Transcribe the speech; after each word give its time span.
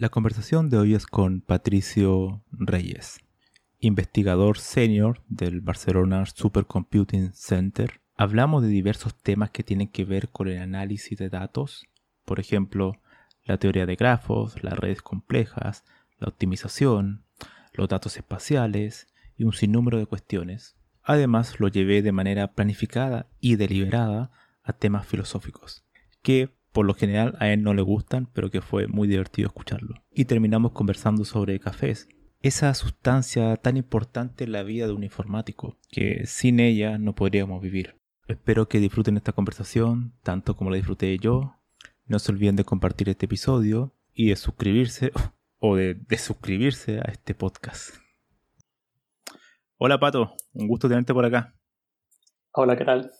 La 0.00 0.08
conversación 0.08 0.70
de 0.70 0.78
hoy 0.78 0.94
es 0.94 1.06
con 1.06 1.42
Patricio 1.42 2.42
Reyes, 2.52 3.20
investigador 3.80 4.56
senior 4.56 5.20
del 5.28 5.60
Barcelona 5.60 6.24
Supercomputing 6.24 7.34
Center. 7.34 8.00
Hablamos 8.16 8.62
de 8.62 8.68
diversos 8.68 9.14
temas 9.14 9.50
que 9.50 9.62
tienen 9.62 9.88
que 9.88 10.06
ver 10.06 10.30
con 10.30 10.48
el 10.48 10.56
análisis 10.56 11.18
de 11.18 11.28
datos, 11.28 11.84
por 12.24 12.40
ejemplo, 12.40 12.98
la 13.44 13.58
teoría 13.58 13.84
de 13.84 13.96
grafos, 13.96 14.64
las 14.64 14.78
redes 14.78 15.02
complejas, 15.02 15.84
la 16.16 16.28
optimización, 16.28 17.26
los 17.74 17.86
datos 17.90 18.16
espaciales 18.16 19.06
y 19.36 19.44
un 19.44 19.52
sinnúmero 19.52 19.98
de 19.98 20.06
cuestiones. 20.06 20.76
Además, 21.02 21.60
lo 21.60 21.68
llevé 21.68 22.00
de 22.00 22.12
manera 22.12 22.54
planificada 22.54 23.28
y 23.38 23.56
deliberada 23.56 24.30
a 24.62 24.72
temas 24.72 25.06
filosóficos, 25.06 25.84
que 26.22 26.58
por 26.72 26.86
lo 26.86 26.94
general 26.94 27.36
a 27.40 27.48
él 27.48 27.62
no 27.62 27.74
le 27.74 27.82
gustan, 27.82 28.28
pero 28.32 28.50
que 28.50 28.60
fue 28.60 28.86
muy 28.86 29.08
divertido 29.08 29.48
escucharlo. 29.48 29.94
Y 30.12 30.26
terminamos 30.26 30.72
conversando 30.72 31.24
sobre 31.24 31.60
cafés, 31.60 32.08
esa 32.42 32.72
sustancia 32.74 33.56
tan 33.56 33.76
importante 33.76 34.44
en 34.44 34.52
la 34.52 34.62
vida 34.62 34.86
de 34.86 34.92
un 34.92 35.04
informático, 35.04 35.76
que 35.90 36.26
sin 36.26 36.60
ella 36.60 36.98
no 36.98 37.14
podríamos 37.14 37.60
vivir. 37.60 37.96
Espero 38.28 38.68
que 38.68 38.78
disfruten 38.78 39.16
esta 39.16 39.32
conversación 39.32 40.14
tanto 40.22 40.56
como 40.56 40.70
la 40.70 40.76
disfruté 40.76 41.18
yo. 41.18 41.56
No 42.06 42.18
se 42.18 42.32
olviden 42.32 42.56
de 42.56 42.64
compartir 42.64 43.08
este 43.08 43.26
episodio 43.26 43.94
y 44.14 44.28
de 44.28 44.36
suscribirse 44.36 45.12
o 45.58 45.76
de, 45.76 45.98
suscribirse 46.16 46.98
a 46.98 47.10
este 47.10 47.34
podcast. 47.34 47.94
Hola 49.76 49.98
Pato, 49.98 50.34
un 50.52 50.68
gusto 50.68 50.88
tenerte 50.88 51.12
por 51.12 51.24
acá. 51.24 51.54
Hola, 52.52 52.76
¿qué 52.76 52.84
tal? 52.84 53.10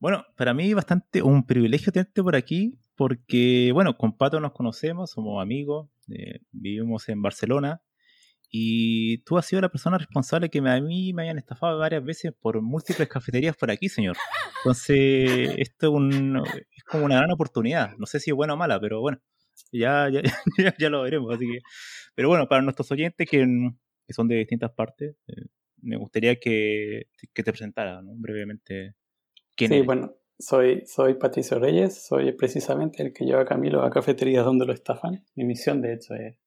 Bueno, 0.00 0.24
para 0.34 0.54
mí 0.54 0.72
bastante 0.72 1.22
un 1.22 1.46
privilegio 1.46 1.92
tenerte 1.92 2.22
por 2.22 2.34
aquí 2.34 2.78
porque, 2.96 3.70
bueno, 3.74 3.98
con 3.98 4.16
Pato 4.16 4.40
nos 4.40 4.52
conocemos, 4.52 5.10
somos 5.10 5.42
amigos, 5.42 5.90
eh, 6.08 6.40
vivimos 6.52 7.08
en 7.10 7.20
Barcelona 7.20 7.82
y 8.50 9.18
tú 9.18 9.36
has 9.36 9.46
sido 9.46 9.60
la 9.60 9.68
persona 9.68 9.98
responsable 9.98 10.48
que 10.48 10.58
a 10.58 10.80
mí 10.80 11.12
me 11.12 11.24
hayan 11.24 11.36
estafado 11.38 11.78
varias 11.78 12.02
veces 12.02 12.32
por 12.32 12.60
múltiples 12.62 13.08
cafeterías 13.08 13.56
por 13.56 13.70
aquí, 13.70 13.90
señor. 13.90 14.16
Entonces, 14.58 14.88
esto 15.58 15.88
es, 15.88 15.92
un, 15.92 16.42
es 16.46 16.84
como 16.84 17.04
una 17.04 17.18
gran 17.18 17.30
oportunidad. 17.30 17.94
No 17.98 18.06
sé 18.06 18.20
si 18.20 18.30
es 18.30 18.36
buena 18.36 18.54
o 18.54 18.56
mala, 18.56 18.80
pero 18.80 19.00
bueno, 19.00 19.20
ya, 19.70 20.08
ya, 20.08 20.22
ya, 20.78 20.90
lo 20.90 21.02
veremos. 21.02 21.34
Así 21.34 21.46
que, 21.46 21.60
pero 22.14 22.28
bueno, 22.28 22.48
para 22.48 22.62
nuestros 22.62 22.90
oyentes 22.90 23.28
que, 23.28 23.46
que 24.06 24.14
son 24.14 24.28
de 24.28 24.36
distintas 24.36 24.72
partes, 24.72 25.14
eh, 25.28 25.46
me 25.82 25.96
gustaría 25.96 26.36
que, 26.36 27.08
que 27.34 27.42
te 27.42 27.52
presentara 27.52 28.00
brevemente. 28.02 28.94
¿Quién 29.60 29.72
sí, 29.72 29.82
bueno, 29.82 30.14
soy, 30.38 30.86
soy 30.86 31.14
Patricio 31.14 31.58
Reyes, 31.58 32.06
soy 32.06 32.32
precisamente 32.32 33.02
el 33.02 33.12
que 33.12 33.26
lleva 33.26 33.42
a 33.42 33.44
Camilo 33.44 33.82
a 33.82 33.90
cafeterías 33.90 34.42
donde 34.42 34.64
lo 34.64 34.72
estafan. 34.72 35.22
Mi 35.34 35.44
misión, 35.44 35.82
de 35.82 35.92
hecho, 35.92 36.14
es, 36.14 36.38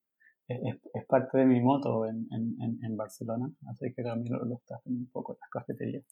es, 0.48 1.06
parte 1.08 1.38
de 1.38 1.46
mi 1.46 1.62
moto 1.62 2.08
en, 2.08 2.28
en, 2.32 2.80
en, 2.84 2.98
Barcelona, 2.98 3.52
así 3.70 3.94
que 3.94 4.02
Camilo 4.02 4.44
lo 4.44 4.56
estafen 4.56 4.94
un 4.94 5.10
poco 5.12 5.34
en 5.34 5.38
las 5.42 5.50
cafeterías. 5.52 6.04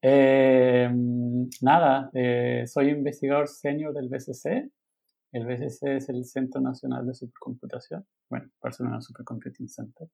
Eh, 0.00 0.90
nada, 1.60 2.10
eh, 2.14 2.64
soy 2.66 2.88
investigador 2.88 3.46
senior 3.46 3.92
del 3.92 4.08
BCC, 4.08 4.70
el 5.32 5.44
BCC 5.44 5.96
es 5.96 6.08
el 6.08 6.24
Centro 6.24 6.62
Nacional 6.62 7.06
de 7.06 7.12
Supercomputación, 7.12 8.06
bueno, 8.30 8.50
Barcelona 8.62 9.02
Supercomputing 9.02 9.68
Center. 9.68 10.08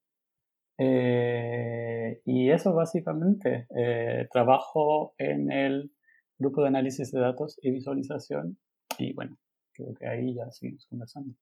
Eh, 0.82 2.22
y 2.24 2.50
eso 2.50 2.72
básicamente, 2.72 3.66
eh, 3.76 4.26
trabajo 4.32 5.14
en 5.18 5.52
el 5.52 5.92
grupo 6.40 6.62
de 6.62 6.68
análisis 6.68 7.12
de 7.12 7.20
datos 7.20 7.58
y 7.62 7.70
visualización 7.70 8.58
y 8.98 9.12
bueno, 9.12 9.38
creo 9.72 9.94
que 9.94 10.06
ahí 10.08 10.34
ya 10.34 10.50
seguimos 10.50 10.86
conversando. 10.86 11.34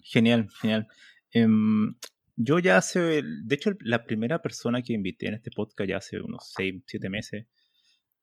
Genial, 0.00 0.48
genial. 0.60 0.86
Em, 1.32 1.94
yo 2.36 2.58
ya 2.58 2.76
hace, 2.76 3.22
de 3.22 3.54
hecho, 3.54 3.70
la 3.80 4.04
primera 4.04 4.42
persona 4.42 4.82
que 4.82 4.92
invité 4.92 5.28
en 5.28 5.34
este 5.34 5.50
podcast 5.50 5.88
ya 5.88 5.96
hace 5.96 6.20
unos 6.20 6.52
6, 6.56 6.82
7 6.86 7.08
meses 7.08 7.46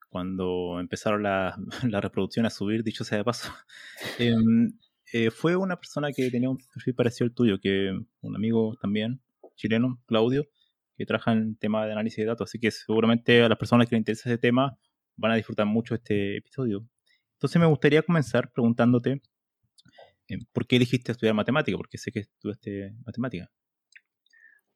cuando 0.09 0.79
empezaron 0.79 1.23
la, 1.23 1.57
la 1.89 2.01
reproducción 2.01 2.45
a 2.45 2.49
subir, 2.49 2.83
dicho 2.83 3.03
sea 3.03 3.19
de 3.19 3.23
paso, 3.23 3.51
em, 4.19 4.77
eh, 5.13 5.31
fue 5.31 5.55
una 5.55 5.77
persona 5.77 6.11
que 6.11 6.29
tenía 6.29 6.49
un 6.49 6.57
perfil 6.57 6.95
parecido 6.95 7.25
al 7.25 7.33
tuyo, 7.33 7.59
que 7.59 7.91
un 8.21 8.35
amigo 8.35 8.77
también, 8.81 9.21
chileno, 9.55 10.01
Claudio, 10.05 10.47
que 11.01 11.05
trabaja 11.05 11.33
en 11.33 11.55
tema 11.55 11.85
de 11.85 11.91
análisis 11.91 12.17
de 12.17 12.25
datos. 12.25 12.49
Así 12.49 12.59
que 12.59 12.71
seguramente 12.71 13.41
a 13.43 13.49
las 13.49 13.57
personas 13.57 13.87
que 13.87 13.95
les 13.95 14.01
interesa 14.01 14.29
ese 14.29 14.37
tema 14.37 14.77
van 15.17 15.31
a 15.31 15.35
disfrutar 15.35 15.65
mucho 15.65 15.95
este 15.95 16.37
episodio. 16.37 16.85
Entonces 17.33 17.59
me 17.59 17.67
gustaría 17.67 18.01
comenzar 18.01 18.51
preguntándote 18.51 19.21
em, 20.27 20.39
por 20.51 20.67
qué 20.67 20.77
elegiste 20.77 21.11
estudiar 21.11 21.35
matemática, 21.35 21.77
porque 21.77 21.97
sé 21.97 22.11
que 22.11 22.19
estudiaste 22.19 22.93
matemática. 23.05 23.49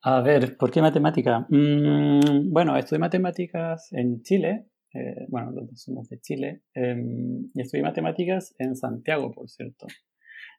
A 0.02 0.22
ver, 0.22 0.56
¿por 0.58 0.72
qué 0.72 0.82
matemática? 0.82 1.48
Mm, 1.50 2.52
bueno, 2.52 2.78
estudié 2.78 3.00
matemáticas 3.00 3.88
en 3.92 4.22
Chile 4.22 4.68
eh, 4.96 5.26
bueno, 5.28 5.52
somos 5.74 6.08
de 6.08 6.20
Chile, 6.22 6.62
em, 6.74 7.50
y 7.54 7.62
estudié 7.62 7.84
matemáticas 7.84 8.56
en 8.60 8.78
Santiago, 8.78 9.32
por 9.34 9.50
cierto. 9.50 9.88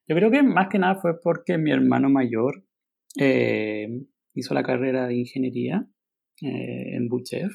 Yo 0.07 0.15
creo 0.15 0.31
que 0.31 0.43
más 0.43 0.69
que 0.69 0.79
nada 0.79 0.97
fue 0.97 1.19
porque 1.21 1.57
mi 1.57 1.73
hermano 1.73 2.11
mayor 2.11 2.63
eh, 3.19 3.89
hizo 4.37 4.55
la 4.55 4.63
carrera 4.63 5.07
de 5.09 5.17
ingeniería 5.17 5.87
eh, 6.43 6.95
en 6.97 7.09
Buchef, 7.09 7.53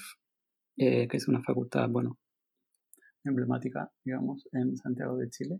que 0.75 1.07
es 1.11 1.27
una 1.27 1.43
facultad, 1.43 1.87
bueno, 1.89 2.17
emblemática, 3.23 3.91
digamos, 4.03 4.47
en 4.51 4.75
Santiago 4.77 5.15
de 5.17 5.29
Chile. 5.29 5.59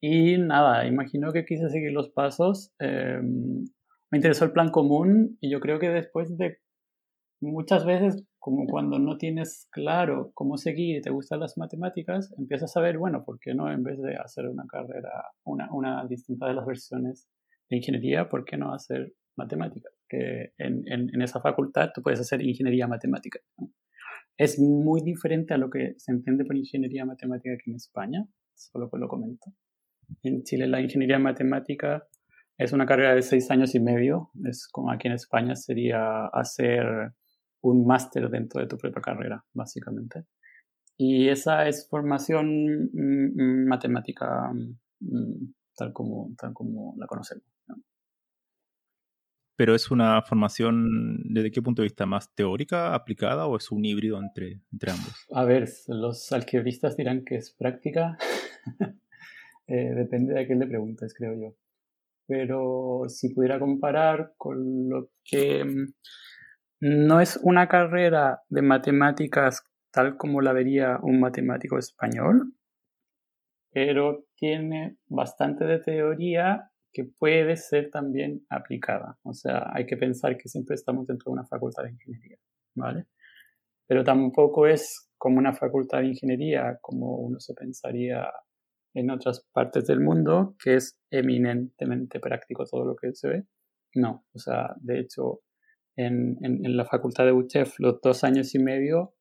Y 0.00 0.38
nada, 0.38 0.86
imagino 0.86 1.32
que 1.32 1.44
quise 1.44 1.68
seguir 1.68 1.92
los 1.92 2.10
pasos. 2.10 2.72
Em, 2.78 3.64
me 4.10 4.18
interesó 4.18 4.44
el 4.44 4.52
plan 4.52 4.70
común 4.70 5.36
y 5.40 5.50
yo 5.50 5.60
creo 5.60 5.78
que 5.78 5.90
después 5.90 6.36
de 6.38 6.58
muchas 7.40 7.84
veces 7.84 8.24
como 8.38 8.66
cuando 8.66 8.98
no 8.98 9.18
tienes 9.18 9.68
claro 9.70 10.30
cómo 10.34 10.56
seguir 10.56 10.96
y 10.96 11.00
te 11.02 11.10
gustan 11.10 11.40
las 11.40 11.58
matemáticas, 11.58 12.32
empiezas 12.38 12.76
a 12.76 12.80
ver, 12.80 12.96
bueno, 12.96 13.24
¿por 13.24 13.38
qué 13.40 13.54
no 13.54 13.70
en 13.70 13.82
vez 13.82 14.00
de 14.00 14.16
hacer 14.16 14.48
una 14.48 14.64
carrera, 14.66 15.10
una, 15.44 15.68
una 15.72 16.06
distinta 16.06 16.46
de 16.46 16.54
las 16.54 16.64
versiones 16.64 17.28
de 17.68 17.76
ingeniería, 17.76 18.28
¿por 18.28 18.44
qué 18.44 18.56
no 18.56 18.72
hacer 18.72 19.12
matemáticas? 19.38 19.92
Que 20.08 20.52
en, 20.58 20.82
en, 20.86 21.22
esa 21.22 21.40
facultad 21.40 21.90
tú 21.94 22.02
puedes 22.02 22.20
hacer 22.20 22.42
ingeniería 22.42 22.86
matemática. 22.86 23.38
Es 24.36 24.58
muy 24.58 25.00
diferente 25.00 25.54
a 25.54 25.58
lo 25.58 25.70
que 25.70 25.94
se 25.96 26.12
entiende 26.12 26.44
por 26.44 26.56
ingeniería 26.56 27.06
matemática 27.06 27.54
aquí 27.54 27.70
en 27.70 27.76
España, 27.76 28.26
solo 28.54 28.90
que 28.90 28.98
lo 28.98 29.08
comento. 29.08 29.52
En 30.22 30.42
Chile 30.42 30.66
la 30.66 30.80
ingeniería 30.80 31.18
matemática 31.18 32.06
es 32.58 32.72
una 32.72 32.86
carrera 32.86 33.14
de 33.14 33.22
seis 33.22 33.50
años 33.50 33.74
y 33.74 33.80
medio, 33.80 34.30
es 34.44 34.68
como 34.68 34.90
aquí 34.90 35.06
en 35.06 35.14
España 35.14 35.54
sería 35.54 36.26
hacer 36.26 37.12
un 37.60 37.86
máster 37.86 38.28
dentro 38.30 38.60
de 38.60 38.66
tu 38.66 38.76
propia 38.76 39.00
carrera, 39.00 39.44
básicamente. 39.52 40.24
Y 40.96 41.28
esa 41.28 41.68
es 41.68 41.88
formación 41.88 42.90
mm, 42.92 43.30
mm, 43.36 43.68
matemática 43.68 44.52
mm, 45.00 45.52
tal, 45.76 45.92
como, 45.92 46.34
tal 46.36 46.52
como 46.52 46.94
la 46.98 47.06
conocemos. 47.06 47.44
¿Pero 49.58 49.74
es 49.74 49.90
una 49.90 50.22
formación 50.22 51.18
desde 51.24 51.50
qué 51.50 51.60
punto 51.60 51.82
de 51.82 51.86
vista? 51.86 52.06
¿Más 52.06 52.32
teórica, 52.32 52.94
aplicada 52.94 53.48
o 53.48 53.56
es 53.56 53.72
un 53.72 53.84
híbrido 53.84 54.16
entre, 54.16 54.60
ambos? 54.88 55.26
A 55.32 55.44
ver, 55.44 55.68
los 55.88 56.30
algebristas 56.30 56.96
dirán 56.96 57.24
que 57.24 57.36
es 57.36 57.50
práctica. 57.50 58.16
Eh, 59.70 59.92
depende 59.94 60.32
de 60.32 60.40
a 60.40 60.46
quién 60.46 60.60
le 60.60 60.66
preguntes, 60.66 61.12
creo 61.12 61.34
yo. 61.38 61.54
Pero 62.26 63.02
si 63.08 63.34
pudiera 63.34 63.58
comparar 63.58 64.32
con 64.38 64.88
lo 64.88 65.10
que 65.22 65.62
mm, 65.62 65.92
no 66.80 67.20
es 67.20 67.38
una 67.42 67.68
carrera 67.68 68.40
de 68.48 68.62
matemáticas 68.62 69.62
tal 69.90 70.16
como 70.16 70.40
la 70.40 70.54
vería 70.54 70.98
un 71.02 71.20
matemático 71.20 71.76
español, 71.76 72.54
pero 73.70 74.24
tiene 74.36 74.96
bastante 75.06 75.66
de 75.66 75.80
teoría 75.80 76.70
que 76.98 77.04
puede 77.04 77.56
ser 77.56 77.90
también 77.90 78.44
aplicada. 78.50 79.16
O 79.22 79.32
sea, 79.32 79.70
hay 79.72 79.86
que 79.86 79.96
pensar 79.96 80.36
que 80.36 80.48
siempre 80.48 80.74
estamos 80.74 81.06
dentro 81.06 81.30
de 81.30 81.34
una 81.34 81.46
facultad 81.46 81.84
de 81.84 81.92
ingeniería, 81.92 82.38
¿vale? 82.74 83.06
Pero 83.86 84.02
tampoco 84.02 84.66
es 84.66 85.08
como 85.16 85.38
una 85.38 85.52
facultad 85.52 86.00
de 86.00 86.08
ingeniería 86.08 86.76
como 86.82 87.18
uno 87.18 87.38
se 87.38 87.54
pensaría 87.54 88.28
en 88.94 89.10
otras 89.12 89.46
partes 89.52 89.86
del 89.86 90.00
mundo, 90.00 90.56
que 90.60 90.74
es 90.74 90.98
eminentemente 91.08 92.18
práctico 92.18 92.64
todo 92.64 92.84
lo 92.84 92.96
que 92.96 93.14
se 93.14 93.28
ve. 93.28 93.44
No, 93.94 94.26
o 94.32 94.38
sea, 94.40 94.74
de 94.80 94.98
hecho, 94.98 95.42
en, 95.94 96.36
en, 96.42 96.76
la 96.76 96.84
facultad 96.84 97.26
de 97.26 97.32
UCHEF 97.32 97.78
los 97.78 98.00
dos 98.00 98.24
años 98.24 98.56
y 98.56 98.58
medio, 98.58 99.14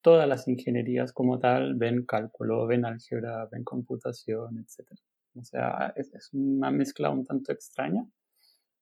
todas 0.00 0.26
las 0.26 0.48
ingenierías 0.48 1.12
como 1.12 1.38
tal 1.38 1.74
ven 1.74 2.06
cálculo, 2.06 2.66
ven 2.66 2.86
álgebra, 2.86 3.46
ven 3.52 3.64
computación, 3.64 4.56
etc. 4.60 4.88
O 5.34 5.44
sea, 5.44 5.92
es, 5.96 6.12
es 6.14 6.30
una 6.32 6.70
mezcla 6.70 7.10
un 7.10 7.24
tanto 7.24 7.52
extraña. 7.52 8.02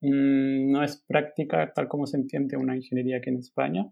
Mm, 0.00 0.70
no 0.72 0.82
es 0.82 1.02
práctica 1.06 1.72
tal 1.72 1.88
como 1.88 2.06
se 2.06 2.16
entiende 2.16 2.56
una 2.56 2.76
ingeniería 2.76 3.18
aquí 3.18 3.30
en 3.30 3.38
España, 3.38 3.90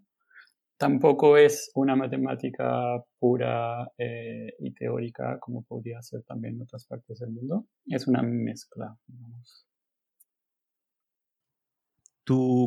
Tampoco 0.78 1.36
es 1.36 1.72
una 1.74 1.96
matemática 1.96 3.02
pura 3.18 3.90
eh, 3.98 4.54
y 4.60 4.70
teórica 4.70 5.40
como 5.40 5.64
podría 5.64 6.00
ser 6.02 6.22
también 6.22 6.54
en 6.54 6.62
otras 6.62 6.86
partes 6.86 7.18
del 7.18 7.30
mundo. 7.30 7.66
Es 7.84 8.06
una 8.06 8.22
mezcla, 8.22 8.96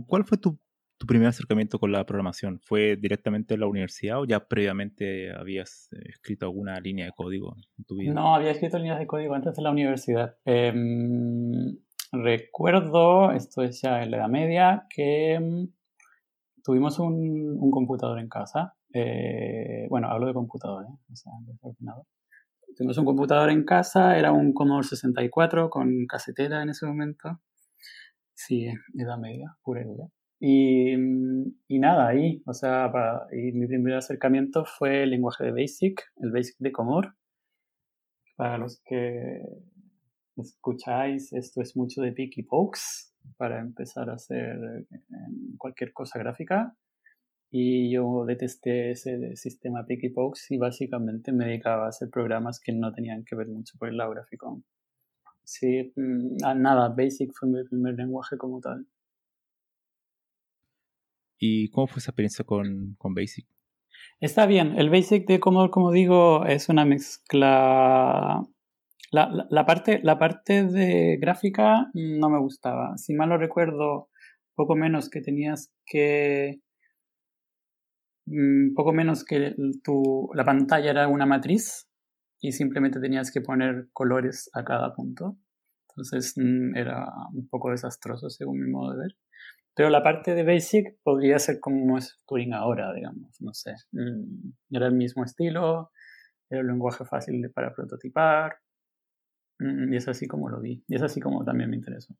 ¿Cuál 0.07 0.25
fue 0.25 0.39
tu, 0.39 0.59
primer 1.05 1.27
acercamiento 1.27 1.79
con 1.79 1.91
la 1.91 2.05
programación? 2.05 2.59
¿Fue 2.59 2.95
directamente 2.95 3.53
en 3.53 3.61
la 3.61 3.67
universidad 3.67 4.19
o 4.19 4.25
ya 4.25 4.47
previamente 4.47 5.31
habías 5.31 5.89
eh, 5.93 5.99
escrito 6.09 6.45
alguna 6.45 6.79
línea 6.79 7.05
de 7.05 7.11
código 7.11 7.55
en 7.77 7.85
tu 7.85 7.95
vida? 7.95 8.13
No, 8.13 8.35
había 8.35 8.51
escrito 8.51 8.77
líneas 8.77 8.99
de 8.99 9.07
código 9.07 9.33
antes 9.33 9.55
de 9.55 9.61
la 9.61 9.71
universidad. 9.71 10.37
Em, 10.45 11.77
recuerdo, 12.11 13.31
esto 13.31 13.63
es 13.63 13.81
ya 13.81 14.03
en 14.03 14.11
la 14.11 14.17
Edad 14.17 14.29
Media, 14.29 14.87
que 14.89 15.33
em, 15.33 15.71
tuvimos 16.63 16.99
un, 16.99 17.57
un, 17.59 17.71
computador 17.71 18.19
en 18.19 18.29
casa. 18.29 18.75
Eh, 18.93 19.87
bueno, 19.89 20.09
hablo 20.09 20.27
de 20.27 20.33
computador, 20.33 20.85
¿eh? 20.85 20.97
o 21.11 21.15
sea, 21.15 21.31
de 21.45 21.53
ordenador. 21.61 22.05
Tuvimos 22.75 22.97
un 22.97 23.05
computador 23.05 23.49
en 23.49 23.65
casa, 23.65 24.17
era 24.17 24.31
un 24.31 24.53
Commodore 24.53 24.87
64 24.87 25.69
con 25.69 26.05
casetera 26.05 26.63
en 26.63 26.69
ese 26.69 26.85
momento. 26.85 27.41
Sí, 28.33 28.67
edad 28.97 29.17
media, 29.17 29.55
pura 29.61 29.81
y 29.81 29.85
dura. 29.85 30.05
Y, 30.43 30.95
y, 31.67 31.77
nada, 31.77 32.07
ahí, 32.07 32.41
o 32.47 32.53
sea, 32.53 32.91
para, 32.91 33.27
y 33.31 33.51
mi 33.51 33.67
primer 33.67 33.93
acercamiento 33.93 34.65
fue 34.65 35.03
el 35.03 35.11
lenguaje 35.11 35.43
de 35.43 35.51
BASIC, 35.51 36.01
el 36.17 36.31
BASIC 36.31 36.55
de 36.57 36.71
Commodore. 36.71 37.09
Para 38.35 38.57
los 38.57 38.81
que 38.83 39.39
escucháis, 40.37 41.31
esto 41.31 41.61
es 41.61 41.77
mucho 41.77 42.01
de 42.01 42.11
Picky 42.11 42.41
Pokes, 42.41 43.13
para 43.37 43.59
empezar 43.59 44.09
a 44.09 44.13
hacer 44.13 44.87
eh, 44.89 44.97
cualquier 45.59 45.93
cosa 45.93 46.17
gráfica. 46.17 46.75
Y 47.51 47.91
yo 47.91 48.25
detesté 48.25 48.89
ese 48.91 49.35
sistema 49.35 49.85
Pokes 50.15 50.41
y 50.49 50.57
básicamente 50.57 51.31
me 51.31 51.45
dedicaba 51.45 51.85
a 51.85 51.89
hacer 51.89 52.09
programas 52.09 52.59
que 52.59 52.71
no 52.71 52.91
tenían 52.91 53.25
que 53.25 53.35
ver 53.35 53.47
mucho 53.47 53.77
con 53.77 53.89
el 53.89 53.97
lado 53.97 54.09
gráfico. 54.09 54.63
Sí, 55.43 55.93
mm, 55.95 56.37
nada, 56.57 56.89
Basic 56.89 57.31
fue 57.31 57.47
mi 57.47 57.63
primer 57.63 57.93
lenguaje 57.93 58.37
como 58.37 58.59
tal. 58.59 58.87
¿Y 61.43 61.69
cómo 61.71 61.87
fue 61.87 61.97
esa 61.97 62.11
experiencia 62.11 62.45
con, 62.45 62.95
con 62.99 63.13
Basic? 63.15 63.47
Está 64.19 64.45
bien, 64.45 64.79
el 64.79 64.89
Basic 64.89 65.27
de 65.27 65.39
Commodore, 65.39 65.71
como 65.71 65.91
digo, 65.91 66.45
es 66.45 66.69
una 66.69 66.85
mezcla 66.85 68.41
la, 69.11 69.47
la, 69.49 69.65
parte, 69.65 69.99
la 70.03 70.17
parte 70.17 70.63
de 70.63 71.17
gráfica 71.19 71.89
no 71.93 72.29
me 72.29 72.39
gustaba. 72.39 72.97
Si 72.97 73.13
mal 73.13 73.29
lo 73.29 73.37
recuerdo, 73.37 74.09
poco 74.55 74.75
menos 74.75 75.09
que 75.09 75.21
tenías 75.21 75.73
que. 75.85 76.61
Mm, 78.25 78.73
poco 78.73 78.93
menos 78.93 79.25
que 79.25 79.53
tu, 79.83 80.29
la 80.33 80.45
pantalla 80.45 80.91
era 80.91 81.07
una 81.07 81.25
matriz 81.25 81.89
y 82.39 82.53
simplemente 82.53 82.99
tenías 83.01 83.31
que 83.31 83.41
poner 83.41 83.89
colores 83.91 84.49
a 84.53 84.63
cada 84.63 84.93
punto. 84.93 85.37
Entonces 85.89 86.33
mm, 86.37 86.77
era 86.77 87.05
un 87.33 87.49
poco 87.49 87.71
desastroso 87.71 88.29
según 88.29 88.61
mi 88.61 88.71
modo 88.71 88.93
de 88.93 88.99
ver. 88.99 89.17
Pero 89.75 89.89
la 89.89 90.03
parte 90.03 90.35
de 90.35 90.43
Basic 90.43 90.97
podría 91.03 91.39
ser 91.39 91.59
como 91.59 91.97
es 91.97 92.19
Turing 92.27 92.53
ahora, 92.53 92.93
digamos, 92.93 93.39
no 93.41 93.53
sé. 93.53 93.73
Mm, 93.91 94.51
era 94.71 94.87
el 94.87 94.93
mismo 94.93 95.23
estilo, 95.23 95.91
era 96.49 96.61
un 96.61 96.67
lenguaje 96.67 97.05
fácil 97.05 97.49
para 97.51 97.73
prototipar, 97.73 98.57
Mm, 99.61 99.93
y 99.93 99.97
es 99.97 100.07
así 100.07 100.27
como 100.27 100.49
lo 100.49 100.59
vi. 100.59 100.83
Y 100.87 100.95
es 100.95 101.01
así 101.03 101.19
como 101.19 101.45
también 101.45 101.69
me 101.69 101.75
interesó. 101.77 102.15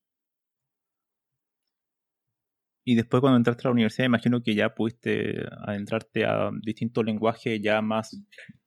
Y 2.83 2.95
después 2.95 3.21
cuando 3.21 3.37
entraste 3.37 3.67
a 3.67 3.69
la 3.69 3.73
universidad, 3.73 4.07
imagino 4.07 4.41
que 4.41 4.55
ya 4.55 4.73
pudiste 4.73 5.35
adentrarte 5.65 6.25
a 6.25 6.49
distintos 6.63 7.05
lenguajes 7.05 7.61
ya 7.61 7.79
más, 7.81 8.19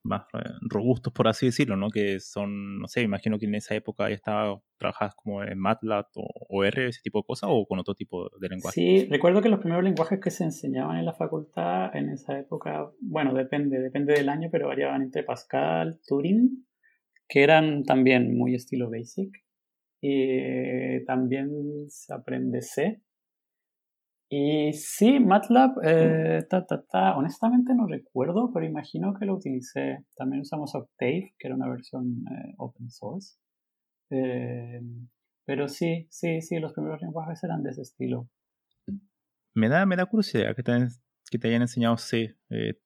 más 0.05 0.23
eh, 0.35 0.51
robustos, 0.61 1.13
por 1.13 1.27
así 1.27 1.47
decirlo, 1.47 1.77
¿no? 1.77 1.91
Que 1.91 2.21
son, 2.21 2.79
no 2.79 2.87
sé, 2.87 3.03
imagino 3.03 3.39
que 3.41 3.47
en 3.47 3.57
esa 3.57 3.75
época 3.75 4.09
ya 4.09 4.15
estaba, 4.15 4.61
trabajabas 4.79 5.17
como 5.17 5.43
en 5.43 5.59
MATLAB 5.59 6.07
o, 6.15 6.65
R, 6.65 6.89
ese 6.89 7.01
tipo 7.03 7.19
de 7.19 7.25
cosas, 7.27 7.51
o 7.53 7.67
con 7.67 7.81
otro 7.81 7.97
tipo 7.97 8.31
de 8.39 8.49
lenguaje. 8.49 8.75
Sí, 8.81 9.09
recuerdo 9.11 9.43
que 9.43 9.49
los 9.49 9.59
primeros 9.59 9.83
lenguajes 9.83 10.21
que 10.21 10.31
se 10.31 10.45
enseñaban 10.45 10.99
en 10.99 11.07
la 11.07 11.15
facultad 11.15 11.95
en 11.97 12.11
esa 12.11 12.39
época, 12.39 12.93
bueno, 13.01 13.35
depende, 13.35 13.81
depende 13.81 14.13
del 14.13 14.29
año, 14.29 14.49
pero 14.53 14.69
variaban 14.69 15.03
entre 15.03 15.25
Pascal, 15.25 15.99
Turing, 16.07 16.65
que 17.29 17.43
eran 17.43 17.83
también 17.83 18.37
muy 18.37 18.55
estilo 18.55 18.91
basic. 18.91 19.43
Y 20.07 21.03
también 21.07 21.49
se 21.89 22.13
aprende 22.13 22.61
C. 22.61 23.01
Y 24.29 24.73
sí, 24.73 25.21
MATLAB, 25.21 25.79
eh, 25.85 26.47
ta, 26.49 26.67
ta, 26.67 26.82
ta, 26.82 27.17
honestamente 27.17 27.75
no 27.75 27.87
recuerdo, 27.87 28.50
pero 28.53 28.67
imagino 28.67 29.15
que 29.15 29.26
lo 29.26 29.35
utilicé. 29.35 30.05
También 30.17 30.43
usamos 30.43 30.75
Octave, 30.75 31.35
que 31.38 31.47
era 31.47 31.55
una 31.55 31.69
versión 31.69 32.25
eh, 32.31 32.55
open 32.59 32.91
source. 32.91 33.37
Eh, 34.11 34.81
pero 35.44 35.69
sí, 35.69 36.06
sí, 36.11 36.41
sí, 36.41 36.58
los 36.58 36.72
primeros 36.72 37.01
lenguajes 37.03 37.44
eran 37.44 37.63
de 37.63 37.70
ese 37.70 37.82
estilo. 37.82 38.29
Me 39.55 39.69
da, 39.69 39.87
me 39.87 39.96
da 39.96 40.06
curiosidad 40.06 40.56
que 40.56 40.63
te, 40.63 40.72
que 41.31 41.39
te 41.39 41.49
hayan 41.49 41.63
enseñado 41.63 41.96
C. 41.99 42.34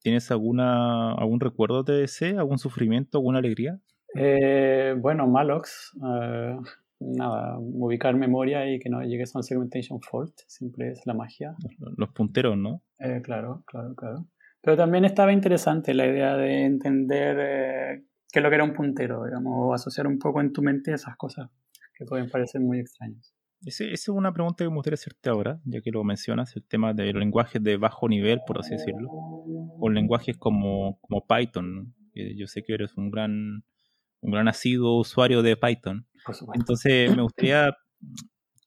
¿Tienes 0.01 0.29
alguna, 0.29 1.13
algún 1.13 1.39
recuerdo 1.39 1.83
de 1.83 2.07
C? 2.07 2.37
¿Algún 2.37 2.59
sufrimiento? 2.59 3.17
¿Alguna 3.17 3.39
alegría? 3.39 3.79
Eh, 4.15 4.95
bueno, 4.97 5.27
Malox, 5.27 5.91
eh, 6.03 6.57
nada, 6.99 7.57
ubicar 7.59 8.15
memoria 8.15 8.71
y 8.71 8.79
que 8.79 8.89
no 8.89 9.01
llegues 9.01 9.35
a 9.35 9.39
un 9.39 9.43
segmentation 9.43 10.01
fault, 10.01 10.33
siempre 10.47 10.91
es 10.91 11.05
la 11.05 11.13
magia. 11.13 11.55
Los 11.97 12.09
punteros, 12.09 12.57
¿no? 12.57 12.81
Eh, 12.99 13.21
claro, 13.23 13.63
claro, 13.65 13.95
claro. 13.95 14.25
Pero 14.61 14.75
también 14.75 15.05
estaba 15.05 15.31
interesante 15.31 15.93
la 15.93 16.05
idea 16.05 16.35
de 16.35 16.65
entender 16.65 18.03
qué 18.31 18.39
es 18.39 18.43
lo 18.43 18.49
que 18.49 18.55
era 18.55 18.63
un 18.63 18.73
puntero, 18.73 19.25
digamos, 19.25 19.53
o 19.55 19.73
asociar 19.73 20.07
un 20.07 20.19
poco 20.19 20.41
en 20.41 20.51
tu 20.51 20.61
mente 20.61 20.93
esas 20.93 21.15
cosas 21.15 21.49
que 21.95 22.05
pueden 22.05 22.29
parecer 22.29 22.61
muy 22.61 22.79
extrañas. 22.79 23.33
Esa 23.65 23.85
es 23.85 24.07
una 24.07 24.33
pregunta 24.33 24.63
que 24.63 24.69
me 24.69 24.75
gustaría 24.75 24.95
hacerte 24.95 25.29
ahora, 25.29 25.59
ya 25.65 25.81
que 25.81 25.91
lo 25.91 26.03
mencionas, 26.03 26.55
el 26.55 26.63
tema 26.65 26.93
de 26.93 27.11
los 27.11 27.19
lenguajes 27.19 27.61
de 27.61 27.77
bajo 27.77 28.07
nivel, 28.07 28.39
por 28.47 28.59
así 28.59 28.71
decirlo, 28.71 29.09
o 29.11 29.89
lenguajes 29.89 30.37
como, 30.37 30.97
como 31.01 31.25
Python. 31.25 31.93
Yo 32.13 32.47
sé 32.47 32.63
que 32.63 32.73
eres 32.73 32.95
un 32.95 33.11
gran 33.11 33.63
un 34.21 34.31
gran 34.31 34.45
nacido 34.45 34.97
usuario 34.97 35.41
de 35.41 35.55
Python. 35.55 36.05
Entonces 36.53 37.15
me 37.15 37.21
gustaría 37.21 37.75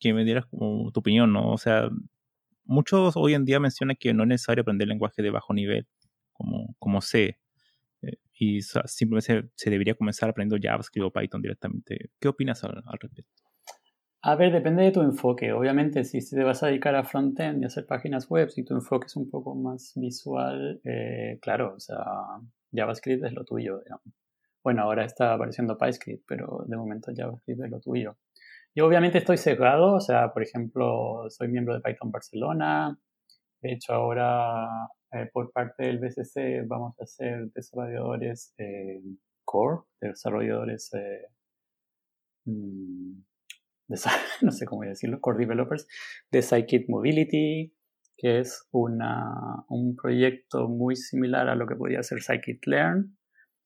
que 0.01 0.13
me 0.13 0.25
dieras 0.25 0.47
como 0.47 0.91
tu 0.91 1.01
opinión, 1.01 1.33
¿no? 1.33 1.53
O 1.53 1.59
sea, 1.59 1.89
muchos 2.65 3.17
hoy 3.17 3.35
en 3.35 3.45
día 3.45 3.61
mencionan 3.61 3.97
que 3.99 4.13
no 4.13 4.25
es 4.25 4.29
necesario 4.29 4.63
aprender 4.63 4.89
lenguaje 4.89 5.23
de 5.23 5.31
bajo 5.31 5.55
nivel, 5.55 5.87
como, 6.33 6.75
como 6.79 7.01
C, 7.01 7.39
eh, 8.03 8.17
y 8.39 8.61
simplemente 8.63 9.49
se, 9.55 9.71
debería 9.71 9.95
comenzar 9.95 10.29
aprendiendo 10.29 10.67
JavaScript 10.67 11.07
o 11.07 11.13
Python 11.13 11.41
directamente. 11.41 12.11
¿Qué 12.19 12.29
opinas 12.29 12.65
al, 12.65 12.83
respecto? 13.01 13.31
A 14.23 14.37
ver, 14.37 14.53
depende 14.53 14.83
de 14.83 14.93
tu 14.93 15.01
enfoque. 15.01 15.53
Obviamente, 15.53 16.05
si 16.05 16.19
te 16.29 16.43
vas 16.45 16.63
a 16.63 16.67
dedicar 16.67 16.95
a 16.95 17.05
frontend 17.05 17.63
y 17.63 17.67
hacer 17.67 17.87
páginas 17.87 18.29
web, 18.29 18.51
si 18.51 18.65
tu 18.65 18.75
enfoque 18.75 19.07
es 19.07 19.17
un 19.17 19.31
poco 19.31 19.55
más 19.55 19.93
visual, 19.97 20.81
eh, 20.85 21.39
claro, 21.41 21.75
o 21.77 21.81
sea, 21.81 22.05
JavaScript 22.73 23.25
es 23.25 23.33
lo 23.33 23.45
tuyo, 23.45 23.81
digamos. 23.85 24.22
Bueno, 24.63 24.83
ahora 24.83 25.05
está 25.05 25.35
apareciendo 25.35 25.77
PyScript, 25.77 26.25
pero 26.27 26.65
de 26.67 26.77
momento 26.77 27.13
JavaScript 27.15 27.65
es 27.65 27.71
lo 27.71 27.81
tuyo. 27.81 28.17
Yo 28.75 28.87
obviamente 28.87 29.19
estoy 29.19 29.37
cerrado, 29.37 29.95
o 29.95 30.01
sea, 30.01 30.33
por 30.33 30.43
ejemplo, 30.43 31.29
soy 31.29 31.49
miembro 31.49 31.75
de 31.75 31.81
Python 31.81 32.11
Barcelona. 32.11 32.99
De 33.61 33.73
hecho, 33.73 33.93
ahora 33.93 34.69
eh, 35.13 35.29
por 35.33 35.53
parte 35.53 35.85
del 35.85 35.99
BCC 35.99 36.67
vamos 36.67 36.99
a 37.01 37.07
ser 37.07 37.51
desarrolladores 37.53 38.55
core, 39.45 39.83
desarrolladores 40.01 40.91
mm, 42.45 43.21
no 44.43 44.53
sé 44.53 44.65
cómo 44.65 44.83
decirlo, 44.83 45.21
core 45.21 45.39
developers 45.39 45.87
de 46.31 46.43
Scikit 46.43 46.89
Mobility, 46.89 47.75
que 48.17 48.39
es 48.39 48.67
una, 48.71 49.65
un 49.69 49.97
proyecto 49.97 50.69
muy 50.69 50.97
similar 50.97 51.49
a 51.49 51.57
lo 51.57 51.67
que 51.67 51.77
podría 51.77 52.03
ser 52.03 52.19
Scikit-Learn, 52.19 53.17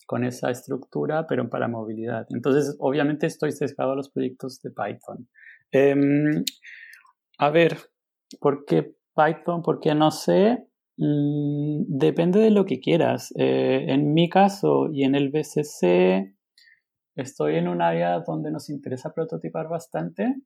con 0.06 0.24
esa 0.24 0.50
estructura, 0.50 1.26
pero 1.26 1.50
para 1.50 1.68
movilidad. 1.68 2.26
Entonces, 2.30 2.76
obviamente 2.78 3.26
estoy 3.26 3.52
sesgado 3.52 3.92
a 3.92 3.96
los 3.96 4.08
proyectos 4.10 4.62
de 4.62 4.70
Python. 4.70 5.28
Em, 5.72 6.44
a 7.38 7.50
ver, 7.50 7.76
¿por 8.40 8.64
qué 8.64 8.94
Python? 9.14 9.62
¿Por 9.62 9.80
qué 9.80 9.94
no 9.94 10.10
sé? 10.10 10.66
Mm, 10.96 11.84
depende 11.88 12.40
de 12.40 12.50
lo 12.50 12.64
que 12.64 12.80
quieras. 12.80 13.32
Eh, 13.36 13.86
en 13.88 14.14
mi 14.14 14.28
caso 14.28 14.88
y 14.92 15.04
en 15.04 15.14
el 15.14 15.30
BCC, 15.30 16.34
estoy 17.16 17.56
en 17.56 17.68
un 17.68 17.82
área 17.82 18.20
donde 18.20 18.50
nos 18.50 18.70
interesa 18.70 19.12
prototipar 19.12 19.68
bastante. 19.68 20.36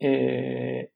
Eh, 0.00 0.90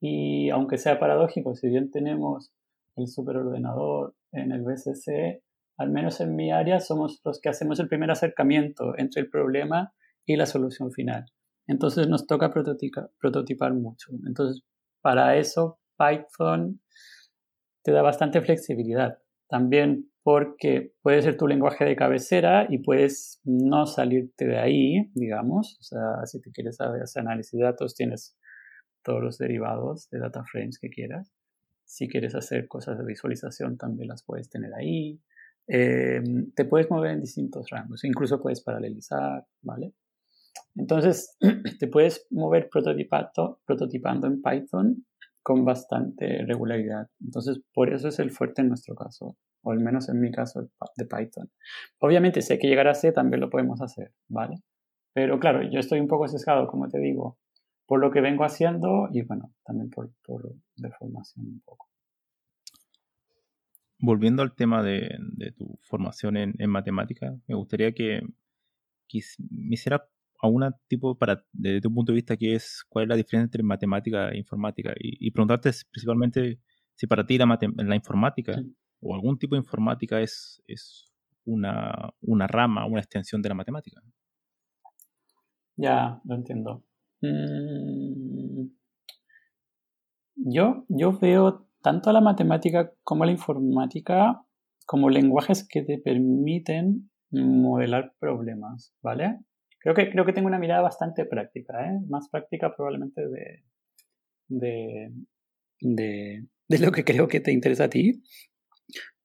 y 0.00 0.50
aunque 0.50 0.78
sea 0.78 0.98
paradójico, 0.98 1.54
si 1.54 1.68
bien 1.68 1.90
tenemos 1.90 2.52
el 2.96 3.08
superordenador 3.08 4.14
en 4.32 4.52
el 4.52 4.62
BCC, 4.62 5.42
al 5.76 5.90
menos 5.90 6.20
en 6.20 6.36
mi 6.36 6.52
área 6.52 6.80
somos 6.80 7.20
los 7.24 7.40
que 7.40 7.48
hacemos 7.48 7.80
el 7.80 7.88
primer 7.88 8.10
acercamiento 8.10 8.96
entre 8.98 9.22
el 9.22 9.30
problema 9.30 9.92
y 10.24 10.36
la 10.36 10.46
solución 10.46 10.92
final. 10.92 11.26
Entonces 11.66 12.08
nos 12.08 12.26
toca 12.26 12.52
prototipar, 12.52 13.74
mucho. 13.74 14.10
Entonces, 14.26 14.64
para 15.00 15.36
eso 15.36 15.78
Python 15.96 16.80
te 17.82 17.92
da 17.92 18.02
bastante 18.02 18.40
flexibilidad. 18.40 19.18
También 19.48 20.10
porque 20.22 20.94
puede 21.02 21.22
ser 21.22 21.36
tu 21.36 21.46
lenguaje 21.46 21.84
de 21.84 21.96
cabecera 21.96 22.66
y 22.68 22.78
puedes 22.78 23.40
no 23.44 23.86
salirte 23.86 24.46
de 24.46 24.58
ahí, 24.58 25.10
digamos. 25.14 25.78
O 25.80 25.82
sea, 25.82 26.26
si 26.26 26.40
te 26.40 26.52
quieres 26.52 26.80
hacer 26.80 27.22
análisis 27.22 27.58
de 27.58 27.64
datos, 27.64 27.94
tienes 27.94 28.36
todos 29.02 29.22
los 29.22 29.38
derivados 29.38 30.08
de 30.10 30.20
data 30.20 30.44
frames 30.44 30.78
que 30.78 30.90
quieras. 30.90 31.32
Si 31.84 32.08
quieres 32.08 32.34
hacer 32.34 32.68
cosas 32.68 32.98
de 32.98 33.04
visualización, 33.04 33.76
también 33.76 34.08
las 34.08 34.22
puedes 34.22 34.48
tener 34.48 34.72
ahí. 34.74 35.20
Em, 35.66 36.50
te 36.52 36.64
puedes 36.64 36.90
mover 36.90 37.12
en 37.12 37.20
distintos 37.20 37.70
rangos, 37.70 38.04
incluso 38.04 38.40
puedes 38.40 38.62
paralelizar, 38.62 39.46
¿vale? 39.62 39.94
Entonces, 40.74 41.36
te 41.78 41.86
puedes 41.86 42.26
mover 42.30 42.68
prototipando, 42.68 44.26
en 44.26 44.42
Python 44.42 45.06
con 45.42 45.64
bastante 45.64 46.44
regularidad. 46.46 47.08
Entonces, 47.20 47.60
por 47.74 47.92
eso 47.92 48.08
es 48.08 48.18
el 48.18 48.30
fuerte 48.30 48.62
en 48.62 48.68
nuestro 48.68 48.94
caso, 48.94 49.36
o 49.62 49.72
al 49.72 49.80
menos 49.80 50.08
en 50.08 50.20
mi 50.20 50.30
caso 50.30 50.68
de 50.96 51.04
Python. 51.04 51.50
Obviamente, 51.98 52.42
si 52.42 52.54
hay 52.54 52.58
que 52.58 52.68
llegar 52.68 52.88
a 52.88 52.94
C, 52.94 53.12
también 53.12 53.40
lo 53.40 53.50
podemos 53.50 53.80
hacer, 53.80 54.12
¿vale? 54.28 54.62
Pero 55.12 55.38
claro, 55.38 55.62
yo 55.62 55.80
estoy 55.80 56.00
un 56.00 56.08
poco 56.08 56.28
sesgado, 56.28 56.66
como 56.68 56.88
te 56.88 56.98
digo, 56.98 57.38
por 57.86 58.00
lo 58.00 58.10
que 58.10 58.20
vengo 58.20 58.44
haciendo 58.44 59.08
y 59.12 59.22
bueno, 59.22 59.52
también 59.64 59.90
por, 59.90 60.10
por 60.24 60.54
deformación 60.76 61.46
un 61.46 61.60
poco. 61.60 61.91
Volviendo 64.02 64.42
al 64.42 64.54
tema 64.54 64.82
de, 64.82 65.16
tu 65.56 65.78
formación 65.80 66.36
en, 66.36 66.68
matemática, 66.68 67.34
me 67.46 67.54
gustaría 67.54 67.92
que, 67.92 68.20
me 69.48 69.74
hiciera 69.74 70.04
alguna 70.40 70.76
tipo 70.88 71.16
para, 71.16 71.44
desde 71.52 71.80
tu 71.80 71.94
punto 71.94 72.12
de 72.12 72.16
vista, 72.16 72.36
qué 72.36 72.56
es, 72.56 72.84
cuál 72.88 73.04
es 73.04 73.08
la 73.08 73.16
diferencia 73.16 73.44
entre 73.44 73.62
matemática 73.62 74.30
e 74.30 74.38
informática 74.38 74.92
y, 74.98 75.30
preguntarte 75.30 75.70
principalmente 75.90 76.60
si 76.96 77.06
para 77.06 77.24
ti 77.24 77.38
la, 77.38 77.58
la 77.76 77.96
informática 77.96 78.60
o 79.00 79.14
algún 79.14 79.38
tipo 79.38 79.54
de 79.54 79.60
informática 79.60 80.20
es, 80.20 80.60
es 80.66 81.12
una, 81.44 82.12
una 82.22 82.46
rama, 82.46 82.86
una 82.86 83.00
extensión 83.00 83.40
de 83.40 83.48
la 83.48 83.54
matemática. 83.54 84.02
Ya, 85.76 86.20
lo 86.24 86.34
entiendo. 86.34 86.84
Mm, 87.20 88.66
yo, 90.34 90.84
yo 90.88 91.18
veo 91.18 91.68
tanto 91.82 92.12
la 92.12 92.20
matemática 92.20 92.92
como 93.02 93.24
la 93.24 93.32
informática 93.32 94.44
como 94.86 95.10
lenguajes 95.10 95.66
que 95.66 95.82
te 95.82 95.98
permiten 95.98 97.10
modelar 97.30 98.14
problemas, 98.18 98.94
¿vale? 99.02 99.38
Creo 99.78 99.94
que, 99.94 100.10
creo 100.10 100.24
que 100.24 100.32
tengo 100.32 100.48
una 100.48 100.58
mirada 100.58 100.82
bastante 100.82 101.24
práctica, 101.24 101.86
¿eh? 101.86 101.98
Más 102.08 102.28
práctica 102.28 102.74
probablemente 102.76 103.22
de, 103.28 103.64
de, 104.48 105.12
de, 105.80 106.46
de 106.68 106.78
lo 106.78 106.92
que 106.92 107.04
creo 107.04 107.28
que 107.28 107.40
te 107.40 107.52
interesa 107.52 107.84
a 107.84 107.90
ti. 107.90 108.22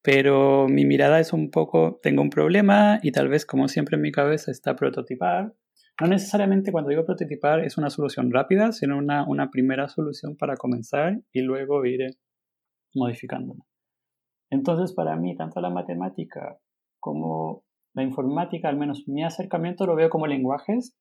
Pero 0.02 0.68
mi 0.68 0.86
mirada 0.86 1.20
es 1.20 1.34
un 1.34 1.52
poco, 1.52 2.00
tengo 2.02 2.22
un 2.22 2.30
problema 2.30 3.00
y 3.04 3.12
tal 3.12 3.28
vez 3.28 3.46
como 3.46 3.68
siempre 3.68 3.98
en 3.98 4.02
mi 4.04 4.12
cabeza 4.12 4.52
está 4.52 4.76
prototipar 4.76 5.54
no 6.00 6.08
necesariamente 6.08 6.72
cuando 6.72 6.90
digo 6.90 7.06
prototipar 7.06 7.66
es 7.66 7.78
una 7.78 7.90
solución 7.90 8.32
rápida, 8.32 8.72
sino 8.72 8.98
una, 8.98 9.28
una 9.28 9.50
primera 9.50 9.88
solución 9.88 10.38
para 10.38 10.56
comenzar 10.56 11.20
y 11.32 11.42
luego 11.42 11.84
ir 11.86 12.18
modificándola. 12.98 13.64
Entonces, 14.50 14.94
para 14.94 15.16
mí, 15.16 15.36
tanto 15.36 15.62
la 15.62 15.70
matemática 15.70 16.60
como 17.00 17.64
la 17.94 18.04
informática, 18.04 18.70
al 18.70 18.78
menos 18.78 19.08
mi 19.08 19.24
acercamiento 19.24 19.86
lo 19.86 19.96
veo 19.96 20.10
como 20.10 20.28
lenguajes 20.28 20.96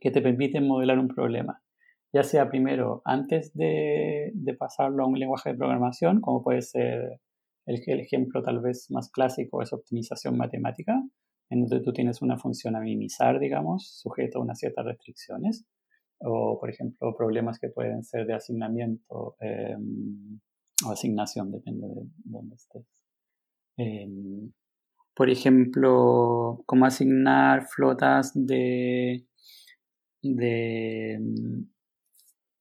que 0.00 0.10
te 0.10 0.22
permiten 0.22 0.66
modelar 0.66 0.98
un 0.98 1.08
problema. 1.08 1.62
Ya 2.12 2.22
sea 2.22 2.48
primero, 2.48 3.02
antes 3.04 3.54
de, 3.54 4.32
de 4.34 4.54
pasarlo 4.54 5.04
a 5.04 5.06
un 5.06 5.18
lenguaje 5.18 5.50
de 5.50 5.56
programación, 5.58 6.20
como 6.20 6.42
puede 6.42 6.62
ser 6.62 7.20
el, 7.66 7.80
el 7.86 8.00
ejemplo 8.00 8.42
tal 8.42 8.60
vez 8.60 8.90
más 8.90 9.10
clásico 9.10 9.62
es 9.62 9.72
optimización 9.72 10.36
matemática, 10.36 11.00
en 11.50 11.66
donde 11.66 11.84
tú 11.84 11.92
tienes 11.92 12.22
una 12.22 12.38
función 12.38 12.76
a 12.76 12.80
minimizar, 12.80 13.38
digamos, 13.38 14.00
sujeto 14.00 14.38
a 14.38 14.42
unas 14.42 14.58
ciertas 14.58 14.84
restricciones, 14.84 15.66
o 16.20 16.58
por 16.58 16.70
ejemplo 16.70 17.14
problemas 17.16 17.58
que 17.58 17.68
pueden 17.68 18.04
ser 18.04 18.26
de 18.26 18.34
asignamiento 18.34 19.36
em, 19.40 20.40
o 20.86 20.92
asignación, 20.92 21.50
depende 21.50 21.86
de 21.88 22.02
dónde 22.24 22.56
estés. 22.56 22.86
Em, 23.76 24.52
por 25.14 25.30
ejemplo, 25.30 26.62
cómo 26.66 26.86
asignar 26.86 27.66
flotas 27.66 28.32
de, 28.34 29.26
de, 30.22 31.18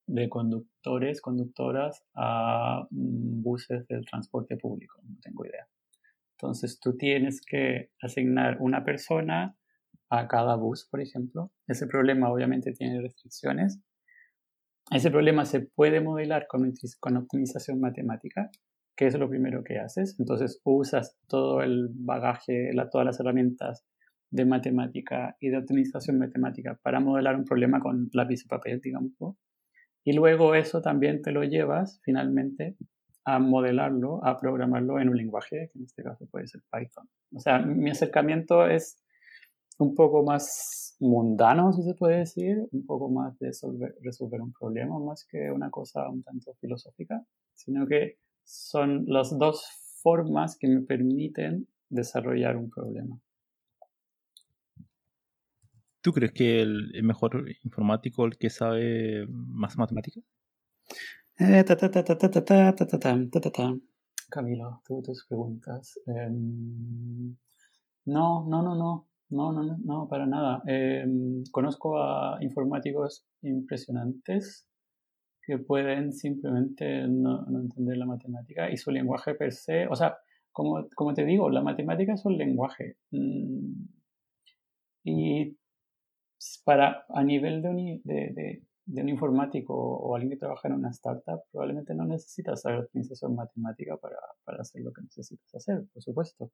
de 0.07 0.29
conductores, 0.29 1.21
conductoras 1.21 2.03
a 2.15 2.87
mm, 2.89 3.41
buses 3.41 3.87
del 3.87 4.05
transporte 4.05 4.57
público, 4.57 4.99
no 5.03 5.17
tengo 5.21 5.45
idea. 5.45 5.67
Entonces 6.37 6.79
tú 6.79 6.95
tienes 6.95 7.41
que 7.41 7.91
asignar 8.01 8.57
una 8.61 8.83
persona 8.83 9.57
a 10.09 10.27
cada 10.27 10.55
bus, 10.55 10.87
por 10.89 11.01
ejemplo. 11.01 11.51
Ese 11.67 11.85
problema 11.85 12.31
obviamente 12.31 12.71
tiene 12.71 13.01
restricciones. 13.01 13.79
Ese 14.91 15.11
problema 15.11 15.45
se 15.45 15.61
puede 15.61 16.01
modelar 16.01 16.47
con, 16.47 16.65
optimización 17.17 17.79
matemática, 17.79 18.49
que 18.95 19.05
es 19.05 19.17
lo 19.17 19.29
primero 19.29 19.63
que 19.63 19.77
haces. 19.77 20.15
Entonces 20.19 20.59
usas 20.63 21.17
todo 21.27 21.61
el 21.61 21.89
bagaje, 21.91 22.73
la, 22.73 22.89
todas 22.89 23.05
las 23.05 23.19
herramientas 23.19 23.85
de 24.31 24.45
matemática 24.45 25.35
y 25.39 25.49
de 25.49 25.57
optimización 25.57 26.17
matemática 26.17 26.79
para 26.81 26.99
modelar 26.99 27.35
un 27.35 27.45
problema 27.45 27.79
con 27.79 28.09
lápiz 28.13 28.43
y 28.43 28.47
papel, 28.47 28.81
digamos. 28.81 29.13
Y 30.03 30.13
luego 30.13 30.55
eso 30.55 30.81
también 30.81 31.21
te 31.21 31.31
lo 31.31 31.43
llevas 31.43 31.99
finalmente 32.03 32.75
a 33.25 33.37
modelarlo, 33.37 34.25
a 34.25 34.39
programarlo 34.39 34.99
en 34.99 35.09
un 35.09 35.17
lenguaje, 35.17 35.69
que 35.71 35.79
en 35.79 35.85
este 35.85 36.01
caso 36.03 36.25
puede 36.31 36.47
ser 36.47 36.61
Python. 36.71 37.07
O 37.35 37.39
sea, 37.39 37.59
mi 37.59 37.91
acercamiento 37.91 38.65
es 38.65 39.03
un 39.79 39.95
poco 39.95 40.23
más 40.23 40.95
mundano, 40.99 41.71
si 41.73 41.83
se 41.83 41.93
puede 41.95 42.17
decir, 42.19 42.67
un 42.71 42.85
poco 42.85 43.09
más 43.09 43.39
de 43.39 43.51
resolver, 44.01 44.41
un 44.41 44.53
problema, 44.53 44.99
más 44.99 45.25
que 45.25 45.49
una 45.51 45.71
cosa 45.71 46.07
un 46.09 46.21
tanto 46.21 46.53
filosófica, 46.55 47.25
sino 47.55 47.87
que 47.87 48.17
son 48.43 49.05
las 49.07 49.37
dos 49.37 49.65
formas 50.01 50.57
que 50.57 50.67
me 50.67 50.81
permiten 50.81 51.67
desarrollar 51.89 52.57
un 52.57 52.69
problema. 52.69 53.19
¿Tú 56.01 56.11
crees 56.13 56.33
que 56.33 56.61
el 56.61 57.03
mejor 57.03 57.45
informático 57.63 58.25
el 58.25 58.37
que 58.37 58.49
sabe 58.49 59.25
más 59.27 59.77
matemáticas? 59.77 60.23
Camilo, 64.29 64.81
tú 64.85 65.01
tus 65.01 65.25
preguntas. 65.25 65.97
no, 66.05 67.35
no, 68.05 68.61
no, 68.61 68.75
no, 68.75 69.09
no, 69.29 69.51
no, 69.51 69.77
no, 69.83 70.07
para 70.07 70.25
nada. 70.25 70.61
conozco 71.51 72.01
a 72.01 72.37
informáticos 72.41 73.25
impresionantes 73.41 74.67
que 75.41 75.57
pueden 75.57 76.13
simplemente 76.13 77.07
no, 77.07 77.45
entender 77.47 77.97
la 77.97 78.05
matemática 78.05 78.69
y 78.69 78.77
su 78.77 78.91
lenguaje 78.91 79.33
per 79.35 79.51
se, 79.51 79.87
o 79.87 79.95
sea, 79.95 80.17
como, 80.51 80.87
como 80.95 81.13
te 81.13 81.25
digo, 81.25 81.49
la 81.49 81.61
matemática 81.61 82.13
es 82.13 82.25
un 82.25 82.37
lenguaje. 82.37 82.97
y 85.03 85.57
para, 86.63 87.05
a 87.09 87.23
nivel 87.23 87.61
de, 87.61 88.01
de 88.03 88.63
de 88.89 89.03
un 89.03 89.09
informático 89.09 89.75
o 89.75 90.15
alguien 90.15 90.31
que 90.31 90.37
trabaja 90.37 90.67
en 90.67 90.73
una 90.73 90.89
startup, 90.89 91.43
probablemente 91.51 91.93
no 91.93 92.05
necesitas 92.05 92.61
saber 92.61 92.79
optimización 92.79 93.35
matemática 93.35 93.95
para, 93.97 94.17
para 94.43 94.61
hacer 94.61 94.81
lo 94.81 94.91
que 94.91 95.03
necesitas 95.03 95.53
hacer, 95.53 95.85
por 95.93 96.01
supuesto. 96.01 96.51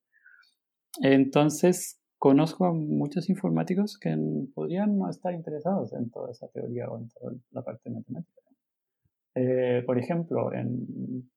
Entonces, 1.02 2.02
conozco 2.26 2.66
a 2.66 2.74
muchos 2.74 3.30
informáticos 3.30 4.00
que 4.00 4.18
podrían 4.56 4.98
no 4.98 5.08
estar 5.08 5.32
interesados 5.32 5.94
en 5.94 6.10
toda 6.10 6.32
esa 6.32 6.48
teoría 6.48 6.90
o 6.90 6.98
en 6.98 7.08
toda 7.10 7.34
la 7.52 7.62
parte 7.62 7.92
matemática. 7.92 8.42
Eh, 9.36 9.84
por 9.86 10.00
ejemplo, 10.00 10.52
en, 10.52 11.30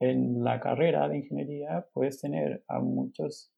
en 0.00 0.44
la 0.44 0.60
carrera 0.60 1.08
de 1.08 1.20
ingeniería 1.20 1.86
puedes 1.94 2.20
tener 2.20 2.62
a 2.68 2.80
muchos 2.80 3.50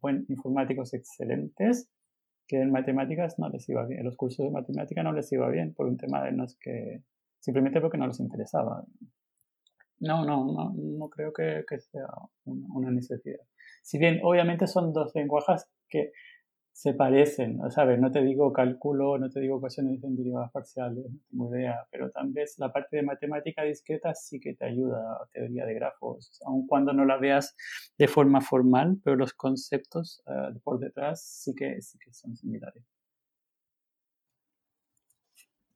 buen, 0.00 0.26
informáticos 0.28 0.92
excelentes 0.92 1.88
que 2.48 2.60
en 2.60 2.72
matemáticas 2.72 3.38
no 3.38 3.48
les 3.48 3.68
iba 3.68 3.86
bien, 3.86 4.00
en 4.00 4.06
los 4.06 4.16
cursos 4.16 4.44
de 4.44 4.50
matemática 4.50 5.04
no 5.04 5.12
les 5.12 5.30
iba 5.30 5.48
bien 5.50 5.72
por 5.72 5.86
un 5.86 5.98
tema 5.98 6.20
de 6.24 6.32
no 6.32 6.46
es 6.46 6.56
que 6.56 7.04
simplemente 7.38 7.80
porque 7.80 7.98
no 7.98 8.08
les 8.08 8.18
interesaba. 8.18 8.84
No, 10.00 10.24
no, 10.24 10.52
no, 10.52 10.74
no 10.76 11.08
creo 11.10 11.32
que, 11.32 11.64
que 11.68 11.78
sea 11.78 12.08
una, 12.44 12.90
necesidad. 12.90 13.38
Si 13.84 13.98
bien 13.98 14.18
obviamente 14.24 14.66
son 14.66 14.92
dos 14.92 15.14
lenguajes 15.14 15.68
que 15.92 16.12
se 16.72 16.94
parecen, 16.94 17.60
¿sabes? 17.70 18.00
No 18.00 18.10
te 18.10 18.22
digo 18.22 18.52
cálculo, 18.52 19.18
no 19.18 19.30
te 19.30 19.40
digo 19.40 19.58
ecuaciones 19.58 20.02
en 20.02 20.16
derivadas 20.16 20.50
parciales, 20.50 21.04
no 21.04 21.20
tengo 21.30 21.56
idea, 21.56 21.86
pero 21.90 22.10
tal 22.10 22.32
vez 22.32 22.54
la 22.58 22.72
parte 22.72 22.96
de 22.96 23.02
matemática 23.02 23.62
discreta 23.62 24.14
sí 24.14 24.40
que 24.40 24.54
te 24.54 24.64
ayuda 24.64 24.98
a 24.98 25.28
teoría 25.32 25.66
de 25.66 25.74
grafos, 25.74 26.40
aun 26.46 26.66
cuando 26.66 26.94
no 26.94 27.04
la 27.04 27.18
veas 27.18 27.54
de 27.98 28.08
forma 28.08 28.40
formal, 28.40 28.98
pero 29.04 29.16
los 29.16 29.34
conceptos 29.34 30.22
eh, 30.26 30.58
por 30.64 30.80
detrás 30.80 31.22
sí 31.22 31.54
que, 31.54 31.80
sí 31.82 31.98
que 31.98 32.12
son 32.12 32.34
similares. 32.36 32.82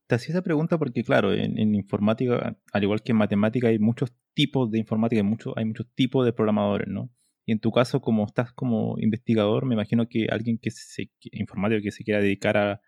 Te 0.07 0.15
hacía 0.15 0.35
esa 0.35 0.43
pregunta 0.43 0.79
porque, 0.79 1.03
claro, 1.03 1.33
en, 1.33 1.75
informática, 1.75 2.57
al 2.73 2.83
igual 2.83 3.03
que 3.03 3.13
en 3.13 3.19
matemática, 3.19 3.69
hay 3.69 3.79
muchos 3.81 4.15
tipos 4.35 4.71
de 4.71 4.79
informática, 4.79 5.21
hay, 5.21 5.29
hay 5.57 5.65
muchos 5.65 5.87
tipos 5.95 6.25
de 6.25 6.33
programadores, 6.33 6.89
¿no? 6.89 7.11
Y 7.47 7.53
en 7.53 7.61
tu 7.61 7.71
caso, 7.71 8.01
como 8.01 8.27
estás 8.27 8.53
como 8.53 8.97
investigador, 8.99 9.67
me 9.67 9.75
imagino 9.75 10.09
que 10.09 10.27
alguien 10.29 10.59
que 10.59 10.73
se, 10.73 11.11
informático 11.31 11.81
que 11.81 11.93
se 11.93 12.03
quiera 12.03 12.21
dedicar 12.21 12.57
a, 12.57 12.81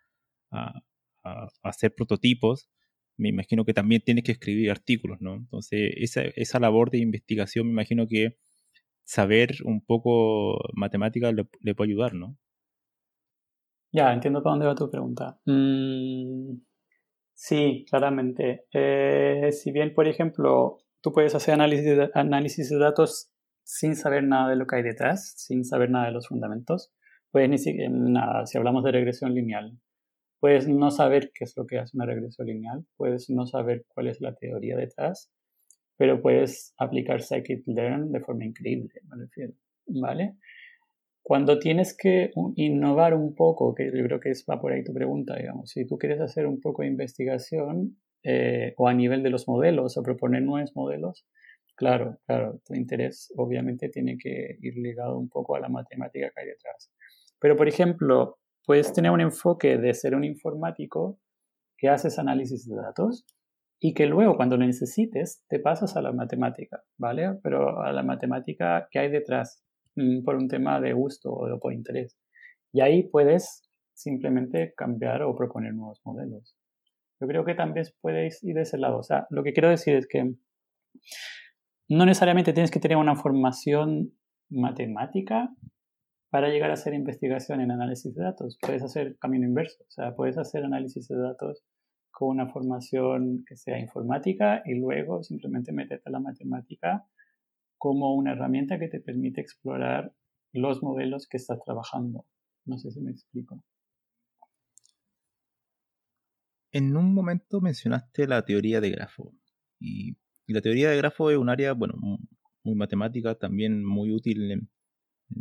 hacer 1.62 1.94
prototipos, 1.94 2.68
me 3.16 3.28
imagino 3.28 3.64
que 3.64 3.74
también 3.74 4.02
tienes 4.02 4.24
que 4.24 4.32
escribir 4.32 4.70
artículos, 4.70 5.20
¿no? 5.20 5.34
Entonces, 5.34 5.92
esa, 5.96 6.58
labor 6.58 6.90
de 6.90 6.98
investigación, 6.98 7.66
me 7.66 7.72
imagino 7.72 8.06
que 8.08 8.36
saber 9.04 9.56
un 9.64 9.84
poco 9.84 10.58
matemática 10.74 11.30
le, 11.32 11.74
puede 11.74 11.90
ayudar, 11.90 12.14
¿no? 12.14 12.36
Ya, 13.92 14.12
entiendo 14.12 14.42
para 14.42 14.54
dónde 14.54 14.66
va 14.66 14.74
tu 14.74 14.90
pregunta. 14.90 15.38
Mm, 15.44 16.60
sí, 17.32 17.84
claramente. 17.88 18.64
Eh, 18.72 19.50
si 19.52 19.70
bien, 19.70 19.94
por 19.94 20.08
ejemplo, 20.08 20.78
tú 21.00 21.12
puedes 21.12 21.34
hacer 21.34 21.54
análisis 21.54 22.70
de 22.70 22.78
datos 22.78 23.30
sin 23.68 23.96
saber 23.96 24.25
nada 24.25 24.48
de 24.48 24.56
lo 24.56 24.66
que 24.66 24.76
hay 24.76 24.82
detrás, 24.82 25.34
sin 25.37 25.62
saber 25.62 25.90
nada 25.90 26.06
de 26.06 26.12
los 26.12 26.26
fundamentos. 26.26 26.90
Puedes 27.30 27.50
ni 27.50 27.58
siquiera, 27.58 27.90
nada, 27.90 28.46
si 28.46 28.56
hablamos 28.56 28.82
de 28.82 28.92
regresión 28.92 29.34
lineal, 29.34 29.78
puedes 30.40 30.66
no 30.66 30.90
saber 30.90 31.32
qué 31.34 31.44
es 31.44 31.54
lo 31.54 31.66
que 31.66 31.78
hace 31.78 31.94
una 31.94 32.06
regresión 32.06 32.46
lineal, 32.46 32.87
puedes 32.96 33.28
no 33.28 33.46
saber 33.46 33.84
cuál 33.88 34.08
es 34.08 34.22
la 34.22 34.34
teoría 34.34 34.75
detrás, 34.75 35.30
pero 35.98 36.22
puedes 36.22 36.72
aplicar 36.78 37.20
scikit-learn 37.20 38.10
de 38.10 38.20
forma 38.20 38.46
increíble, 38.46 39.02
me 39.06 39.25
refiero, 39.25 39.52
¿vale? 39.87 40.37
Cuando 41.22 41.58
tienes 41.58 41.94
que 41.94 42.30
innovar 42.56 43.12
un 43.12 43.34
poco, 43.34 43.75
que 43.75 43.92
yo 43.94 44.02
creo 44.04 44.18
que 44.18 44.32
va 44.50 44.62
por 44.62 44.72
ahí 44.72 44.82
tu 44.82 44.94
pregunta, 44.94 45.37
digamos, 45.37 45.68
si 45.68 45.87
tú 45.87 45.98
quieres 45.98 46.22
hacer 46.22 46.46
un 46.46 46.58
poco 46.58 46.80
de 46.80 46.88
investigación 46.88 47.98
eh, 48.22 48.72
o 48.78 48.88
a 48.88 48.94
nivel 48.94 49.22
de 49.22 49.28
los 49.28 49.46
modelos 49.46 49.98
o 49.98 50.02
proponer 50.02 50.40
nuevos 50.40 50.75
modelos, 50.75 51.26
Claro, 51.78 52.18
claro, 52.26 52.61
tu 52.66 52.75
interés 52.75 53.32
obviamente 53.37 53.88
tiene 53.88 54.18
que 54.18 54.58
ir 54.61 54.76
ligado 54.78 55.16
un 55.16 55.28
poco 55.28 55.54
a 55.54 55.61
la 55.61 55.68
matemática 55.68 56.28
que 56.35 56.40
hay 56.40 56.49
detrás. 56.49 56.90
Pero, 57.38 57.56
por 57.56 57.68
ejemplo, 57.68 58.38
puedes 58.66 58.92
tener 58.92 59.12
un 59.12 59.20
enfoque 59.20 59.78
de 59.78 59.94
ser 59.94 60.16
un 60.16 60.25
informático 60.25 61.20
que 61.76 61.88
haces 61.88 62.18
análisis 62.18 62.66
de 62.66 62.75
datos 62.75 63.25
y 63.80 63.94
que 63.94 64.06
luego 64.06 64.35
cuando 64.35 64.56
lo 64.56 64.66
necesites 64.66 65.44
te 65.49 65.61
pasas 65.61 65.97
a 65.97 66.02
la 66.02 66.10
matemática, 66.10 66.82
¿vale? 66.97 67.38
Pero 67.45 67.80
a 67.80 67.93
la 67.93 68.02
matemática 68.02 68.88
que 68.91 68.99
hay 68.99 69.08
detrás 69.08 69.64
mm, 69.95 70.25
por 70.25 70.34
un 70.34 70.49
tema 70.49 70.80
de 70.80 70.95
gusto 70.95 71.30
o 71.30 71.60
por 71.60 71.73
interés. 71.73 72.19
Y 72.73 72.80
ahí 72.80 73.04
puedes 73.04 73.71
simplemente 73.95 74.75
cambiar 74.76 75.23
o 75.23 75.36
proponer 75.36 75.75
nuevos 75.75 76.00
modelos. 76.04 76.56
Yo 77.21 77.28
creo 77.28 77.45
que 77.45 77.54
también 77.54 77.86
puedes 78.00 78.43
ir 78.43 78.56
de 78.56 78.62
ese 78.62 78.78
lado. 78.78 78.99
O 78.99 79.04
sea, 79.04 79.28
lo 79.30 79.45
que 79.45 79.52
quiero 79.52 79.71
decir 79.71 79.95
es 79.95 80.08
que 80.08 80.34
no 81.88 82.04
necesariamente 82.04 82.52
tienes 82.52 82.70
que 82.70 82.80
tener 82.80 82.98
una 82.98 83.16
formación 83.16 84.12
matemática 84.50 85.54
para 86.30 86.48
llegar 86.48 86.70
a 86.70 86.74
hacer 86.74 86.92
investigación 86.94 87.60
en 87.60 87.70
análisis 87.70 88.14
de 88.14 88.22
datos. 88.22 88.58
Puedes 88.60 88.82
hacer 88.82 89.16
camino 89.18 89.46
inverso, 89.46 89.82
o 89.82 89.90
sea, 89.90 90.14
puedes 90.14 90.36
hacer 90.36 90.64
análisis 90.64 91.08
de 91.08 91.16
datos 91.16 91.64
con 92.10 92.30
una 92.30 92.48
formación 92.48 93.44
que 93.46 93.56
sea 93.56 93.78
informática 93.78 94.62
y 94.66 94.74
luego 94.74 95.22
simplemente 95.22 95.72
meterte 95.72 96.08
a 96.08 96.12
la 96.12 96.20
matemática 96.20 97.06
como 97.78 98.14
una 98.14 98.32
herramienta 98.32 98.78
que 98.78 98.88
te 98.88 99.00
permite 99.00 99.40
explorar 99.40 100.12
los 100.52 100.82
modelos 100.82 101.28
que 101.28 101.36
estás 101.36 101.60
trabajando. 101.64 102.26
No 102.66 102.76
sé 102.78 102.90
si 102.90 103.00
me 103.00 103.12
explico. 103.12 103.62
En 106.70 106.96
un 106.96 107.14
momento 107.14 107.60
mencionaste 107.60 108.26
la 108.26 108.44
teoría 108.44 108.80
de 108.80 108.90
grafo 108.90 109.32
y 109.80 110.18
y 110.49 110.54
la 110.54 110.63
teoría 110.63 110.91
de 110.91 110.97
grafo 110.97 111.30
es 111.30 111.37
un 111.37 111.50
área, 111.50 111.75
bueno, 111.75 111.95
muy 112.65 112.75
matemática, 112.75 113.34
también 113.34 113.84
muy 113.84 114.11
útil 114.13 114.50
en, 114.50 114.71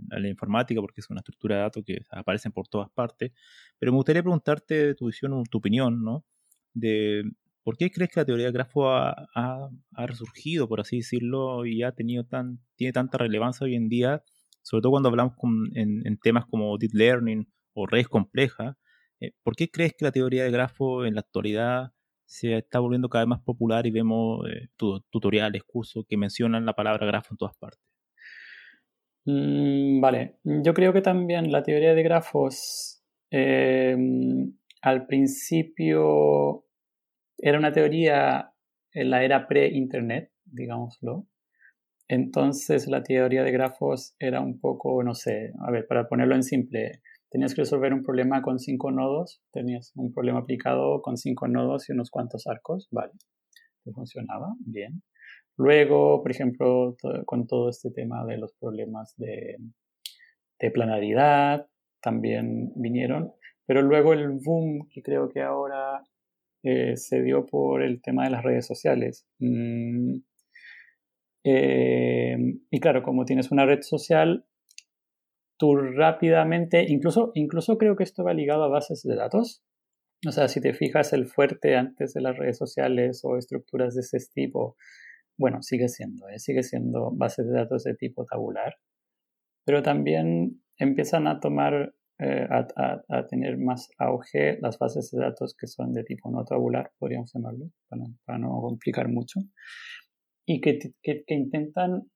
la 0.10 0.28
informática 0.28 0.82
porque 0.82 1.00
es 1.00 1.10
una 1.10 1.22
estructura 1.22 1.56
de 1.56 1.62
datos 1.62 1.84
que 1.86 2.00
aparecen 2.12 2.52
por 2.52 2.67
todas 2.67 2.89
partes. 2.91 3.32
Pero 3.80 3.93
me 3.93 3.96
gustaría 3.96 4.22
preguntarte 4.22 4.96
tu 4.96 5.08
visión, 5.08 5.43
tu 5.50 5.60
opinión, 5.60 6.04
¿no? 6.04 6.26
De 6.74 7.24
por 7.63 7.78
qué 7.78 7.89
crees 7.89 8.12
que 8.12 8.20
la 8.20 8.26
teoría 8.26 8.48
de 8.48 8.52
grafo 8.52 8.89
ha, 8.89 9.70
resurgido, 9.96 10.67
por 10.67 10.82
así 10.82 10.98
decirlo, 10.98 11.65
y 11.65 11.84
ha 11.84 11.93
tenido 11.93 12.26
tan, 12.26 12.60
tiene 12.76 12.91
tanta 12.91 13.17
relevancia 13.17 13.63
hoy 13.63 13.76
en 13.76 13.88
día, 13.88 14.24
sobre 14.62 14.82
todo 14.82 14.91
cuando 14.91 15.08
hablamos 15.08 15.36
en, 15.74 16.17
temas 16.17 16.46
como 16.48 16.78
deep 16.78 16.91
learning 16.93 17.48
o 17.74 17.88
redes 17.88 18.10
complejas. 18.10 18.76
Eh, 19.22 19.32
¿Por 19.41 19.56
qué 19.56 19.72
crees 19.72 19.93
que 19.98 20.04
la 20.04 20.12
teoría 20.12 20.43
de 20.43 20.52
grafo 20.52 21.06
en 21.06 21.15
la 21.15 21.22
actualidad 21.22 21.93
se 22.28 22.58
está 22.58 22.80
volviendo 22.80 23.10
cada 23.10 23.24
vez 23.24 23.30
más 23.30 23.42
popular 23.42 23.88
y 23.88 23.92
vemos 23.92 24.46
eh, 24.50 24.68
tutoriales, 25.10 25.63
cursos 25.63 26.06
que 26.08 26.18
mencionan 26.18 26.66
la 26.66 26.74
palabra 26.74 27.08
grafo 27.08 27.34
en 27.34 27.38
todas 27.38 27.56
partes. 27.58 27.82
Mm, 29.26 30.02
vale, 30.02 30.36
yo 30.44 30.74
creo 30.74 30.94
que 30.94 31.02
también 31.02 31.52
la 31.52 31.63
teoría 31.63 31.94
de 31.94 32.04
grafos 32.04 33.02
em, 33.30 34.54
al 34.82 35.08
principio 35.08 36.66
era 37.38 37.58
una 37.58 37.72
teoría 37.72 38.54
en 38.92 39.10
la 39.10 39.24
era 39.24 39.48
pre-internet, 39.48 40.32
digámoslo. 40.46 41.28
Entonces 42.10 42.88
la 42.88 43.04
teoría 43.04 43.44
de 43.44 43.52
grafos 43.52 44.16
era 44.20 44.42
un 44.42 44.60
poco, 44.60 45.04
no 45.04 45.13
sé, 45.13 45.54
a 45.60 45.72
ver, 45.72 45.88
para 45.88 46.08
ponerlo 46.08 46.36
en 46.36 46.44
simple, 46.44 47.02
tenías 47.30 47.54
que 47.54 47.62
resolver 47.62 47.94
un 47.94 48.04
problema 48.04 48.42
con 48.42 48.60
cinco 48.60 48.92
nodos, 48.92 49.42
tenías 49.52 49.92
un 49.96 50.13
problema 50.13 50.40
aplicado 50.40 51.02
con 51.02 51.18
cinco 51.18 51.48
nodos 51.48 51.90
y 51.90 51.94
unos 51.94 52.10
cuantos 52.10 52.48
arcos, 52.48 52.88
vale, 52.92 53.13
funcionaba 53.94 54.54
bien. 54.60 55.02
Luego, 55.58 56.22
por 56.22 56.32
ejemplo, 56.32 56.96
con 57.26 57.48
todo 57.48 57.70
este 57.70 57.90
tema 57.92 58.24
de 58.26 58.38
los 58.38 58.54
problemas 58.54 59.16
de, 59.18 59.58
planaridad, 60.74 61.68
también 62.02 62.72
vinieron, 62.76 63.34
pero 63.66 63.82
luego 63.82 64.13
el 64.13 64.30
boom 64.30 64.88
que 64.90 65.02
creo 65.02 65.30
que 65.30 65.42
ahora 65.42 66.04
eh, 66.63 66.96
se 66.96 67.22
dio 67.24 67.46
por 67.46 67.82
el 67.82 68.02
tema 68.02 68.26
de 68.26 68.30
las 68.30 68.44
redes 68.44 68.68
sociales. 68.68 69.26
Mm, 69.40 70.18
eh, 71.44 72.38
y 72.70 72.80
claro, 72.80 73.04
como 73.04 73.26
tienes 73.26 73.52
una 73.52 73.66
red 73.66 73.82
social, 73.82 74.46
tú 75.58 75.76
rápidamente, 75.76 76.86
incluso, 76.88 77.32
incluso 77.34 77.78
creo 77.78 77.96
que 77.96 78.04
esto 78.04 78.24
va 78.24 78.34
ligado 78.34 78.63
a 78.63 78.70
bases 78.70 79.04
de 79.04 79.15
datos. 79.15 79.63
O 80.28 80.32
sea, 80.32 80.48
si 80.48 80.62
te 80.62 80.74
fijas 80.74 81.13
el 81.13 81.28
fuerte 81.28 81.76
antes 81.76 82.13
de 82.13 82.22
las 82.22 82.38
redes 82.38 82.58
sociales 82.58 83.22
o 83.24 83.38
estructuras 83.38 83.93
de 83.96 84.02
ese 84.02 84.17
tipo, 84.34 84.76
bueno, 85.38 85.62
sigue 85.62 85.88
siendo, 85.88 86.28
¿eh? 86.30 86.39
sigue 86.39 86.63
siendo 86.63 87.12
bases 87.12 87.48
de 87.48 87.54
datos 87.54 87.84
de 87.84 87.96
tipo 87.96 88.26
tabular. 88.26 88.76
Pero 89.65 89.84
también 89.84 90.63
empiezan 90.78 91.28
a 91.28 91.39
tomar, 91.39 91.93
eh, 92.20 92.48
a, 92.50 93.28
tener 93.28 93.58
más 93.58 93.89
auge 93.98 94.58
las 94.62 94.80
bases 94.80 95.12
de 95.12 95.20
datos 95.20 95.56
que 95.56 95.67
son 95.67 95.93
de 95.93 96.04
tipo 96.04 96.32
no 96.32 96.43
tabular, 96.46 96.91
podríamos 96.98 97.32
llamarlo, 97.34 97.70
para, 98.26 98.39
no 98.39 98.62
complicar 98.62 99.10
mucho, 99.10 99.41
y 100.46 100.62
que, 100.62 100.80
que, 101.04 101.24
intentan 101.28 102.10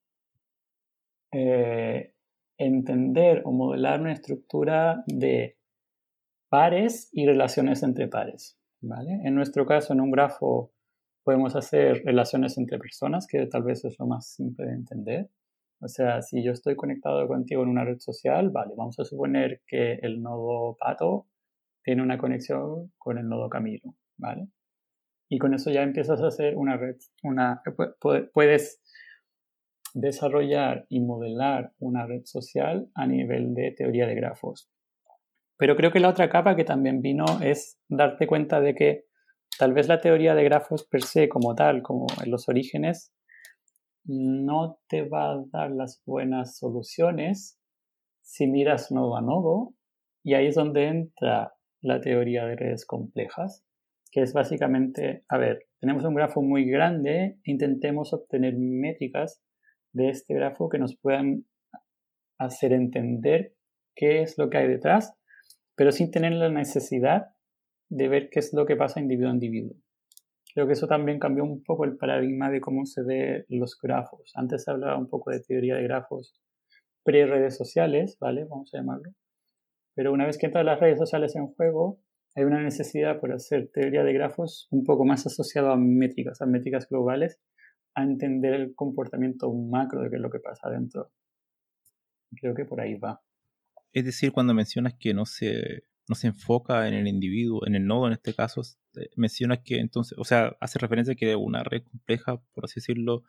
eh, 1.34 2.14
entender 2.66 3.42
o 3.46 3.52
modelar 3.52 4.02
una 4.02 4.14
estructura 4.14 5.04
de 5.08 5.58
pares 6.50 7.10
y 7.12 7.26
relaciones 7.26 7.84
entre 7.84 8.08
pares. 8.08 8.58
¿vale? 8.82 9.20
En 9.24 9.36
nuestro 9.36 9.66
caso, 9.66 9.94
en 9.94 10.02
un 10.02 10.12
grafo, 10.12 10.72
podemos 11.24 11.56
hacer 11.56 12.04
relaciones 12.04 12.58
entre 12.58 12.80
personas, 12.80 13.28
que 13.28 13.46
tal 13.48 13.64
vez 13.64 13.86
es 13.86 13.98
lo 14.00 14.08
más 14.08 14.34
simple 14.34 14.66
de 14.66 14.74
entender. 14.74 15.30
O 15.80 15.88
sea, 15.88 16.22
si 16.22 16.44
yo 16.44 16.52
estoy 16.52 16.76
conectado 16.76 17.28
contigo 17.28 17.64
en 17.64 17.70
una 17.70 17.86
red 17.86 18.00
social, 18.00 18.50
vale, 18.50 18.74
vamos 18.76 19.00
a 19.00 19.06
suponer 19.06 19.62
que 19.68 19.94
el 20.02 20.22
nodo 20.22 20.78
Pato 20.80 21.28
tiene 21.84 22.04
una 22.04 22.18
conexión 22.18 22.92
con 22.98 23.18
el 23.18 23.28
nodo 23.28 23.50
Camilo, 23.50 23.96
¿vale? 24.18 24.48
Y 25.30 25.40
con 25.40 25.54
eso 25.54 25.72
ya 25.72 25.82
empiezas 25.82 26.22
a 26.22 26.28
hacer 26.28 26.56
una 26.56 26.78
red, 26.78 26.98
una, 27.24 27.64
puedes 28.34 28.82
desarrollar 29.94 30.86
y 30.90 31.00
modelar 31.02 31.74
una 31.80 32.06
red 32.06 32.22
social 32.26 32.90
a 32.96 33.08
nivel 33.08 33.54
de 33.54 33.72
teoría 33.72 34.08
de 34.08 34.16
grafos. 34.16 34.70
Pero 35.58 35.76
creo 35.76 35.92
que 35.92 36.00
la 36.00 36.10
otra 36.10 36.30
capa 36.30 36.56
que 36.56 36.64
también 36.64 37.02
vino 37.02 37.26
es 37.42 37.80
darte 37.88 38.26
cuenta 38.28 38.62
de 38.62 38.74
que 38.74 39.06
tal 39.60 39.74
vez 39.74 39.88
la 39.88 40.02
teoría 40.02 40.34
de 40.34 40.44
grafos 40.44 40.88
per 40.88 41.04
se 41.04 41.30
como 41.30 41.54
tal, 41.56 41.84
como 41.84 42.08
en 42.24 42.32
los 42.32 42.50
orígenes, 42.50 43.14
no 44.04 44.80
te 44.88 45.08
va 45.08 45.34
a 45.34 45.44
dar 45.52 45.72
las 45.72 46.02
buenas 46.06 46.58
soluciones 46.58 47.60
si 48.22 48.48
miras 48.48 48.92
nodo 48.92 49.16
a 49.16 49.22
nodo. 49.22 49.74
Y 50.24 50.34
ahí 50.34 50.48
es 50.48 50.56
donde 50.56 50.88
entra 50.88 51.54
la 51.82 52.00
teoría 52.00 52.46
de 52.46 52.56
redes 52.56 52.86
complejas, 52.86 53.64
que 54.12 54.22
es 54.22 54.34
básicamente, 54.34 55.26
a 55.30 55.38
ver, 55.38 55.68
tenemos 55.80 56.04
un 56.04 56.16
grafo 56.16 56.42
muy 56.42 56.66
grande, 56.66 57.40
intentemos 57.44 58.14
obtener 58.14 58.56
métricas 58.58 59.42
de 59.94 60.10
este 60.10 60.34
grafo 60.34 60.70
que 60.70 60.80
nos 60.80 60.96
puedan 60.98 61.46
hacer 62.38 62.74
entender 62.74 63.56
qué 63.96 64.22
es 64.22 64.38
lo 64.38 64.50
que 64.50 64.58
hay 64.58 64.68
detrás, 64.68 65.14
pero 65.76 65.92
sin 65.92 66.12
tener 66.12 66.34
la 66.34 66.50
necesidad 66.50 67.28
de 67.90 68.08
ver 68.08 68.30
qué 68.30 68.40
es 68.40 68.54
lo 68.54 68.66
que 68.66 68.76
pasa 68.76 69.00
individuo 69.00 69.30
a 69.30 69.34
individuo. 69.34 69.76
Creo 70.54 70.68
que 70.68 70.74
eso 70.74 70.88
también 70.88 71.20
cambió 71.20 71.44
un 71.44 71.64
poco 71.64 71.86
el 71.86 71.98
paradigma 71.98 72.50
de 72.50 72.60
cómo 72.60 72.86
se 72.86 73.04
ve 73.04 73.46
los 73.48 73.78
grafos. 73.82 74.32
Antes 74.36 74.64
se 74.64 74.72
hablaba 74.72 74.98
un 74.98 75.08
poco 75.08 75.32
de 75.32 75.40
teoría 75.40 75.76
de 75.76 75.84
grafos 75.84 76.42
pre-redes 77.04 77.58
sociales, 77.58 78.18
¿vale? 78.20 78.46
Vamos 78.46 78.74
a 78.74 78.78
llamarlo. 78.78 79.12
Pero 79.96 80.12
una 80.12 80.26
vez 80.26 80.38
que 80.38 80.48
entran 80.48 80.66
las 80.66 80.80
redes 80.80 80.98
sociales 80.98 81.36
en 81.36 81.48
juego, 81.48 82.00
hay 82.36 82.44
una 82.44 82.62
necesidad 82.62 83.20
por 83.20 83.34
hacer 83.34 83.70
teoría 83.74 84.04
de 84.04 84.14
grafos 84.14 84.68
un 84.72 84.84
poco 84.84 85.06
más 85.06 85.26
asociado 85.26 85.72
a 85.72 85.78
métricas, 85.78 86.42
a 86.42 86.46
métricas 86.46 86.88
globales, 86.88 87.40
a 87.94 88.04
entender 88.04 88.54
el 88.54 88.76
comportamiento 88.76 89.52
macro 89.54 90.02
de 90.02 90.10
qué 90.10 90.16
es 90.16 90.22
lo 90.22 90.30
que 90.30 90.40
pasa 90.40 90.68
adentro. 90.68 91.12
Creo 92.40 92.56
que 92.56 92.66
por 92.66 92.82
ahí 92.82 92.96
va. 92.96 93.22
Es 93.92 94.06
decir, 94.06 94.32
cuando 94.32 94.54
mencionas 94.54 94.94
que 94.98 95.14
no 95.14 95.26
se, 95.26 95.84
no 96.08 96.16
se 96.16 96.28
enfoca 96.28 96.88
en 96.88 96.94
el 96.94 97.08
individuo, 97.08 97.66
en 97.68 97.76
el 97.76 97.86
nodo 97.86 98.08
en 98.08 98.14
este 98.14 98.34
caso, 98.34 98.62
eh, 98.96 99.10
mencionas 99.16 99.60
que 99.64 99.80
entonces, 99.80 100.18
o 100.18 100.24
sea, 100.24 100.56
hace 100.62 100.80
referencia 100.80 101.14
a 101.14 101.16
que 101.16 101.36
una 101.36 101.64
red 101.64 101.84
compleja, 101.84 102.42
por 102.54 102.66
así 102.66 102.76
decirlo, 102.76 103.24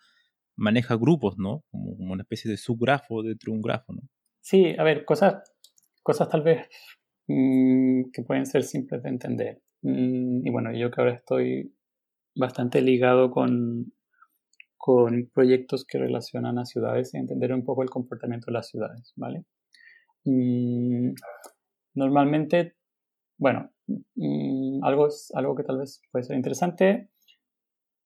maneja 0.56 0.96
grupos, 0.96 1.38
¿no? 1.38 1.64
Como, 1.70 1.92
una 2.12 2.22
especie 2.22 2.50
de 2.50 2.56
subgrafo 2.56 3.22
dentro 3.22 3.52
de 3.52 3.56
un 3.56 3.62
grafo, 3.62 3.92
¿no? 3.92 4.02
Sí, 4.40 4.74
a 4.78 4.84
ver, 4.84 5.04
cosas, 5.04 5.42
cosas 6.02 6.28
tal 6.28 6.42
vez 6.42 6.68
mm, 7.26 8.10
que 8.12 8.22
pueden 8.22 8.46
ser 8.46 8.62
simples 8.62 9.02
de 9.02 9.08
entender. 9.08 9.62
Mm, 9.82 10.46
y 10.46 10.50
bueno, 10.50 10.72
yo 10.72 10.90
que 10.90 11.00
ahora 11.00 11.14
estoy 11.14 11.74
bastante 12.34 12.80
ligado 12.80 13.30
con 13.30 13.92
con 14.82 15.30
proyectos 15.32 15.84
que 15.84 15.96
relacionan 15.96 16.58
a 16.58 16.64
ciudades 16.64 17.14
y 17.14 17.16
entender 17.16 17.54
un 17.54 17.64
poco 17.64 17.84
el 17.84 17.88
comportamiento 17.88 18.46
de 18.46 18.54
las 18.54 18.66
ciudades, 18.66 19.12
¿vale? 19.14 19.44
Mm, 20.24 21.12
normalmente, 21.94 22.74
bueno, 23.38 23.70
mm, 23.86 24.82
algo, 24.82 25.06
algo 25.34 25.54
que 25.54 25.62
tal 25.62 25.78
vez 25.78 26.02
puede 26.10 26.24
ser 26.24 26.34
interesante. 26.34 27.10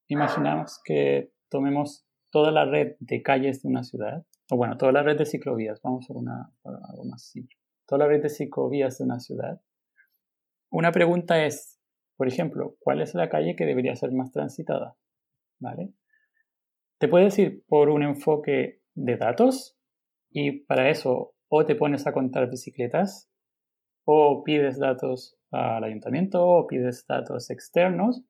Imaginamos 0.08 0.78
que 0.84 1.32
tomemos 1.48 2.06
toda 2.30 2.52
la 2.52 2.66
red 2.66 2.96
de 3.00 3.22
calles 3.22 3.62
de 3.62 3.70
una 3.70 3.82
ciudad, 3.82 4.26
o 4.50 4.58
bueno, 4.58 4.76
toda 4.76 4.92
la 4.92 5.02
red 5.02 5.16
de 5.16 5.24
ciclovías, 5.24 5.80
vamos 5.82 6.10
a 6.10 6.12
una, 6.12 6.52
algo 6.62 7.06
más 7.06 7.22
simple. 7.22 7.56
Toda 7.86 8.00
la 8.00 8.08
red 8.08 8.22
de 8.22 8.28
ciclovías 8.28 8.98
de 8.98 9.04
una 9.04 9.18
ciudad. 9.18 9.62
Una 10.70 10.92
pregunta 10.92 11.42
es, 11.42 11.80
por 12.18 12.28
ejemplo, 12.28 12.76
¿cuál 12.80 13.00
es 13.00 13.14
la 13.14 13.30
calle 13.30 13.56
que 13.56 13.64
debería 13.64 13.96
ser 13.96 14.12
más 14.12 14.30
transitada? 14.30 14.94
¿Vale? 15.58 15.94
Te 16.98 17.08
puedes 17.08 17.38
ir 17.38 17.62
por 17.68 17.90
un 17.90 18.02
enfoque 18.02 18.80
de 18.94 19.18
datos 19.18 19.78
y 20.30 20.60
para 20.64 20.88
eso 20.88 21.34
o 21.48 21.66
te 21.66 21.74
pones 21.74 22.06
a 22.06 22.12
contar 22.12 22.48
bicicletas 22.48 23.30
o 24.06 24.42
pides 24.42 24.78
datos 24.78 25.36
al 25.50 25.84
ayuntamiento 25.84 26.46
o 26.46 26.66
pides 26.66 27.04
datos 27.06 27.50
externos. 27.50 28.24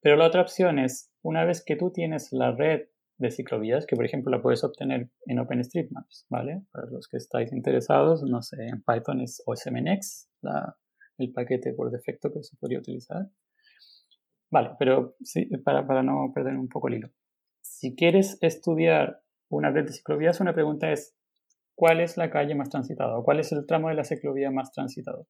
Pero 0.00 0.16
la 0.16 0.26
otra 0.26 0.40
opción 0.40 0.78
es, 0.78 1.12
una 1.20 1.44
vez 1.44 1.62
que 1.62 1.76
tú 1.76 1.92
tienes 1.92 2.32
la 2.32 2.52
red 2.52 2.88
de 3.18 3.30
ciclovías, 3.30 3.84
que 3.84 3.96
por 3.96 4.06
ejemplo 4.06 4.30
la 4.30 4.40
puedes 4.40 4.64
obtener 4.64 5.10
en 5.26 5.38
OpenStreetMaps, 5.38 6.26
¿vale? 6.30 6.62
Para 6.72 6.86
los 6.86 7.06
que 7.06 7.18
estáis 7.18 7.52
interesados, 7.52 8.22
no 8.22 8.40
sé, 8.40 8.66
en 8.66 8.82
Python 8.82 9.20
es 9.20 9.42
OSMNX, 9.44 10.30
el 11.18 11.32
paquete 11.32 11.74
por 11.74 11.90
defecto 11.90 12.32
que 12.32 12.42
se 12.42 12.56
podría 12.56 12.78
utilizar. 12.78 13.26
Vale, 14.50 14.70
pero 14.78 15.16
sí, 15.20 15.44
para, 15.62 15.86
para 15.86 16.02
no 16.02 16.32
perder 16.34 16.56
un 16.56 16.68
poco 16.68 16.88
el 16.88 16.94
hilo 16.94 17.10
si 17.78 17.94
quieres 17.94 18.38
estudiar 18.40 19.22
una 19.48 19.70
red 19.70 19.86
de 19.86 19.92
ciclovías, 19.92 20.40
una 20.40 20.52
pregunta 20.52 20.90
es, 20.90 21.14
¿cuál 21.76 22.00
es 22.00 22.16
la 22.16 22.28
calle 22.28 22.56
más 22.56 22.70
transitada? 22.70 23.16
¿O 23.16 23.22
cuál 23.22 23.38
es 23.38 23.52
el 23.52 23.66
tramo 23.66 23.88
de 23.88 23.94
la 23.94 24.02
ciclovía 24.02 24.50
más 24.50 24.72
transitado? 24.72 25.28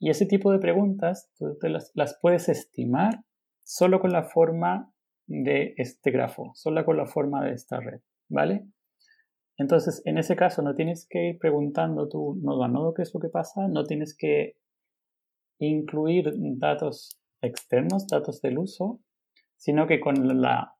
Y 0.00 0.08
ese 0.08 0.24
tipo 0.24 0.50
de 0.50 0.58
preguntas 0.58 1.30
tú 1.36 1.54
las, 1.60 1.92
las, 1.94 2.18
puedes 2.22 2.48
estimar 2.48 3.22
solo 3.64 4.00
con 4.00 4.12
la 4.12 4.24
forma 4.24 4.94
de 5.26 5.74
este 5.76 6.10
grafo, 6.10 6.52
solo 6.54 6.86
con 6.86 6.96
la 6.96 7.04
forma 7.04 7.44
de 7.44 7.52
esta 7.52 7.80
red, 7.80 8.00
¿vale? 8.30 8.66
Entonces, 9.58 10.00
en 10.06 10.16
ese 10.16 10.36
caso, 10.36 10.62
no 10.62 10.74
tienes 10.74 11.06
que 11.06 11.28
ir 11.28 11.38
preguntando 11.38 12.08
tú 12.08 12.40
nodo 12.42 12.64
a 12.64 12.68
nodo 12.68 12.94
qué 12.94 13.02
es 13.02 13.12
lo 13.12 13.20
que 13.20 13.28
pasa, 13.28 13.68
no 13.68 13.84
tienes 13.84 14.16
que 14.16 14.56
incluir 15.58 16.32
datos 16.56 17.20
externos, 17.42 18.06
datos 18.06 18.40
del 18.40 18.56
uso, 18.56 19.00
sino 19.58 19.86
que 19.86 20.00
con 20.00 20.40
la 20.40 20.78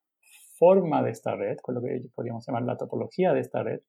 forma 0.63 1.03
de 1.03 1.11
esta 1.11 1.35
red, 1.35 1.57
con 1.61 1.75
lo 1.75 1.83
que 1.83 2.03
podríamos 2.15 2.47
llamar 2.47 2.63
la 2.63 2.77
topología 2.77 3.33
de 3.33 3.41
esta 3.41 3.65
red, 3.65 3.81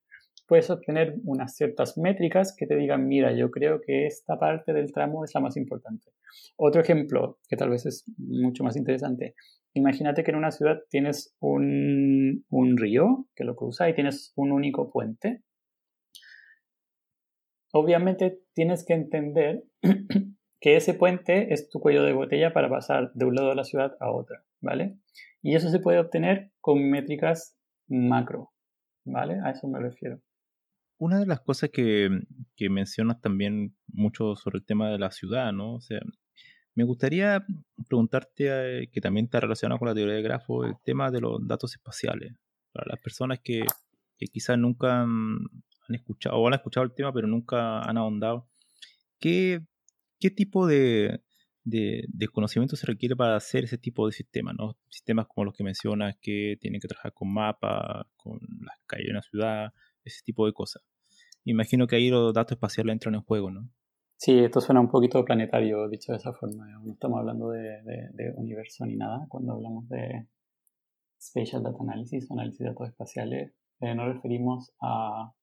puedes 0.47 0.71
obtener 0.71 1.17
unas 1.23 1.55
ciertas 1.55 1.99
métricas 1.99 2.55
que 2.57 2.65
te 2.65 2.75
digan, 2.75 3.07
mira, 3.07 3.31
yo 3.31 3.51
creo 3.51 3.79
que 3.79 4.07
esta 4.07 4.39
parte 4.39 4.73
del 4.73 4.91
tramo 4.91 5.23
es 5.23 5.35
la 5.35 5.41
más 5.41 5.55
importante. 5.55 6.09
Otro 6.57 6.81
ejemplo, 6.81 7.37
que 7.47 7.57
tal 7.57 7.69
vez 7.69 7.85
es 7.85 8.05
mucho 8.17 8.63
más 8.63 8.75
interesante, 8.75 9.35
imagínate 9.75 10.23
que 10.23 10.31
en 10.31 10.37
una 10.37 10.49
ciudad 10.49 10.79
tienes 10.89 11.35
un, 11.39 12.43
un 12.49 12.77
río 12.77 13.27
que 13.35 13.43
lo 13.43 13.55
cruza 13.55 13.87
y 13.87 13.93
tienes 13.93 14.33
un 14.35 14.51
único 14.51 14.89
puente. 14.89 15.43
Obviamente 17.71 18.39
tienes 18.55 18.83
que 18.83 18.93
entender 18.93 19.63
que 20.63 20.77
ese 20.77 20.93
puente 20.93 21.53
es 21.53 21.69
tu 21.69 21.81
cuello 21.81 22.03
de 22.03 22.13
botella 22.13 22.53
para 22.53 22.69
pasar 22.69 23.11
de 23.15 23.25
un 23.25 23.35
lado 23.35 23.49
de 23.49 23.55
la 23.55 23.65
ciudad 23.65 23.97
a 23.99 24.09
otra, 24.09 24.45
¿vale? 24.61 24.97
Y 25.41 25.55
eso 25.55 25.69
se 25.69 25.79
puede 25.79 25.99
obtener 25.99 26.53
con 26.61 26.89
métricas 26.89 27.59
macro, 27.89 28.53
¿vale? 29.03 29.41
A 29.43 29.51
eso 29.51 29.67
me 29.67 29.81
refiero. 29.81 30.21
Una 30.97 31.19
de 31.19 31.25
las 31.25 31.41
cosas 31.41 31.69
que, 31.69 32.07
que 32.55 32.69
mencionas 32.69 33.19
también 33.19 33.75
mucho 33.87 34.37
sobre 34.37 34.59
el 34.59 34.65
tema 34.65 34.89
de 34.89 34.99
la 34.99 35.11
ciudad, 35.11 35.51
¿no? 35.51 35.73
O 35.73 35.81
sea, 35.81 35.99
me 36.75 36.85
gustaría 36.85 37.45
preguntarte, 37.89 38.83
eh, 38.83 38.89
que 38.89 39.01
también 39.01 39.25
está 39.25 39.41
relacionado 39.41 39.79
con 39.79 39.89
la 39.89 39.93
teoría 39.93 40.15
de 40.15 40.21
grafo, 40.21 40.63
el 40.63 40.75
tema 40.85 41.11
de 41.11 41.19
los 41.19 41.45
datos 41.45 41.73
espaciales. 41.73 42.35
Para 42.71 42.87
las 42.87 43.01
personas 43.01 43.41
que, 43.43 43.65
que 44.17 44.27
quizás 44.27 44.57
nunca 44.57 45.01
han, 45.01 45.49
escuchado 45.89 46.37
o 46.37 46.47
han 46.47 46.53
escuchado 46.53 46.85
el 46.85 46.93
tema, 46.93 47.11
pero 47.11 47.27
nunca 47.27 47.81
han 47.81 47.97
ahondado, 47.97 48.47
¿qué, 49.19 49.59
qué 50.23 50.31
tipo 50.31 50.67
de, 50.67 51.19
conocimiento 52.31 52.77
se 52.77 52.87
requiere 52.87 53.13
para 53.13 53.35
hacer 53.35 53.65
ese 53.65 53.77
tipo 53.77 54.05
de 54.05 54.13
sistemas, 54.13 54.55
¿no? 54.57 54.77
Sistemas 54.87 55.27
como 55.27 55.43
los 55.43 55.53
que 55.53 55.65
mencionas 55.65 56.15
que 56.21 56.55
tienen 56.61 56.79
que 56.79 56.87
trabajar 56.87 57.11
con 57.11 57.33
mapas, 57.33 58.05
con 58.15 58.39
las 58.61 58.77
calles 58.85 59.07
de 59.07 59.11
una 59.11 59.21
ciudad, 59.21 59.73
ese 60.05 60.21
tipo 60.23 60.45
de 60.45 60.53
cosas. 60.53 60.81
Imagino 61.43 61.87
que 61.87 61.97
ahí 61.97 62.09
los 62.09 62.33
datos 62.33 62.53
espaciales 62.53 62.93
entran 62.93 63.15
en 63.15 63.21
juego, 63.23 63.51
¿no? 63.51 63.69
Sí, 64.15 64.39
esto 64.39 64.61
suena 64.61 64.79
un 64.79 64.89
poquito 64.89 65.25
planetario, 65.25 65.89
dicho 65.89 66.13
de 66.13 66.19
esa 66.19 66.31
forma. 66.31 66.67
No 66.79 66.93
estamos 66.93 67.19
hablando 67.19 67.49
de, 67.49 68.33
universo 68.37 68.85
ni 68.85 68.95
nada. 68.95 69.25
Cuando 69.27 69.51
hablamos 69.51 69.89
de 69.89 70.29
Spatial 71.21 71.63
Data 71.63 71.79
Analysis, 71.81 72.31
análisis 72.31 72.59
de 72.59 72.67
datos 72.67 72.87
espaciales, 72.87 73.51
eh, 73.81 73.93
nos 73.93 74.07
referimos 74.07 74.71
a, 74.79 75.33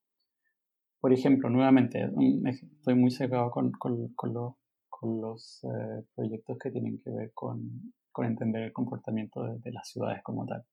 por 1.01 1.13
ejemplo, 1.13 1.51
nuevamente, 1.51 2.11
estoy 2.47 2.95
muy 2.95 3.11
cercado 3.11 3.51
con, 3.51 3.73
con, 3.73 4.09
con, 4.15 4.33
los 4.33 4.55
con 5.01 5.21
los 5.23 5.65
eh, 5.65 6.05
proyectos 6.15 6.59
que 6.59 6.71
tienen 6.71 7.01
que 7.03 7.11
ver 7.11 7.33
con, 7.33 7.95
con 8.13 8.27
entender 8.27 8.65
el 8.65 8.73
comportamiento 8.73 9.43
de, 9.45 9.73
las 9.73 9.89
ciudades 9.89 10.23
como 10.23 10.45
tal. 10.45 10.67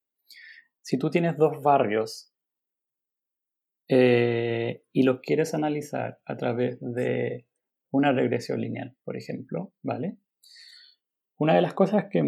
Si 0.81 0.97
tú 0.97 1.09
tienes 1.09 1.37
dos 1.37 1.63
barrios 1.63 2.33
eh, 3.87 4.83
y 4.91 5.03
los 5.03 5.21
quieres 5.21 5.53
analizar 5.53 6.19
a 6.25 6.35
través 6.35 6.77
de 6.81 7.47
una 7.89 8.11
regresión 8.11 8.59
lineal, 8.59 8.97
por 9.05 9.15
ejemplo, 9.15 9.71
¿vale? 9.81 10.17
Una 11.37 11.55
de 11.55 11.61
las 11.61 11.73
cosas 11.73 12.07
que 12.11 12.21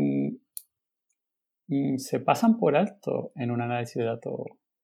mm, 1.67 1.97
se 1.97 2.21
pasan 2.21 2.57
por 2.57 2.77
alto 2.77 3.33
en 3.35 3.51
un 3.51 3.59
análisis 3.61 3.95
de 3.95 4.05
datos 4.05 4.39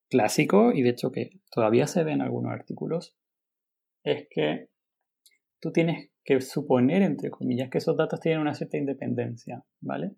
clásico 0.09 0.73
y 0.73 0.81
de 0.81 0.89
hecho 0.89 1.13
que 1.13 1.39
todavía 1.49 1.87
se 1.87 2.03
ve 2.03 2.11
en 2.11 2.21
algunos 2.21 2.51
artículos 2.51 3.15
es 4.03 4.27
que 4.29 4.69
tú 5.61 5.71
tienes 5.71 6.09
que 6.25 6.41
suponer, 6.41 7.03
entre 7.03 7.29
comillas, 7.29 7.69
que 7.69 7.77
esos 7.77 7.95
datos 7.95 8.19
tienen 8.19 8.41
una 8.41 8.55
cierta 8.55 8.77
independencia, 8.77 9.63
¿vale? 9.79 10.15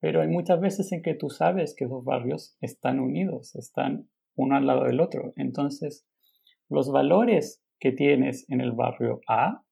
Pero 0.00 0.20
hay 0.20 0.28
muchas 0.28 0.60
veces 0.60 0.90
en 0.92 1.02
que 1.02 1.14
tú 1.14 1.30
sabes 1.30 1.74
que 1.76 1.84
esos 1.84 2.04
barrios 2.04 2.56
están 2.60 2.98
unidos, 2.98 3.54
están 3.54 4.10
uno 4.34 4.56
al 4.56 4.66
lado 4.66 4.84
del 4.84 5.00
otro. 5.00 5.32
Entonces, 5.36 6.06
los 6.68 6.90
valores 6.90 7.62
que 7.78 7.92
tienes 7.92 8.48
en 8.50 8.60
el 8.60 8.72
barrio 8.72 9.20
A 9.28 9.62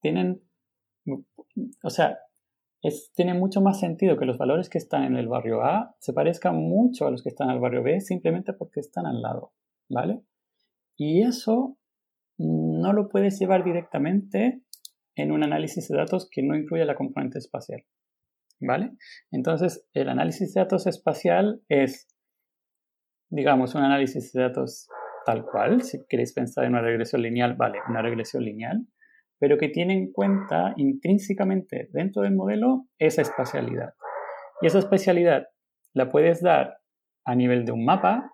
tienen, 0.00 0.42
o 1.82 1.90
sea, 1.90 2.18
es, 2.82 3.12
tiene 3.14 3.34
mucho 3.34 3.60
más 3.60 3.80
sentido 3.80 4.16
que 4.16 4.24
los 4.24 4.38
valores 4.38 4.70
que 4.70 4.78
están 4.78 5.04
en 5.04 5.16
el 5.16 5.28
barrio 5.28 5.62
A 5.62 5.94
se 5.98 6.12
parezcan 6.12 6.56
mucho 6.56 7.06
a 7.06 7.10
los 7.10 7.22
que 7.22 7.28
están 7.28 7.50
en 7.50 7.56
el 7.56 7.60
barrio 7.60 7.82
B 7.82 8.00
simplemente 8.00 8.52
porque 8.52 8.80
están 8.80 9.06
al 9.06 9.20
lado, 9.20 9.52
¿vale? 9.88 10.22
Y 10.96 11.22
eso 11.22 11.76
no 12.86 12.92
lo 12.92 13.08
puedes 13.08 13.38
llevar 13.40 13.64
directamente 13.64 14.62
en 15.16 15.32
un 15.32 15.42
análisis 15.42 15.88
de 15.88 15.96
datos 15.96 16.28
que 16.30 16.42
no 16.42 16.54
incluya 16.56 16.84
la 16.84 16.94
componente 16.94 17.38
espacial, 17.38 17.84
¿vale? 18.60 18.92
Entonces, 19.32 19.88
el 19.92 20.08
análisis 20.08 20.54
de 20.54 20.60
datos 20.60 20.86
espacial 20.86 21.62
es, 21.68 22.06
digamos, 23.28 23.74
un 23.74 23.82
análisis 23.82 24.32
de 24.32 24.42
datos 24.42 24.88
tal 25.24 25.44
cual, 25.44 25.82
si 25.82 26.06
queréis 26.08 26.32
pensar 26.32 26.64
en 26.64 26.70
una 26.70 26.82
regresión 26.82 27.22
lineal, 27.22 27.56
vale, 27.56 27.80
una 27.88 28.02
regresión 28.02 28.44
lineal, 28.44 28.86
pero 29.40 29.58
que 29.58 29.68
tiene 29.68 29.94
en 29.94 30.12
cuenta 30.12 30.72
intrínsecamente 30.76 31.88
dentro 31.92 32.22
del 32.22 32.36
modelo 32.36 32.86
esa 32.98 33.22
espacialidad. 33.22 33.94
Y 34.62 34.68
esa 34.68 34.78
espacialidad 34.78 35.48
la 35.92 36.08
puedes 36.08 36.40
dar 36.40 36.78
a 37.24 37.34
nivel 37.34 37.64
de 37.64 37.72
un 37.72 37.84
mapa, 37.84 38.30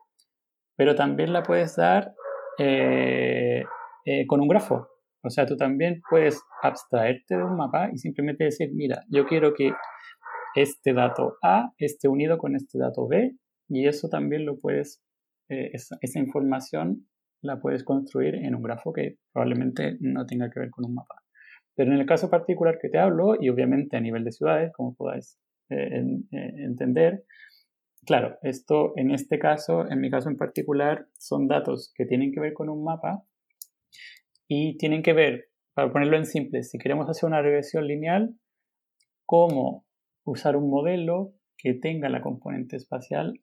pero 0.76 0.94
también 0.94 1.32
la 1.32 1.42
puedes 1.42 1.76
dar 1.76 2.12
eh, 2.58 3.64
eh, 4.04 4.26
con 4.26 4.40
un 4.40 4.48
grafo. 4.48 4.88
O 5.24 5.30
sea, 5.30 5.46
tú 5.46 5.56
también 5.56 6.02
puedes 6.10 6.42
abstraerte 6.62 7.36
de 7.36 7.44
un 7.44 7.56
mapa 7.56 7.90
y 7.92 7.98
simplemente 7.98 8.44
decir, 8.44 8.70
mira, 8.74 9.04
yo 9.08 9.26
quiero 9.26 9.54
que 9.54 9.72
este 10.54 10.92
dato 10.92 11.36
A 11.42 11.72
esté 11.78 12.08
unido 12.08 12.38
con 12.38 12.56
este 12.56 12.78
dato 12.78 13.06
B 13.06 13.36
y 13.68 13.86
eso 13.86 14.08
también 14.08 14.44
lo 14.44 14.58
puedes, 14.58 15.02
eh, 15.48 15.70
esa, 15.72 16.18
información 16.18 17.06
la 17.40 17.60
puedes 17.60 17.84
construir 17.84 18.34
en 18.34 18.54
un 18.54 18.62
grafo 18.62 18.92
que 18.92 19.16
probablemente 19.32 19.96
no 20.00 20.26
tenga 20.26 20.50
que 20.50 20.60
ver 20.60 20.70
con 20.70 20.84
un 20.84 20.94
mapa. 20.94 21.22
Pero 21.74 21.92
en 21.92 21.98
el 21.98 22.06
caso 22.06 22.28
particular 22.28 22.78
que 22.80 22.88
te 22.88 22.98
hablo, 22.98 23.36
y 23.40 23.48
obviamente 23.48 23.96
a 23.96 24.00
nivel 24.00 24.24
de 24.24 24.32
ciudades, 24.32 24.72
como 24.72 24.94
podáis 24.94 25.38
eh, 25.70 26.04
entender, 26.30 27.24
claro, 28.04 28.36
esto 28.42 28.92
en 28.96 29.10
este 29.10 29.38
caso, 29.38 29.90
en 29.90 30.00
mi 30.00 30.10
caso 30.10 30.28
en 30.28 30.36
particular, 30.36 31.06
son 31.18 31.48
datos 31.48 31.92
que 31.96 32.04
tienen 32.04 32.32
que 32.32 32.40
ver 32.40 32.52
con 32.52 32.68
un 32.68 32.84
mapa 32.84 33.24
y 34.48 34.76
tienen 34.76 35.02
que 35.02 35.12
ver, 35.12 35.48
para 35.74 35.92
ponerlo 35.92 36.16
en 36.16 36.26
simple, 36.26 36.62
si 36.62 36.78
queremos 36.78 37.08
hacer 37.08 37.26
una 37.26 37.42
regresión 37.42 37.86
lineal, 37.86 38.34
cómo 39.24 39.86
usar 40.24 40.56
un 40.56 40.70
modelo 40.70 41.34
que 41.56 41.74
tenga 41.74 42.08
la 42.08 42.20
componente 42.20 42.76
espacial 42.76 43.34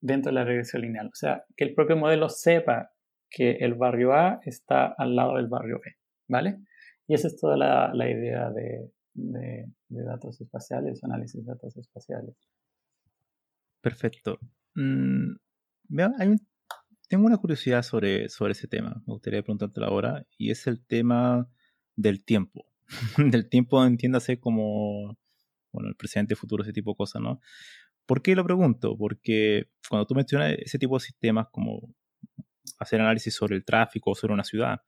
dentro 0.00 0.30
de 0.30 0.34
la 0.34 0.44
regresión 0.44 0.82
lineal. 0.82 1.06
O 1.08 1.14
sea, 1.14 1.44
que 1.56 1.64
el 1.64 1.74
propio 1.74 1.96
modelo 1.96 2.28
sepa 2.28 2.90
que 3.30 3.52
el 3.60 3.74
barrio 3.74 4.12
A 4.12 4.40
está 4.44 4.94
al 4.96 5.14
lado 5.14 5.36
del 5.36 5.48
barrio 5.48 5.80
B, 5.84 5.92
¿vale? 6.28 6.58
Y 7.06 7.14
esa 7.14 7.28
es 7.28 7.38
toda 7.38 7.56
la, 7.56 8.10
idea 8.10 8.50
de, 8.50 8.90
datos 9.88 10.40
espaciales, 10.40 11.02
análisis 11.02 11.44
de 11.44 11.52
datos 11.52 11.76
espaciales. 11.76 12.36
Perfecto. 13.80 14.38
Mm, 14.74 15.36
hay 16.18 16.28
un 16.28 16.47
tengo 17.08 17.26
una 17.26 17.38
curiosidad 17.38 17.82
sobre, 17.82 18.28
sobre 18.28 18.52
ese 18.52 18.68
tema, 18.68 19.02
me 19.06 19.14
gustaría 19.14 19.42
preguntarte 19.42 19.82
ahora, 19.82 20.26
y 20.36 20.50
es 20.50 20.66
el 20.66 20.84
tema 20.84 21.48
del 21.96 22.22
tiempo. 22.22 22.66
del 23.18 23.48
tiempo, 23.48 23.84
entiéndase 23.84 24.38
como, 24.38 25.18
bueno, 25.72 25.88
el 25.88 25.96
presente, 25.96 26.36
futuro, 26.36 26.62
ese 26.62 26.72
tipo 26.72 26.92
de 26.92 26.96
cosas, 26.96 27.22
¿no? 27.22 27.40
¿Por 28.06 28.22
qué 28.22 28.34
lo 28.34 28.44
pregunto? 28.44 28.96
Porque 28.96 29.68
cuando 29.88 30.06
tú 30.06 30.14
mencionas 30.14 30.54
ese 30.58 30.78
tipo 30.78 30.96
de 30.98 31.04
sistemas 31.04 31.48
como 31.50 31.94
hacer 32.78 33.00
análisis 33.00 33.34
sobre 33.34 33.56
el 33.56 33.64
tráfico 33.64 34.10
o 34.12 34.14
sobre 34.14 34.34
una 34.34 34.44
ciudad, 34.44 34.80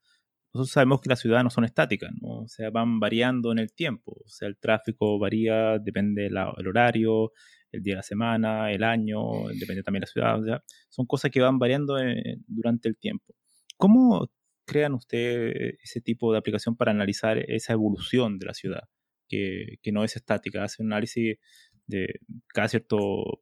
nosotros 0.53 0.73
sabemos 0.73 1.01
que 1.01 1.11
las 1.11 1.21
ciudades 1.21 1.45
no 1.45 1.51
son 1.51 1.65
estáticas, 1.65 2.11
¿no? 2.21 2.41
O 2.41 2.49
sea, 2.49 2.71
van 2.71 2.99
variando 2.99 3.53
en 3.53 3.59
el 3.59 3.73
tiempo. 3.73 4.13
O 4.25 4.29
sea, 4.29 4.49
el 4.49 4.57
tráfico 4.59 5.19
varía, 5.19 5.79
depende 5.79 6.23
del 6.23 6.37
horario, 6.39 7.33
el 7.73 7.83
día 7.83 7.95
de 7.95 7.97
la 7.99 8.03
semana, 8.03 8.73
el 8.73 8.83
año, 8.83 9.21
depende 9.59 9.83
también 9.83 10.01
de 10.01 10.07
la 10.07 10.13
ciudad. 10.13 10.41
O 10.41 10.45
sea, 10.45 10.63
son 10.89 11.07
cosas 11.07 11.31
que 11.31 11.41
van 11.41 11.59
variando 11.59 11.99
eh, 11.99 12.39
durante 12.47 12.89
el 12.89 12.97
tiempo. 12.97 13.35
¿Cómo 13.77 14.31
crean 14.67 14.95
ustedes 14.95 15.79
ese 15.83 16.01
tipo 16.01 16.33
de 16.33 16.39
aplicación 16.39 16.77
para 16.77 16.91
analizar 16.91 17.39
esa 17.39 17.73
evolución 17.73 18.39
de 18.39 18.47
la 18.47 18.55
ciudad, 18.55 18.83
que, 19.29 19.79
no 19.93 20.05
es 20.05 20.17
estática? 20.17 20.65
Hace 20.65 20.83
un 20.83 20.93
análisis 20.93 21.39
de 21.87 22.07
cada 22.49 22.69
cierto 22.69 22.99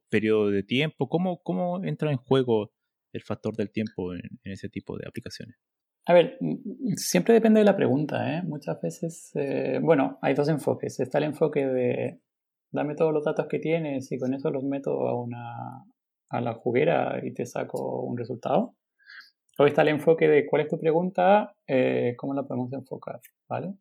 periodo 0.09 0.49
de 0.49 0.63
tiempo. 0.63 1.07
¿Cómo, 1.07 1.41
cómo 1.43 1.83
entra 1.83 2.11
en 2.11 2.17
juego 2.17 2.71
el 3.13 3.21
factor 3.21 3.55
del 3.55 3.71
tiempo 3.71 4.13
en, 4.13 4.21
ese 4.43 4.69
tipo 4.69 4.97
de 4.97 5.07
aplicaciones? 5.07 5.55
A 6.05 6.13
ver, 6.13 6.39
siempre 6.95 7.35
depende 7.35 7.59
de 7.59 7.65
la 7.65 7.75
pregunta. 7.75 8.37
¿eh? 8.37 8.41
Muchas 8.43 8.81
veces, 8.81 9.31
eh, 9.35 9.79
bueno, 9.81 10.17
hay 10.21 10.33
dos 10.33 10.49
enfoques. 10.49 10.99
Está 10.99 11.19
el 11.19 11.25
enfoque 11.25 11.67
de 11.67 12.21
dame 12.71 12.95
todos 12.95 13.13
los 13.13 13.23
datos 13.23 13.47
que 13.47 13.59
tienes 13.59 14.11
y 14.11 14.17
con 14.17 14.33
eso 14.33 14.51
los 14.51 14.63
meto 14.63 15.07
a, 15.07 15.19
una, 15.19 15.85
a 16.29 16.41
la 16.41 16.53
juguera 16.53 17.19
y 17.23 17.33
te 17.33 17.45
saco 17.45 18.01
un 18.01 18.17
resultado. 18.17 18.75
Luego 19.57 19.67
está 19.67 19.81
el 19.81 19.89
enfoque 19.89 20.27
de 20.27 20.45
cuál 20.45 20.61
es 20.61 20.69
tu 20.69 20.79
pregunta, 20.79 21.53
eh, 21.67 22.13
cómo 22.17 22.33
la 22.33 22.43
podemos 22.43 22.71
enfocar, 22.71 23.19
¿vale? 23.47 23.73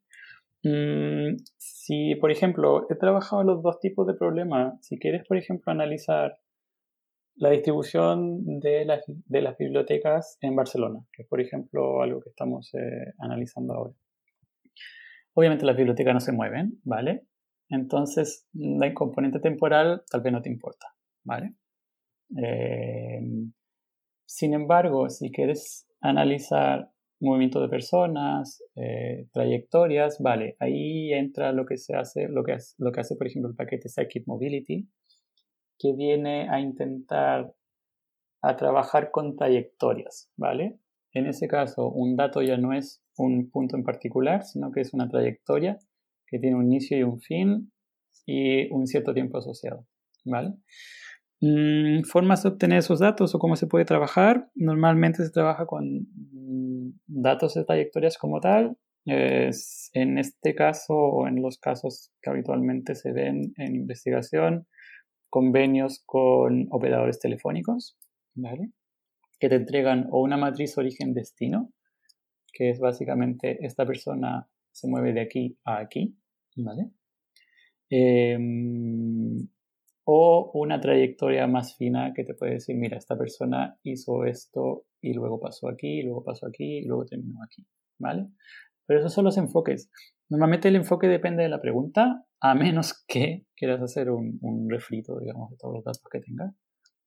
Mm, 0.64 1.36
si, 1.56 2.16
por 2.16 2.32
ejemplo, 2.32 2.86
he 2.90 2.96
trabajado 2.96 3.44
los 3.44 3.62
dos 3.62 3.78
tipos 3.78 4.06
de 4.06 4.14
problemas, 4.14 4.74
si 4.84 4.98
quieres, 4.98 5.24
por 5.26 5.36
ejemplo, 5.36 5.70
analizar 5.70 6.38
la 7.36 7.50
distribución 7.50 8.58
de 8.58 8.84
las, 8.84 9.04
de 9.06 9.42
las 9.42 9.56
bibliotecas 9.56 10.36
en 10.40 10.56
Barcelona, 10.56 10.98
que 11.12 11.22
es, 11.22 11.28
por 11.28 11.40
ejemplo, 11.40 12.02
algo 12.02 12.20
que 12.20 12.30
estamos 12.30 12.74
eh, 12.74 13.14
analizando 13.18 13.74
ahora. 13.74 13.94
Obviamente 15.34 15.64
las 15.64 15.76
bibliotecas 15.76 16.14
no 16.14 16.20
se 16.20 16.32
mueven, 16.32 16.80
¿vale? 16.82 17.22
Entonces, 17.68 18.46
la 18.52 18.92
componente 18.94 19.40
temporal 19.40 20.02
tal 20.10 20.22
vez 20.22 20.32
no 20.32 20.42
te 20.42 20.48
importa, 20.48 20.86
¿vale? 21.24 21.54
Eh, 22.36 23.20
sin 24.26 24.54
embargo, 24.54 25.08
si 25.08 25.30
quieres 25.30 25.86
analizar 26.00 26.90
movimiento 27.20 27.60
de 27.60 27.68
personas, 27.68 28.62
eh, 28.76 29.26
trayectorias, 29.32 30.18
vale, 30.20 30.56
ahí 30.60 31.12
entra 31.12 31.52
lo 31.52 31.66
que 31.66 31.76
se 31.76 31.96
hace, 31.96 32.28
lo 32.28 32.44
que, 32.44 32.52
hace, 32.52 32.74
lo 32.78 32.92
que 32.92 33.00
hace, 33.00 33.16
por 33.16 33.26
ejemplo, 33.26 33.50
el 33.50 33.56
paquete 33.56 33.88
Scikit 33.88 34.26
Mobility, 34.26 34.88
que 35.78 35.92
viene 35.94 36.48
a 36.48 36.60
intentar 36.60 37.54
a 38.40 38.56
trabajar 38.56 39.10
con 39.10 39.36
trayectorias, 39.36 40.30
¿vale? 40.36 40.78
En 41.12 41.26
ese 41.26 41.48
caso, 41.48 41.90
un 41.90 42.16
dato 42.16 42.40
ya 42.42 42.56
no 42.56 42.72
es 42.72 43.02
un 43.16 43.50
punto 43.50 43.76
en 43.76 43.82
particular, 43.82 44.44
sino 44.44 44.70
que 44.70 44.80
es 44.80 44.94
una 44.94 45.08
trayectoria 45.08 45.78
que 46.30 46.38
tiene 46.38 46.56
un 46.56 46.66
inicio 46.66 46.98
y 46.98 47.02
un 47.02 47.20
fin 47.20 47.72
y 48.26 48.70
un 48.72 48.86
cierto 48.86 49.14
tiempo 49.14 49.38
asociado. 49.38 49.86
¿vale? 50.24 50.54
Mm, 51.40 52.02
formas 52.02 52.42
de 52.42 52.50
obtener 52.50 52.78
esos 52.78 53.00
datos 53.00 53.34
o 53.34 53.38
cómo 53.38 53.56
se 53.56 53.66
puede 53.66 53.84
trabajar. 53.84 54.50
Normalmente 54.54 55.24
se 55.24 55.30
trabaja 55.30 55.66
con 55.66 56.08
mm, 56.32 57.00
datos 57.06 57.54
de 57.54 57.64
trayectorias 57.64 58.18
como 58.18 58.40
tal. 58.40 58.76
en 59.06 60.18
este 60.18 60.54
caso 60.54 60.94
o 60.94 61.26
en 61.26 61.40
los 61.40 61.58
casos 61.58 62.12
que 62.20 62.28
habitualmente 62.28 62.94
se 62.94 63.10
ven 63.12 63.54
en 63.56 63.74
investigación, 63.74 64.66
convenios 65.30 66.02
con 66.04 66.66
operadores 66.70 67.18
telefónicos, 67.18 67.96
¿vale? 68.34 68.70
que 69.38 69.48
te 69.48 69.54
entregan 69.56 70.08
o 70.10 70.20
una 70.20 70.36
matriz 70.36 70.76
origen-destino, 70.78 71.72
que 72.52 72.70
es 72.70 72.80
básicamente 72.80 73.64
esta 73.64 73.86
persona 73.86 74.48
se 74.78 74.88
mueve 74.88 75.12
de 75.12 75.20
aquí 75.20 75.58
a 75.64 75.78
aquí, 75.78 76.16
¿vale? 76.56 76.90
Em, 77.90 79.48
o 80.04 80.50
una 80.54 80.80
trayectoria 80.80 81.46
más 81.46 81.76
fina 81.76 82.12
que 82.14 82.24
te 82.24 82.34
puede 82.34 82.54
decir, 82.54 82.76
mira, 82.76 82.96
esta 82.96 83.16
persona 83.16 83.78
hizo 83.82 84.24
esto 84.24 84.86
y 85.00 85.12
luego 85.12 85.40
pasó 85.40 85.68
aquí, 85.68 86.02
luego 86.02 86.24
pasó 86.24 86.46
aquí, 86.46 86.78
y 86.78 86.84
luego 86.84 87.04
terminó 87.04 87.42
aquí, 87.42 87.66
¿vale? 87.98 88.28
Pero 88.86 89.00
esos 89.00 89.12
son 89.12 89.24
los 89.24 89.36
enfoques. 89.36 89.90
Normalmente 90.30 90.68
el 90.68 90.76
enfoque 90.76 91.08
depende 91.08 91.42
de 91.42 91.48
la 91.48 91.60
pregunta, 91.60 92.24
a 92.40 92.54
menos 92.54 93.04
que 93.08 93.46
quieras 93.56 93.82
hacer 93.82 94.10
un, 94.10 94.68
refrito, 94.68 95.18
digamos, 95.18 95.50
de 95.50 95.56
todos 95.58 95.74
los 95.74 95.84
datos 95.84 96.02
que 96.10 96.20
tengas. 96.20 96.54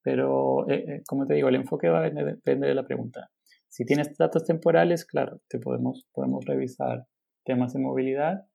Pero, 0.04 0.70
eh, 0.70 0.86
eh, 0.88 1.04
como 1.08 1.26
te 1.26 1.36
digo, 1.36 1.50
el 1.50 1.56
enfoque 1.56 1.90
va 1.90 2.06
a 2.06 2.10
depender 2.10 2.70
de 2.70 2.76
la 2.76 2.86
pregunta. 2.86 3.30
Si 3.68 3.86
tienes 3.86 4.18
datos 4.18 4.44
temporales, 4.46 5.06
claro, 5.06 5.42
te 5.48 5.60
podemos 5.60 6.06
revisar 6.46 7.06
temas 7.44 7.74
de 7.74 7.80
movilidad, 7.80 8.46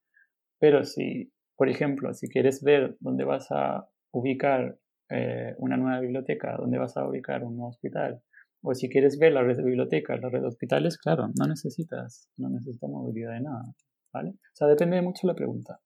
pero 0.59 0.85
si, 0.85 1.33
por 1.57 1.69
ejemplo, 1.69 2.13
si 2.15 2.29
quieres 2.29 2.63
ver 2.63 2.97
dónde 3.01 3.25
vas 3.25 3.51
a 3.51 3.89
ubicar 4.13 4.79
eh, 5.11 5.55
una 5.59 5.77
nueva 5.77 6.01
biblioteca, 6.01 6.57
¿dónde 6.57 6.79
vas 6.79 6.97
a 6.97 7.07
ubicar 7.07 7.45
un 7.45 7.57
nuevo 7.57 7.71
hospital? 7.71 8.23
O 8.63 8.75
si 8.75 8.89
quieres 8.89 9.19
ver 9.19 9.33
la 9.33 9.43
red 9.43 9.57
de 9.57 9.63
bibliotecas, 9.63 10.21
la 10.21 10.29
red 10.29 10.41
de 10.41 10.49
hospitales, 10.49 10.99
claro, 10.99 11.29
no 11.39 11.47
necesitas, 11.47 12.31
no 12.37 12.49
necesitas 12.49 12.91
movilidad 12.91 13.35
de 13.35 13.43
nada, 13.43 13.75
¿vale? 14.13 14.31
O 14.31 14.55
sea, 14.55 14.67
depende 14.67 15.01
mucho 15.03 15.27
de 15.27 15.33
la 15.33 15.37
pregunta. 15.37 15.81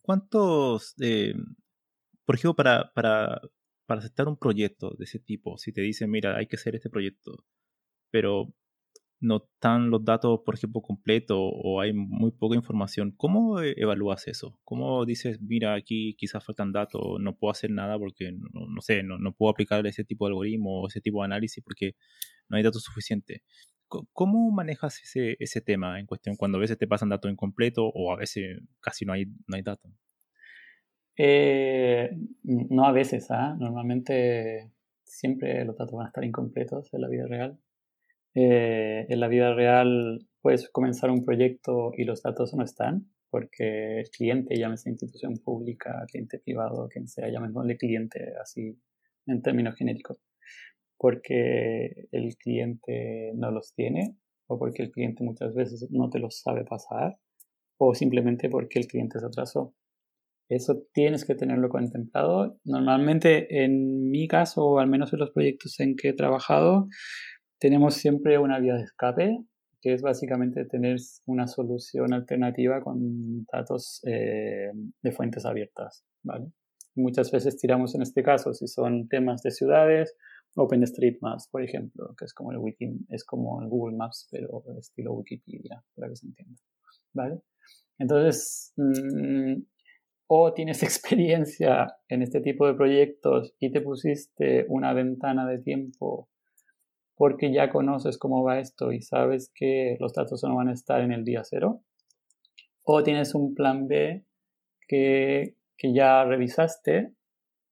¿Cuántos, 0.00 0.94
eh, 1.00 1.34
por 2.24 2.36
ejemplo, 2.36 2.54
para, 2.54 2.92
para, 2.94 3.40
para 3.86 4.00
aceptar 4.00 4.28
un 4.28 4.36
proyecto 4.36 4.94
de 4.98 5.04
ese 5.04 5.18
tipo, 5.18 5.58
si 5.58 5.72
te 5.72 5.80
dicen, 5.80 6.10
mira, 6.10 6.36
hay 6.36 6.46
que 6.46 6.56
hacer 6.56 6.74
este 6.74 6.90
proyecto, 6.90 7.44
pero 8.10 8.54
no 9.24 9.44
están 9.44 9.90
los 9.90 10.04
datos, 10.04 10.40
por 10.44 10.54
ejemplo, 10.54 10.82
completos 10.82 11.38
o 11.40 11.80
hay 11.80 11.92
muy 11.92 12.30
poca 12.30 12.56
información, 12.56 13.12
¿cómo 13.16 13.60
e-, 13.60 13.74
evalúas 13.76 14.28
eso? 14.28 14.58
¿Cómo 14.64 15.04
dices, 15.06 15.40
mira, 15.40 15.74
aquí 15.74 16.14
quizás 16.16 16.44
faltan 16.44 16.72
datos, 16.72 17.02
no 17.20 17.36
puedo 17.36 17.50
hacer 17.50 17.70
nada 17.70 17.98
porque, 17.98 18.32
no, 18.32 18.80
sé, 18.80 19.02
no, 19.02 19.18
no, 19.18 19.32
puedo 19.32 19.50
aplicar 19.50 19.86
ese 19.86 20.04
tipo 20.04 20.26
de 20.26 20.32
algoritmo 20.32 20.82
o 20.82 20.88
ese 20.88 21.00
tipo 21.00 21.20
de 21.20 21.26
análisis 21.26 21.62
porque 21.64 21.96
no 22.48 22.56
hay 22.56 22.62
datos 22.62 22.82
suficientes? 22.82 23.42
¿Cómo 23.88 24.50
manejas 24.50 25.00
ese, 25.02 25.36
ese 25.38 25.60
tema 25.60 26.00
en 26.00 26.06
cuestión 26.06 26.36
cuando 26.36 26.58
a 26.58 26.60
veces 26.60 26.78
te 26.78 26.86
pasan 26.86 27.10
datos 27.10 27.30
incompletos 27.30 27.90
o 27.94 28.12
a 28.12 28.16
veces 28.16 28.58
casi 28.80 29.04
no 29.04 29.12
hay, 29.12 29.26
no 29.46 29.56
hay 29.56 29.62
datos? 29.62 29.90
Eh, 31.16 32.10
no 32.42 32.86
a 32.86 32.92
veces, 32.92 33.30
¿ah? 33.30 33.56
Normalmente 33.58 34.72
siempre 35.04 35.64
los 35.64 35.76
datos 35.76 35.94
van 35.94 36.06
a 36.06 36.08
estar 36.08 36.24
incompletos 36.24 36.92
en 36.92 37.00
la 37.00 37.08
vida 37.08 37.26
real. 37.26 37.58
Eh, 38.34 39.06
en 39.08 39.20
la 39.20 39.28
vida 39.28 39.54
real 39.54 40.26
puedes 40.40 40.68
comenzar 40.68 41.10
un 41.10 41.24
proyecto 41.24 41.92
y 41.96 42.04
los 42.04 42.22
datos 42.22 42.52
no 42.54 42.64
están, 42.64 43.08
porque 43.30 44.00
el 44.00 44.10
cliente, 44.10 44.56
llámese 44.56 44.90
institución 44.90 45.38
pública, 45.38 46.04
cliente 46.10 46.38
privado, 46.38 46.88
quien 46.88 47.08
sea, 47.08 47.28
llamémosle 47.28 47.76
cliente 47.76 48.34
así 48.40 48.78
en 49.26 49.42
términos 49.42 49.76
genéricos, 49.76 50.20
porque 50.98 52.08
el 52.12 52.36
cliente 52.36 53.32
no 53.34 53.50
los 53.50 53.72
tiene 53.74 54.16
o 54.46 54.58
porque 54.58 54.82
el 54.82 54.90
cliente 54.90 55.24
muchas 55.24 55.54
veces 55.54 55.88
no 55.90 56.10
te 56.10 56.18
los 56.18 56.40
sabe 56.40 56.64
pasar 56.64 57.18
o 57.78 57.94
simplemente 57.94 58.48
porque 58.48 58.78
el 58.78 58.86
cliente 58.86 59.18
se 59.18 59.26
atrasó. 59.26 59.74
Eso 60.48 60.82
tienes 60.92 61.24
que 61.24 61.34
tenerlo 61.34 61.70
contemplado. 61.70 62.58
Normalmente 62.64 63.64
en 63.64 64.10
mi 64.10 64.28
caso, 64.28 64.64
o 64.64 64.78
al 64.78 64.88
menos 64.88 65.12
en 65.12 65.20
los 65.20 65.30
proyectos 65.30 65.80
en 65.80 65.96
que 65.96 66.10
he 66.10 66.12
trabajado, 66.12 66.88
tenemos 67.64 67.94
siempre 67.94 68.36
una 68.38 68.58
vía 68.58 68.74
de 68.74 68.82
escape, 68.82 69.42
que 69.80 69.94
es 69.94 70.02
básicamente 70.02 70.66
tener 70.66 70.98
una 71.24 71.46
solución 71.46 72.12
alternativa 72.12 72.82
con 72.82 73.46
datos 73.50 74.02
eh, 74.06 74.70
de 75.00 75.12
fuentes 75.12 75.46
abiertas. 75.46 76.04
¿vale? 76.22 76.52
Muchas 76.94 77.32
veces 77.32 77.56
tiramos 77.56 77.94
en 77.94 78.02
este 78.02 78.22
caso, 78.22 78.52
si 78.52 78.66
son 78.66 79.08
temas 79.08 79.40
de 79.40 79.50
ciudades, 79.50 80.14
OpenStreetMaps, 80.56 81.48
por 81.48 81.62
ejemplo, 81.62 82.14
que 82.18 82.26
es 82.26 82.34
como 82.34 82.52
el 82.52 82.58
Wiki, 82.58 83.06
es 83.08 83.24
como 83.24 83.62
el 83.62 83.68
Google 83.70 83.96
Maps, 83.96 84.28
pero 84.30 84.62
estilo 84.78 85.14
Wikipedia, 85.14 85.82
para 85.94 86.10
que 86.10 86.16
se 86.16 86.26
entienda. 86.26 86.60
¿vale? 87.14 87.40
Entonces, 87.98 88.74
mm, 88.76 89.62
o 90.26 90.52
tienes 90.52 90.82
experiencia 90.82 91.96
en 92.08 92.20
este 92.20 92.42
tipo 92.42 92.66
de 92.66 92.74
proyectos 92.74 93.54
y 93.58 93.72
te 93.72 93.80
pusiste 93.80 94.66
una 94.68 94.92
ventana 94.92 95.48
de 95.48 95.60
tiempo 95.60 96.28
porque 97.16 97.52
ya 97.52 97.70
conoces 97.70 98.18
cómo 98.18 98.42
va 98.42 98.58
esto 98.58 98.92
y 98.92 99.02
sabes 99.02 99.50
que 99.54 99.96
los 100.00 100.12
datos 100.12 100.42
no 100.42 100.56
van 100.56 100.68
a 100.68 100.72
estar 100.72 101.00
en 101.00 101.12
el 101.12 101.24
día 101.24 101.42
cero. 101.44 101.82
O 102.82 103.02
tienes 103.02 103.34
un 103.34 103.54
plan 103.54 103.86
B 103.88 104.24
que, 104.88 105.56
ya 105.82 106.24
revisaste 106.24 107.14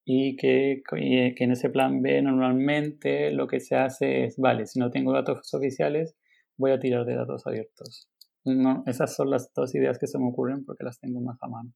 y 0.04 0.36
que, 0.36 0.82
que, 0.88 1.34
en 1.36 1.52
ese 1.52 1.70
plan 1.70 2.02
B 2.02 2.22
normalmente 2.22 3.30
lo 3.30 3.46
que 3.46 3.60
se 3.60 3.76
hace 3.76 4.24
es, 4.24 4.36
vale, 4.38 4.66
si 4.66 4.78
no 4.78 4.90
tengo 4.90 5.12
datos 5.12 5.52
oficiales, 5.54 6.16
voy 6.56 6.72
a 6.72 6.78
tirar 6.78 7.04
de 7.04 7.16
datos 7.16 7.46
abiertos. 7.46 8.08
No, 8.44 8.82
esas 8.86 9.14
son 9.14 9.30
las 9.30 9.52
dos 9.54 9.74
ideas 9.74 9.98
que 9.98 10.06
se 10.06 10.18
me 10.18 10.28
ocurren 10.28 10.64
porque 10.64 10.84
las 10.84 10.98
tengo 10.98 11.20
más 11.20 11.38
a 11.42 11.48
mano. 11.48 11.72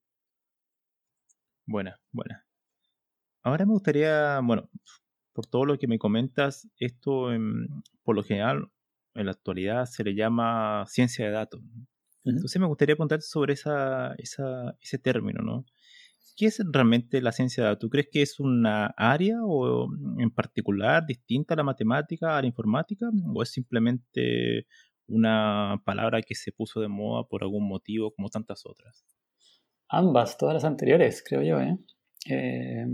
Buena, 1.66 1.98
buena. 2.12 2.44
Ahora 3.42 3.64
me 3.64 3.72
gustaría, 3.72 4.40
bueno, 4.42 4.68
por 5.36 5.46
todo 5.46 5.66
lo 5.66 5.78
que 5.78 5.86
me 5.86 5.98
comentas, 5.98 6.66
esto 6.78 7.28
por 8.02 8.16
lo 8.16 8.22
general 8.22 8.70
en 9.14 9.26
la 9.26 9.32
actualidad 9.32 9.84
se 9.84 10.02
le 10.02 10.14
llama 10.14 10.86
ciencia 10.88 11.26
de 11.26 11.32
datos. 11.32 11.60
Entonces 12.24 12.58
me 12.58 12.66
gustaría 12.66 12.96
preguntarte 12.96 13.26
sobre 13.26 13.52
esa, 13.52 14.14
ese 14.18 14.98
término, 14.98 15.42
¿no? 15.42 15.66
¿Qué 16.36 16.46
es 16.46 16.62
realmente 16.72 17.20
la 17.20 17.32
ciencia 17.32 17.62
de 17.62 17.68
datos? 17.68 17.80
¿Tú 17.80 17.90
crees 17.90 18.08
que 18.10 18.22
es 18.22 18.40
una 18.40 18.86
área 18.96 19.36
o 19.44 19.88
en 20.18 20.30
particular 20.30 21.04
distinta 21.04 21.52
a 21.52 21.58
la 21.58 21.64
matemática, 21.64 22.38
a 22.38 22.40
la 22.40 22.46
informática? 22.46 23.10
¿O 23.34 23.42
es 23.42 23.50
simplemente 23.50 24.66
una 25.06 25.82
palabra 25.84 26.22
que 26.22 26.34
se 26.34 26.50
puso 26.50 26.80
de 26.80 26.88
moda 26.88 27.24
por 27.28 27.42
algún 27.42 27.68
motivo 27.68 28.10
como 28.10 28.30
tantas 28.30 28.64
otras? 28.64 29.04
Ambas, 29.88 30.38
todas 30.38 30.54
las 30.54 30.64
anteriores, 30.64 31.22
creo 31.26 31.42
yo, 31.42 31.60
¿eh? 31.60 31.78
eh 32.30 32.86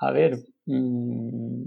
a 0.00 0.12
ver, 0.12 0.38
mm, 0.64 1.64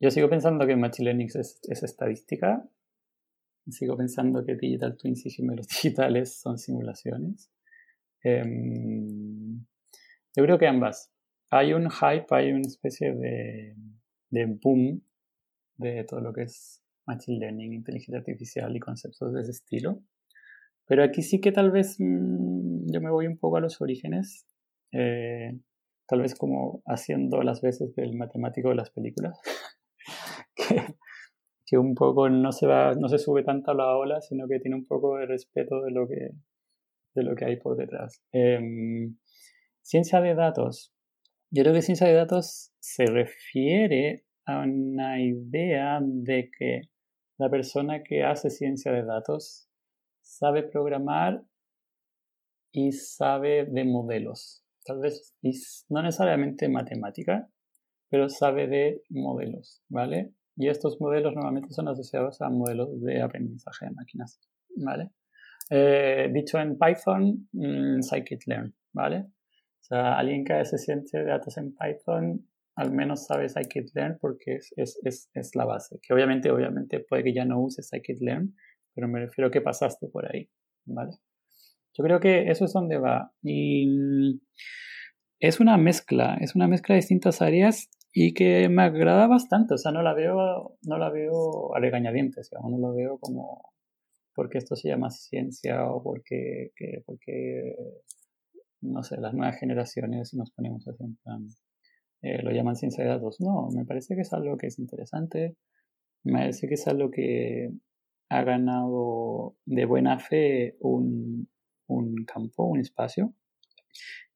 yo 0.00 0.10
sigo 0.10 0.30
pensando 0.30 0.66
que 0.66 0.76
Machine 0.76 1.10
Learning 1.10 1.28
es, 1.34 1.60
estadística. 1.62 2.66
Sigo 3.68 3.98
pensando 3.98 4.44
que 4.44 4.56
Digital 4.56 4.96
Twins 4.96 5.26
y 5.26 5.30
gemelos 5.30 5.68
digitales 5.82 6.40
son 6.40 6.58
simulaciones. 6.58 7.50
Em, 8.22 9.60
yo 10.34 10.44
creo 10.44 10.58
que 10.58 10.66
ambas. 10.66 11.12
Hay 11.50 11.74
un 11.74 11.90
hype, 11.90 12.26
hay 12.30 12.52
una 12.52 12.66
especie 12.66 13.14
de, 13.14 13.74
boom 14.62 15.02
de 15.76 16.04
todo 16.04 16.20
lo 16.20 16.32
que 16.32 16.44
es 16.44 16.82
Machine 17.06 17.40
Learning, 17.40 17.74
inteligencia 17.74 18.18
artificial 18.18 18.74
y 18.74 18.80
conceptos 18.80 19.34
de 19.34 19.42
ese 19.42 19.50
estilo. 19.50 20.02
Pero 20.86 21.04
aquí 21.04 21.22
sí 21.22 21.40
que 21.42 21.52
tal 21.52 21.70
vez 21.70 21.96
mm, 21.98 22.90
yo 22.90 23.00
me 23.02 23.10
voy 23.10 23.26
un 23.26 23.36
poco 23.36 23.58
a 23.58 23.60
los 23.60 23.82
orígenes. 23.82 24.46
Eh, 24.92 25.60
tal 26.10 26.22
vez 26.22 26.34
como 26.34 26.82
haciendo 26.86 27.40
las 27.42 27.62
veces 27.62 27.94
del 27.94 28.16
matemático 28.16 28.70
de 28.70 28.74
las 28.74 28.90
películas, 28.90 29.40
que, 31.64 31.78
un 31.78 31.94
poco 31.94 32.28
no 32.28 32.50
se, 32.50 32.66
va, 32.66 32.94
no 32.96 33.08
se 33.08 33.18
sube 33.18 33.44
tanto 33.44 33.70
a 33.70 33.74
la 33.74 33.96
ola, 33.96 34.20
sino 34.20 34.48
que 34.48 34.58
tiene 34.58 34.76
un 34.76 34.86
poco 34.86 35.18
de 35.18 35.26
respeto 35.26 35.80
de 35.82 35.92
lo 35.92 36.08
que, 36.08 36.32
de 37.14 37.22
lo 37.22 37.36
que 37.36 37.44
hay 37.44 37.56
por 37.58 37.76
detrás. 37.76 38.24
Em, 38.32 39.18
ciencia 39.82 40.20
de 40.20 40.34
datos. 40.34 40.92
Yo 41.52 41.62
creo 41.62 41.74
que 41.74 41.82
ciencia 41.82 42.08
de 42.08 42.14
datos 42.14 42.72
se 42.80 43.06
refiere 43.06 44.24
a 44.46 44.62
una 44.62 45.22
idea 45.22 46.00
de 46.02 46.50
que 46.58 46.80
la 47.38 47.48
persona 47.50 48.02
que 48.02 48.24
hace 48.24 48.50
ciencia 48.50 48.90
de 48.90 49.04
datos 49.04 49.68
sabe 50.22 50.64
programar 50.64 51.44
y 52.72 52.90
sabe 52.90 53.64
de 53.66 53.84
modelos 53.84 54.64
tal 54.90 55.00
vez 55.00 55.36
no 55.88 56.02
necesariamente 56.02 56.68
matemática, 56.68 57.48
pero 58.10 58.28
sabe 58.28 58.66
de 58.66 59.02
modelos, 59.08 59.82
¿vale? 59.88 60.34
Y 60.56 60.68
estos 60.68 61.00
modelos 61.00 61.32
normalmente 61.34 61.70
son 61.70 61.86
asociados 61.86 62.40
a 62.42 62.50
modelos 62.50 63.00
de 63.00 63.22
aprendizaje 63.22 63.86
de 63.86 63.92
máquinas, 63.92 64.40
¿vale? 64.76 65.10
Eh, 65.70 66.28
dicho 66.32 66.58
en 66.58 66.76
Python, 66.76 67.48
mm, 67.52 68.00
scikit-learn, 68.00 68.74
¿vale? 68.92 69.18
O 69.20 69.82
sea, 69.82 70.18
alguien 70.18 70.44
que 70.44 70.54
hace 70.54 70.76
ciencia 70.76 71.20
de 71.20 71.26
datos 71.26 71.56
en 71.56 71.72
Python 71.72 72.46
al 72.74 72.92
menos 72.92 73.26
sabe 73.26 73.48
scikit-learn 73.48 74.18
porque 74.20 74.56
es, 74.56 74.72
es, 74.76 74.98
es, 75.04 75.30
es, 75.34 75.54
la 75.54 75.66
base. 75.66 76.00
Que 76.02 76.14
obviamente, 76.14 76.50
obviamente 76.50 76.98
puede 76.98 77.22
que 77.22 77.34
ya 77.34 77.44
no 77.44 77.60
use 77.60 77.82
scikit-learn, 77.82 78.56
pero 78.92 79.06
me 79.06 79.20
refiero 79.20 79.48
a 79.48 79.50
que 79.52 79.60
pasaste 79.60 80.08
por 80.08 80.26
ahí, 80.26 80.50
¿vale? 80.84 81.12
Yo 82.00 82.04
creo 82.04 82.20
que 82.20 82.50
eso 82.50 82.64
es 82.64 82.72
donde 82.72 82.96
va. 82.96 83.30
Y 83.42 84.40
es 85.38 85.60
una 85.60 85.76
mezcla, 85.76 86.38
es 86.40 86.54
una 86.54 86.66
mezcla 86.66 86.94
de 86.94 87.00
distintas 87.02 87.42
áreas 87.42 87.90
y 88.10 88.32
que 88.32 88.70
me 88.70 88.84
agrada 88.84 89.26
bastante. 89.26 89.74
O 89.74 89.76
sea, 89.76 89.92
no 89.92 90.00
la 90.00 90.14
veo, 90.14 90.78
no 90.80 90.96
la 90.96 91.10
veo 91.10 91.76
a 91.76 91.78
regañadientes, 91.78 92.48
digamos, 92.48 92.72
no 92.72 92.88
la 92.88 92.94
veo 92.94 93.18
como 93.18 93.74
porque 94.34 94.56
esto 94.56 94.76
se 94.76 94.88
llama 94.88 95.10
ciencia 95.10 95.90
o 95.90 96.02
porque, 96.02 96.72
porque 97.04 97.76
no 98.80 99.02
sé, 99.02 99.20
las 99.20 99.34
nuevas 99.34 99.58
generaciones 99.58 100.32
nos 100.32 100.50
ponemos 100.52 100.88
así 100.88 101.04
en 101.04 101.16
plan, 101.16 101.48
eh, 102.22 102.42
lo 102.42 102.50
llaman 102.50 102.76
ciencia 102.76 103.04
de 103.04 103.10
datos. 103.10 103.42
No, 103.42 103.68
me 103.76 103.84
parece 103.84 104.14
que 104.14 104.22
es 104.22 104.32
algo 104.32 104.56
que 104.56 104.68
es 104.68 104.78
interesante, 104.78 105.58
me 106.24 106.40
parece 106.40 106.66
que 106.66 106.74
es 106.74 106.88
algo 106.88 107.10
que 107.10 107.70
ha 108.30 108.42
ganado 108.42 109.56
de 109.66 109.84
buena 109.84 110.18
fe 110.18 110.78
un, 110.80 111.50
un 111.94 112.24
campo, 112.24 112.64
un 112.64 112.80
espacio, 112.80 113.34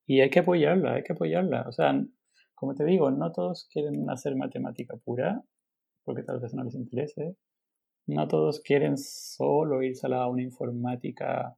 y 0.07 0.21
hay 0.21 0.31
que 0.31 0.41
apoyarla, 0.41 0.95
hay 0.95 1.03
que 1.03 1.13
apoyarla. 1.13 1.65
O 1.69 1.73
sea, 1.73 2.05
como 2.55 2.75
te 2.75 2.85
digo, 2.85 3.11
no 3.11 3.33
todos 3.33 3.69
quieren 3.73 4.09
hacer 4.11 4.37
matemática 4.37 4.97
pura, 4.97 5.43
porque 6.05 6.23
tal 6.23 6.41
vez 6.41 6.55
no 6.55 6.65
les 6.65 6.75
interese. 6.75 7.37
No 8.07 8.29
todos 8.29 8.61
quieren 8.61 8.99
solo 8.99 9.83
irse 9.83 10.07
a 10.07 10.11
la, 10.11 10.29
una 10.29 10.43
informática 10.43 11.57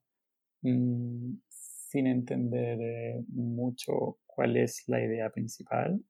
mm, 0.63 1.35
sin 1.49 2.07
entender 2.07 2.81
eh, 2.81 3.25
mucho 3.29 4.19
cuál 4.27 4.57
es 4.57 4.85
la 4.87 5.03
idea 5.03 5.31
principal. 5.31 6.01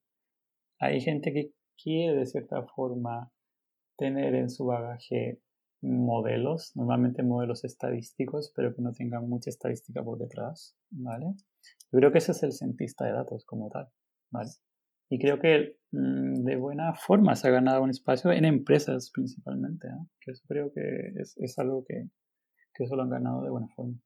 Hay 0.78 1.00
gente 1.00 1.32
que 1.32 1.52
quiere 1.82 2.18
de 2.18 2.26
cierta 2.26 2.62
forma 2.64 3.32
tener 3.96 4.34
en 4.34 4.50
su 4.50 4.66
bagaje 4.66 5.40
modelos, 5.86 6.72
normalmente 6.74 7.22
modelos 7.22 7.64
estadísticos, 7.64 8.52
pero 8.54 8.74
que 8.74 8.82
no 8.82 8.92
tengan 8.92 9.28
mucha 9.28 9.50
estadística 9.50 10.02
por 10.02 10.18
detrás, 10.18 10.76
¿vale? 10.90 11.34
Yo 11.92 11.98
creo 11.98 12.12
que 12.12 12.18
ese 12.18 12.32
es 12.32 12.42
el 12.42 12.52
cientista 12.52 13.04
de 13.04 13.12
datos 13.12 13.44
como 13.44 13.70
tal, 13.70 13.88
¿vale? 14.30 14.50
Y 15.08 15.18
creo 15.18 15.38
que 15.38 15.78
mm, 15.92 16.44
de 16.44 16.56
buena 16.56 16.94
forma 16.94 17.36
se 17.36 17.48
ha 17.48 17.50
ganado 17.52 17.82
un 17.82 17.90
espacio 17.90 18.32
en 18.32 18.44
empresas 18.44 19.10
principalmente, 19.12 19.88
que 20.20 20.32
eso 20.32 20.44
creo 20.48 20.72
que 20.72 21.12
es, 21.16 21.36
es 21.38 21.58
algo 21.58 21.84
que, 21.84 22.08
que 22.74 22.84
eso 22.84 22.96
lo 22.96 23.02
han 23.02 23.10
ganado 23.10 23.42
de 23.42 23.50
buena 23.50 23.68
forma. 23.68 23.96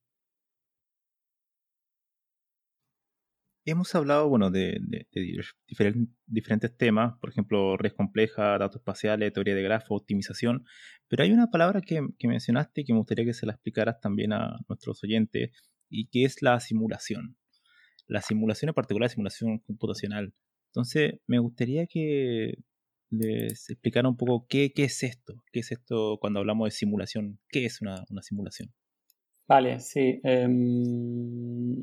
Hemos 3.65 3.95
hablado, 3.95 4.29
bueno, 4.29 4.51
de, 4.51 4.81
diferentes, 6.27 6.77
temas, 6.77 7.19
por 7.21 7.31
ejemplo, 7.31 7.77
redes 7.77 7.95
complejas, 7.95 8.59
datos 8.59 8.77
espaciales, 8.77 9.33
teoría 9.33 9.55
de 9.55 9.63
grafo, 9.63 9.95
optimización, 9.95 10.65
pero 11.09 11.23
hay 11.23 11.33
una 11.33 11.51
palabra 11.51 11.81
que, 11.81 12.01
que 12.19 12.27
mencionaste 12.27 12.81
y 12.81 12.85
que 12.85 12.93
me 12.95 13.01
gustaría 13.01 13.27
que 13.27 13.35
se 13.35 13.47
la 13.47 13.53
explicaras 13.53 14.01
también 14.01 14.33
a 14.33 14.59
nuestros 14.69 15.05
oyentes, 15.05 15.51
y 15.91 16.07
que 16.07 16.25
es 16.25 16.41
la 16.41 16.59
simulación. 16.61 17.37
La 18.07 18.23
simulación 18.23 18.71
en 18.71 18.75
particular, 18.75 19.09
la 19.09 19.13
simulación 19.13 19.59
computacional. 19.59 20.33
Entonces, 20.71 21.15
me 21.27 21.39
gustaría 21.39 21.87
que 21.87 22.55
les 23.11 23.69
explicara 23.69 24.09
un 24.09 24.17
poco 24.17 24.47
qué, 24.49 24.73
es 24.75 25.03
esto, 25.03 25.35
qué 25.53 25.61
es 25.61 25.73
esto 25.73 26.19
cuando 26.21 26.39
hablamos 26.39 26.67
de 26.67 26.71
simulación, 26.71 27.41
qué 27.49 27.67
es 27.67 27.83
una, 27.83 28.05
una 28.09 28.23
simulación. 28.23 28.73
Vale, 29.49 29.81
sí. 29.81 30.21
Em, 30.23 31.75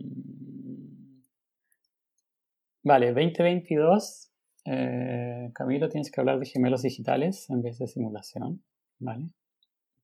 vale, 2.88 3.08
2022. 3.08 4.32
Eh, 4.66 5.52
Camilo, 5.54 5.90
tienes 5.90 6.12
que 6.12 6.20
hablar 6.20 6.40
de 6.40 6.46
gemelos 6.46 6.82
digitales 6.82 7.50
en 7.50 7.62
vez 7.62 7.78
de 7.78 7.88
simulación. 7.88 8.64
Vale. 9.00 9.28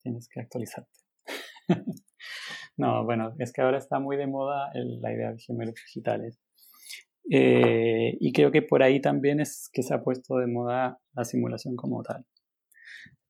Tienes 0.01 0.27
que 0.27 0.41
actualizarte. 0.41 0.99
no, 2.77 3.05
bueno, 3.05 3.33
es 3.39 3.51
que 3.51 3.61
ahora 3.61 3.77
está 3.77 3.99
muy 3.99 4.17
de 4.17 4.27
moda 4.27 4.71
la 4.73 5.13
idea 5.13 5.31
de 5.31 5.39
gemelos 5.39 5.75
digitales. 5.75 6.39
Eh, 7.31 8.17
y 8.19 8.33
creo 8.33 8.51
que 8.51 8.61
por 8.61 8.83
ahí 8.83 8.99
también 8.99 9.39
es 9.39 9.69
que 9.71 9.81
se 9.81 9.93
ha 9.93 10.03
puesto 10.03 10.37
de 10.37 10.47
moda 10.47 10.99
la 11.13 11.23
simulación 11.23 11.75
como 11.75 12.03
tal. 12.03 12.25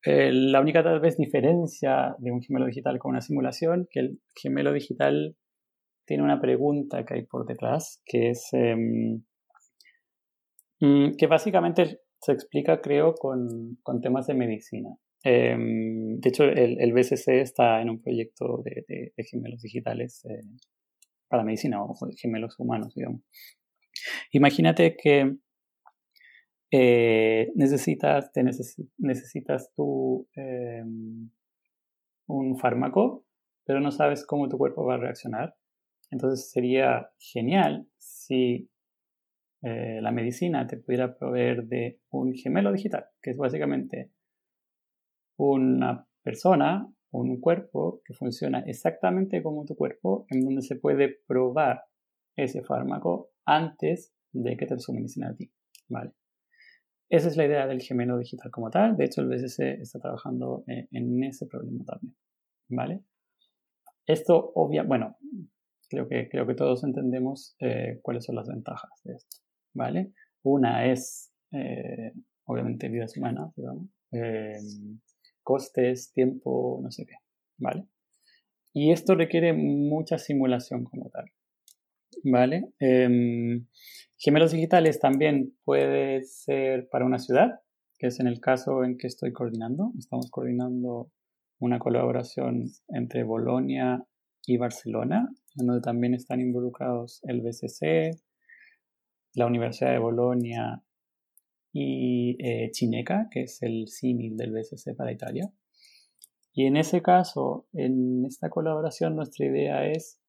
Eh, 0.04 0.32
la 0.32 0.60
única 0.60 0.82
tal 0.82 1.00
vez 1.00 1.16
diferencia 1.16 2.14
de 2.18 2.30
un 2.30 2.42
gemelo 2.42 2.66
digital 2.66 2.98
con 2.98 3.10
una 3.10 3.22
simulación, 3.22 3.88
que 3.90 4.00
el 4.00 4.20
gemelo 4.34 4.72
digital 4.72 5.36
tiene 6.04 6.22
una 6.22 6.40
pregunta 6.40 7.04
que 7.04 7.14
hay 7.14 7.22
por 7.24 7.46
detrás, 7.46 8.02
que 8.04 8.30
es 8.30 8.48
em, 8.52 9.22
que 11.18 11.26
básicamente 11.26 12.00
se 12.20 12.32
explica, 12.32 12.80
creo, 12.80 13.14
con, 13.14 13.78
con 13.82 14.00
temas 14.00 14.26
de 14.26 14.34
medicina. 14.34 14.90
Em, 15.22 16.20
de 16.20 16.28
hecho, 16.28 16.44
el, 16.44 16.80
el, 16.80 16.92
BSC 16.92 17.40
está 17.40 17.80
en 17.80 17.90
un 17.90 18.02
proyecto 18.02 18.62
de, 18.62 19.12
gemelos 19.30 19.62
digitales 19.62 20.22
eh, 20.26 20.42
para 21.28 21.44
medicina 21.44 21.82
o 21.82 21.94
gemelos 22.16 22.58
humanos, 22.58 22.94
digamos. 22.94 23.22
Imagínate 24.32 24.96
que 24.96 25.36
eh, 26.70 27.52
necesitas, 27.54 28.30
necesitas 28.98 29.72
tú 29.74 30.28
em, 30.34 31.30
un 32.26 32.58
fármaco, 32.58 33.24
pero 33.64 33.80
no 33.80 33.92
sabes 33.92 34.26
cómo 34.26 34.48
tu 34.48 34.58
cuerpo 34.58 34.84
va 34.84 34.94
a 34.94 34.98
reaccionar. 34.98 35.56
Entonces 36.10 36.50
sería 36.50 37.10
genial 37.18 37.86
si 37.96 38.68
eh, 39.64 40.00
la 40.02 40.12
medicina 40.12 40.66
te 40.66 40.76
pudiera 40.76 41.16
proveer 41.16 41.64
de 41.64 41.98
un 42.10 42.34
gemelo 42.34 42.70
digital, 42.70 43.06
que 43.22 43.30
es 43.30 43.38
básicamente 43.38 44.10
una 45.38 46.06
persona, 46.22 46.86
un 47.12 47.40
cuerpo 47.40 48.02
que 48.04 48.12
funciona 48.12 48.60
exactamente 48.66 49.42
como 49.42 49.64
tu 49.64 49.74
cuerpo, 49.74 50.26
en 50.28 50.44
donde 50.44 50.60
se 50.60 50.76
puede 50.76 51.20
probar 51.26 51.84
ese 52.36 52.62
fármaco 52.62 53.30
antes 53.46 54.14
de 54.32 54.54
que 54.58 54.66
te 54.66 54.74
lo 54.74 54.80
suministren 54.80 55.28
a 55.28 55.34
ti. 55.34 55.50
¿vale? 55.88 56.12
Esa 57.08 57.28
es 57.28 57.36
la 57.38 57.46
idea 57.46 57.66
del 57.66 57.80
gemelo 57.80 58.18
digital 58.18 58.50
como 58.50 58.68
tal. 58.68 58.98
De 58.98 59.06
hecho, 59.06 59.22
el 59.22 59.28
BSC 59.28 59.80
está 59.80 59.98
trabajando 59.98 60.64
eh, 60.66 60.88
en 60.90 61.24
ese 61.24 61.46
problema 61.46 61.84
también. 61.86 62.14
¿vale? 62.68 63.04
Esto, 64.04 64.52
obvia, 64.56 64.82
bueno, 64.82 65.16
creo 65.88 66.06
que, 66.06 66.28
creo 66.28 66.46
que 66.46 66.54
todos 66.54 66.84
entendemos 66.84 67.56
eh, 67.60 68.00
cuáles 68.02 68.26
son 68.26 68.34
las 68.34 68.48
ventajas 68.48 68.90
de 69.04 69.14
esto. 69.14 69.43
¿Vale? 69.74 70.12
Una 70.42 70.86
es, 70.86 71.32
eh, 71.52 72.12
obviamente, 72.44 72.88
vidas 72.88 73.16
humanas, 73.16 73.54
digamos, 73.56 73.88
costes, 75.42 76.12
tiempo, 76.12 76.80
no 76.82 76.90
sé 76.90 77.04
qué. 77.06 77.14
¿vale? 77.58 77.86
Y 78.72 78.92
esto 78.92 79.14
requiere 79.14 79.52
mucha 79.52 80.18
simulación 80.18 80.84
como 80.84 81.10
tal. 81.10 81.26
¿vale? 82.24 82.72
Em, 82.78 83.66
gemelos 84.16 84.52
digitales 84.52 85.00
también 85.00 85.56
puede 85.64 86.22
ser 86.22 86.88
para 86.88 87.04
una 87.04 87.18
ciudad, 87.18 87.60
que 87.98 88.08
es 88.08 88.20
en 88.20 88.26
el 88.26 88.40
caso 88.40 88.84
en 88.84 88.96
que 88.96 89.06
estoy 89.06 89.32
coordinando. 89.32 89.92
Estamos 89.98 90.30
coordinando 90.30 91.10
una 91.58 91.78
colaboración 91.78 92.64
entre 92.88 93.24
Bolonia 93.24 94.04
y 94.46 94.56
Barcelona, 94.56 95.28
donde 95.54 95.80
también 95.80 96.14
están 96.14 96.40
involucrados 96.40 97.20
el 97.24 97.40
BCC, 97.40 98.20
la 99.34 99.46
Universidad 99.46 99.92
de 99.92 99.98
Bolonia 99.98 100.82
y 101.72 102.36
eh, 102.38 102.70
Chineca, 102.70 103.28
que 103.30 103.42
es 103.42 103.62
el 103.62 103.88
símil 103.88 104.36
del 104.36 104.52
BCC 104.52 104.94
para 104.96 105.12
Italia. 105.12 105.52
Y 106.52 106.66
en 106.66 106.76
ese 106.76 107.02
caso, 107.02 107.66
en 107.72 108.24
esta 108.26 108.48
colaboración, 108.48 109.16
nuestra 109.16 109.46
idea 109.46 109.86
es 109.86 110.20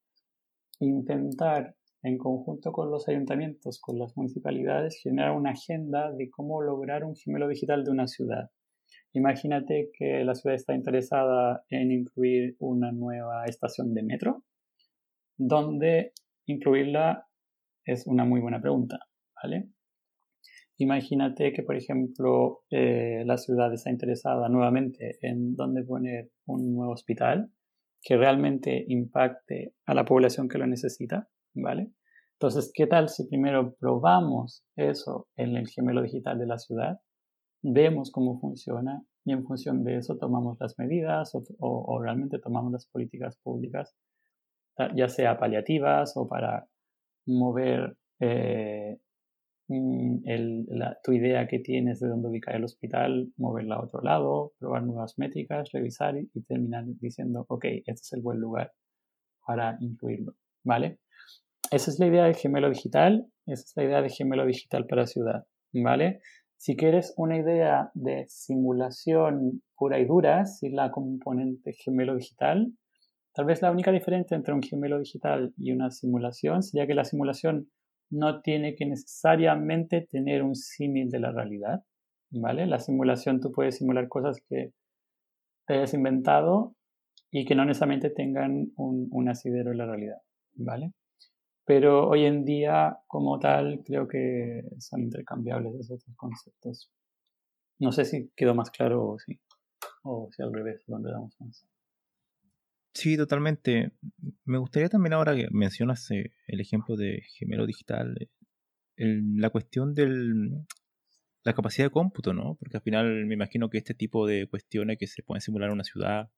intentar 0.80 1.76
en 2.02 2.18
conjunto 2.18 2.72
con 2.72 2.90
los 2.90 3.08
ayuntamientos, 3.08 3.80
con 3.80 3.98
las 3.98 4.16
municipalidades, 4.16 5.00
generar 5.02 5.32
una 5.32 5.50
agenda 5.50 6.12
de 6.12 6.28
cómo 6.30 6.62
lograr 6.62 7.04
un 7.04 7.14
gemelo 7.14 7.48
digital 7.48 7.84
de 7.84 7.90
una 7.90 8.08
ciudad. 8.08 8.50
Imagínate 9.12 9.90
que 9.96 10.24
la 10.24 10.34
ciudad 10.34 10.56
está 10.56 10.74
interesada 10.74 11.64
en 11.70 11.90
incluir 11.90 12.56
una 12.58 12.92
nueva 12.92 13.44
estación 13.46 13.94
de 13.94 14.02
metro. 14.02 14.44
¿Dónde 15.36 16.12
incluirla? 16.46 17.25
Es 17.86 18.06
una 18.06 18.24
muy 18.24 18.40
buena 18.40 18.60
pregunta, 18.60 18.98
¿vale? 19.40 19.70
Imagínate 20.78 21.52
que, 21.52 21.62
por 21.62 21.76
ejemplo, 21.76 22.64
eh, 22.68 23.22
la 23.24 23.38
ciudad 23.38 23.72
está 23.72 23.90
interesada 23.90 24.48
nuevamente 24.48 25.18
en 25.22 25.54
dónde 25.54 25.84
poner 25.84 26.30
un 26.46 26.74
nuevo 26.74 26.92
hospital 26.92 27.50
que 28.02 28.16
realmente 28.16 28.84
impacte 28.88 29.74
a 29.86 29.94
la 29.94 30.04
población 30.04 30.48
que 30.48 30.58
lo 30.58 30.66
necesita, 30.66 31.28
¿vale? 31.54 31.92
Entonces, 32.32 32.72
¿qué 32.74 32.88
tal 32.88 33.08
si 33.08 33.26
primero 33.28 33.76
probamos 33.76 34.66
eso 34.74 35.28
en 35.36 35.56
el 35.56 35.68
gemelo 35.68 36.02
digital 36.02 36.38
de 36.38 36.46
la 36.46 36.58
ciudad? 36.58 37.00
Vemos 37.62 38.10
cómo 38.10 38.38
funciona 38.40 39.02
y 39.24 39.32
en 39.32 39.44
función 39.44 39.84
de 39.84 39.98
eso 39.98 40.18
tomamos 40.18 40.58
las 40.60 40.76
medidas 40.78 41.32
o, 41.58 42.00
realmente 42.02 42.38
tomamos 42.40 42.72
las 42.72 42.86
políticas 42.86 43.38
públicas, 43.42 43.96
ya 44.94 45.08
sea 45.08 45.38
paliativas 45.38 46.12
o 46.16 46.28
para 46.28 46.68
mover 47.26 47.96
eh, 48.20 48.98
mm, 49.68 50.22
tu 51.04 51.12
idea 51.12 51.46
que 51.46 51.58
tienes 51.58 52.00
de 52.00 52.08
dónde 52.08 52.28
ubicar 52.28 52.56
el 52.56 52.64
hospital, 52.64 53.32
moverla 53.36 53.76
a 53.76 53.82
otro 53.82 54.00
lado, 54.00 54.52
probar 54.58 54.82
nuevas 54.84 55.18
métricas, 55.18 55.70
revisar 55.72 56.16
y, 56.16 56.30
y 56.34 56.42
terminar 56.42 56.84
diciendo, 56.86 57.44
ok, 57.48 57.64
este 57.64 57.92
es 57.92 58.12
el 58.12 58.22
buen 58.22 58.40
lugar 58.40 58.72
para 59.44 59.76
incluirlo, 59.80 60.34
¿vale? 60.64 60.98
esa 61.70 61.90
es 61.90 61.98
la 61.98 62.06
idea 62.06 62.24
de 62.24 62.34
gemelo 62.34 62.68
digital, 62.68 63.26
esa 63.46 63.64
es 63.64 63.72
la 63.76 63.84
idea 63.84 64.02
de 64.02 64.10
gemelo 64.10 64.46
digital 64.46 64.86
para 64.86 65.06
ciudad, 65.06 65.46
¿vale? 65.72 66.20
Si 66.56 66.76
quieres 66.76 67.12
una 67.16 67.36
idea 67.36 67.90
de 67.94 68.26
simulación 68.28 69.62
pura 69.76 69.98
y 69.98 70.06
dura, 70.06 70.46
sin 70.46 70.76
la 70.76 70.90
componente 70.90 71.72
gemelo 71.72 72.16
digital, 72.16 72.72
tal 73.36 73.44
vez 73.44 73.60
la 73.60 73.70
única 73.70 73.92
diferencia 73.92 74.34
entre 74.34 74.54
un 74.54 74.62
gemelo 74.62 74.98
digital 74.98 75.52
y 75.58 75.70
una 75.70 75.90
simulación 75.90 76.62
sería 76.62 76.86
que 76.86 76.94
la 76.94 77.04
simulación 77.04 77.70
no 78.08 78.40
tiene 78.40 78.74
que 78.74 78.86
necesariamente 78.86 80.00
tener 80.10 80.42
un 80.42 80.54
símil 80.54 81.10
de 81.10 81.20
la 81.20 81.32
realidad, 81.32 81.84
¿vale? 82.30 82.66
La 82.66 82.78
simulación 82.78 83.40
tú 83.40 83.52
puedes 83.52 83.76
simular 83.76 84.08
cosas 84.08 84.38
que 84.48 84.72
te 85.66 85.74
hayas 85.74 85.92
inventado 85.92 86.74
y 87.30 87.44
que 87.44 87.54
no 87.54 87.66
necesariamente 87.66 88.08
tengan 88.08 88.72
un, 88.76 89.08
un 89.10 89.28
asidero 89.28 89.70
en 89.70 89.78
la 89.78 89.86
realidad, 89.86 90.22
¿vale? 90.54 90.94
Pero 91.66 92.08
hoy 92.08 92.24
en 92.24 92.42
día, 92.46 93.00
como 93.06 93.38
tal, 93.38 93.82
creo 93.84 94.08
que 94.08 94.62
son 94.78 95.02
intercambiables 95.02 95.74
esos 95.74 96.00
otros 96.00 96.16
conceptos. 96.16 96.90
No 97.80 97.92
sé 97.92 98.06
si 98.06 98.30
quedó 98.34 98.54
más 98.54 98.70
claro 98.70 99.10
o 99.10 99.18
si, 99.18 99.38
o 100.04 100.30
si 100.34 100.42
al 100.42 100.54
revés, 100.54 100.84
donde 100.86 101.10
damos 101.10 101.38
más. 101.38 101.66
Sí, 102.96 103.14
totalmente. 103.18 103.92
Me 104.46 104.56
gustaría 104.56 104.88
también 104.88 105.12
ahora 105.12 105.36
que 105.36 105.48
mencionas 105.50 106.10
eh, 106.12 106.32
el 106.46 106.60
ejemplo 106.62 106.96
de 106.96 107.22
gemelo 107.38 107.66
digital, 107.66 108.16
eh, 108.96 109.20
la 109.36 109.50
cuestión 109.50 109.94
de 109.94 110.06
la 111.44 111.52
capacidad 111.52 111.86
de 111.86 111.90
cómputo, 111.90 112.32
¿no? 112.32 112.56
Porque 112.58 112.78
al 112.78 112.82
final 112.82 113.26
me 113.26 113.34
imagino 113.34 113.68
que 113.68 113.76
este 113.78 113.92
tipo 113.92 114.26
de 114.26 114.46
cuestiones 114.48 114.96
que 114.98 115.06
se 115.08 115.22
pueden 115.22 115.42
simular 115.42 115.68
en 115.68 115.74
una 115.74 115.84
ciudad 115.84 116.30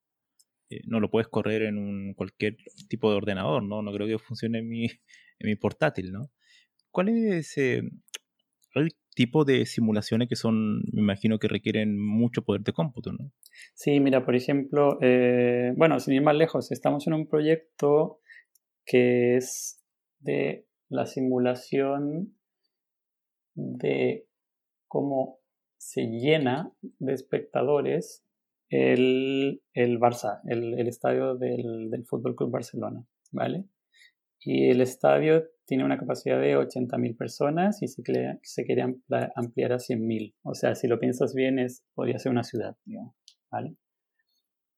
eh, 0.69 0.81
no 0.85 0.99
lo 0.99 1.09
puedes 1.09 1.29
correr 1.29 1.61
en 1.63 1.77
un, 1.77 2.13
cualquier 2.13 2.57
tipo 2.89 3.09
de 3.09 3.17
ordenador, 3.17 3.63
¿no? 3.63 3.81
No 3.81 3.93
creo 3.93 4.07
que 4.07 4.19
funcione 4.19 4.59
en 4.59 4.67
mi, 4.67 4.85
en 5.39 5.49
mi 5.49 5.55
portátil, 5.55 6.11
¿no? 6.11 6.29
¿Cuál 6.91 7.09
es 7.09 7.57
ese 7.57 7.83
el 8.75 8.91
tipo 9.15 9.45
de 9.45 9.65
simulaciones 9.65 10.29
que 10.29 10.35
son, 10.35 10.79
me 10.91 11.01
imagino 11.01 11.39
que 11.39 11.47
requieren 11.47 11.99
mucho 11.99 12.43
poder 12.43 12.61
de 12.61 12.73
cómputo, 12.73 13.11
¿no? 13.11 13.31
Sí, 13.73 13.99
mira, 13.99 14.25
por 14.25 14.35
ejemplo, 14.35 14.97
eh, 15.01 15.73
bueno, 15.75 15.99
sin 15.99 16.13
ir 16.13 16.21
más 16.21 16.35
lejos, 16.35 16.71
estamos 16.71 17.05
en 17.07 17.13
un 17.13 17.27
proyecto 17.27 18.19
que 18.85 19.35
es 19.35 19.83
de 20.19 20.67
la 20.89 21.05
simulación 21.05 22.35
de 23.55 24.25
cómo 24.87 25.39
se 25.77 26.03
llena 26.03 26.71
de 26.99 27.13
espectadores 27.13 28.25
el, 28.69 29.61
el 29.73 29.99
Barça, 29.99 30.41
el, 30.45 30.79
el 30.79 30.87
estadio 30.87 31.35
del, 31.35 31.89
del 31.89 32.05
Fútbol 32.05 32.35
Club 32.35 32.51
Barcelona, 32.51 33.05
¿vale? 33.31 33.65
Y 34.39 34.69
el 34.69 34.81
estadio 34.81 35.45
tiene 35.69 35.85
una 35.85 35.99
capacidad 35.99 36.41
de 36.41 36.57
80.000 36.57 37.15
personas 37.15 37.83
y 37.83 37.87
se, 37.87 38.01
se 38.41 38.65
quiere 38.65 38.81
ampliar 38.81 39.71
a 39.71 39.77
100.000. 39.77 40.33
O 40.41 40.55
sea, 40.55 40.73
si 40.73 40.87
lo 40.87 40.99
piensas 40.99 41.35
bien, 41.35 41.59
es, 41.59 41.85
podría 41.93 42.17
ser 42.17 42.31
una 42.31 42.43
ciudad, 42.43 42.75
¿vale? 43.51 43.77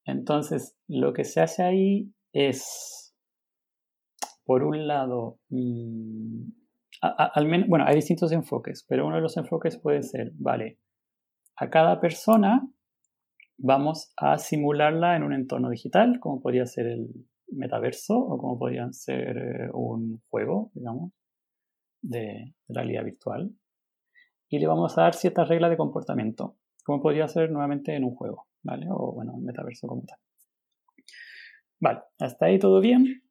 Entonces, 0.04 0.76
lo 0.90 1.14
que 1.14 1.24
se 1.24 1.40
hace 1.40 1.64
ahí 1.64 2.14
es, 2.34 3.16
por 4.44 4.64
un 4.64 4.86
lado, 4.86 5.40
mm, 5.48 6.50
bueno, 7.70 7.86
hay 7.88 7.96
distintos 7.96 8.34
enfoques, 8.34 8.86
pero 8.86 9.08
uno 9.08 9.16
de 9.16 9.22
los 9.22 9.38
enfoques 9.38 9.78
puede 9.78 10.04
ser, 10.04 10.34
vale, 10.36 10.78
a 11.56 11.70
cada 11.70 12.02
persona 12.02 12.68
vamos 13.58 14.12
a 14.18 14.38
simularla 14.38 15.16
en 15.16 15.24
un 15.24 15.34
entorno 15.34 15.70
digital, 15.70 16.20
como 16.20 16.42
podría 16.42 16.66
ser 16.66 16.88
el 16.88 17.31
metaverso 17.52 18.18
o 18.18 18.38
como 18.38 18.58
podría 18.58 18.92
ser 18.92 19.38
eh, 19.38 19.70
un 19.74 20.22
juego, 20.30 20.72
digamos, 20.74 21.12
de 22.02 22.56
realidad 22.68 23.04
virtual. 23.04 23.52
Y 24.50 24.60
le 24.60 24.68
vamos 24.68 24.98
a 24.98 25.04
dar 25.04 25.14
ciertas 25.14 25.48
reglas 25.48 25.72
de 25.72 25.78
comportamiento, 25.78 26.58
como 26.84 27.02
podría 27.02 27.28
ser 27.28 27.52
nuevamente 27.52 27.96
en 27.96 28.04
un 28.04 28.16
juego, 28.16 28.48
¿vale? 28.64 28.88
O 28.90 29.14
bueno, 29.14 29.34
en 29.38 29.46
metaverso 29.46 29.88
como 29.88 30.04
tal. 30.06 30.20
Vale, 31.80 32.02
hasta 32.20 32.48
ahí 32.48 32.60
todo 32.60 32.82
bien. 32.82 33.24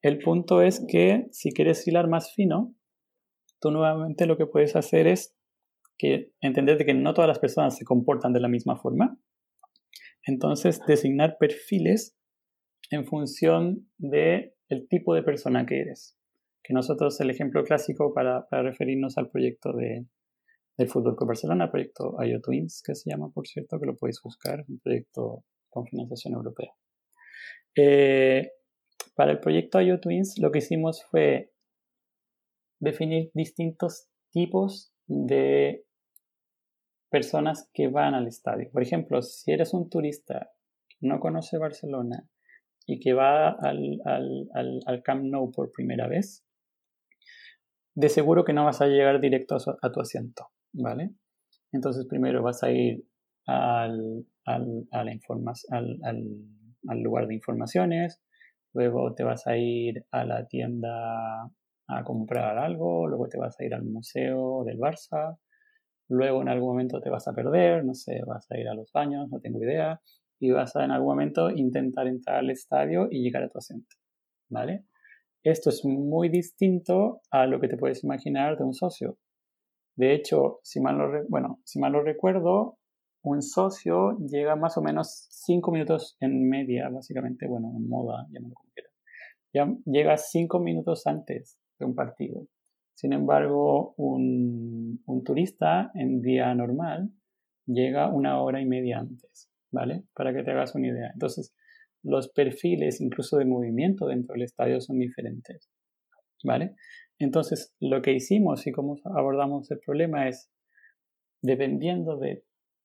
El 0.00 0.18
punto 0.18 0.62
es 0.62 0.84
que 0.88 1.28
si 1.30 1.52
quieres 1.52 1.86
hilar 1.86 2.08
más 2.08 2.32
fino, 2.34 2.74
tú 3.60 3.70
nuevamente 3.70 4.26
lo 4.26 4.36
que 4.36 4.46
puedes 4.46 4.74
hacer 4.74 5.06
es 5.06 5.36
que 5.98 6.32
entender 6.40 6.84
que 6.84 6.94
no 6.94 7.14
todas 7.14 7.28
las 7.28 7.38
personas 7.38 7.76
se 7.76 7.84
comportan 7.84 8.32
de 8.32 8.40
la 8.40 8.48
misma 8.48 8.76
forma, 8.76 9.20
entonces, 10.24 10.80
designar 10.86 11.36
perfiles 11.38 12.16
en 12.92 13.06
función 13.06 13.88
de 13.98 14.54
el 14.68 14.88
tipo 14.88 15.14
de 15.14 15.22
persona 15.22 15.66
que 15.66 15.80
eres. 15.80 16.16
Que 16.62 16.74
nosotros 16.74 17.20
el 17.20 17.30
ejemplo 17.30 17.64
clásico 17.64 18.14
para, 18.14 18.46
referirnos 18.50 19.18
al 19.18 19.30
proyecto 19.30 19.72
de, 19.72 20.06
del 20.76 20.88
Fútbol 20.88 21.16
Club 21.16 21.28
Barcelona, 21.28 21.64
el 21.64 21.70
proyecto 21.70 22.16
IO 22.22 22.40
Twins, 22.40 22.82
que 22.84 22.94
se 22.94 23.10
llama, 23.10 23.30
por 23.32 23.46
cierto, 23.46 23.78
que 23.80 23.86
lo 23.86 23.96
podéis 23.96 24.20
buscar, 24.22 24.64
un 24.68 24.78
proyecto 24.78 25.44
con 25.68 25.86
financiación 25.86 26.34
europea. 26.34 26.72
Eh, 27.74 28.52
para 29.14 29.32
el 29.32 29.40
proyecto 29.40 29.80
IO 29.80 29.98
Twins 30.00 30.38
lo 30.38 30.50
que 30.50 30.58
hicimos 30.58 31.04
fue 31.10 31.52
definir 32.78 33.30
distintos 33.34 34.08
tipos 34.30 34.92
de 35.06 35.84
personas 37.10 37.68
que 37.72 37.88
van 37.88 38.14
al 38.14 38.26
estadio. 38.26 38.70
Por 38.70 38.82
ejemplo, 38.82 39.22
si 39.22 39.52
eres 39.52 39.74
un 39.74 39.88
turista 39.88 40.50
no 41.00 41.18
conoce 41.20 41.58
Barcelona 41.58 42.28
y 42.86 42.98
que 42.98 43.12
va 43.14 43.50
al, 43.50 44.00
al, 44.04 45.02
Camp 45.02 45.24
Nou 45.24 45.50
por 45.52 45.70
primera 45.72 46.08
vez, 46.08 46.44
de 47.94 48.08
seguro 48.08 48.44
que 48.44 48.52
no 48.52 48.64
vas 48.64 48.80
a 48.80 48.86
llegar 48.86 49.20
directo 49.20 49.56
a, 49.56 49.92
tu 49.92 50.00
asiento, 50.00 50.48
¿vale? 50.72 51.10
Entonces 51.72 52.06
primero 52.06 52.42
vas 52.42 52.62
a 52.62 52.70
ir 52.70 53.04
al, 53.46 54.26
al, 54.44 54.88
al, 56.88 57.00
lugar 57.02 57.26
de 57.26 57.34
informaciones, 57.34 58.20
luego 58.72 59.14
te 59.14 59.24
vas 59.24 59.46
a 59.46 59.56
ir 59.56 60.06
a 60.10 60.24
la 60.24 60.46
tienda 60.46 61.44
a 61.88 62.04
comprar 62.04 62.58
algo, 62.58 63.06
luego 63.06 63.28
te 63.28 63.38
vas 63.38 63.58
a 63.58 63.64
ir 63.64 63.74
al 63.74 63.84
museo 63.84 64.64
del 64.64 64.78
Barça, 64.78 65.38
luego 66.08 66.42
en 66.42 66.48
algún 66.48 66.70
momento 66.70 67.00
te 67.00 67.10
vas 67.10 67.28
a 67.28 67.34
perder, 67.34 67.84
no 67.84 67.94
sé, 67.94 68.22
vas 68.26 68.50
a 68.50 68.58
ir 68.58 68.68
a 68.68 68.74
los 68.74 68.90
baños, 68.92 69.28
no 69.30 69.40
tengo 69.40 69.62
idea, 69.62 70.00
y 70.42 70.50
vas 70.50 70.74
a 70.74 70.84
en 70.84 70.90
algún 70.90 71.10
momento 71.10 71.50
intentar 71.50 72.08
entrar 72.08 72.38
al 72.38 72.50
estadio 72.50 73.06
y 73.08 73.22
llegar 73.22 73.44
a 73.44 73.48
tu 73.48 73.58
asiento, 73.58 73.94
¿vale? 74.50 74.86
Esto 75.44 75.70
es 75.70 75.84
muy 75.84 76.28
distinto 76.28 77.20
a 77.30 77.46
lo 77.46 77.60
que 77.60 77.68
te 77.68 77.76
puedes 77.76 78.02
imaginar 78.02 78.58
de 78.58 78.64
un 78.64 78.74
socio. 78.74 79.18
De 79.96 80.14
hecho, 80.14 80.58
si 80.64 80.80
mal 80.80 80.98
lo, 80.98 81.24
bueno, 81.28 81.60
si 81.64 81.78
mal 81.78 81.92
lo 81.92 82.02
recuerdo, 82.02 82.78
un 83.22 83.40
socio 83.40 84.18
llega 84.18 84.56
más 84.56 84.76
o 84.76 84.82
menos 84.82 85.28
5 85.30 85.70
minutos 85.70 86.16
en 86.18 86.48
media, 86.48 86.88
básicamente, 86.88 87.46
bueno, 87.46 87.72
en 87.76 87.88
moda, 87.88 88.26
llámalo 88.32 88.54
como 88.54 88.72
quieras. 88.74 88.92
Ya 89.54 89.72
llega 89.84 90.16
5 90.16 90.58
minutos 90.58 91.06
antes 91.06 91.56
de 91.78 91.86
un 91.86 91.94
partido. 91.94 92.48
Sin 92.94 93.12
embargo, 93.12 93.94
un, 93.96 95.02
turista 95.24 95.92
en 95.94 96.20
día 96.20 96.52
normal 96.52 97.12
llega 97.64 98.08
una 98.08 98.42
hora 98.42 98.60
y 98.60 98.66
media 98.66 98.98
antes, 98.98 99.51
¿vale? 99.72 100.04
Para 100.14 100.32
que 100.32 100.42
te 100.42 100.50
hagas 100.52 100.74
una 100.74 100.88
idea. 100.88 101.10
Entonces, 101.12 101.54
los 102.02 102.30
perfiles 102.30 103.00
incluso 103.00 103.38
de 103.38 103.44
movimiento 103.44 104.06
dentro 104.06 104.34
del 104.34 104.42
estadio 104.42 104.80
son 104.80 104.98
diferentes, 104.98 105.70
¿vale? 106.44 106.74
Entonces, 107.18 107.74
lo 107.80 108.02
que 108.02 108.12
hicimos 108.12 108.66
y 108.66 108.72
cómo 108.72 108.98
abordamos 109.16 109.70
el 109.70 109.80
problema 109.80 110.28
es, 110.28 110.50
dependiendo 111.42 112.18
de 112.18 112.44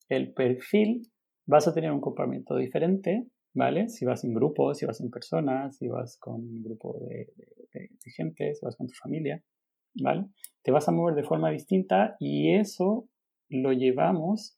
el 0.10 0.34
perfil, 0.34 1.12
vas 1.46 1.68
a 1.68 1.74
tener 1.74 1.92
un 1.92 2.02
comportamiento 2.02 2.56
diferente, 2.56 3.28
¿vale? 3.54 3.90
Si 3.90 4.06
vas 4.06 4.24
en 4.24 4.34
grupo, 4.34 4.74
si 4.74 4.86
vas 4.86 5.02
en 5.02 5.10
personas, 5.10 5.78
si 5.78 5.88
vas 5.88 6.18
con 6.20 6.36
un 6.36 6.64
grupo 6.64 7.00
de 7.00 7.28
gente, 8.16 8.54
si 8.54 8.66
vas 8.66 8.76
con 8.76 8.88
tu 8.88 8.94
familia, 8.94 9.44
¿vale? 10.02 10.28
Te 10.62 10.72
vas 10.72 10.88
a 10.88 10.92
mover 10.92 11.16
de 11.16 11.24
forma 11.24 11.50
distinta 11.50 12.16
y 12.20 12.54
eso 12.54 13.10
lo 13.50 13.74
llevamos 13.74 14.58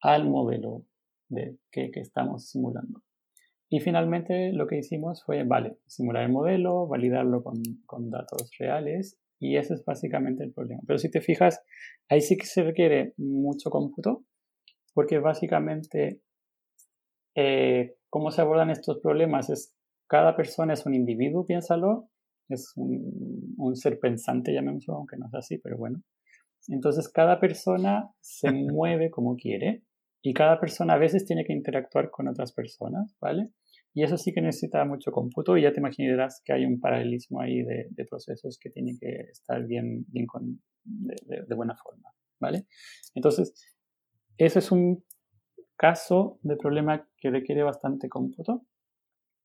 al 0.00 0.28
modelo 0.28 0.84
de, 1.34 1.56
que, 1.70 1.90
estamos 1.94 2.48
simulando. 2.48 3.02
Y 3.68 3.80
finalmente 3.80 4.52
lo 4.52 4.66
que 4.66 4.78
hicimos 4.78 5.24
fue, 5.24 5.44
vale, 5.44 5.78
simular 5.86 6.24
el 6.24 6.32
modelo, 6.32 6.86
validarlo 6.86 7.42
con, 7.42 7.60
con, 7.86 8.10
datos 8.10 8.50
reales 8.58 9.18
y 9.40 9.56
ese 9.56 9.74
es 9.74 9.84
básicamente 9.84 10.44
el 10.44 10.52
problema. 10.52 10.82
Pero 10.86 10.98
si 10.98 11.10
te 11.10 11.20
fijas, 11.20 11.60
ahí 12.08 12.20
sí 12.20 12.36
que 12.36 12.46
se 12.46 12.62
requiere 12.62 13.14
mucho 13.16 13.70
cómputo 13.70 14.24
porque 14.94 15.18
básicamente 15.18 16.20
eh, 17.34 17.96
cómo 18.08 18.30
se 18.30 18.40
abordan 18.40 18.70
estos 18.70 19.00
problemas 19.00 19.50
es 19.50 19.74
cada 20.06 20.36
persona 20.36 20.74
es 20.74 20.86
un 20.86 20.94
individuo, 20.94 21.44
piénsalo, 21.44 22.08
es 22.48 22.72
un, 22.76 23.54
un 23.56 23.74
ser 23.74 23.98
pensante, 23.98 24.52
llamémoslo, 24.52 24.94
aunque 24.94 25.16
no 25.16 25.26
es 25.26 25.34
así, 25.34 25.58
pero 25.58 25.76
bueno. 25.76 26.00
Entonces 26.68 27.08
cada 27.08 27.40
persona 27.40 28.10
se 28.20 28.52
mueve 28.52 29.10
como 29.10 29.36
quiere 29.36 29.82
y 30.26 30.32
cada 30.32 30.58
persona 30.58 30.94
a 30.94 30.98
veces 30.98 31.26
tiene 31.26 31.44
que 31.44 31.52
interactuar 31.52 32.10
con 32.10 32.26
otras 32.28 32.50
personas, 32.52 33.14
¿vale? 33.20 33.50
Y 33.92 34.04
eso 34.04 34.16
sí 34.16 34.32
que 34.32 34.40
necesita 34.40 34.82
mucho 34.86 35.12
cómputo 35.12 35.54
y 35.58 35.62
ya 35.62 35.72
te 35.72 35.80
imaginarás 35.80 36.40
que 36.42 36.54
hay 36.54 36.64
un 36.64 36.80
paralelismo 36.80 37.42
ahí 37.42 37.62
de, 37.62 38.06
procesos 38.08 38.58
que 38.58 38.70
tienen 38.70 38.96
que 38.98 39.10
estar 39.30 39.62
bien, 39.66 40.06
bien 40.08 40.26
con, 40.26 40.62
de, 40.82 41.54
buena 41.54 41.76
forma, 41.76 42.08
¿vale? 42.40 42.64
Entonces, 43.14 43.52
ese 44.38 44.60
es 44.60 44.72
un 44.72 45.04
caso 45.76 46.38
de 46.42 46.56
problema 46.56 47.06
que 47.18 47.28
requiere 47.28 47.62
bastante 47.62 48.08
cómputo 48.08 48.64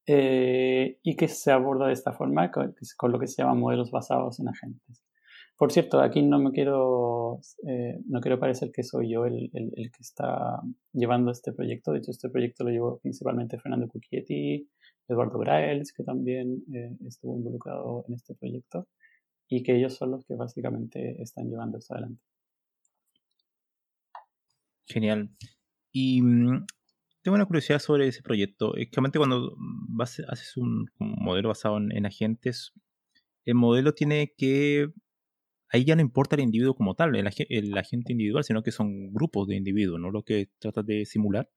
eh, 0.08 0.98
y 1.04 1.18
que 1.18 1.28
se 1.28 1.52
aborda 1.52 1.88
de 1.88 1.94
esta 1.94 2.14
forma 2.14 2.52
con, 2.52 2.74
lo 3.12 3.20
que 3.20 3.28
se 3.28 3.42
llama 3.42 3.54
modelos 3.54 3.92
basados 3.92 4.40
en 4.40 4.48
agentes. 4.48 5.04
Por 5.60 5.74
cierto, 5.74 6.00
aquí 6.00 6.22
no 6.22 6.40
me 6.40 6.52
quiero, 6.52 7.42
eh, 7.68 8.00
no 8.08 8.22
quiero 8.22 8.40
parecer 8.40 8.72
que 8.72 8.82
soy 8.82 9.12
yo 9.12 9.26
el, 9.26 9.52
el, 9.54 9.92
que 9.92 10.00
está 10.00 10.62
llevando 10.94 11.32
este 11.32 11.52
proyecto. 11.52 11.92
De 11.92 11.98
hecho, 11.98 12.12
este 12.12 12.30
proyecto 12.30 12.64
lo 12.64 12.70
llevó 12.70 13.00
principalmente 13.00 13.60
Fernando 13.60 13.90
Cucchietti, 13.90 14.70
Eduardo 15.10 15.38
Graels, 15.38 15.92
que 15.92 16.06
también 16.06 16.64
eh, 16.74 16.96
estuvo 17.06 17.36
involucrado 17.36 18.06
en 18.08 18.14
este 18.14 18.36
proyecto, 18.36 18.88
y 19.50 19.62
que 19.62 19.76
ellos 19.76 19.96
son 19.96 20.12
los 20.12 20.26
que 20.26 20.36
básicamente 20.36 21.22
están 21.22 21.50
llevando 21.50 21.78
esto 21.78 21.94
adelante. 21.94 22.24
Genial. 24.86 25.30
Y 25.92 26.22
mm, 26.22 26.68
tengo 27.22 27.36
una 27.36 27.46
curiosidad 27.46 27.80
sobre 27.80 28.08
ese 28.08 28.22
proyecto. 28.22 28.78
Es 28.78 28.90
que 28.90 29.02
cuando 29.18 29.58
haces 30.30 30.56
un, 30.56 30.90
modelo 31.00 31.50
basado 31.50 31.80
en, 31.80 32.06
agentes, 32.06 32.72
el 33.44 33.56
modelo 33.56 33.94
tiene 33.94 34.34
que... 34.38 34.88
Ahí 35.72 35.86
ya 35.86 35.96
no 35.96 36.02
importa 36.02 36.36
el 36.36 36.42
individuo 36.42 36.74
como 36.74 36.96
tal, 36.96 37.16
el, 37.16 37.28
agente 37.28 38.12
individual, 38.12 38.44
sino 38.44 38.64
que 38.64 38.72
son 38.72 39.14
grupos 39.14 39.48
de 39.48 39.56
individuos, 39.56 40.00
¿no? 40.00 40.10
Lo 40.10 40.24
que 40.24 40.50
tratas 40.60 40.86
de 40.86 41.06
simular. 41.06 41.50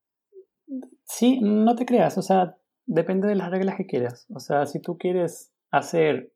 Sí, 1.04 1.40
no 1.40 1.74
te 1.74 1.86
creas, 1.86 2.18
o 2.18 2.22
sea, 2.22 2.56
depende 2.84 3.28
de 3.28 3.34
las 3.34 3.50
reglas 3.50 3.76
que 3.76 3.86
quieras. 3.86 4.26
O 4.34 4.38
sea, 4.38 4.66
si 4.66 4.80
tú 4.80 4.98
quieres 4.98 5.52
hacer 5.70 6.32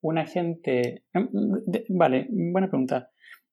un 0.00 0.18
agente... 0.18 1.04
Em, 1.12 1.28
vale, 1.88 2.26
buena 2.30 2.68
pregunta. 2.68 3.10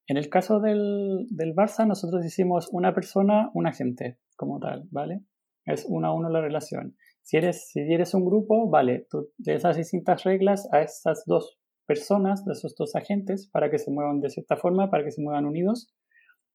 En 0.08 0.18
el 0.18 0.28
caso 0.30 0.60
del, 0.60 1.28
del, 1.30 1.54
Barça, 1.54 1.86
nosotros 1.86 2.26
hicimos 2.26 2.70
una 2.72 2.96
persona, 2.96 3.52
un 3.54 3.68
agente, 3.68 4.18
como 4.36 4.60
tal, 4.60 4.88
¿vale? 4.90 5.22
Es 5.66 5.86
uno 5.88 6.08
a 6.08 6.16
uno 6.16 6.30
la 6.30 6.42
relación. 6.42 6.96
Si 7.22 7.38
eres, 7.38 7.70
si 7.70 7.82
eres 7.82 8.16
un 8.16 8.26
grupo, 8.26 8.72
vale, 8.72 9.06
tú 9.08 9.30
le 9.38 9.60
das 9.60 9.78
distintas 9.78 10.24
reglas 10.24 10.68
a 10.72 10.82
esas 10.82 11.26
dos 11.28 11.60
personas, 11.90 12.48
a 12.48 12.52
esos 12.52 12.76
dos 12.76 12.96
agentes, 12.96 13.50
para 13.52 13.72
que 13.72 13.80
se 13.80 13.90
muevan 13.90 14.22
de 14.22 14.30
cierta 14.30 14.56
forma, 14.58 14.92
para 14.92 15.04
que 15.04 15.12
se 15.12 15.24
muevan 15.24 15.46
unidos, 15.46 15.92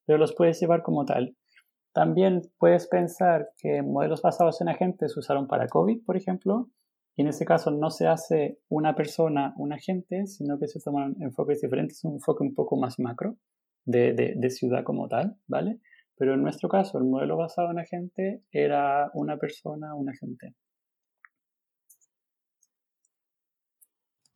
pero 0.06 0.16
los 0.16 0.32
puedes 0.32 0.60
llevar 0.60 0.84
como 0.84 1.04
tal. 1.04 1.36
También 1.92 2.42
puedes 2.56 2.86
pensar 2.86 3.50
que 3.58 3.82
modelos 3.82 4.22
basados 4.22 4.60
en 4.60 4.68
agentes 4.68 5.12
se 5.12 5.18
usaron 5.18 5.48
para 5.48 5.66
COVID, 5.66 6.04
por 6.06 6.16
ejemplo, 6.16 6.70
y 7.16 7.22
en 7.22 7.28
ese 7.28 7.44
caso 7.44 7.72
no 7.72 7.90
se 7.90 8.06
hace 8.06 8.60
una 8.68 8.94
persona, 8.94 9.54
un 9.56 9.72
agente, 9.72 10.28
sino 10.28 10.56
que 10.60 10.68
se 10.68 10.80
toman 10.80 11.16
enfoques 11.20 11.60
diferentes, 11.60 12.04
un 12.04 12.14
enfoque 12.14 12.44
un 12.44 12.54
poco 12.54 12.76
más 12.76 13.00
macro 13.00 13.36
de, 13.84 14.12
de, 14.12 14.50
ciudad 14.50 14.84
como 14.84 15.08
tal, 15.08 15.36
¿vale? 15.48 15.80
Pero 16.16 16.34
en 16.34 16.42
nuestro 16.42 16.68
caso, 16.68 16.96
el 16.98 17.04
modelo 17.04 17.36
basado 17.36 17.72
en 17.72 17.80
agente 17.80 18.44
era 18.52 19.10
una 19.14 19.36
persona, 19.36 19.94
un 19.96 20.08
agente. 20.08 20.54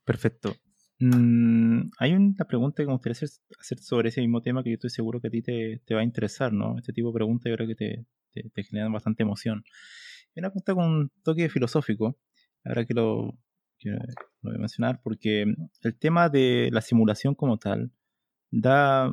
Perfecto. 0.05 0.55
Mm, 1.01 1.91
hay 1.99 2.13
una 2.13 2.45
pregunta 2.45 2.83
que 2.83 2.87
me 2.87 2.93
gustaría 2.93 3.13
hacer, 3.13 3.79
sobre 3.79 4.09
ese 4.09 4.21
mismo 4.21 4.43
tema 4.43 4.63
que 4.65 4.71
yo 4.71 4.75
estoy 4.75 4.91
seguro 4.91 5.21
que 5.21 5.29
a 5.29 5.31
ti 5.31 5.43
te, 5.43 5.81
te 5.85 5.95
va 5.95 6.01
a 6.01 6.05
interesar, 6.05 6.53
¿no? 6.53 6.77
Este 6.79 6.93
tipo 6.93 7.09
de 7.09 7.15
preguntas 7.15 7.51
yo 7.51 7.57
creo 7.57 7.69
que 7.69 7.75
te, 7.77 8.07
te, 8.33 8.51
te 8.51 8.63
generan 8.65 8.93
bastante 8.93 9.23
emoción. 9.23 9.63
Es 10.35 10.43
una 10.43 10.51
pregunta 10.51 10.75
con 10.75 10.85
un 10.85 11.13
toque 11.23 11.49
filosófico 11.49 12.19
ahora 12.65 12.85
que 12.85 12.95
lo, 12.95 13.39
voy 14.43 14.55
a 14.55 14.59
mencionar, 14.59 15.01
porque 15.03 15.43
el 15.83 15.99
tema 15.99 16.29
de 16.29 16.71
la 16.73 16.81
simulación 16.81 17.35
como 17.35 17.59
tal 17.59 17.93
da, 18.51 19.13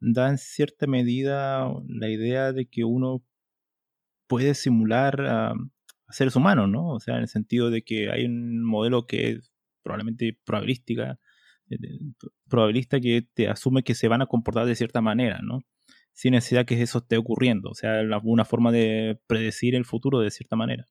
da 0.00 0.30
en 0.30 0.38
cierta 0.38 0.86
medida 0.86 1.68
la 1.88 2.08
idea 2.08 2.52
de 2.52 2.66
que 2.66 2.84
uno 2.84 3.24
puede 4.28 4.54
simular 4.54 5.20
a, 5.22 5.54
seres 6.08 6.36
humanos, 6.36 6.68
¿no? 6.68 6.88
O 6.90 7.00
sea, 7.00 7.16
en 7.16 7.22
el 7.22 7.28
sentido 7.28 7.70
de 7.70 7.82
que 7.82 8.10
hay 8.10 8.26
un 8.26 8.64
modelo 8.64 9.06
que 9.06 9.30
es 9.30 9.52
probablemente 9.86 10.36
probabilística, 10.44 11.20
eh, 11.70 11.76
probabilista 12.48 12.98
que 12.98 13.22
te 13.34 13.48
asume 13.48 13.84
que 13.84 13.94
se 13.94 14.08
van 14.08 14.20
a 14.20 14.26
comportar 14.26 14.66
de 14.66 14.74
cierta 14.74 15.00
manera, 15.00 15.38
¿no? 15.44 15.60
Sin 16.12 16.32
necesidad 16.32 16.66
que 16.66 16.82
eso 16.82 16.98
esté 16.98 17.16
ocurriendo, 17.16 17.70
o 17.70 17.74
sea, 17.74 18.02
una 18.24 18.44
forma 18.44 18.72
de 18.72 19.20
predecir 19.28 19.76
el 19.76 19.84
futuro 19.84 20.18
de 20.18 20.32
cierta 20.32 20.56
manera. 20.56 20.86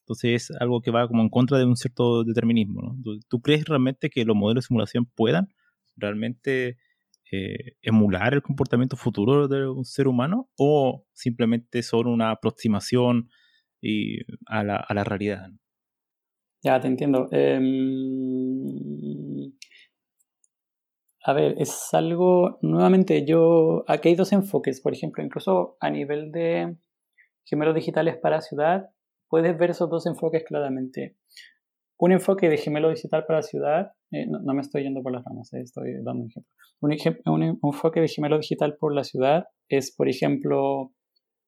Entonces 0.00 0.50
es 0.50 0.56
algo 0.58 0.80
que 0.80 0.90
va 0.90 1.06
como 1.06 1.22
en 1.22 1.28
contra 1.28 1.58
de 1.58 1.66
un 1.66 1.76
cierto 1.76 2.24
determinismo. 2.24 2.96
¿Tú 3.28 3.40
crees 3.42 3.66
realmente 3.66 4.08
que 4.08 4.24
los 4.24 4.36
modelos 4.36 4.64
de 4.64 4.68
simulación 4.68 5.06
puedan 5.06 5.48
realmente 5.96 6.78
eh, 7.30 7.76
emular 7.82 8.32
el 8.32 8.42
comportamiento 8.42 8.96
futuro 8.96 9.48
de 9.48 9.68
un 9.68 9.84
ser 9.84 10.08
humano 10.08 10.48
o 10.56 11.06
simplemente 11.12 11.82
son 11.82 12.06
una 12.06 12.30
aproximación 12.30 13.28
a, 14.46 14.62
la, 14.62 15.04
realidad? 15.04 15.50
Ya, 16.64 16.80
te 16.80 16.88
entiendo. 16.88 17.28
Em, 17.30 17.74
a 21.22 21.32
ver, 21.34 21.54
es 21.58 21.92
algo, 21.92 22.58
nuevamente, 22.62 23.26
yo, 23.26 23.84
aquí 23.86 24.08
hay 24.08 24.14
dos 24.14 24.32
enfoques, 24.32 24.80
por 24.80 24.94
ejemplo, 24.94 25.22
incluso 25.22 25.76
a 25.80 25.90
nivel 25.90 26.32
de 26.32 26.76
gemelos 27.44 27.74
digitales 27.74 28.16
para 28.16 28.40
ciudad, 28.40 28.88
puedes 29.28 29.58
ver 29.58 29.70
esos 29.70 29.90
dos 29.90 30.06
enfoques 30.06 30.42
claramente. 30.44 31.16
Un 31.98 32.12
enfoque 32.12 32.48
de 32.48 32.56
gemelo 32.56 32.88
digital 32.88 33.26
para 33.26 33.42
ciudad, 33.42 33.92
eh, 34.10 34.26
no, 34.26 34.54
me 34.54 34.62
estoy 34.62 34.84
yendo 34.84 35.02
por 35.02 35.12
las 35.12 35.24
ramas, 35.24 35.52
eh, 35.52 35.60
estoy 35.60 35.92
dando 36.02 36.24
un 36.80 36.92
ejemplo. 36.92 37.32
Un, 37.32 37.42
enfoque 37.42 38.00
de 38.00 38.08
gemelo 38.08 38.38
digital 38.38 38.76
por 38.78 38.94
la 38.94 39.04
ciudad 39.04 39.48
es, 39.68 39.94
por 39.94 40.08
ejemplo, 40.08 40.92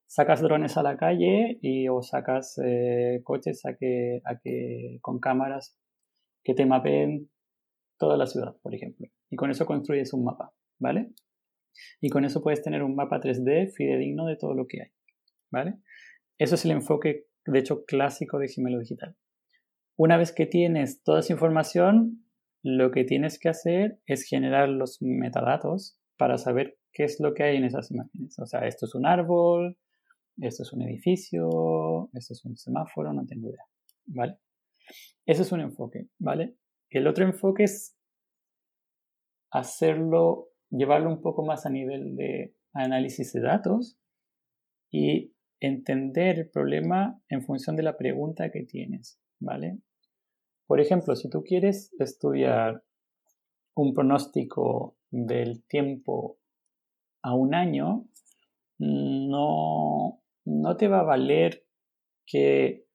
sacas 0.07 0.40
drones 0.40 0.76
a 0.76 0.82
la 0.82 0.96
calle 0.96 1.59
y, 1.62 1.88
o 1.88 2.02
sacas 2.02 2.61
eh, 2.64 3.20
coches 3.24 3.64
a 3.66 3.74
que, 3.76 4.20
a 4.24 4.38
que, 4.38 4.98
con 5.02 5.18
cámaras 5.18 5.78
que 6.42 6.54
te 6.54 6.66
mapeen 6.66 7.30
toda 7.98 8.16
la 8.16 8.26
ciudad, 8.26 8.57
por 8.62 8.74
ejemplo. 8.74 9.07
Y 9.30 9.36
con 9.36 9.50
eso 9.50 9.66
construyes 9.66 10.12
un 10.12 10.24
mapa, 10.24 10.52
¿vale? 10.78 11.12
Y 12.00 12.11
con 12.11 12.24
eso 12.24 12.42
puedes 12.42 12.62
tener 12.62 12.82
un 12.82 12.94
mapa 12.94 13.20
3D 13.20 13.72
fidedigno 13.72 14.26
de 14.26 14.36
todo 14.36 14.54
lo 14.54 14.66
que 14.66 14.82
hay, 14.82 14.90
¿vale? 15.50 15.78
Eso 16.38 16.54
es 16.54 16.64
el 16.64 16.70
enfoque 16.70 17.26
de 17.44 17.59
hecho 17.59 17.84
clásico 17.84 18.38
de 18.38 18.48
Gimelo 18.48 18.78
Digital. 18.78 19.16
Una 19.96 20.16
vez 20.16 20.32
que 20.32 20.46
tienes 20.46 21.02
toda 21.02 21.20
esa 21.20 21.32
información, 21.32 22.24
lo 22.62 22.90
que 22.90 23.04
tienes 23.04 23.38
que 23.38 23.48
hacer 23.48 24.00
es 24.07 24.24
generar 24.24 24.68
los 24.68 25.00
metadatos 25.00 25.98
para 26.16 26.38
saber 26.38 26.78
qué 26.92 27.04
es 27.04 27.20
lo 27.20 27.34
que 27.34 27.44
hay 27.44 27.57
en 27.57 27.64
esas 27.64 27.90
imágenes. 27.90 28.38
O 28.38 28.46
sea, 28.46 28.66
esto 28.66 28.86
es 28.86 28.94
un 28.94 29.07
árbol, 29.07 29.78
esto 30.39 30.62
es 30.62 30.72
un 30.72 30.82
edificio, 30.82 32.11
esto 32.12 32.34
es 32.34 32.45
un 32.45 32.57
semáforo, 32.57 33.12
no 33.12 33.24
tengo 33.26 33.49
idea. 33.49 33.64
¿Vale? 34.07 34.39
Ese 35.24 35.43
es 35.43 35.53
un 35.53 35.61
enfoque, 35.61 36.09
¿vale? 36.18 36.57
El 36.91 37.07
otro 37.07 37.24
enfoque 37.24 37.64
es 37.64 37.97
hacerlo, 39.51 40.51
llevarlo 40.70 41.11
un 41.11 41.20
poco 41.20 41.45
más 41.45 41.66
a 41.66 41.70
nivel 41.70 42.16
de 42.16 42.55
análisis 42.72 43.32
de 43.32 43.41
datos 43.41 43.99
y 44.91 45.34
entender 45.61 46.39
el 46.39 46.51
problema 46.51 47.20
en 47.28 47.43
función 47.43 47.76
de 47.76 47.82
la 47.82 47.97
pregunta 47.97 48.51
que 48.51 48.62
tienes, 48.62 49.18
¿vale? 49.41 49.78
Por 50.66 50.80
ejemplo, 50.80 51.16
si 51.16 51.30
tú 51.30 51.43
quieres 51.43 51.93
estudiar 51.99 52.84
un 53.74 53.95
pronóstico 53.95 54.97
del 55.11 55.64
tiempo 55.64 56.39
a 57.22 57.34
un 57.34 57.55
año, 57.55 58.07
no, 58.78 60.22
no 60.47 60.76
te 60.76 60.88
va 60.88 61.01
a 61.01 61.05
valer 61.05 61.64
que 62.24 62.86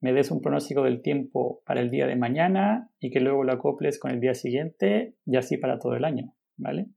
me 0.00 0.12
des 0.12 0.30
un 0.30 0.40
pronóstico 0.40 0.82
del 0.82 1.02
tiempo 1.02 1.62
para 1.64 1.80
el 1.80 1.90
día 1.90 2.06
de 2.06 2.16
mañana 2.16 2.90
y 3.00 3.10
que 3.10 3.20
luego 3.20 3.42
lo 3.42 3.52
acoples 3.52 3.98
con 3.98 4.10
el 4.10 4.20
día 4.20 4.34
siguiente 4.34 5.16
y 5.24 5.36
así 5.36 5.56
para 5.56 5.78
todo 5.78 5.94
el 5.94 6.04
año, 6.04 6.34
¿vale? 6.56 6.88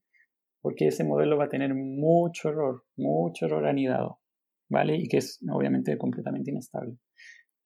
Porque 0.61 0.87
ese 0.87 1.03
modelo 1.03 1.37
va 1.37 1.45
a 1.45 1.49
tener 1.49 1.73
mucho 1.73 2.49
error, 2.49 2.83
mucho 2.95 3.45
error 3.45 3.65
anidado. 3.65 4.21
¿vale? 4.71 4.95
Y 4.95 5.07
que 5.07 5.17
es 5.17 5.39
obviamente 5.51 5.97
completamente 5.97 6.49
inestable. 6.49 6.97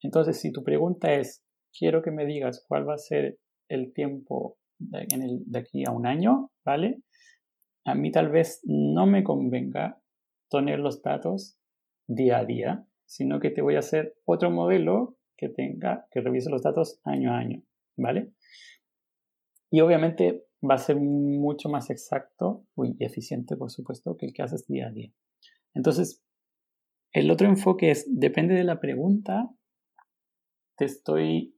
Entonces, 0.01 0.41
si 0.41 0.51
tu 0.51 0.63
pregunta 0.63 1.13
es, 1.13 1.45
quiero 1.77 2.01
que 2.01 2.11
me 2.11 2.25
digas 2.25 2.65
cuál 2.67 2.89
va 2.89 2.95
a 2.95 2.97
ser 2.97 3.37
el 3.69 3.93
tiempo 3.93 4.57
de, 4.79 5.05
en 5.13 5.21
el, 5.21 5.43
de 5.45 5.59
aquí 5.59 5.83
a 5.87 5.91
un 5.91 6.07
año, 6.07 6.51
¿vale? 6.65 7.01
A 7.85 7.93
mí 7.93 8.11
tal 8.11 8.29
vez 8.29 8.61
no 8.65 9.05
me 9.05 9.23
convenga 9.23 10.01
tener 10.49 10.79
los 10.79 11.01
datos 11.03 11.59
día 12.07 12.39
a 12.39 12.45
día, 12.45 12.87
sino 13.05 13.39
que 13.39 13.49
te 13.49 13.61
voy 13.61 13.75
a 13.75 13.79
hacer 13.79 14.15
otro 14.25 14.51
modelo 14.51 15.17
que 15.37 15.49
tenga, 15.49 16.07
que 16.11 16.21
revise 16.21 16.49
los 16.49 16.63
datos 16.63 16.99
año 17.03 17.31
a 17.31 17.37
año, 17.37 17.61
¿vale? 17.97 18.33
Y 19.69 19.81
obviamente 19.81 20.45
va 20.67 20.75
a 20.75 20.79
ser 20.79 20.97
mucho 20.97 21.69
más 21.69 21.89
exacto 21.89 22.65
y 22.77 23.03
eficiente, 23.03 23.55
por 23.55 23.71
supuesto, 23.71 24.17
que 24.17 24.27
el 24.27 24.33
que 24.33 24.41
haces 24.41 24.65
día 24.67 24.87
a 24.87 24.91
día. 24.91 25.11
Entonces, 25.73 26.23
el 27.11 27.29
otro 27.31 27.47
enfoque 27.47 27.91
es, 27.91 28.05
depende 28.09 28.55
de 28.55 28.63
la 28.63 28.79
pregunta, 28.79 29.49
te 30.77 30.85
estoy 30.85 31.57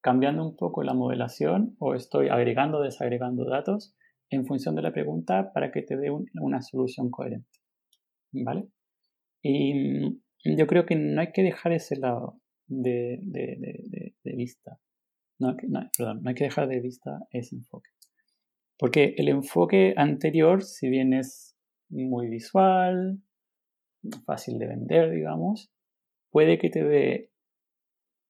cambiando 0.00 0.44
un 0.44 0.56
poco 0.56 0.82
la 0.82 0.94
modelación 0.94 1.76
o 1.78 1.94
estoy 1.94 2.28
agregando 2.28 2.78
o 2.78 2.82
desagregando 2.82 3.44
datos 3.44 3.94
en 4.30 4.46
función 4.46 4.74
de 4.74 4.82
la 4.82 4.92
pregunta 4.92 5.52
para 5.52 5.72
que 5.72 5.82
te 5.82 5.96
dé 5.96 6.10
una 6.10 6.62
solución 6.62 7.10
coherente. 7.10 7.58
¿Vale? 8.32 8.68
Y 9.48 9.74
mm, 9.74 10.56
yo 10.56 10.66
creo 10.66 10.86
que 10.86 10.96
no 10.96 11.20
hay 11.20 11.30
que 11.30 11.42
dejar 11.42 11.72
ese 11.72 11.96
lado 11.96 12.40
de, 12.66 13.20
vista. 14.24 14.80
No, 15.38 15.56
perdón, 15.96 16.22
no 16.22 16.28
hay 16.30 16.34
que 16.34 16.44
dejar 16.44 16.66
de 16.66 16.80
vista 16.80 17.20
ese 17.30 17.54
enfoque. 17.54 17.90
Porque 18.76 19.14
el 19.16 19.28
enfoque 19.28 19.94
anterior, 19.96 20.64
si 20.64 20.88
bien 20.88 21.12
es 21.12 21.56
muy 21.88 22.28
visual, 22.28 23.22
fácil 24.24 24.58
de 24.58 24.66
vender, 24.66 25.12
digamos, 25.12 25.70
puede 26.30 26.58
que 26.58 26.68
te 26.68 26.82
dé 26.82 27.30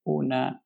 una 0.04 0.62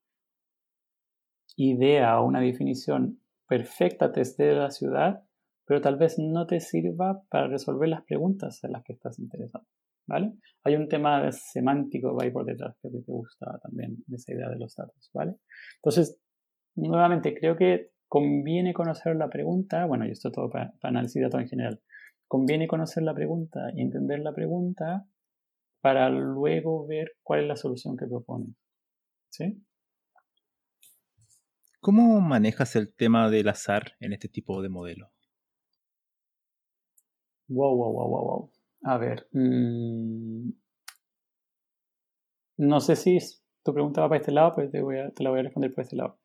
idea 1.57 2.20
o 2.20 2.26
una 2.26 2.40
definición 2.40 3.20
perfecta 3.46 4.09
desde 4.09 4.55
la 4.55 4.70
ciudad, 4.70 5.22
pero 5.64 5.80
tal 5.80 5.96
vez 5.96 6.18
no 6.18 6.46
te 6.48 6.59
sirva 6.59 7.22
para 7.28 7.46
resolver 7.46 7.88
las 7.88 8.03
preguntas 8.03 8.64
en 8.64 8.72
las 8.72 8.82
que 8.82 8.94
estás 8.94 9.18
interesado. 9.20 9.64
¿Vale? 10.11 10.32
Hay 10.64 10.74
un 10.74 10.88
tema 10.88 11.30
semántico 11.30 12.20
ahí 12.20 12.30
por 12.30 12.44
detrás 12.44 12.76
que 12.82 12.90
te 12.90 12.98
gusta 13.06 13.58
también, 13.62 13.96
esa 14.12 14.34
idea 14.34 14.50
de 14.50 14.58
los 14.58 14.74
datos, 14.74 15.08
¿vale? 15.14 15.36
Entonces, 15.76 16.20
nuevamente, 16.74 17.34
creo 17.38 17.56
que 17.56 17.92
conviene 18.08 18.74
conocer 18.74 19.14
la 19.14 19.30
pregunta, 19.30 19.86
bueno, 19.86 20.04
y 20.04 20.11
esto 20.11 20.32
todo 20.32 20.50
para, 20.50 20.72
para 20.80 20.90
análisis 20.90 21.14
de 21.14 21.22
datos 21.22 21.42
en 21.42 21.48
general, 21.48 21.80
conviene 22.26 22.66
conocer 22.66 23.04
la 23.04 23.14
pregunta 23.14 23.70
y 23.74 23.82
entender 23.82 24.18
la 24.18 24.34
pregunta 24.34 25.06
para 25.80 26.11
luego 26.11 26.86
ver 26.86 27.12
cuál 27.22 27.42
es 27.42 27.46
la 27.46 27.56
solución 27.56 27.96
que 27.96 28.06
propone. 28.06 28.54
¿Sí? 29.30 29.64
¿Cómo 31.80 32.20
manejas 32.20 32.74
el 32.76 32.92
tema 32.92 33.30
del 33.30 33.48
azar 33.48 33.92
en 34.00 34.12
este 34.12 34.28
tipo 34.28 34.61
de 34.61 34.68
modelo? 34.68 35.12
Wow, 37.48 37.76
wow, 37.76 37.92
wow, 37.92 38.08
wow, 38.08 38.24
wow. 38.24 38.59
A 38.83 38.99
ver. 38.99 39.26
Mm, 39.33 40.51
no 42.59 42.81
sé 42.81 42.97
si 42.97 43.18
tu 43.64 43.72
pregunta 43.72 44.03
va 44.03 44.09
para 44.09 44.20
este 44.20 44.33
lado, 44.33 44.53
pero 44.55 44.70
te, 44.70 44.83
voy 44.83 44.99
a, 44.99 45.11
te 45.11 45.22
la 45.22 45.31
voy 45.31 45.41
a 45.41 45.43
responder 45.43 45.74
por 45.74 45.83
este 45.83 45.97
lado. 45.97 46.18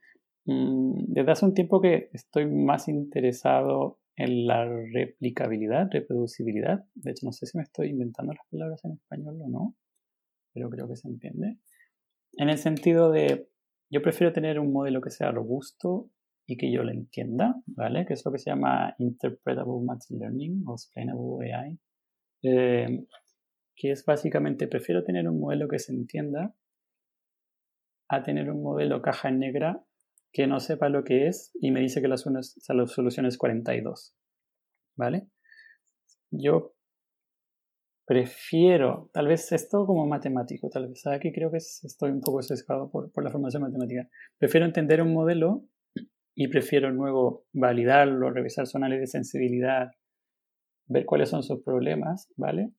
Mm, 0.46 1.06
desde 1.14 1.32
hace 1.32 1.46
un 1.46 1.54
tiempo 1.54 1.82
que 1.82 2.10
estoy 2.14 2.46
más 2.46 2.88
interesado 2.88 4.00
en 4.16 4.48
la 4.48 4.66
replicabilidad, 4.66 5.90
reproducibilidad. 5.92 6.86
De 6.94 7.12
hecho, 7.12 7.26
no 7.26 7.32
sé 7.32 7.46
si 7.46 7.58
me 7.58 7.64
estoy 7.64 7.90
inventando 7.90 8.34
las 8.34 8.46
palabras 8.50 8.84
en 8.86 8.94
español 8.94 9.42
o 9.42 9.50
no, 9.50 9.76
pero 10.54 10.70
creo 10.70 10.88
que 10.88 10.96
se 10.96 11.08
entiende. 11.08 11.58
En 12.38 12.50
el 12.50 12.58
sentido 12.58 13.12
de, 13.12 13.50
yo 13.90 14.02
prefiero 14.02 14.34
tener 14.34 14.60
un 14.60 14.72
modelo 14.72 15.02
que 15.02 15.12
sea 15.12 15.32
robusto 15.32 16.10
y 16.48 16.58
que 16.58 16.72
yo 16.72 16.84
lo 16.84 16.92
entienda, 16.92 17.62
¿vale? 17.66 18.06
Que 18.06 18.14
es 18.14 18.26
lo 18.26 18.32
que 18.32 18.40
se 18.40 18.52
llama 18.52 18.96
Interpretable 19.00 19.84
Machine 19.84 20.20
Learning 20.20 20.64
o 20.68 20.74
Explainable 20.74 21.54
AI. 21.54 21.80
Eh, 22.46 23.06
que 23.76 23.92
es 23.92 24.06
básicamente, 24.06 24.68
prefiero 24.68 25.04
tener 25.04 25.28
un 25.28 25.40
modelo 25.40 25.68
que 25.68 25.80
se 25.80 25.92
entienda 25.92 26.56
a 28.08 28.24
tener 28.24 28.50
un 28.50 28.62
modelo 28.62 29.02
caja 29.02 29.32
negra 29.32 29.84
que 30.32 30.48
no 30.48 30.60
sepa 30.60 30.90
lo 30.90 31.04
que 31.04 31.28
es 31.28 31.52
y 31.60 31.72
me 31.72 31.82
dice 31.82 32.02
que 32.02 32.08
la, 32.08 32.18
solución 32.18 33.26
es 33.26 33.38
42. 33.38 34.16
¿Vale? 34.98 35.28
Yo 36.32 36.74
prefiero, 38.06 39.10
tal 39.14 39.28
vez 39.28 39.52
esto 39.52 39.86
como 39.86 40.06
matemático, 40.06 40.70
tal 40.70 40.90
vez 40.90 41.06
aquí 41.08 41.32
creo 41.34 41.52
que 41.52 41.58
estoy 41.58 42.12
un 42.12 42.22
poco 42.22 42.42
sesgado 42.42 42.92
por, 42.92 43.12
por 43.12 43.24
la 43.24 43.32
formación 43.32 43.64
matemática. 43.64 44.08
Prefiero 44.38 44.66
entender 44.66 45.02
un 45.02 45.14
modelo 45.14 45.66
y 46.36 46.48
prefiero 46.50 46.92
luego 46.92 47.46
validarlo, 47.54 48.30
revisar 48.30 48.68
su 48.68 48.78
análisis 48.78 49.02
de 49.02 49.08
sensibilidad, 49.08 49.92
ver 50.88 51.06
cuáles 51.06 51.30
son 51.30 51.44
sus 51.44 51.62
problemas, 51.64 52.32
¿vale? 52.38 52.72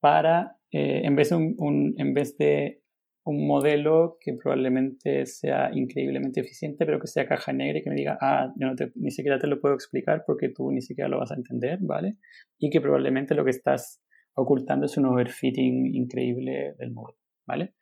Para, 0.00 0.58
eh, 0.70 1.02
en, 1.04 1.16
vez 1.16 1.30
de 1.30 1.36
un, 1.36 1.94
en 1.96 2.14
vez 2.14 2.36
de 2.38 2.82
un 3.26 3.44
modelo 3.46 4.18
que 4.20 4.34
probablemente 4.34 5.26
sea 5.26 5.70
increíblemente 5.74 6.40
eficiente, 6.40 6.86
pero 6.86 7.00
que 7.00 7.08
sea 7.08 7.26
caja 7.26 7.52
negra 7.52 7.78
y 7.78 7.82
que 7.82 7.90
me 7.90 7.96
diga, 7.96 8.16
ah, 8.20 8.52
yo 8.56 8.68
no 8.68 8.76
te, 8.76 8.92
ni 8.94 9.10
siquiera 9.10 9.38
te 9.38 9.48
lo 9.48 9.60
puedo 9.60 9.74
explicar 9.74 10.22
porque 10.24 10.48
tú 10.48 10.70
ni 10.70 10.80
siquiera 10.80 11.08
lo 11.08 11.18
vas 11.18 11.32
a 11.32 11.34
entender, 11.34 11.80
¿vale? 11.82 12.18
Y 12.58 12.70
que 12.70 12.80
probablemente 12.80 13.34
lo 13.34 13.44
que 13.44 13.50
estás 13.50 14.00
ocultando 14.34 14.86
es 14.86 14.96
un 14.96 15.06
overfitting 15.06 15.94
increíble 15.94 16.74
del 16.78 16.92
modelo, 16.92 17.18
¿vale? 17.46 17.74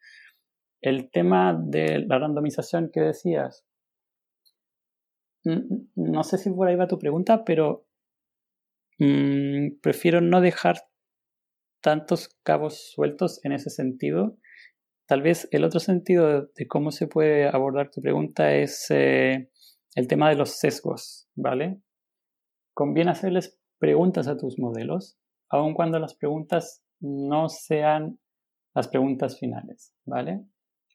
El 0.80 1.11
tema 1.11 1.55
de 1.62 1.98
la 2.00 2.18
randomización 2.18 2.90
que 2.90 3.00
decías, 3.00 3.66
no 5.44 6.22
sé 6.24 6.38
si 6.38 6.50
por 6.50 6.68
ahí 6.68 6.76
va 6.76 6.88
tu 6.88 6.98
pregunta, 6.98 7.44
pero 7.44 7.86
mm, 8.99 9.80
prefiero 9.82 10.20
no 10.20 10.40
dejar 10.40 10.76
tantos 11.82 12.30
cabos 12.42 12.92
sueltos 12.92 13.40
en 13.45 13.53
ese 13.53 13.70
sentido 13.70 14.38
Tal 15.07 15.20
vez 15.20 15.49
el 15.51 15.64
otro 15.64 15.80
sentido 15.80 16.49
de 16.57 16.66
cómo 16.66 16.90
se 16.90 17.07
puede 17.07 17.47
abordar 17.47 17.90
tu 17.90 18.01
pregunta 18.01 18.55
es 18.55 18.86
eh, 18.88 19.51
el 19.95 20.09
tema 20.09 20.30
de 20.30 20.36
los 20.36 20.59
sesgos, 20.59 21.28
¿vale? 21.34 21.78
Conviene 22.72 23.11
hacerles 23.11 23.61
preguntas 23.78 24.28
a 24.28 24.38
tus 24.38 24.59
modelos, 24.59 25.18
aun 25.51 25.74
cuando 25.74 25.99
las 25.99 26.14
preguntas 26.14 26.82
no 27.01 27.51
sean 27.51 28.18
las 28.74 28.88
preguntas 28.88 29.38
finales, 29.38 29.95
¿vale? 30.07 30.47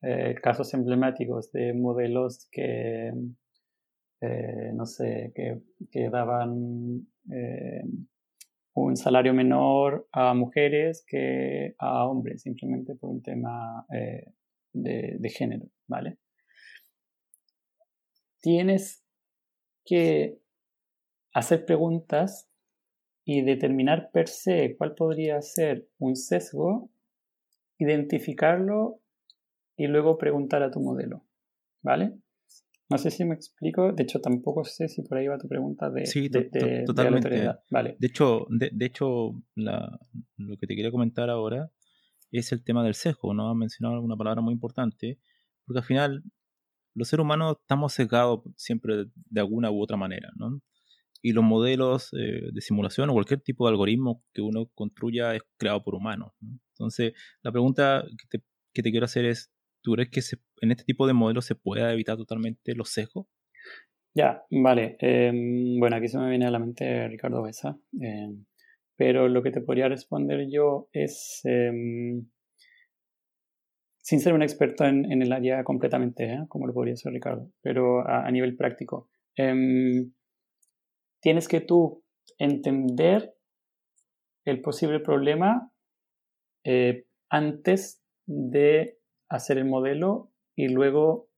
Eh, 0.01 0.35
casos 0.41 0.73
emblemáticos 0.73 1.51
de 1.51 1.73
modelos 1.73 2.47
que, 2.51 3.11
eh, 4.21 4.71
no 4.73 4.85
sé, 4.85 5.31
que, 5.35 6.09
daban 6.09 7.07
un 8.79 8.97
salario 8.97 9.33
menor 9.33 10.07
a 10.11 10.33
mujeres 10.33 11.03
que 11.07 11.75
a 11.77 12.05
hombres, 12.05 12.41
simplemente 12.41 12.95
por 12.95 13.09
un 13.09 13.21
tema 13.21 13.85
eh, 13.93 14.25
de, 14.73 15.29
género, 15.29 15.67
¿vale? 15.87 16.17
Tienes 18.41 19.03
que 19.85 20.39
hacer 21.33 21.65
preguntas 21.65 22.49
y 23.25 23.41
determinar 23.41 24.11
per 24.11 24.27
se 24.27 24.75
cuál 24.77 24.95
podría 24.95 25.41
ser 25.41 25.87
un 25.99 26.15
sesgo, 26.15 26.89
identificarlo 27.77 29.01
y 29.75 29.87
luego 29.87 30.17
preguntar 30.17 30.63
a 30.63 30.71
tu 30.71 30.79
modelo, 30.79 31.25
¿vale? 31.81 32.13
No 32.89 32.97
sé 32.97 33.11
si 33.11 33.23
me 33.23 33.35
explico, 33.35 33.93
de 33.93 34.01
hecho 34.03 34.19
tampoco 34.19 34.63
sé 34.65 34.87
si 34.87 35.03
por 35.03 35.19
ahí 35.19 35.27
va 35.27 35.37
tu 35.37 35.47
pregunta 35.47 35.91
de, 35.91 36.07
sí, 36.07 36.29
totalmente. 36.29 37.29
De, 37.29 37.55
vale. 37.69 37.95
de 37.99 38.07
hecho, 38.07 38.47
de, 38.49 38.85
hecho 38.85 39.33
lo 39.55 40.57
que 40.57 40.65
te 40.65 40.75
quería 40.75 40.89
comentar 40.89 41.29
ahora 41.29 41.71
es 42.31 42.51
el 42.51 42.63
tema 42.63 42.83
del 42.83 42.95
sesgo, 42.95 43.33
¿no? 43.35 43.51
Has 43.51 43.55
mencionado 43.55 44.01
una 44.01 44.17
palabra 44.17 44.41
muy 44.41 44.53
importante, 44.53 45.19
porque 45.65 45.79
al 45.79 45.85
final 45.85 46.23
los 46.95 47.07
seres 47.07 47.23
humanos 47.23 47.57
estamos 47.61 47.93
sesgados 47.93 48.41
siempre 48.55 49.05
de 49.13 49.39
alguna 49.39 49.69
u 49.69 49.81
otra 49.81 49.97
manera, 49.97 50.31
¿no? 50.35 50.59
Y 51.21 51.33
los 51.33 51.43
modelos 51.43 52.09
eh, 52.13 52.49
de 52.51 52.61
simulación 52.61 53.09
o 53.09 53.13
cualquier 53.13 53.41
tipo 53.41 53.65
de 53.65 53.71
algoritmo 53.71 54.23
que 54.33 54.41
uno 54.41 54.67
construya 54.73 55.35
es 55.35 55.41
creado 55.57 55.83
por 55.83 55.93
humanos. 55.93 56.31
Entonces, 56.73 57.13
la 57.43 57.51
pregunta 57.51 58.03
que 58.07 58.39
te, 58.39 58.45
que 58.73 58.81
te 58.81 58.89
quiero 58.89 59.05
hacer 59.05 59.25
es, 59.25 59.51
¿Tú 59.89 59.95
crees 59.95 60.11
que 60.11 60.21
en 60.61 60.69
este 60.69 60.83
tipo 60.83 61.07
de 61.07 61.13
modelos 61.13 61.45
se 61.45 61.55
puede 61.55 61.91
evitar 61.91 62.15
totalmente 62.15 62.75
los 62.75 62.91
sesgos? 62.91 63.25
Ya, 64.13 64.43
vale. 64.51 64.97
Em, 64.99 65.79
bueno, 65.79 65.95
aquí 65.95 66.07
se 66.07 66.19
me 66.19 66.29
viene 66.29 66.45
a 66.45 66.51
la 66.51 66.59
mente 66.59 67.07
Ricardo 67.07 67.41
Besa. 67.41 67.75
Em, 67.99 68.45
pero 68.95 69.27
lo 69.27 69.41
que 69.41 69.49
te 69.49 69.61
podría 69.61 69.89
responder 69.89 70.47
yo 70.47 70.89
es, 70.93 71.41
em, 71.43 72.23
sin 73.97 74.19
ser 74.19 74.33
un 74.33 74.43
experto 74.43 74.85
en, 74.85 75.23
el 75.23 75.33
área 75.33 75.63
completamente, 75.63 76.33
¿eh? 76.33 76.45
como 76.49 76.67
lo 76.67 76.73
podría 76.75 76.95
ser 76.95 77.11
Ricardo, 77.11 77.49
pero 77.63 78.07
a, 78.07 78.29
nivel 78.29 78.55
práctico, 78.55 79.09
tienes 81.19 81.47
que 81.47 81.61
tú 81.61 82.03
entender 82.37 83.33
el 84.45 84.61
posible 84.61 84.99
problema 84.99 85.71
eh, 86.63 87.07
antes 87.29 88.03
de 88.27 88.98
hacer 89.29 89.57
el 89.57 89.65
modelo 89.65 90.31
y 90.55 90.67
luego 90.67 91.29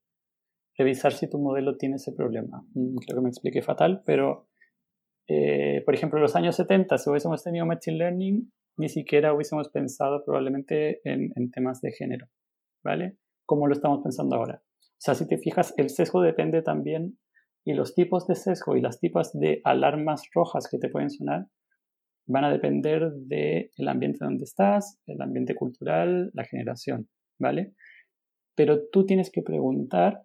revisar 0.77 1.13
si 1.13 1.29
tu 1.29 1.37
modelo 1.37 1.77
tiene 1.77 1.95
ese 1.95 2.13
problema. 2.13 2.63
Mm, 2.73 2.95
creo 2.95 3.17
que 3.17 3.23
me 3.23 3.29
expliqué 3.29 3.61
fatal, 3.61 4.01
pero 4.05 4.47
eh, 5.27 5.81
por 5.85 5.93
ejemplo, 5.93 6.17
en 6.17 6.23
los 6.23 6.35
años 6.35 6.55
70, 6.55 6.97
si 6.97 7.09
hubiésemos 7.09 7.43
tenido 7.43 7.65
Machine 7.65 7.97
Learning, 7.97 8.51
ni 8.77 8.89
siquiera 8.89 9.33
hubiésemos 9.33 9.69
pensado 9.69 10.23
probablemente 10.25 11.01
en, 11.03 11.51
temas 11.51 11.81
de 11.81 11.91
género, 11.91 12.27
¿vale? 12.83 13.17
Como 13.45 13.67
lo 13.67 13.73
estamos 13.73 14.01
pensando 14.03 14.35
ahora. 14.35 14.61
O 14.81 15.03
sea, 15.03 15.15
si 15.15 15.27
te 15.27 15.37
fijas, 15.37 15.73
el 15.77 15.89
sesgo 15.89 16.21
depende 16.21 16.61
también 16.61 17.17
y 17.63 17.73
los 17.73 17.93
tipos 17.93 18.27
de 18.27 18.35
sesgo 18.35 18.75
y 18.75 18.81
las 18.81 18.99
tipos 18.99 19.31
de 19.33 19.61
alarmas 19.63 20.23
rojas 20.33 20.67
que 20.69 20.79
te 20.79 20.89
pueden 20.89 21.09
sonar 21.09 21.47
van 22.27 22.43
a 22.43 22.51
depender 22.51 23.11
del 23.13 23.87
ambiente 23.87 24.19
donde 24.21 24.43
estás, 24.43 24.99
el 25.05 25.21
ambiente 25.21 25.55
cultural, 25.55 26.31
la 26.33 26.43
generación, 26.43 27.09
¿vale? 27.41 27.73
pero 28.55 28.87
tú 28.91 29.05
tienes 29.05 29.31
que 29.31 29.41
preguntar 29.41 30.23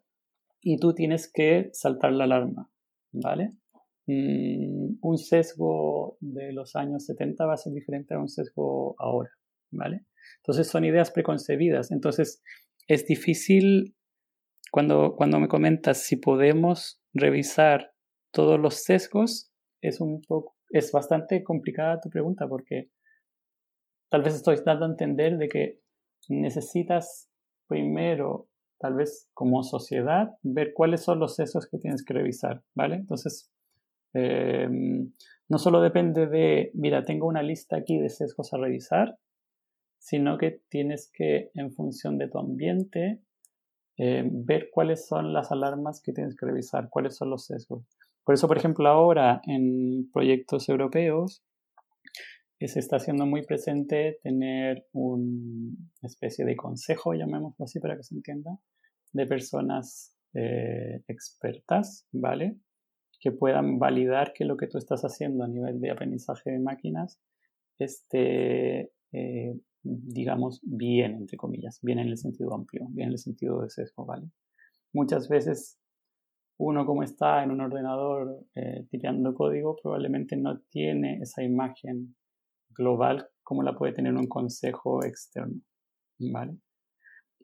y 0.61 0.79
tú 0.79 0.95
tienes 0.95 1.31
que 1.33 1.71
saltar 1.73 2.13
la 2.13 2.25
alarma, 2.25 2.71
¿vale? 3.13 3.53
Mm, 4.07 4.99
un 5.01 5.19
sesgo 5.19 6.17
de 6.21 6.53
los 6.53 6.77
años 6.77 7.07
70 7.07 7.47
va 7.47 7.55
a 7.55 7.57
ser 7.57 7.73
diferente 7.73 8.15
a 8.15 8.19
un 8.19 8.29
sesgo 8.29 8.95
ahora, 8.99 9.31
¿vale? 9.71 10.05
Entonces 10.39 10.69
son 10.69 10.85
ideas 10.85 11.11
preconcebidas. 11.11 11.91
Entonces 11.93 12.43
es 12.89 13.07
difícil 13.07 13.97
cuando, 14.71 15.15
cuando 15.17 15.39
me 15.41 15.49
comentas 15.49 16.03
si 16.03 16.17
podemos 16.17 17.01
revisar 17.15 17.95
todos 18.33 18.61
los 18.61 18.83
sesgos, 18.83 19.51
es 19.81 20.01
un 20.01 20.21
es 20.71 20.91
bastante 20.91 21.45
complicada 21.45 22.01
tu 22.01 22.11
pregunta 22.11 22.49
porque 22.49 22.91
tal 24.11 24.23
vez 24.23 24.35
estoy 24.35 24.57
dando 24.65 24.85
a 24.85 24.91
entender 24.91 25.39
de 25.39 25.49
que 25.49 25.86
necesitas 26.29 27.29
primero, 27.67 28.49
tal 28.79 28.95
vez 28.95 29.29
como 29.35 29.63
sociedad, 29.63 30.37
ver 30.43 30.73
cuáles 30.75 31.03
son 31.03 31.19
los 31.19 31.37
sesgos 31.37 31.69
que 31.69 31.79
tienes 31.79 32.05
que 32.05 32.15
revisar, 32.15 32.63
¿vale? 32.75 32.97
Entonces, 32.97 33.51
em, 34.15 35.13
no 35.49 35.59
solo 35.59 35.81
depende 35.81 36.27
de, 36.27 36.71
mira, 36.75 37.05
tengo 37.05 37.27
una 37.27 37.43
lista 37.43 37.77
aquí 37.77 37.99
de 37.99 38.09
sesgos 38.09 38.53
a 38.53 38.59
revisar, 38.59 39.19
sino 39.99 40.39
que 40.39 40.61
tienes 40.69 41.11
que, 41.13 41.51
en 41.55 41.73
función 41.73 42.19
de 42.19 42.29
tu 42.29 42.39
ambiente, 42.39 43.21
eh, 43.99 44.29
ver 44.31 44.69
cuáles 44.71 45.07
son 45.07 45.33
las 45.33 45.51
alarmas 45.51 46.03
que 46.03 46.13
tienes 46.13 46.37
que 46.37 46.47
revisar, 46.47 46.89
cuáles 46.91 47.17
son 47.17 47.31
los 47.31 47.47
sesgos. 47.47 47.85
Por 48.25 48.35
eso, 48.35 48.47
por 48.49 48.59
ejemplo, 48.59 48.89
ahora 48.89 49.41
en 49.47 50.11
proyectos 50.13 50.69
europeos 50.69 51.43
se 52.61 52.81
está 52.81 52.97
haciendo 52.97 53.27
muy 53.27 53.45
presente 53.45 54.19
tener 54.23 54.87
una 54.93 55.77
especie 56.03 56.45
de 56.45 56.57
consejo, 56.57 57.15
llamémoslo 57.15 57.65
así 57.65 57.81
para 57.81 57.97
que 57.97 58.03
se 58.03 58.15
entienda, 58.15 58.59
de 59.13 59.27
personas 59.27 60.17
eh, 60.35 61.03
expertas, 61.09 62.07
¿vale? 62.13 62.59
Que 63.21 63.33
puedan 63.33 63.79
validar 63.79 64.33
que 64.33 64.45
lo 64.45 64.57
que 64.57 64.67
tú 64.67 64.79
estás 64.79 65.03
haciendo 65.03 65.45
a 65.45 65.49
nivel 65.49 65.81
de 65.81 65.91
aprendizaje 65.91 66.51
de 66.51 66.59
máquinas 66.59 67.21
esté 67.79 68.93
digamos, 69.87 70.61
bien, 70.63 71.15
entre 71.15 71.37
comillas, 71.37 71.79
bien 71.83 71.99
en 71.99 72.09
el 72.09 72.19
sentido 72.19 72.55
amplio, 72.55 72.87
bien 72.91 73.09
en 73.09 73.13
el 73.13 73.19
sentido 73.19 73.63
de 73.63 73.71
sesgo, 73.71 74.05
¿vale? 74.05 74.31
Muchas 74.93 75.29
veces 75.29 75.79
uno 76.59 76.87
como 76.87 77.03
está 77.03 77.45
en 77.45 77.51
un 77.51 77.61
ordenador 77.61 78.45
eh, 78.55 78.87
tirando 78.91 79.35
código 79.35 79.77
probablemente 79.83 80.37
no 80.37 80.61
tiene 80.71 81.19
esa 81.21 81.43
imagen 81.43 82.17
global 82.77 83.29
como 83.43 83.63
la 83.63 83.77
puede 83.77 83.93
tener 83.93 84.15
un 84.15 84.27
consejo 84.27 85.05
externo, 85.05 85.61
¿vale? 86.19 86.59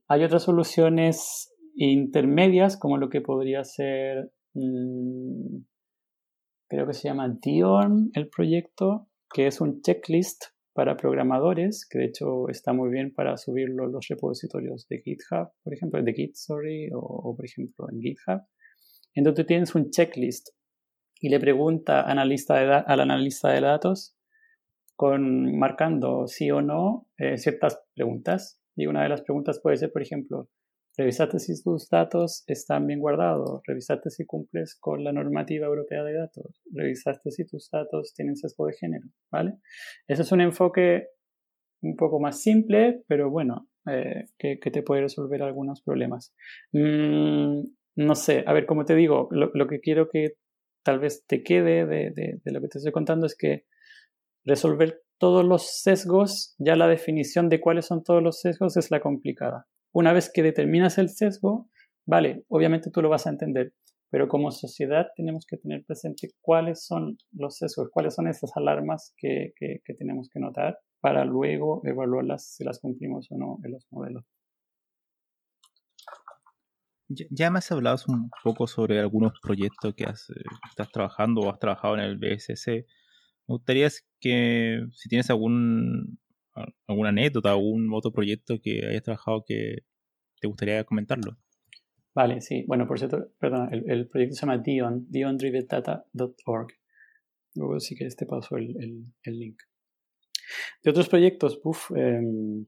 Hay 0.08 0.24
otras 0.24 0.42
soluciones 0.42 1.54
intermedias 1.76 2.76
como 2.76 2.98
lo 2.98 3.08
que 3.08 3.20
podría 3.20 3.64
ser, 3.64 4.32
mm, 4.54 5.58
creo 6.68 6.86
que 6.86 6.92
se 6.92 7.08
llama 7.08 7.34
Dion 7.40 8.10
el 8.14 8.28
proyecto, 8.28 9.08
que 9.32 9.46
es 9.46 9.60
un 9.60 9.80
checklist 9.80 10.44
para 10.74 10.96
programadores, 10.96 11.86
que 11.88 11.98
de 11.98 12.06
hecho 12.06 12.48
está 12.48 12.72
muy 12.72 12.90
bien 12.90 13.12
para 13.14 13.36
subirlo 13.36 13.84
a 13.84 13.88
los 13.88 14.08
repositorios 14.08 14.86
de 14.88 15.02
GitHub, 15.02 15.50
por 15.62 15.74
ejemplo, 15.74 16.02
de 16.02 16.14
Git, 16.14 16.34
sorry, 16.34 16.88
o, 16.94 17.34
por 17.36 17.44
ejemplo 17.44 17.86
en 17.90 18.00
GitHub. 18.00 18.42
Entonces 19.14 19.46
tienes 19.46 19.74
un 19.74 19.90
checklist 19.90 20.48
y 21.20 21.28
le 21.28 21.38
pregunta 21.38 22.02
analista 22.02 22.80
al 22.80 23.00
analista 23.00 23.50
de 23.50 23.60
datos 23.60 24.16
con 25.02 25.58
marcando 25.58 26.28
sí 26.28 26.52
o 26.52 26.62
no 26.62 27.08
eh, 27.18 27.36
ciertas 27.36 27.82
preguntas. 27.92 28.60
Y 28.76 28.86
una 28.86 29.02
de 29.02 29.08
las 29.08 29.22
preguntas 29.22 29.58
puede 29.60 29.76
ser, 29.76 29.90
por 29.90 30.00
ejemplo, 30.00 30.48
Revisate 30.96 31.40
si 31.40 31.60
tus 31.60 31.88
datos 31.88 32.44
están 32.46 32.86
bien 32.86 33.00
guardados. 33.00 33.62
Revisate 33.66 34.10
si 34.10 34.24
cumples 34.26 34.76
con 34.78 35.02
la 35.02 35.10
normativa 35.10 35.66
europea 35.66 36.04
de 36.04 36.12
datos. 36.12 36.62
Revisate 36.72 37.32
si 37.32 37.44
tus 37.44 37.68
datos 37.68 38.14
tienen 38.14 38.36
sesgo 38.36 38.66
de 38.66 38.74
género. 38.74 39.08
¿Vale? 39.32 39.54
Ese 40.06 40.22
es 40.22 40.30
un 40.30 40.40
enfoque 40.40 41.08
un 41.82 41.96
poco 41.96 42.20
más 42.20 42.40
simple, 42.40 43.02
pero 43.08 43.28
bueno, 43.28 43.68
eh, 43.90 44.26
que, 44.38 44.56
te 44.56 44.84
puede 44.84 45.00
resolver 45.00 45.42
algunos 45.42 45.82
problemas. 45.82 46.32
Mm, 46.70 47.62
no 47.96 48.14
sé, 48.14 48.44
a 48.46 48.52
ver, 48.52 48.66
como 48.66 48.84
te 48.84 48.94
digo, 48.94 49.28
lo, 49.32 49.66
que 49.66 49.80
quiero 49.80 50.08
que 50.08 50.36
tal 50.84 51.00
vez 51.00 51.24
te 51.26 51.42
quede 51.42 51.86
de, 51.86 52.12
de 52.44 52.52
lo 52.52 52.60
que 52.60 52.68
te 52.68 52.78
estoy 52.78 52.92
contando 52.92 53.26
es 53.26 53.36
que 53.36 53.64
resolver 54.44 55.02
todos 55.18 55.44
los 55.44 55.80
sesgos, 55.82 56.54
ya 56.58 56.74
la 56.74 56.88
definición 56.88 57.48
de 57.48 57.60
cuáles 57.60 57.86
son 57.86 58.02
todos 58.02 58.22
los 58.22 58.40
sesgos 58.40 58.76
es 58.76 58.90
la 58.90 59.00
complicada. 59.00 59.66
Una 59.92 60.12
vez 60.12 60.30
que 60.32 60.42
determinas 60.42 60.98
el 60.98 61.10
sesgo, 61.10 61.68
vale, 62.06 62.44
obviamente 62.48 62.90
tú 62.90 63.02
lo 63.02 63.08
vas 63.08 63.26
a 63.26 63.30
entender, 63.30 63.72
pero 64.10 64.28
como 64.28 64.50
sociedad 64.50 65.06
tenemos 65.16 65.46
que 65.46 65.56
tener 65.56 65.84
presente 65.84 66.30
cuáles 66.40 66.84
son 66.84 67.16
los 67.30 67.56
sesgos, 67.56 67.88
cuáles 67.92 68.14
son 68.14 68.26
esas 68.26 68.50
alarmas 68.56 69.14
que, 69.16 69.52
tenemos 69.98 70.28
que 70.32 70.40
notar 70.40 70.78
para 71.00 71.24
luego 71.24 71.82
evaluarlas 71.84 72.54
si 72.54 72.64
las 72.64 72.80
cumplimos 72.80 73.28
o 73.30 73.38
no 73.38 73.58
en 73.64 73.72
los 73.72 73.86
modelos. 73.90 74.24
Ya 77.08 77.50
me 77.50 77.58
has 77.58 77.70
hablado 77.70 77.98
un 78.08 78.30
poco 78.42 78.66
sobre 78.66 78.98
algunos 78.98 79.32
proyectos 79.40 79.94
que 79.94 80.04
has, 80.04 80.30
eh, 80.30 80.42
estás 80.68 80.90
trabajando 80.90 81.42
o 81.42 81.50
has 81.50 81.58
trabajado 81.58 81.94
en 81.94 82.00
el 82.00 82.18
BSC. 82.18 82.86
Me 83.52 83.56
gustaría 83.56 83.90
que 84.18 84.86
si 84.94 85.10
tienes 85.10 85.28
algún 85.28 86.18
alguna 86.86 87.10
anécdota, 87.10 87.50
algún 87.50 87.92
otro 87.92 88.10
proyecto 88.10 88.62
que 88.62 88.86
hayas 88.88 89.02
trabajado 89.02 89.44
que 89.46 89.80
te 90.40 90.48
gustaría 90.48 90.84
comentarlo. 90.84 91.36
Vale, 92.14 92.40
sí. 92.40 92.64
Bueno, 92.66 92.86
por 92.86 92.98
cierto, 92.98 93.30
perdón, 93.38 93.68
el, 93.70 94.08
proyecto 94.08 94.36
se 94.36 94.40
llama 94.40 94.56
Dion, 94.56 95.04
diondrivedata.org. 95.10 96.68
Luego 97.54 97.78
sí 97.78 97.94
que 97.94 98.08
te 98.08 98.24
paso 98.24 98.56
el, 98.56 98.74
el, 99.22 99.38
link. 99.38 99.60
De 100.82 100.90
otros 100.90 101.10
proyectos, 101.10 101.60
uff, 101.62 101.90
em, 101.94 102.64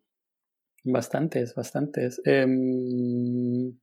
bastantes, 0.85 1.55
bastantes. 1.55 2.21
Em, 2.27 3.75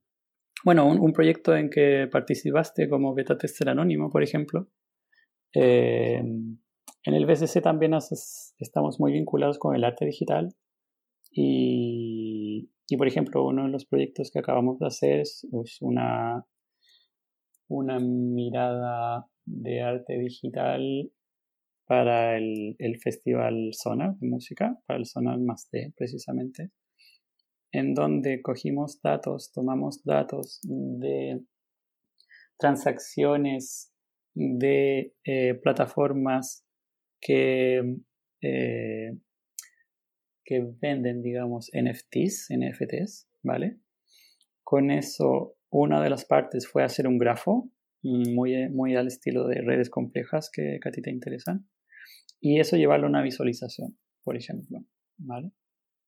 bueno, 0.64 0.86
un, 0.86 1.12
proyecto 1.12 1.56
en 1.56 1.68
que 1.68 2.08
participaste 2.10 2.88
como 2.88 3.12
beta 3.12 3.36
tester 3.36 3.68
anónimo, 3.68 4.08
por 4.08 4.22
ejemplo. 4.22 4.68
Eh, 5.52 6.22
en 7.04 7.14
el 7.14 7.26
BCC 7.26 7.60
también 7.62 7.92
estamos 8.58 9.00
muy 9.00 9.12
vinculados 9.12 9.58
con 9.58 9.74
el 9.74 9.84
arte 9.84 10.04
digital 10.04 10.54
y, 11.30 12.68
por 12.96 13.08
ejemplo, 13.08 13.44
uno 13.44 13.64
de 13.64 13.70
los 13.70 13.86
proyectos 13.86 14.30
que 14.30 14.38
acabamos 14.38 14.78
de 14.78 14.86
hacer 14.86 15.20
es, 15.20 15.46
una, 15.80 16.46
una 17.68 17.98
mirada 17.98 19.26
de 19.44 19.80
arte 19.80 20.18
digital 20.18 21.10
para 21.86 22.36
el, 22.36 22.76
Festival 23.02 23.70
Sonar 23.72 24.14
de 24.18 24.28
música, 24.28 24.78
para 24.86 24.98
el 24.98 25.06
Sonar 25.06 25.38
Más 25.40 25.68
D 25.72 25.92
precisamente, 25.96 26.70
en 27.72 27.94
donde 27.94 28.42
cogimos 28.42 29.00
datos, 29.02 29.50
tomamos 29.52 30.04
datos 30.04 30.60
de 30.62 31.40
transacciones 32.58 33.92
de 34.34 35.14
eh, 35.24 35.54
plataformas 35.54 36.64
que, 37.22 37.98
eh, 38.42 39.16
que 40.44 40.74
venden, 40.80 41.22
digamos, 41.22 41.70
NFTs, 41.72 42.48
NFTs, 42.50 43.28
¿vale? 43.42 43.78
Con 44.64 44.90
eso, 44.90 45.56
una 45.70 46.02
de 46.02 46.10
las 46.10 46.24
partes 46.24 46.66
fue 46.66 46.82
hacer 46.82 47.06
un 47.06 47.18
grafo 47.18 47.70
muy, 48.02 48.68
muy 48.68 48.96
al 48.96 49.06
estilo 49.06 49.46
de 49.46 49.62
redes 49.62 49.88
complejas 49.88 50.50
que, 50.52 50.80
a 50.84 50.90
ti 50.90 51.00
te 51.00 51.10
interesan. 51.10 51.68
Y 52.40 52.58
eso 52.58 52.76
llevarlo 52.76 53.06
a 53.06 53.10
una 53.10 53.22
visualización, 53.22 53.96
por 54.24 54.36
ejemplo, 54.36 54.84
¿vale? 55.16 55.52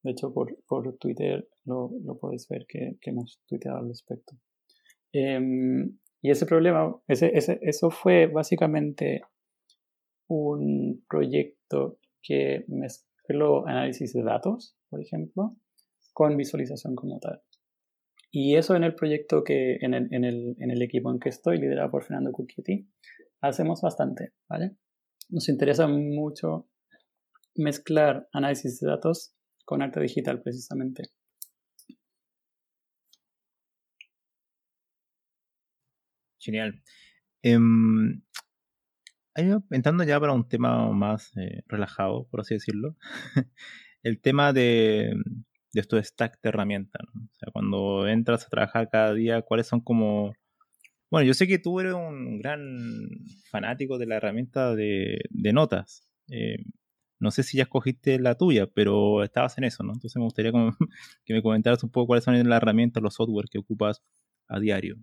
De 0.03 0.11
hecho, 0.11 0.35
por, 0.35 0.59
por 0.67 0.99
Twitter 0.99 1.49
lo, 1.65 1.93
lo 2.05 2.19
podéis 2.19 2.49
ver 2.49 2.67
que, 2.69 2.99
que, 3.01 3.11
hemos 3.11 3.41
tuiteado 3.47 3.79
al 3.79 3.89
respecto. 3.89 4.37
Em, 5.13 5.97
y 6.21 6.31
ese 6.31 6.45
problema, 6.45 7.01
ese, 7.07 7.31
ese, 7.35 7.61
eso 7.63 7.91
fue 7.91 8.27
básicamente 8.27 9.23
un 10.29 11.05
proyecto 11.09 11.99
que 12.23 12.65
mezcló 12.69 13.67
análisis 13.67 14.13
de 14.13 14.23
datos, 14.23 14.77
por 14.89 15.01
ejemplo, 15.01 15.57
con 16.13 16.37
visualización 16.37 16.95
como 16.95 17.19
tal. 17.21 17.43
Y 18.31 18.57
eso 18.57 18.75
en 18.75 18.85
el 18.85 18.95
proyecto 18.95 19.45
que, 19.45 19.77
en 19.81 19.95
el, 19.95 20.09
en 20.13 20.25
el, 20.25 20.57
en 20.59 20.71
el 20.71 20.83
equipo 20.83 21.11
en 21.11 21.21
que 21.21 21.29
estoy, 21.29 21.59
liderado 21.59 21.91
por 21.91 22.03
Fernando 22.03 22.33
Cucchietti, 22.33 22.89
hacemos 23.41 23.81
bastante, 23.81 24.33
¿vale? 24.49 24.77
Nos 25.29 25.49
interesa 25.49 25.87
mucho 25.87 26.69
mezclar 27.55 28.29
análisis 28.33 28.81
de 28.81 28.89
datos 28.89 29.35
con 29.65 29.83
arte 29.83 30.01
digital 30.01 30.43
precisamente. 30.43 31.05
Genial. 36.39 36.83
Em, 37.43 38.23
entrando 39.35 40.05
ya 40.05 40.21
para 40.21 40.33
un 40.33 40.49
tema 40.49 40.91
más 40.93 41.37
eh, 41.37 41.63
relajado, 41.67 42.27
por 42.31 42.41
así 42.41 42.55
decirlo, 42.55 42.97
el 44.03 44.21
tema 44.21 44.53
de, 44.53 45.15
de 45.73 45.81
esto 45.81 46.03
stack 46.03 46.41
de 46.41 46.49
herramientas. 46.49 47.03
O 47.15 47.35
sea, 47.35 47.51
cuando 47.53 48.07
entras 48.07 48.47
a 48.47 48.49
trabajar 48.49 48.89
cada 48.91 49.13
día, 49.13 49.43
¿cuáles 49.43 49.67
son 49.67 49.81
como... 49.81 50.33
Bueno, 51.11 51.27
yo 51.27 51.35
sé 51.35 51.47
que 51.47 51.59
tú 51.59 51.81
eres 51.81 51.95
un 51.95 52.39
gran 52.39 52.61
fanático 53.51 53.99
de 53.99 54.07
la 54.07 54.17
herramienta 54.17 54.75
de, 54.75 55.21
de 55.31 55.53
notas. 55.53 56.09
Eh, 56.29 56.57
no 57.21 57.31
sé 57.31 57.43
si 57.43 57.57
ya 57.57 57.65
escogiste 57.65 58.19
la 58.19 58.37
tuya, 58.37 58.67
pero 58.67 59.23
estabas 59.23 59.57
en 59.59 59.65
eso, 59.65 59.83
¿no? 59.83 59.93
Entonces 59.93 60.17
me 60.17 60.25
gustaría 60.25 60.53
que 61.25 61.35
me 61.35 61.43
comentaras 61.43 61.83
un 61.85 61.91
poco 61.91 62.09
cuáles 62.09 62.25
son 62.25 62.37
las 62.49 62.57
herramientas, 62.57 63.03
los 63.03 63.15
software 63.15 63.47
que 63.51 63.59
ocupas 63.59 64.03
a 64.49 64.61
diario. 64.61 64.97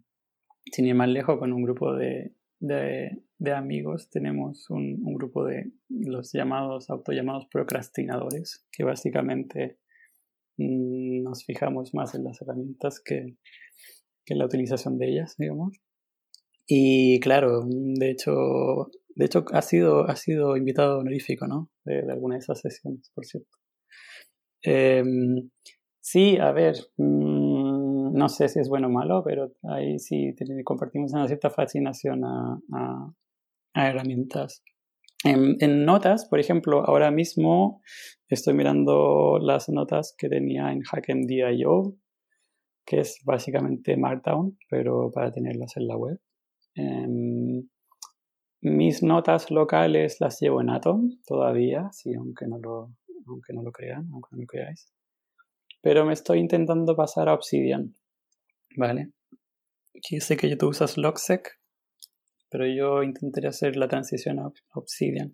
Sin 0.71 0.85
ir 0.85 0.95
más 0.95 1.09
lejos, 1.09 1.39
con 1.39 1.51
un 1.53 1.63
grupo 1.63 1.95
de, 1.95 2.35
amigos 3.49 4.09
tenemos 4.09 4.69
un, 4.69 5.01
grupo 5.15 5.45
de 5.45 5.71
los 5.89 6.31
llamados, 6.31 6.89
autollamados 6.89 7.47
procrastinadores, 7.51 8.65
que 8.71 8.83
básicamente 8.83 9.79
mm, 10.57 11.23
nos 11.23 11.43
fijamos 11.43 11.93
más 11.95 12.13
en 12.13 12.23
las 12.23 12.39
herramientas 12.41 13.01
que, 13.03 13.35
en 14.27 14.37
la 14.37 14.45
utilización 14.45 14.97
de 14.99 15.09
ellas, 15.09 15.35
digamos. 15.37 15.81
Y 16.67 17.19
claro, 17.19 17.63
de 17.67 18.11
hecho, 18.11 18.91
de 19.15 19.25
hecho 19.25 19.43
ha 19.51 19.61
sido, 19.61 20.07
ha 20.07 20.15
sido 20.15 20.55
invitado 20.55 20.99
honorífico, 20.99 21.47
¿no? 21.47 21.71
De, 21.83 21.99
alguna 22.11 22.35
de 22.35 22.39
esas 22.39 22.61
sesiones, 22.61 23.11
por 23.13 23.25
cierto. 23.25 23.57
Em, 24.61 25.49
sí, 25.99 26.37
a 26.37 26.51
ver, 26.51 26.75
mm, 26.97 28.13
no 28.13 28.29
sé 28.29 28.47
si 28.49 28.59
es 28.59 28.69
bueno 28.69 28.87
o 28.87 28.91
malo, 28.91 29.23
pero 29.25 29.51
ahí 29.63 29.97
sí 29.99 30.35
compartimos 30.63 31.11
una 31.13 31.27
cierta 31.27 31.49
fascinación 31.49 32.23
a, 32.23 32.59
a, 32.73 33.13
herramientas. 33.73 34.63
En, 35.23 35.85
notas, 35.85 36.25
por 36.25 36.39
ejemplo, 36.39 36.83
ahora 36.83 37.11
mismo 37.11 37.81
estoy 38.27 38.55
mirando 38.55 39.37
las 39.39 39.69
notas 39.69 40.15
que 40.17 40.29
tenía 40.29 40.71
en 40.71 40.81
HackMD.io, 40.81 41.95
que 42.85 43.01
es 43.01 43.19
básicamente 43.23 43.97
Markdown, 43.97 44.57
pero 44.69 45.11
para 45.11 45.31
tenerlas 45.31 45.77
en 45.77 45.87
la 45.87 45.95
web. 45.95 46.19
Em, 46.73 47.67
mis 48.61 49.03
notas 49.03 49.51
locales 49.51 50.17
las 50.19 50.39
llevo 50.39 50.61
en 50.61 50.69
Atom 50.69 51.11
todavía, 51.25 51.89
sí, 51.91 52.13
aunque 52.15 52.47
no 52.47 52.57
lo, 52.57 52.91
aunque 53.27 53.53
no 53.53 53.61
lo 53.61 53.71
crean, 53.71 54.09
aunque 54.11 54.29
no 54.31 54.41
lo 54.41 54.47
creáis. 54.47 54.91
Pero 55.81 56.05
me 56.05 56.13
estoy 56.13 56.39
intentando 56.39 56.95
pasar 56.95 57.29
a 57.29 57.33
Obsidian, 57.33 57.95
¿vale? 58.75 59.11
Aquí 59.95 60.19
sé 60.19 60.37
que 60.37 60.55
tú 60.55 60.69
usas 60.69 60.97
Logsec, 60.97 61.60
pero 62.51 62.67
yo 62.67 63.01
intentaré 63.01 63.47
hacer 63.47 63.77
la 63.77 63.87
transición 63.87 64.39
a 64.39 64.51
Obsidian. 64.73 65.33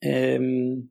Em, 0.00 0.90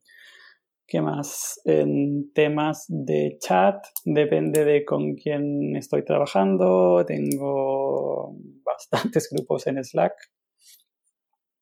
¿Qué 0.89 1.01
más? 1.01 1.59
En 1.65 2.31
temas 2.33 2.85
de 2.87 3.37
chat, 3.41 3.85
depende 4.05 4.63
de 4.63 4.85
con 4.85 5.15
quién 5.15 5.75
estoy 5.75 6.05
trabajando. 6.05 7.03
Tengo 7.05 8.37
bastantes 8.63 9.29
grupos 9.31 9.67
en 9.67 9.83
Slack. 9.83 10.13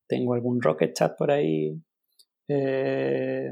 Tengo 0.07 0.35
algún 0.35 0.61
Rocket 0.61 0.93
Chat 0.93 1.17
por 1.17 1.31
ahí. 1.31 1.81
Eh, 2.47 3.51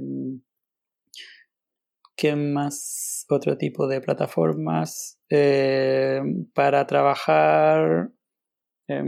¿Qué 2.16 2.36
más? 2.36 3.26
Otro 3.30 3.58
tipo 3.58 3.88
de 3.88 4.00
plataformas. 4.00 5.20
Eh, 5.28 6.22
para 6.54 6.86
trabajar, 6.86 8.12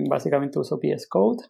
básicamente 0.09 0.59
uso 0.59 0.79
PS 0.79 1.07
Code. 1.07 1.43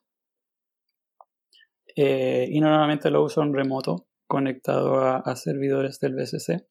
y 1.95 2.59
normalmente 2.59 3.09
lo 3.09 3.23
uso 3.23 3.41
en 3.41 3.53
remoto, 3.53 4.07
conectado 4.27 4.99
a, 4.99 5.35
servidores 5.35 5.99
del 5.99 6.15
BSC. 6.15 6.67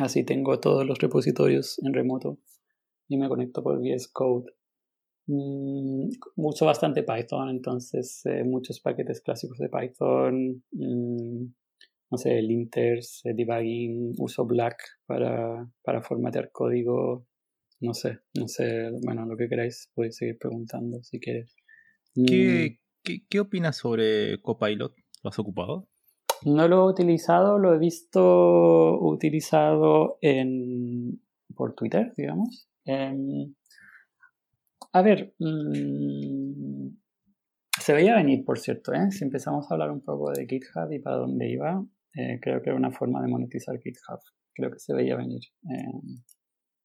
Así 0.00 0.24
tengo 0.24 0.60
todos 0.60 0.86
los 0.86 0.98
repositorios 0.98 1.78
en 1.84 1.92
remoto 1.92 2.38
y 3.08 3.16
me 3.16 3.28
conecto 3.28 3.62
por 3.62 3.80
VS 3.80 4.08
Code. 4.12 4.52
Mm, 5.26 6.08
uso 6.36 6.66
bastante 6.66 7.02
Python, 7.02 7.50
entonces 7.50 8.22
eh, 8.24 8.44
muchos 8.44 8.80
paquetes 8.80 9.20
clásicos 9.20 9.58
de 9.58 9.68
Python, 9.68 10.64
mm, 10.72 11.44
no 12.10 12.18
sé, 12.18 12.40
linters, 12.40 13.20
eh, 13.24 13.34
debugging, 13.34 14.14
uso 14.18 14.46
Black 14.46 14.78
para 15.06 16.02
formatear 16.02 16.50
código, 16.50 17.26
no 17.80 17.94
sé, 17.94 18.18
no 18.34 18.48
sé, 18.48 18.90
bueno, 19.02 19.24
lo 19.26 19.36
que 19.36 19.48
queráis 19.48 19.90
podéis 19.94 20.16
seguir 20.16 20.38
preguntando 20.38 21.02
si 21.02 21.20
quieres. 21.20 21.54
¿Qué, 22.14 22.78
mm. 23.04 23.12
qué, 23.28 23.40
opinas 23.40 23.76
sobre 23.76 24.40
Copilot? 24.42 24.94
¿Lo 25.22 25.30
has 25.30 25.38
ocupado? 25.38 25.88
No 26.44 26.68
lo 26.68 26.86
he 26.86 26.92
utilizado, 26.92 27.58
lo 27.58 27.74
he 27.74 27.78
visto 27.78 28.98
utilizado 29.00 30.18
en, 30.20 31.20
por 31.54 31.74
Twitter, 31.74 32.12
digamos. 32.16 32.68
Em, 32.84 33.54
a 34.92 35.02
ver, 35.02 35.34
mm, 35.38 36.88
se 37.80 37.92
veía 37.92 38.16
venir, 38.16 38.44
por 38.44 38.58
cierto, 38.58 38.92
¿eh? 38.92 39.10
si 39.10 39.24
empezamos 39.24 39.70
a 39.70 39.74
hablar 39.74 39.90
un 39.90 40.00
poco 40.00 40.30
de 40.32 40.46
GitHub 40.46 40.90
y 40.92 41.00
para 41.00 41.16
dónde 41.16 41.50
iba, 41.50 41.84
eh, 42.14 42.38
creo 42.40 42.62
que 42.62 42.70
era 42.70 42.78
una 42.78 42.90
forma 42.90 43.22
de 43.22 43.28
monetizar 43.28 43.78
GitHub. 43.78 44.20
Creo 44.54 44.70
que 44.70 44.78
se 44.78 44.94
veía 44.94 45.16
venir. 45.16 45.42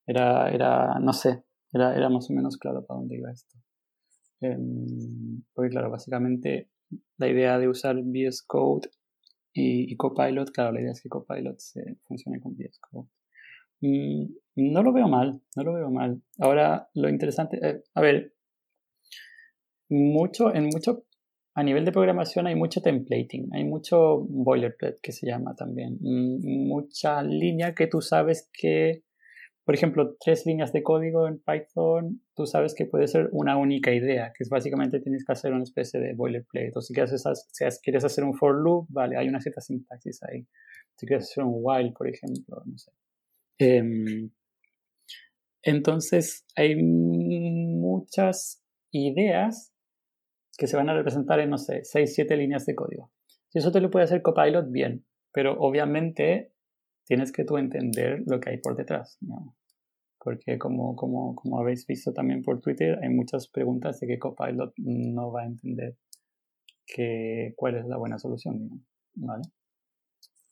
Eh, 0.08 0.12
era, 0.12 0.50
era, 0.50 1.00
no 1.00 1.14
sé, 1.14 1.44
era, 1.72 1.96
era 1.96 2.10
más 2.10 2.30
o 2.30 2.34
menos 2.34 2.58
claro 2.58 2.86
para 2.86 3.00
dónde 3.00 3.18
iba 3.18 3.32
esto. 3.32 3.58
Em, 4.42 5.44
porque 5.54 5.70
claro, 5.70 5.90
básicamente 5.90 6.70
la 7.18 7.28
idea 7.28 7.58
de 7.60 7.70
usar 7.70 7.96
VS 7.96 8.44
Code 8.46 8.90
y, 9.54 9.96
Copilot, 9.98 10.52
claro, 10.52 10.72
la 10.74 10.82
idea 10.82 10.92
es 10.92 11.02
que 11.02 11.10
Copilot 11.10 11.60
se 11.60 11.98
funcione 12.04 12.42
con 12.42 12.54
VS 12.56 12.80
Code. 12.80 13.08
Mm, 13.82 14.26
no 14.56 14.84
lo 14.84 14.94
veo 14.94 15.08
mal, 15.08 15.42
no 15.56 15.64
lo 15.64 15.74
veo 15.74 15.92
mal. 15.92 16.22
Ahora, 16.40 16.90
lo 16.96 17.10
interesante, 17.10 17.60
eh, 17.62 17.84
a 17.94 18.02
ver, 18.02 18.34
mucho, 19.90 20.54
en 20.54 20.66
mucho, 20.66 21.06
a 21.54 21.64
nivel 21.64 21.86
de 21.86 21.92
programación 21.92 22.48
hay 22.48 22.56
mucho 22.56 22.82
templating, 22.82 23.50
hay 23.54 23.64
mucho 23.64 24.26
boilerplate 24.28 24.98
que 25.02 25.12
se 25.12 25.28
llama 25.28 25.56
también, 25.56 25.98
mm, 26.02 26.68
mucha 26.68 27.22
línea 27.22 27.76
que 27.76 27.88
tú 27.88 28.02
sabes 28.02 28.50
que, 28.52 29.04
por 29.66 29.76
ejemplo, 29.76 30.16
tres 30.20 30.46
líneas 30.46 30.74
de 30.74 30.84
código 30.84 31.28
en 31.28 31.40
Python, 31.40 32.22
tú 32.36 32.46
sabes 32.46 32.76
que 32.76 32.86
puede 32.86 33.08
ser 33.08 33.30
una 33.32 33.58
única 33.58 33.94
idea, 33.94 34.34
que 34.36 34.44
es 34.44 34.50
básicamente 34.50 35.00
tienes 35.00 35.26
que 35.26 35.32
hacer 35.32 35.54
una 35.54 35.64
especie 35.64 36.00
de 36.00 36.14
boilerplate, 36.14 36.74
o 36.76 36.82
si 36.82 36.94
quieres, 36.94 37.22
si 37.22 37.82
quieres 37.82 38.04
hacer 38.04 38.24
un 38.24 38.34
for 38.34 38.56
loop, 38.56 38.88
vale, 38.90 39.18
hay 39.18 39.30
una 39.30 39.40
cierta 39.40 39.62
sintaxis 39.62 40.22
ahí. 40.24 40.46
Si 40.96 41.08
quieres 41.08 41.30
hacer 41.30 41.44
un 41.46 41.54
while, 41.56 41.94
por 41.98 42.08
ejemplo, 42.08 42.62
no 42.66 42.78
sé. 42.78 42.92
Em, 43.58 44.30
entonces, 45.62 46.46
hay 46.56 46.76
muchas 46.76 48.62
ideas 48.92 49.74
que 50.58 50.68
se 50.68 50.76
van 50.76 50.90
a 50.90 50.94
representar 50.94 51.40
en, 51.40 51.50
no 51.50 51.58
sé, 51.58 51.84
6, 51.84 52.14
7 52.14 52.36
líneas 52.36 52.66
de 52.66 52.76
código. 52.76 53.12
Si 53.48 53.60
eso 53.60 53.72
te 53.72 53.80
lo 53.80 53.90
puede 53.90 54.06
hacer 54.06 54.22
Copilot, 54.22 54.70
bien, 54.72 55.06
pero 55.32 55.58
obviamente 55.60 56.53
tienes 57.06 57.32
que 57.32 57.44
tú 57.44 57.58
entender 57.58 58.24
lo 58.26 58.40
que 58.40 58.52
hay 58.52 58.58
por 58.58 58.76
detrás. 58.76 59.18
Porque 60.20 60.58
como, 60.58 60.96
como, 60.96 61.36
como 61.36 61.60
habéis 61.60 61.86
visto 61.86 62.14
también 62.14 62.44
por 62.44 62.62
Twitter, 62.62 63.00
hay 63.02 63.10
muchas 63.10 63.48
preguntas 63.50 64.00
de 64.00 64.08
que 64.08 64.20
Copilot 64.20 64.74
no 64.78 65.32
va 65.32 65.42
a 65.42 65.46
entender 65.46 65.98
que, 66.86 67.54
cuál 67.56 67.76
es 67.76 67.86
la 67.86 67.98
buena 67.98 68.18
solución. 68.20 68.86
¿vale? 69.16 69.44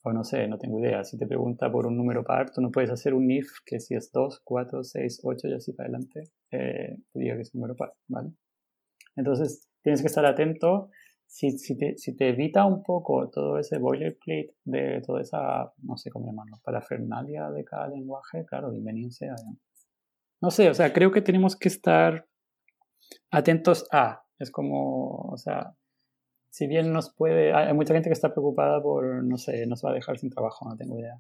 o 0.04 0.14
no 0.14 0.24
sé, 0.24 0.48
no 0.48 0.58
tengo 0.58 0.80
idea, 0.80 1.04
si 1.04 1.18
te 1.18 1.28
pregunta 1.28 1.72
por 1.72 1.86
un 1.86 1.96
número 1.96 2.24
par, 2.24 2.52
tú 2.52 2.62
no 2.62 2.72
puedes 2.72 2.90
hacer 2.90 3.14
un 3.14 3.30
if 3.30 3.48
que 3.66 3.80
si 3.80 3.94
es 3.94 4.12
2, 4.12 4.42
4, 4.44 4.84
6, 4.84 5.22
8 5.24 5.48
y 5.48 5.54
así 5.54 5.74
para 5.74 5.90
adelante, 5.90 6.24
eh, 6.52 6.98
te 7.12 7.20
diga 7.20 7.36
que 7.36 7.42
es 7.42 7.54
un 7.54 7.62
número 7.62 7.76
par, 7.76 7.94
¿vale? 8.08 8.32
Entonces, 9.16 9.70
tienes 9.84 10.02
que 10.02 10.08
estar 10.08 10.26
atento. 10.26 10.90
Si, 11.32 11.58
si, 11.58 11.78
te, 11.78 11.98
si 11.98 12.14
te 12.14 12.28
evita 12.28 12.66
un 12.66 12.84
poco 12.84 13.30
todo 13.30 13.58
ese 13.58 13.78
boilerplate 13.78 14.54
de 14.66 15.02
toda 15.02 15.22
esa, 15.22 15.74
no 15.82 15.96
sé 15.96 16.12
cómo 16.12 16.26
llamarlo, 16.26 16.60
parafernalia 16.62 17.50
de 17.52 17.64
cada 17.64 17.88
lenguaje, 17.88 18.46
claro, 18.46 18.70
bienvenido 18.70 19.10
sea. 19.12 19.36
No 20.42 20.52
sé, 20.52 20.70
o 20.70 20.74
sea, 20.74 20.92
creo 20.92 21.10
que 21.10 21.22
tenemos 21.22 21.56
que 21.56 21.70
estar 21.70 22.28
atentos 23.32 23.88
a, 23.94 24.26
es 24.40 24.52
como, 24.52 25.30
o 25.32 25.38
sea, 25.38 25.74
si 26.50 26.68
bien 26.68 26.92
nos 26.92 27.16
puede, 27.16 27.54
hay 27.54 27.74
mucha 27.74 27.94
gente 27.94 28.10
que 28.10 28.14
está 28.14 28.34
preocupada 28.34 28.84
por, 28.84 29.24
no 29.24 29.38
sé, 29.38 29.66
nos 29.68 29.86
va 29.86 29.92
a 29.92 29.94
dejar 29.94 30.20
sin 30.20 30.32
trabajo, 30.32 30.68
no 30.68 30.76
tengo 30.76 31.00
idea. 31.00 31.18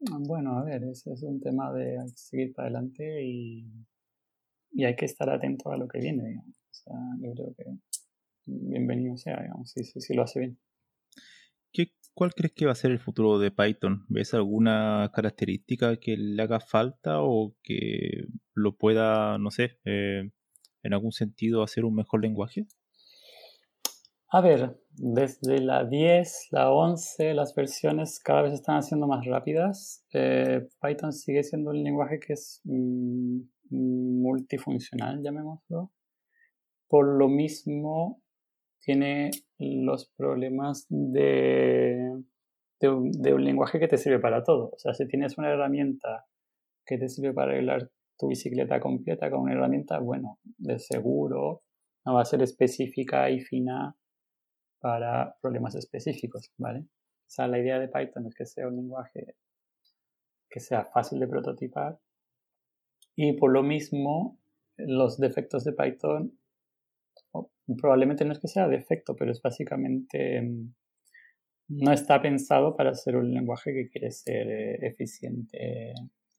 Bueno, 0.00 0.58
a 0.58 0.64
ver, 0.64 0.84
ese 0.84 1.14
es 1.14 1.22
un 1.22 1.40
tema 1.40 1.72
de 1.72 1.96
seguir 2.14 2.52
para 2.52 2.68
adelante 2.68 3.24
y, 3.24 3.66
y 4.72 4.84
hay 4.84 4.94
que 4.96 5.06
estar 5.06 5.30
atento 5.30 5.72
a 5.72 5.78
lo 5.78 5.88
que 5.88 5.98
viene, 5.98 6.28
digamos. 6.28 6.54
O 6.56 6.74
sea, 6.74 6.94
yo 7.22 7.32
creo 7.32 7.54
que 7.56 7.64
bienvenido 8.50 9.16
sea, 9.16 9.40
digamos, 9.42 9.70
si, 9.70 9.84
si, 9.84 10.14
lo 10.14 10.22
hace 10.22 10.40
bien. 10.40 10.58
¿Qué, 11.72 11.92
¿Cuál 12.14 12.34
crees 12.34 12.52
que 12.52 12.66
va 12.66 12.72
a 12.72 12.76
ser 12.76 12.90
el 12.90 12.98
futuro 12.98 13.38
de 13.38 13.50
Python? 13.50 14.04
¿Ves 14.08 14.34
alguna 14.34 15.10
característica 15.14 15.96
que 15.98 16.16
le 16.16 16.42
haga 16.42 16.60
falta 16.60 17.22
o 17.22 17.56
que 17.62 18.26
lo 18.54 18.76
pueda, 18.76 19.38
no 19.38 19.50
sé, 19.50 19.78
eh, 19.84 20.30
en 20.82 20.92
algún 20.92 21.12
sentido 21.12 21.62
hacer 21.62 21.84
un 21.84 21.94
mejor 21.94 22.22
lenguaje? 22.22 22.66
A 24.32 24.40
ver, 24.40 24.80
desde 24.90 25.60
la 25.60 25.84
10, 25.84 26.48
la 26.52 26.70
11, 26.70 27.34
las 27.34 27.52
versiones 27.54 28.20
cada 28.20 28.42
vez 28.42 28.52
están 28.52 28.76
haciendo 28.76 29.08
más 29.08 29.24
rápidas. 29.26 30.04
Eh, 30.12 30.68
Python 30.80 31.12
sigue 31.12 31.42
siendo 31.42 31.70
un 31.70 31.82
lenguaje 31.82 32.20
que 32.20 32.34
es 32.34 32.60
mm, 32.64 33.40
multifuncional, 33.70 35.20
llamémoslo. 35.22 35.90
Por 36.86 37.18
lo 37.18 37.28
mismo, 37.28 38.19
tiene 38.80 39.30
los 39.58 40.10
problemas 40.16 40.86
de, 40.88 42.22
de, 42.80 42.88
un, 42.88 43.44
lenguaje 43.44 43.78
que 43.78 43.88
te 43.88 43.98
sirve 43.98 44.18
para 44.18 44.42
todo. 44.42 44.70
O 44.72 44.78
sea, 44.78 44.94
si 44.94 45.06
tienes 45.06 45.36
una 45.38 45.50
herramienta 45.50 46.26
que 46.86 46.98
te 46.98 47.08
sirve 47.08 47.32
para 47.32 47.52
arreglar 47.52 47.90
tu 48.18 48.28
bicicleta 48.28 48.80
completa 48.80 49.30
con 49.30 49.40
una 49.40 49.52
herramienta, 49.52 49.98
bueno, 49.98 50.38
de 50.58 50.78
seguro 50.78 51.62
no 52.04 52.14
va 52.14 52.22
a 52.22 52.24
ser 52.24 52.42
específica 52.42 53.30
y 53.30 53.40
fina 53.40 53.96
para 54.80 55.36
problemas 55.40 55.74
específicos, 55.74 56.50
¿vale? 56.56 56.80
O 56.80 57.32
sea, 57.32 57.46
la 57.46 57.58
idea 57.58 57.78
de 57.78 57.88
Python 57.88 58.26
es 58.26 58.34
que 58.34 58.46
sea 58.46 58.66
un 58.66 58.76
lenguaje 58.76 59.36
que 60.48 60.60
sea 60.60 60.86
fácil 60.86 61.20
de 61.20 61.28
prototipar 61.28 62.00
y 63.14 63.34
por 63.34 63.52
lo 63.52 63.62
mismo 63.62 64.38
los 64.76 65.18
defectos 65.18 65.64
de 65.64 65.72
Python 65.72 66.39
probablemente 67.76 68.24
no 68.24 68.32
es 68.32 68.38
que 68.38 68.48
sea 68.48 68.68
defecto, 68.68 69.14
pero 69.16 69.32
es 69.32 69.40
básicamente 69.42 70.42
mm, 70.42 70.74
no 71.68 71.92
está 71.92 72.20
pensado 72.20 72.76
para 72.76 72.94
ser 72.94 73.16
un 73.16 73.32
lenguaje 73.32 73.72
que 73.72 73.88
quiere 73.88 74.10
ser 74.10 74.48
eh, 74.48 74.78
eficiente 74.86 75.94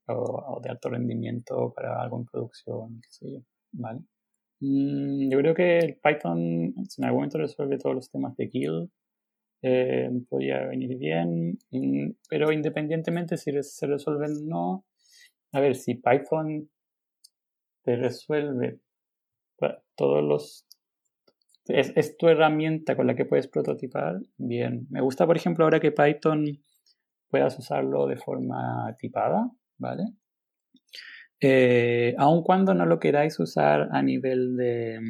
o, 0.08 0.60
de 0.62 0.70
alto 0.70 0.90
rendimiento 0.90 1.72
para 1.74 2.00
algo 2.02 2.18
en 2.18 2.26
producción, 2.26 3.00
qué 3.00 3.08
sé 3.10 3.32
yo, 3.32 3.40
¿vale? 3.72 4.00
Mm, 4.60 5.30
yo 5.30 5.38
creo 5.38 5.54
que 5.54 5.78
el 5.78 5.96
Python, 5.96 6.74
si 6.88 7.00
en 7.00 7.06
algún 7.06 7.20
momento 7.20 7.38
resuelve 7.38 7.78
todos 7.78 7.94
los 7.94 8.10
temas 8.10 8.36
de 8.36 8.48
kill, 8.48 8.90
eh, 9.62 10.10
podría 10.28 10.66
venir 10.66 10.98
bien, 10.98 11.58
mm, 11.70 12.10
pero 12.28 12.52
independientemente 12.52 13.36
si 13.36 13.52
se 13.62 13.86
resuelven 13.86 14.32
o 14.32 14.48
no, 14.48 14.84
a 15.52 15.60
ver, 15.60 15.76
si 15.76 15.94
Python 15.94 16.68
te 17.82 17.96
resuelve 17.96 18.80
todos 19.96 20.24
los... 20.24 20.66
Es, 21.66 21.92
es, 21.96 22.16
tu 22.16 22.28
herramienta 22.28 22.96
con 22.96 23.06
la 23.06 23.14
que 23.14 23.24
puedes 23.24 23.48
prototipar, 23.48 24.20
bien. 24.36 24.86
Me 24.90 25.00
gusta, 25.00 25.26
por 25.26 25.36
ejemplo, 25.36 25.64
ahora 25.64 25.80
que 25.80 25.92
Python 25.92 26.44
puedas 27.28 27.58
usarlo 27.58 28.06
de 28.06 28.16
forma 28.16 28.94
tipada, 28.98 29.50
¿vale? 29.78 30.04
Eh, 31.40 32.14
aun 32.18 32.42
cuando 32.42 32.74
no 32.74 32.86
lo 32.86 32.98
queráis 33.00 33.38
usar 33.40 33.88
a 33.92 34.02
nivel 34.02 34.56
de, 34.56 35.00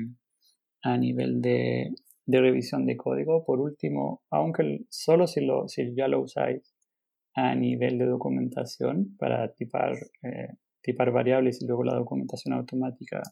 a 0.83 0.97
nivel 0.97 1.43
de, 1.43 1.95
de 2.27 2.41
revisión 2.41 2.87
de 2.87 2.97
código, 2.97 3.45
por 3.45 3.61
último, 3.61 4.23
aunque 4.31 4.85
solo 4.89 5.27
si, 5.27 5.45
lo, 5.45 5.69
si 5.69 5.95
ya 5.95 6.09
lo 6.09 6.21
usáis 6.21 6.75
a 7.35 7.55
nivel 7.55 7.99
de 7.99 8.07
documentación 8.07 9.17
para 9.19 9.53
tipar, 9.53 9.95
eh, 10.23 10.49
tipar 10.83 11.13
variables 11.13 11.63
y 11.63 11.67
luego 11.67 11.85
la 11.85 11.95
documentación 11.95 12.55
automática 12.55 13.23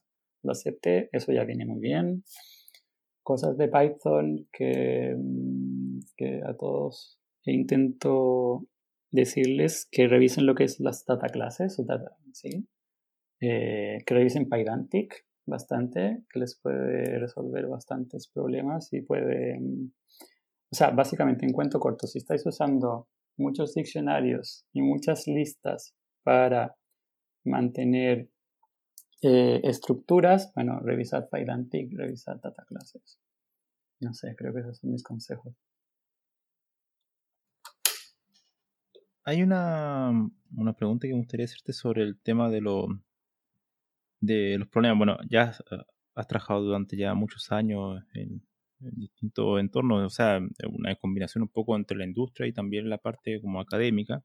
lo 0.42 0.52
acepte, 0.52 1.10
eso 1.12 1.32
ya 1.32 1.44
viene 1.44 1.66
muy 1.66 1.80
bien. 1.80 2.24
Cosas 3.22 3.56
de 3.56 3.68
Python 3.68 4.48
que, 4.52 5.14
mm, 5.16 6.00
que 6.16 6.40
a 6.44 6.56
todos 6.56 7.20
intento 7.44 8.66
decirles 9.10 9.88
que 9.90 10.08
revisen 10.08 10.46
lo 10.46 10.54
que 10.54 10.64
es 10.64 10.80
las 10.80 11.04
data 11.04 11.28
classes, 11.28 11.78
o 11.78 11.84
data, 11.84 12.16
¿sí? 12.32 12.68
Eh, 13.40 13.98
que 14.06 14.14
revisen 14.14 14.48
Pydantic 14.48 15.26
bastante, 15.46 16.22
que 16.30 16.40
les 16.40 16.58
puede 16.60 17.18
resolver 17.18 17.66
bastantes 17.66 18.28
problemas 18.28 18.92
y 18.92 19.02
puede, 19.02 19.58
mm, 19.58 19.92
o 20.72 20.76
sea, 20.76 20.90
básicamente 20.90 21.44
en 21.46 21.52
cuento 21.52 21.80
corto, 21.80 22.06
si 22.06 22.18
estáis 22.18 22.44
usando 22.46 23.08
muchos 23.36 23.74
diccionarios 23.74 24.66
y 24.72 24.82
muchas 24.82 25.26
listas 25.26 25.94
para 26.22 26.76
mantener 27.44 28.28
eh, 29.22 29.60
estructuras, 29.64 30.52
bueno, 30.54 30.80
revisar 30.80 31.28
Pydantic, 31.30 31.92
revisar 31.96 32.40
data 32.40 32.64
classes. 32.64 33.18
No 34.00 34.14
sé, 34.14 34.34
creo 34.36 34.52
que 34.54 34.60
esos 34.60 34.78
son 34.78 34.92
mis 34.92 35.02
consejos. 35.02 35.54
Hay 39.24 39.42
una, 39.42 40.10
una 40.56 40.72
pregunta 40.72 41.06
que 41.06 41.12
me 41.12 41.20
gustaría 41.20 41.44
hacerte 41.44 41.72
sobre 41.72 42.02
el 42.02 42.18
tema 42.18 42.48
de, 42.48 42.60
lo, 42.62 42.88
de 44.20 44.56
los 44.58 44.68
problemas. 44.68 44.98
Bueno, 44.98 45.18
ya 45.28 45.54
has 46.14 46.26
trabajado 46.26 46.62
durante 46.62 46.96
ya 46.96 47.14
muchos 47.14 47.52
años 47.52 48.02
en, 48.14 48.42
en 48.80 48.94
distintos 48.96 49.60
entornos, 49.60 50.04
o 50.04 50.10
sea, 50.10 50.40
una 50.68 50.94
combinación 50.96 51.42
un 51.42 51.48
poco 51.48 51.76
entre 51.76 51.98
la 51.98 52.06
industria 52.06 52.46
y 52.48 52.52
también 52.52 52.88
la 52.88 52.98
parte 52.98 53.40
como 53.40 53.60
académica. 53.60 54.22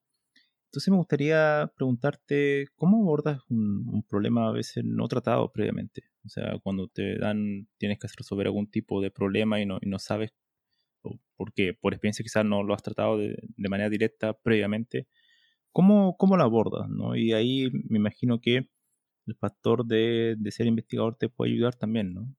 Entonces 0.66 0.92
me 0.92 0.98
gustaría 0.98 1.72
preguntarte, 1.76 2.68
¿cómo 2.76 2.98
abordas 3.02 3.40
un, 3.50 4.04
problema 4.10 4.50
a 4.50 4.52
veces 4.52 4.84
no 4.84 5.08
tratado 5.08 5.52
previamente? 5.52 6.04
O 6.26 6.30
sea, 6.30 6.60
cuando 6.62 6.88
te 6.88 7.18
dan, 7.18 7.68
tienes 7.78 8.00
que 8.00 8.08
resolver 8.18 8.48
algún 8.48 8.70
tipo 8.70 9.02
de 9.02 9.12
problema 9.12 9.62
y 9.62 9.66
no, 9.66 9.78
y 9.82 9.88
no 9.90 10.00
sabes, 10.00 10.34
porque 11.38 11.74
por 11.74 11.94
experiencia 11.94 12.24
quizás 12.24 12.46
no 12.46 12.64
lo 12.64 12.74
has 12.74 12.84
tratado 12.84 13.18
de, 13.18 13.38
manera 13.58 13.90
directa 13.90 14.34
previamente, 14.34 15.08
¿cómo, 15.72 16.18
cómo 16.18 16.38
lo 16.38 16.44
abordas? 16.44 16.90
¿no? 16.90 17.16
Y 17.16 17.34
ahí 17.34 17.70
me 17.90 17.98
imagino 17.98 18.42
que 18.42 18.70
el 19.28 19.36
factor 19.36 19.86
de, 19.86 20.36
de, 20.38 20.52
ser 20.52 20.68
investigador 20.68 21.16
te 21.16 21.30
puede 21.30 21.52
ayudar 21.52 21.76
también, 21.76 22.14
¿no? 22.14 22.36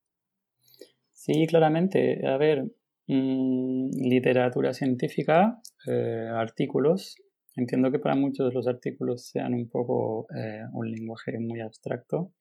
Sí, 1.13 1.47
claramente. 1.49 2.25
A 2.27 2.37
ver, 2.37 2.71
mm, 3.09 3.91
literatura 4.09 4.73
científica, 4.75 5.61
eh, 5.89 6.29
artículos, 6.33 7.17
Entiendo 7.57 7.91
que 7.91 7.99
para 7.99 8.15
muchos 8.15 8.53
los 8.53 8.69
artículos 8.69 9.29
sean 9.29 9.55
un 9.55 9.71
poco 9.71 10.27
eh, 10.37 10.61
un 10.75 10.91
lenguaje 10.91 11.39
muy 11.39 11.61
abstracto, 11.61 12.35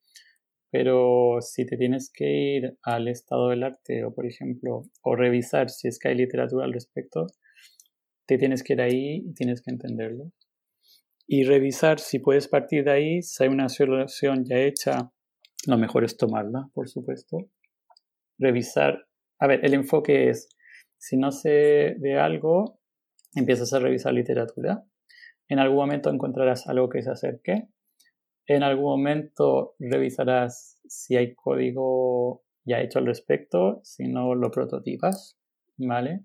pero 0.69 1.37
si 1.39 1.65
te 1.65 1.77
tienes 1.77 2.11
que 2.13 2.57
ir 2.57 2.77
al 2.83 3.07
estado 3.07 3.47
del 3.49 3.63
arte 3.63 4.03
o, 4.03 4.13
por 4.13 4.25
ejemplo, 4.25 4.83
o 5.03 5.15
revisar 5.15 5.69
si 5.69 5.87
es 5.87 5.99
que 5.99 6.09
hay 6.09 6.15
literatura 6.15 6.65
al 6.65 6.73
respecto, 6.73 7.27
te 8.25 8.37
tienes 8.37 8.61
que 8.61 8.73
ir 8.73 8.81
ahí 8.81 9.23
y 9.25 9.33
tienes 9.33 9.61
que 9.61 9.71
entenderlo. 9.71 10.33
Y 11.27 11.45
revisar 11.45 11.99
si 11.99 12.19
puedes 12.19 12.49
partir 12.49 12.83
de 12.83 12.91
ahí, 12.91 13.21
si 13.21 13.41
hay 13.41 13.49
una 13.49 13.69
solución 13.69 14.43
ya 14.43 14.57
hecha, 14.57 15.13
lo 15.65 15.77
mejor 15.77 16.03
es 16.03 16.17
tomarla, 16.17 16.69
por 16.73 16.89
supuesto. 16.89 17.37
Revisar, 18.37 19.07
a 19.39 19.47
ver, 19.47 19.63
el 19.63 19.75
enfoque 19.75 20.29
es, 20.29 20.49
si 20.97 21.15
no 21.15 21.31
sé 21.31 21.95
de 21.99 22.19
algo, 22.19 22.81
empiezas 23.33 23.71
a 23.71 23.79
revisar 23.79 24.13
literatura 24.13 24.83
en 25.47 25.59
algún 25.59 25.77
momento 25.77 26.09
encontrarás 26.09 26.67
algo 26.67 26.89
que 26.89 27.01
se 27.01 27.11
acerque. 27.11 27.67
En 28.47 28.63
algún 28.63 28.85
momento 28.85 29.75
revisarás 29.79 30.79
si 30.87 31.15
hay 31.15 31.33
código 31.33 32.43
ya 32.63 32.81
hecho 32.81 32.99
al 32.99 33.05
respecto, 33.05 33.79
si 33.83 34.07
no 34.07 34.35
lo 34.35 34.51
prototipas, 34.51 35.37
¿vale? 35.77 36.23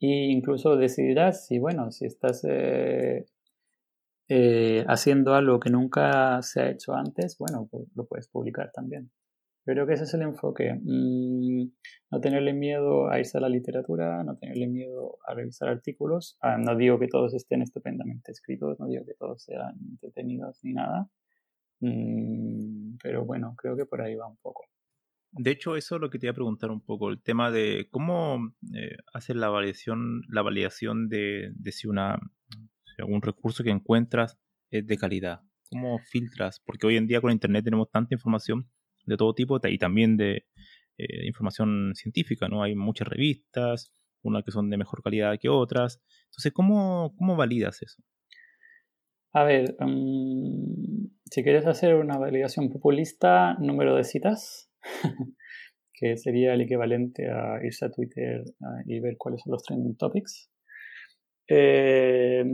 E 0.00 0.30
incluso 0.30 0.76
decidirás 0.76 1.46
si, 1.46 1.58
bueno, 1.58 1.90
si 1.90 2.06
estás 2.06 2.44
eh, 2.48 3.26
eh, 4.28 4.84
haciendo 4.88 5.34
algo 5.34 5.58
que 5.58 5.70
nunca 5.70 6.40
se 6.42 6.60
ha 6.60 6.70
hecho 6.70 6.94
antes, 6.94 7.36
bueno, 7.38 7.68
pues 7.70 7.88
lo 7.94 8.06
puedes 8.06 8.28
publicar 8.28 8.70
también 8.72 9.10
creo 9.72 9.86
que 9.86 9.94
ese 9.94 10.04
es 10.04 10.14
el 10.14 10.22
enfoque. 10.22 10.74
Mm, 10.82 11.70
no 12.10 12.20
tenerle 12.20 12.54
miedo 12.54 13.10
a 13.10 13.18
irse 13.18 13.36
a 13.36 13.40
la 13.40 13.48
literatura, 13.48 14.24
no 14.24 14.36
tenerle 14.36 14.66
miedo 14.66 15.18
a 15.26 15.34
revisar 15.34 15.68
artículos. 15.68 16.38
Ah, 16.40 16.56
no 16.58 16.76
digo 16.76 16.98
que 16.98 17.06
todos 17.06 17.34
estén 17.34 17.62
estupendamente 17.62 18.32
escritos, 18.32 18.80
no 18.80 18.86
digo 18.86 19.04
que 19.04 19.14
todos 19.14 19.42
sean 19.42 19.76
entretenidos 19.90 20.58
ni 20.62 20.72
nada. 20.72 21.10
Mm, 21.80 22.96
pero 23.02 23.24
bueno, 23.24 23.54
creo 23.56 23.76
que 23.76 23.84
por 23.84 24.00
ahí 24.00 24.14
va 24.14 24.26
un 24.26 24.38
poco. 24.38 24.64
De 25.30 25.50
hecho, 25.50 25.76
eso 25.76 25.96
es 25.96 26.00
lo 26.00 26.08
que 26.08 26.18
te 26.18 26.26
iba 26.26 26.32
a 26.32 26.34
preguntar 26.34 26.70
un 26.70 26.80
poco, 26.80 27.10
el 27.10 27.22
tema 27.22 27.50
de 27.50 27.88
cómo 27.90 28.54
eh, 28.74 28.96
hacer 29.12 29.36
la 29.36 29.50
validación, 29.50 30.22
la 30.28 30.40
validación 30.40 31.08
de, 31.08 31.52
de 31.54 31.72
si 31.72 31.86
una 31.86 32.18
si 32.84 33.02
algún 33.02 33.20
recurso 33.20 33.62
que 33.62 33.70
encuentras 33.70 34.38
es 34.70 34.86
de 34.86 34.96
calidad. 34.96 35.42
¿Cómo 35.70 35.98
filtras? 35.98 36.60
Porque 36.64 36.86
hoy 36.86 36.96
en 36.96 37.06
día 37.06 37.20
con 37.20 37.30
Internet 37.30 37.64
tenemos 37.64 37.90
tanta 37.90 38.14
información 38.14 38.70
de 39.08 39.16
todo 39.16 39.34
tipo 39.34 39.58
y 39.64 39.78
también 39.78 40.16
de 40.16 40.44
eh, 40.98 41.26
información 41.26 41.92
científica, 41.94 42.48
¿no? 42.48 42.62
Hay 42.62 42.74
muchas 42.74 43.08
revistas, 43.08 43.92
unas 44.22 44.44
que 44.44 44.50
son 44.50 44.70
de 44.70 44.76
mejor 44.76 45.02
calidad 45.02 45.38
que 45.40 45.48
otras. 45.48 46.02
Entonces, 46.26 46.52
¿cómo, 46.52 47.14
cómo 47.16 47.36
validas 47.36 47.82
eso? 47.82 48.02
A 49.32 49.44
ver, 49.44 49.76
mm, 49.78 51.06
si 51.30 51.42
quieres 51.42 51.66
hacer 51.66 51.94
una 51.94 52.18
validación 52.18 52.70
populista, 52.70 53.54
número 53.60 53.94
de 53.94 54.04
citas, 54.04 54.70
que 55.92 56.16
sería 56.16 56.54
el 56.54 56.62
equivalente 56.62 57.30
a 57.30 57.64
irse 57.64 57.84
a 57.84 57.90
Twitter 57.90 58.42
y 58.86 59.00
ver 59.00 59.16
cuáles 59.18 59.42
son 59.42 59.52
los 59.52 59.62
trending 59.62 59.96
topics. 59.96 60.50
Eh, 61.50 62.44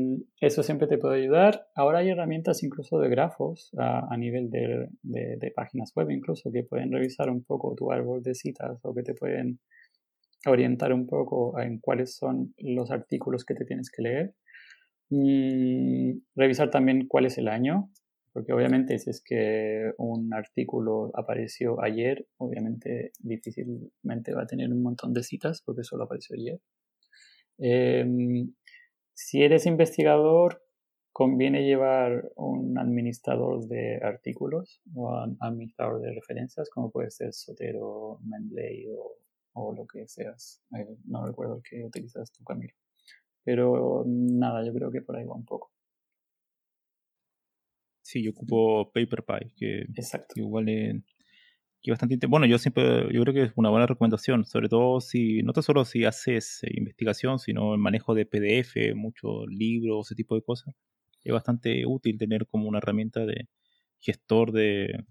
eso 0.41 0.63
siempre 0.63 0.87
te 0.87 0.99
puede 0.99 1.21
ayudar. 1.23 1.67
Ahora 1.75 1.99
hay 1.99 2.11
herramientas 2.11 2.63
incluso 2.63 2.99
de 3.01 3.09
grafos 3.09 3.73
a, 3.77 4.17
nivel 4.17 4.51
de, 4.51 4.89
de, 5.03 5.51
páginas 5.51 5.93
web, 5.97 6.11
incluso 6.11 6.53
que 6.53 6.63
pueden 6.63 6.93
revisar 6.93 7.29
un 7.29 7.43
poco 7.43 7.75
tu 7.75 7.91
árbol 7.91 8.23
de 8.23 8.35
citas 8.35 8.79
o 8.83 8.95
que 8.95 9.03
te 9.03 9.15
pueden 9.15 9.59
orientar 10.47 10.93
un 10.93 11.07
poco 11.07 11.59
en 11.59 11.81
cuáles 11.81 12.17
son 12.17 12.55
los 12.59 12.91
artículos 12.93 13.45
que 13.45 13.55
te 13.55 13.65
tienes 13.65 13.91
que 13.91 14.03
leer. 14.03 14.35
Mm, 15.11 16.21
revisar 16.37 16.71
también 16.71 17.07
cuál 17.09 17.27
es 17.27 17.37
el 17.39 17.49
año, 17.49 17.91
porque 18.33 18.53
obviamente 18.53 18.99
si 18.99 19.11
es 19.11 19.23
que 19.25 19.93
un 19.99 20.33
artículo 20.33 21.11
apareció 21.15 21.83
ayer, 21.83 22.27
obviamente 22.37 23.11
difícilmente 23.19 24.35
va 24.35 24.43
a 24.43 24.47
tener 24.47 24.71
un 24.73 24.83
montón 24.83 25.13
de 25.13 25.25
citas 25.25 25.63
porque 25.65 25.83
solo 25.83 26.05
apareció 26.05 26.37
ayer. 26.37 26.61
Eh, 27.59 28.05
si 29.15 29.43
eres 29.43 29.67
investigador, 29.67 30.63
conviene 31.13 31.65
llevar 31.65 32.33
un 32.35 32.77
administrador 32.77 33.67
de 33.69 34.01
artículos 34.03 34.83
o 34.95 35.09
un 35.23 35.37
administrador 35.41 36.01
de 36.01 36.13
referencias, 36.13 36.69
como 36.69 36.91
puede 36.91 37.11
ser 37.11 37.33
Sotero, 37.33 38.19
Mendeley 38.25 38.87
o, 39.55 39.73
lo 39.73 39.87
que 39.87 40.09
seas. 40.09 40.61
Eh, 40.77 40.97
no 41.05 41.25
recuerdo 41.25 41.57
el 41.57 41.63
que 41.63 41.85
utilizas 41.85 42.33
tú, 42.33 42.43
Camilo. 42.43 42.75
Pero 43.45 44.03
nada, 44.07 44.65
yo 44.67 44.75
creo 44.75 44.91
que 44.91 45.03
por 45.03 45.17
ahí 45.17 45.25
va 45.25 45.35
un 45.35 45.45
poco. 45.45 45.71
Sí, 48.03 48.23
yo 48.23 48.33
ocupo 48.33 48.91
PaperPie, 48.93 49.53
que 49.57 49.83
Exacto. 49.95 50.35
igual 50.37 50.69
que 51.85 51.91
bastante 51.91 52.27
bueno 52.27 52.47
yo 52.47 52.57
siempre 52.59 53.13
yo 53.13 53.21
creo 53.23 53.35
que 53.35 53.43
es 53.43 53.53
una 53.57 53.69
buena 53.69 53.87
recomendación 53.87 54.47
sobre 54.47 54.71
todo 54.71 55.03
si 55.03 55.43
no 55.43 55.53
tan 55.53 55.63
solo 55.63 55.85
si 55.85 56.07
haces 56.07 56.61
eh, 56.63 56.71
investigación 56.75 57.39
sino 57.39 57.75
el 57.75 57.79
manejo 57.79 58.15
de 58.15 58.25
PDF 58.25 58.95
muchos 58.97 59.45
libros 59.49 60.09
ese 60.09 60.15
tipo 60.15 60.35
de 60.35 60.41
cosas 60.43 60.75
es 61.23 61.33
bastante 61.33 61.85
útil 61.87 62.17
tener 62.17 62.47
como 62.47 62.69
una 62.69 62.79
herramienta 62.79 63.27
de 63.27 63.49
gestor 64.01 64.53
de 64.53 65.05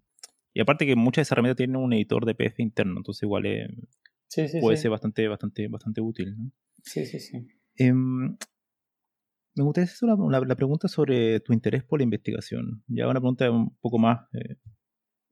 y 0.52 0.62
aparte 0.62 0.88
que 0.88 0.96
muchas 0.96 1.18
de 1.18 1.22
esas 1.22 1.34
herramientas 1.34 1.58
tienen 1.58 1.76
un 1.76 1.94
editor 1.94 2.26
de 2.26 2.34
PDF 2.34 2.60
interno 2.60 2.98
entonces 2.98 3.22
igual 3.22 3.44
puede 4.60 4.78
ser 4.78 4.90
bastante 4.90 5.28
bastante 5.28 5.68
bastante 5.68 6.02
útil 6.02 6.36
¿no? 6.36 6.52
sí 6.82 7.06
sí 7.06 7.20
sí 7.20 7.38
em, 7.76 8.36
me 9.56 9.64
gustaría 9.64 9.86
hacer 9.86 10.10
la 10.10 10.56
pregunta 10.56 10.88
sobre 10.88 11.40
tu 11.40 11.54
interés 11.54 11.84
por 11.84 12.00
la 12.00 12.06
investigación. 12.06 12.84
Ya 12.88 13.08
una 13.08 13.20
pregunta 13.20 13.52
un 13.52 13.76
poco 13.78 14.00
más 14.00 14.22
eh, 14.34 14.56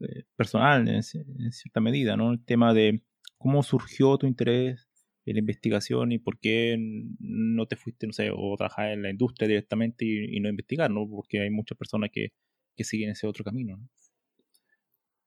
eh, 0.02 0.24
personal 0.36 0.88
en, 0.88 1.04
cierta 1.04 1.80
medida, 1.80 2.18
¿no? 2.18 2.32
El 2.32 2.44
tema 2.44 2.74
de 2.74 3.02
cómo 3.38 3.64
surgió 3.64 4.18
tu 4.18 4.28
interés 4.28 4.88
en 5.26 5.36
la 5.36 5.40
investigación 5.40 6.12
y 6.12 6.20
por 6.20 6.40
qué 6.40 6.78
no 7.20 7.68
te 7.68 7.76
fuiste, 7.76 8.08
no 8.08 8.14
sé, 8.14 8.30
o 8.34 8.56
trabajar 8.58 8.92
en 8.92 9.04
la 9.04 9.10
industria 9.10 9.48
directamente 9.48 10.06
y, 10.06 10.40
no 10.40 10.50
investigar, 10.50 10.90
¿no? 10.90 11.08
Porque 11.08 11.42
hay 11.42 11.50
muchas 11.50 11.78
personas 11.78 12.10
que, 12.12 12.34
que 12.76 12.84
siguen 12.84 13.12
ese 13.12 13.28
otro 13.28 13.44
camino, 13.44 13.78
¿no? 13.78 13.90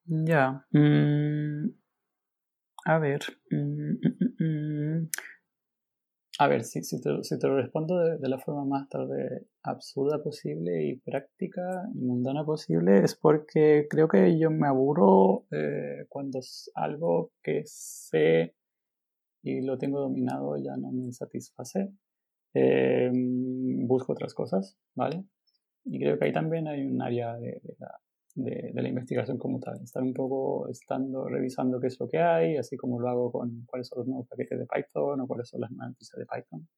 Ya. 0.07 0.67
Mm, 0.73 1.71
a 2.85 2.99
ver. 2.99 3.21
Mm, 3.51 4.45
mm, 4.45 5.09
a 6.39 6.48
ver, 6.48 6.65
si, 6.65 6.82
si, 6.82 7.01
te, 7.01 7.11
lo 7.11 7.56
respondo 7.56 7.97
de, 7.98 8.28
la 8.28 8.39
forma 8.39 8.65
más 8.65 8.89
tal 8.89 9.06
vez 9.09 9.47
absurda 9.62 10.23
posible 10.23 10.85
y 10.85 10.97
práctica 10.97 11.62
y 11.94 11.98
mundana 11.98 12.44
posible, 12.44 13.05
es 13.05 13.15
porque 13.15 13.86
creo 13.89 14.09
que 14.09 14.36
yo 14.39 14.51
me 14.51 14.66
aburro 14.66 15.47
eh, 15.52 16.06
cuando 16.09 16.40
es 16.40 16.70
algo 16.74 17.32
que 17.43 17.62
sé 17.66 18.56
y 19.43 19.61
lo 19.61 19.78
tengo 19.78 20.01
dominado 20.01 20.56
ya 20.56 20.77
no 20.77 20.90
me 20.90 21.12
satisface. 21.12 21.93
Em, 22.55 23.86
busco 23.86 24.12
otras 24.12 24.35
cosas, 24.35 24.77
¿vale? 24.94 25.24
Y 25.85 26.01
creo 26.01 26.19
que 26.19 26.27
ahí 26.27 26.32
también 26.32 26.66
hay 26.69 26.85
un 26.86 27.01
área 27.02 27.35
de, 27.35 27.61
de 27.62 27.77
la 27.78 28.01
de, 28.35 28.73
la 28.74 28.89
investigación 28.89 29.39
como 29.39 29.61
tal. 29.61 29.81
Estar 29.82 30.02
un 30.02 30.15
poco 30.15 30.69
estando 30.69 31.28
revisando 31.28 31.81
qué 31.81 31.89
es 31.89 31.98
lo 32.01 32.09
que 32.09 32.19
hay, 32.19 32.56
así 32.56 32.77
como 32.77 33.01
lo 33.01 33.09
hago 33.09 33.32
con 33.32 33.65
cuáles 33.66 33.89
son 33.89 33.98
los 34.01 34.09
nuevos 34.09 34.28
paquetes 34.28 34.59
de 34.59 34.66
Python 34.66 35.20
o 35.20 35.27
cuáles 35.27 35.48
son 35.48 35.61
las 35.61 35.70
nuevas 35.70 35.97
de 35.98 36.27
Python. 36.27 36.69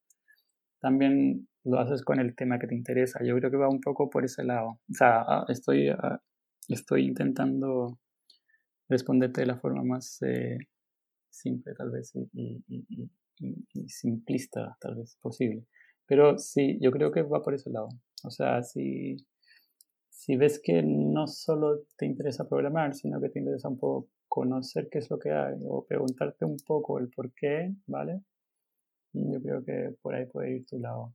También 0.81 1.49
lo 1.65 1.81
haces 1.81 2.03
con 2.03 2.21
el 2.21 2.35
tema 2.37 2.59
que 2.59 2.67
te 2.67 2.75
interesa. 2.75 3.25
Yo 3.25 3.37
creo 3.37 3.51
que 3.51 3.57
va 3.57 3.69
un 3.69 3.81
poco 3.81 4.11
por 4.11 4.25
ese 4.25 4.45
lado. 4.45 4.79
O 4.89 4.95
sea, 4.95 5.23
ah, 5.23 5.45
estoy, 5.49 5.89
ah, 5.89 6.23
estoy 6.69 7.07
intentando 7.07 7.99
responderte 8.89 9.41
de 9.41 9.47
la 9.47 9.57
forma 9.57 9.83
más 9.83 10.23
eh, 10.23 10.59
simple, 11.29 11.75
tal 11.75 11.91
vez, 11.91 12.13
y, 12.33 12.63
simplista, 13.89 14.77
tal 14.81 14.97
vez, 14.97 15.17
posible. 15.21 15.67
Pero 16.07 16.39
sí, 16.39 16.79
yo 16.81 16.91
creo 16.91 17.11
que 17.11 17.23
va 17.23 17.43
por 17.43 17.55
ese 17.55 17.71
lado. 17.71 17.89
O 18.25 18.31
sea, 18.31 18.63
si 18.63 19.17
si 20.27 20.35
ves 20.35 20.61
que 20.61 20.83
no 20.83 21.29
solo 21.29 21.85
te 21.97 22.05
interesa 22.05 22.49
programar, 22.49 22.95
sino 22.95 23.21
que 23.21 23.29
te 23.29 23.39
interesa 23.39 23.69
un 23.69 23.79
poco 23.79 24.09
conocer 24.27 24.89
qué 24.91 24.99
es 24.99 25.09
lo 25.09 25.21
que 25.21 25.31
hay 25.31 25.55
o 25.65 25.87
preguntarte 25.87 26.45
un 26.45 26.57
poco 26.67 26.99
el 26.99 27.09
por 27.11 27.33
qué, 27.33 27.73
¿vale? 27.87 28.23
Yo 29.13 29.41
creo 29.41 29.65
que 29.65 29.95
por 30.03 30.17
ahí 30.17 30.27
puede 30.27 30.57
ir 30.57 30.67
tu 30.67 30.81
lado. 30.81 31.15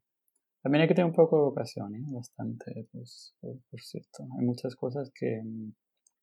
También 0.64 0.84
hay 0.84 0.88
que 0.88 0.94
tener 0.94 1.10
un 1.10 1.16
poco 1.16 1.36
de 1.36 1.44
vocación, 1.44 1.94
¿eh? 1.94 2.06
bastante, 2.08 2.88
pues, 2.94 3.36
por, 3.42 3.82
cierto. 3.82 4.30
Hay 4.40 4.46
muchas 4.46 4.78
cosas 4.78 5.12
que, 5.14 5.42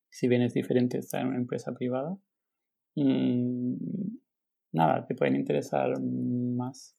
si 0.09 0.27
bien 0.27 0.41
es 0.41 0.55
diferente 0.55 0.97
estar 0.97 1.21
en 1.21 1.27
una 1.27 1.37
empresa 1.37 1.75
privada, 1.75 2.17
mm, 2.97 3.75
nada, 4.73 5.05
te 5.07 5.15
pueden 5.15 5.37
interesar 5.37 5.93
más 6.01 6.97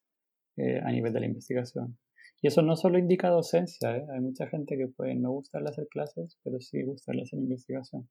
eh, 0.55 0.81
a 0.83 0.91
nivel 0.91 1.11
de 1.13 1.19
la 1.19 1.25
investigación. 1.25 1.97
Y 2.41 2.47
eso 2.47 2.61
no 2.61 2.75
solo 2.75 2.97
indica 2.97 3.29
docencia, 3.29 3.97
¿eh? 3.97 4.05
hay 4.13 4.21
mucha 4.21 4.47
gente 4.47 4.77
que 4.77 4.87
puede 4.87 5.15
no 5.15 5.31
gustarle 5.31 5.69
hacer 5.69 5.87
clases, 5.89 6.37
pero 6.43 6.59
sí 6.61 6.83
gustarle 6.83 7.23
hacer 7.23 7.39
investigación. 7.39 8.09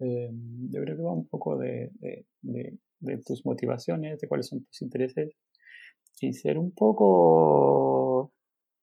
Eh, 0.00 0.30
yo 0.70 0.80
creo 0.82 0.96
que 0.96 1.02
va 1.02 1.12
un 1.12 1.28
poco 1.28 1.56
de, 1.56 1.90
de, 2.00 2.26
de, 3.00 3.18
tus 3.24 3.46
motivaciones, 3.46 4.18
de 4.18 4.26
cuáles 4.26 4.48
son 4.48 4.64
tus 4.64 4.82
intereses, 4.82 5.36
y 6.20 6.32
ser 6.32 6.58
un 6.58 6.72
poco, 6.72 8.32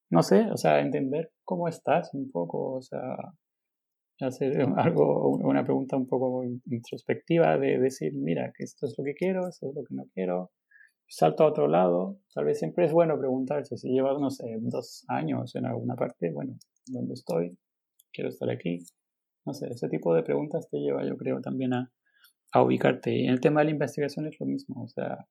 no 0.10 0.24
sé, 0.24 0.50
o 0.52 0.58
sea, 0.58 0.80
entender 0.80 1.32
cómo 1.44 1.68
estás 1.68 2.14
un 2.14 2.32
poco, 2.32 2.76
o 2.76 2.82
sea, 2.82 3.18
hacer 4.22 4.62
algo, 4.78 5.32
una 5.38 5.66
pregunta 5.66 5.98
un 5.98 6.08
poco 6.08 6.44
introspectiva 6.44 7.58
de 7.58 7.78
decir, 7.78 8.14
mira, 8.14 8.54
que 8.56 8.64
esto 8.64 8.86
es 8.86 8.96
lo 8.98 9.04
que 9.04 9.16
quiero, 9.16 9.50
esto 9.50 9.70
es 9.70 9.76
lo 9.76 9.84
que 9.84 9.96
no 9.96 10.06
quiero, 10.14 10.52
salto 11.12 11.44
a 11.44 11.48
otro 11.48 11.68
lado, 11.68 12.18
tal 12.34 12.46
vez 12.46 12.60
siempre 12.60 12.86
es 12.86 12.94
bueno 12.94 13.20
preguntarse 13.20 13.78
si 13.78 13.90
llevas, 13.90 14.18
no 14.20 14.30
sé, 14.30 14.58
dos 14.62 15.04
años 15.10 15.54
en 15.56 15.66
alguna 15.66 15.96
parte, 15.96 16.32
bueno, 16.32 16.58
¿dónde 16.88 17.16
estoy? 17.16 17.58
Quiero 18.14 18.30
estar 18.30 18.50
aquí. 18.50 18.80
No 19.46 19.54
sé, 19.54 19.68
ese 19.68 19.90
tipo 19.90 20.16
de 20.16 20.24
preguntas 20.24 20.70
te 20.70 20.78
lleva, 20.78 21.06
yo 21.06 21.18
creo, 21.18 21.42
también 21.42 21.74
a, 21.74 21.92
a 22.54 22.64
ubicarte. 22.64 23.14
Y 23.14 23.26
en 23.26 23.32
el 23.32 23.42
tema 23.42 23.60
de 23.60 23.66
la 23.66 23.72
investigación 23.72 24.26
es 24.28 24.40
lo 24.40 24.46
mismo, 24.46 24.84
o 24.84 24.88
sea, 24.88 25.28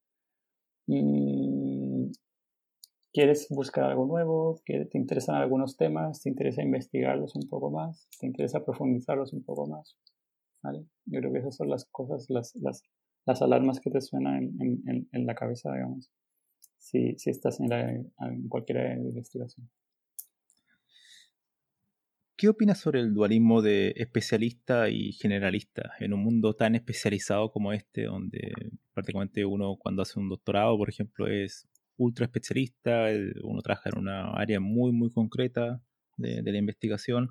mm, 0.87 2.11
quieres 3.13 3.47
buscar 3.49 3.85
algo 3.85 4.05
nuevo, 4.05 4.61
te 4.67 4.99
interesan 4.99 5.37
algunos 5.37 5.79
temas, 5.79 6.21
te 6.21 6.29
interesa 6.29 6.63
investigarlos 6.63 7.35
un 7.37 7.49
poco 7.49 7.71
más, 7.71 8.07
te 8.21 8.27
interesa 8.27 8.65
profundizarlos 8.65 9.33
un 9.33 9.43
poco 9.45 9.67
más. 9.67 9.97
¿vale? 10.63 10.85
Yo 11.07 11.21
creo 11.21 11.33
que 11.33 11.39
esas 11.39 11.57
son 11.57 11.71
las 11.71 11.87
cosas, 11.87 12.27
las, 12.29 12.55
las, 12.57 12.83
las 13.31 13.43
alarmas 13.43 13.81
que 13.81 13.91
te 13.91 14.01
suenan 14.01 14.57
en, 14.61 15.09
en, 15.13 15.27
la 15.27 15.35
cabeza, 15.35 15.73
digamos, 15.73 16.11
si, 16.79 17.17
si 17.17 17.31
estás 17.31 17.61
en, 17.61 17.69
la, 17.69 17.91
en 17.91 18.49
cualquier 18.49 18.99
investigación. 18.99 19.71
¿Qué 22.37 22.49
opinas 22.49 22.79
sobre 22.79 23.01
el 23.01 23.15
dualismo 23.15 23.61
de 23.63 23.93
especialista 23.97 24.89
y 24.89 25.13
generalista 25.13 25.93
en 26.01 26.15
un 26.15 26.25
mundo 26.25 26.55
tan 26.57 26.75
especializado 26.75 27.53
como 27.53 27.73
este, 27.73 28.05
donde 28.05 28.53
prácticamente 28.95 29.45
uno 29.45 29.77
cuando 29.79 30.03
hace 30.03 30.19
un 30.19 30.29
doctorado, 30.29 30.77
por 30.77 30.89
ejemplo, 30.89 31.29
es 31.29 31.69
ultra 31.99 32.25
especialista, 32.25 33.09
uno 33.45 33.61
trabaja 33.61 33.91
en 33.91 33.99
una 33.99 34.31
área 34.33 34.59
muy, 34.59 34.91
muy 34.91 35.11
concreta 35.11 35.83
de, 36.17 36.43
de 36.43 36.53
la 36.53 36.59
investigación 36.59 37.29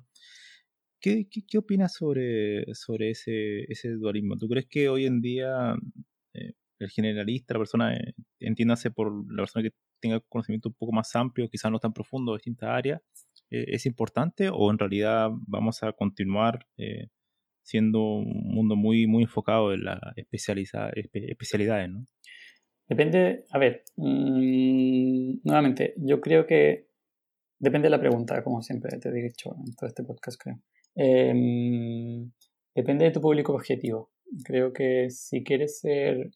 ¿Qué, 1.00 1.28
qué, 1.28 1.58
opinas 1.58 1.94
sobre, 1.94 2.74
sobre 2.74 3.10
ese, 3.10 3.64
ese 3.72 3.90
dualismo? 3.92 4.36
¿Tú 4.36 4.48
crees 4.48 4.66
que 4.66 4.90
hoy 4.90 5.06
en 5.06 5.22
día 5.22 5.74
eh, 6.34 6.52
el 6.78 6.90
generalista, 6.90 7.54
la 7.54 7.60
persona, 7.60 7.96
eh, 7.96 8.12
entiéndase 8.38 8.90
por 8.90 9.10
la 9.32 9.42
persona 9.42 9.62
que 9.62 9.74
tenga 10.00 10.20
conocimiento 10.20 10.68
un 10.68 10.74
poco 10.74 10.92
más 10.92 11.14
amplio, 11.16 11.48
quizás 11.48 11.72
no 11.72 11.78
tan 11.78 11.94
profundo 11.94 12.32
de 12.32 12.38
distintas 12.38 12.68
áreas, 12.68 13.00
eh, 13.50 13.64
es 13.68 13.86
importante 13.86 14.50
o 14.52 14.70
en 14.70 14.78
realidad 14.78 15.30
vamos 15.46 15.82
a 15.82 15.92
continuar 15.92 16.66
siendo 17.62 18.16
un 18.16 18.54
mundo 18.54 18.76
muy, 18.76 19.06
muy 19.06 19.22
enfocado 19.22 19.72
en 19.72 19.84
las 19.84 19.98
especialidades, 20.16 21.90
¿no? 21.90 22.06
Depende, 22.88 23.46
a 23.50 23.58
ver, 23.58 23.84
mm, 23.96 25.40
nuevamente, 25.44 25.94
yo 25.96 26.20
creo 26.20 26.46
que 26.46 26.88
depende 27.58 27.86
de 27.86 27.90
la 27.90 28.00
pregunta, 28.00 28.42
como 28.42 28.62
siempre 28.62 28.98
te 28.98 29.10
he 29.10 29.12
dicho 29.12 29.54
en 29.64 29.74
todo 29.76 29.86
este 29.86 30.02
podcast, 30.02 30.42
creo. 30.42 30.60
Em, 30.94 32.30
depende 32.74 33.04
de 33.04 33.10
tu 33.12 33.20
público 33.20 33.54
objetivo. 33.54 34.10
Creo 34.44 34.72
que 34.72 35.10
si 35.10 35.42
quieres 35.44 35.80
ser 35.80 36.30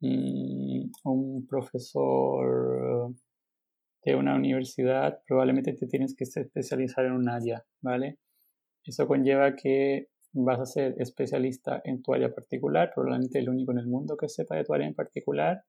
mm, 0.00 0.90
un 1.04 1.46
profesor 1.46 3.14
de 4.04 4.14
una 4.14 4.36
universidad, 4.36 5.20
probablemente 5.26 5.72
te 5.72 5.86
tienes 5.86 6.14
que 6.14 6.24
especializar 6.24 7.06
en 7.06 7.12
un 7.12 7.28
área, 7.28 7.64
¿vale? 7.80 8.18
Eso 8.84 9.06
conlleva 9.06 9.56
que 9.56 10.08
vas 10.32 10.60
a 10.60 10.66
ser 10.66 10.94
especialista 10.98 11.80
en 11.84 12.02
tu 12.02 12.12
área 12.12 12.34
particular, 12.34 12.92
probablemente 12.94 13.38
el 13.38 13.48
único 13.48 13.72
en 13.72 13.78
el 13.78 13.86
mundo 13.86 14.16
que 14.16 14.28
sepa 14.28 14.56
de 14.56 14.64
tu 14.64 14.74
área 14.74 14.86
en 14.86 14.94
particular, 14.94 15.64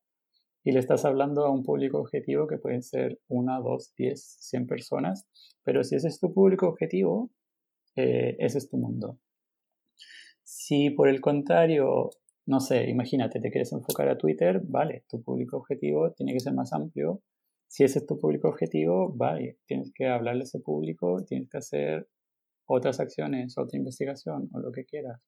y 0.64 0.72
le 0.72 0.80
estás 0.80 1.04
hablando 1.04 1.46
a 1.46 1.50
un 1.50 1.62
público 1.62 1.98
objetivo 1.98 2.46
que 2.48 2.58
pueden 2.58 2.82
ser 2.82 3.20
una, 3.28 3.60
dos, 3.60 3.94
diez, 3.96 4.36
cien 4.40 4.66
personas, 4.66 5.26
pero 5.62 5.84
si 5.84 5.94
ese 5.94 6.08
es 6.08 6.18
tu 6.18 6.34
público 6.34 6.66
objetivo, 6.66 7.30
eh, 7.96 8.36
ese 8.38 8.58
es 8.58 8.68
tu 8.68 8.76
mundo. 8.76 9.18
Si 10.42 10.90
por 10.90 11.08
el 11.08 11.20
contrario, 11.20 12.10
no 12.46 12.60
sé, 12.60 12.88
imagínate, 12.88 13.40
te 13.40 13.50
quieres 13.50 13.72
enfocar 13.72 14.08
a 14.08 14.18
Twitter, 14.18 14.60
vale, 14.64 15.04
tu 15.08 15.22
público 15.22 15.56
objetivo 15.56 16.12
tiene 16.12 16.32
que 16.32 16.40
ser 16.40 16.54
más 16.54 16.72
amplio. 16.72 17.22
Si 17.66 17.82
ese 17.82 17.98
es 17.98 18.06
tu 18.06 18.18
público 18.18 18.48
objetivo, 18.48 19.12
vale, 19.12 19.58
tienes 19.66 19.92
que 19.92 20.06
hablarle 20.06 20.42
a 20.42 20.44
ese 20.44 20.60
público, 20.60 21.24
tienes 21.26 21.48
que 21.48 21.58
hacer 21.58 22.08
otras 22.66 23.00
acciones, 23.00 23.58
otra 23.58 23.76
investigación 23.76 24.48
o 24.52 24.60
lo 24.60 24.70
que 24.70 24.84
quieras. 24.84 25.20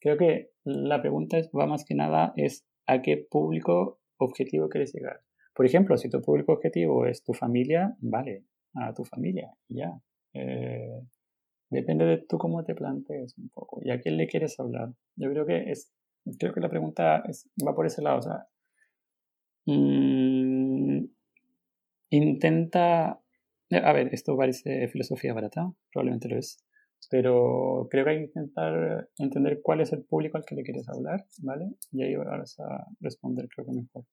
Creo 0.00 0.16
que 0.16 0.50
la 0.64 1.00
pregunta 1.00 1.38
es, 1.38 1.48
va 1.48 1.66
más 1.66 1.84
que 1.84 1.94
nada 1.94 2.32
es 2.36 2.64
a 2.86 3.02
qué 3.02 3.16
público 3.28 4.00
objetivo 4.18 4.68
quieres 4.68 4.92
llegar. 4.92 5.22
Por 5.54 5.66
ejemplo, 5.66 5.96
si 5.96 6.10
tu 6.10 6.20
público 6.20 6.52
objetivo 6.52 7.06
es 7.06 7.22
tu 7.22 7.32
familia, 7.32 7.96
vale, 8.00 8.44
a 8.74 8.92
tu 8.92 9.04
familia, 9.04 9.52
ya. 9.68 10.00
Eh, 10.32 11.00
depende 11.74 12.04
de 12.04 12.18
tú 12.18 12.38
cómo 12.38 12.64
te 12.64 12.74
plantees 12.74 13.36
un 13.38 13.48
poco 13.50 13.80
y 13.82 13.90
a 13.90 14.00
quién 14.00 14.16
le 14.16 14.26
quieres 14.26 14.58
hablar. 14.58 14.92
Yo 15.16 15.30
creo 15.30 15.46
que 15.46 15.70
es, 15.70 15.92
creo 16.38 16.52
que 16.54 16.60
la 16.60 16.70
pregunta 16.70 17.22
es, 17.28 17.48
va 17.66 17.74
por 17.74 17.86
ese 17.86 18.02
lado, 18.02 18.18
o 18.18 18.22
sea, 18.22 18.46
mm, 19.66 21.04
intenta, 22.10 23.20
a 23.70 23.92
ver, 23.92 24.08
esto 24.12 24.36
parece 24.36 24.88
filosofía 24.88 25.34
barata, 25.34 25.72
probablemente 25.92 26.28
lo 26.28 26.38
es, 26.38 26.64
pero 27.10 27.88
creo 27.90 28.04
que 28.04 28.10
hay 28.10 28.18
que 28.18 28.24
intentar 28.24 29.08
entender 29.18 29.60
cuál 29.62 29.80
es 29.80 29.92
el 29.92 30.04
público 30.04 30.38
al 30.38 30.44
que 30.44 30.54
le 30.54 30.62
quieres 30.62 30.88
hablar, 30.88 31.26
¿vale? 31.42 31.70
Y 31.92 32.02
ahí 32.02 32.14
vas 32.16 32.58
a 32.60 32.86
responder, 33.00 33.48
creo 33.48 33.66
que 33.66 33.72
mejor 33.72 34.04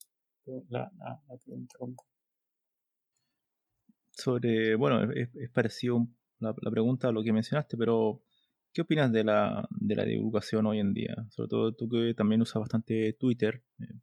la, 0.70 0.92
pregunta. 1.46 2.04
Sobre, 4.12 4.76
bueno, 4.76 5.12
es, 5.14 5.30
parecido 5.52 6.08
la, 6.42 6.54
pregunta 6.54 7.10
a 7.10 7.12
lo 7.12 7.24
que 7.24 7.34
mencionaste, 7.34 7.78
pero 7.78 8.22
¿qué 8.74 8.82
opinas 8.82 9.12
de 9.12 9.24
la, 9.24 9.68
de 9.70 9.96
la 9.96 10.06
divulgación 10.06 10.66
hoy 10.66 10.80
en 10.80 10.94
día? 10.94 11.16
Sobre 11.30 11.50
todo 11.50 11.74
tú 11.74 11.90
que 11.90 12.14
también 12.16 12.42
usas 12.42 12.60
bastante 12.60 13.14
Twitter, 13.14 13.64
eh, 13.80 14.00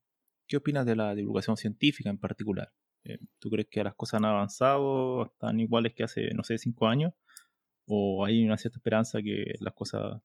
¿qué 0.46 0.56
opinas 0.56 0.86
de 0.86 0.96
la 0.96 1.14
divulgación 1.14 1.56
científica 1.56 2.10
en 2.10 2.18
particular? 2.18 2.72
Eh, 3.04 3.18
¿Tú 3.38 3.50
crees 3.50 3.68
que 3.68 3.84
las 3.84 3.94
cosas 3.94 4.18
han 4.18 4.26
avanzado, 4.26 5.26
están 5.26 5.60
iguales 5.60 5.94
que 5.94 6.04
hace, 6.04 6.32
no 6.34 6.44
sé, 6.44 6.58
cinco 6.58 6.86
años? 6.86 7.12
¿O 7.86 8.24
hay 8.24 8.44
una 8.44 8.58
cierta 8.58 8.78
esperanza 8.78 9.22
que 9.22 9.54
las 9.60 9.74
cosas 9.74 10.20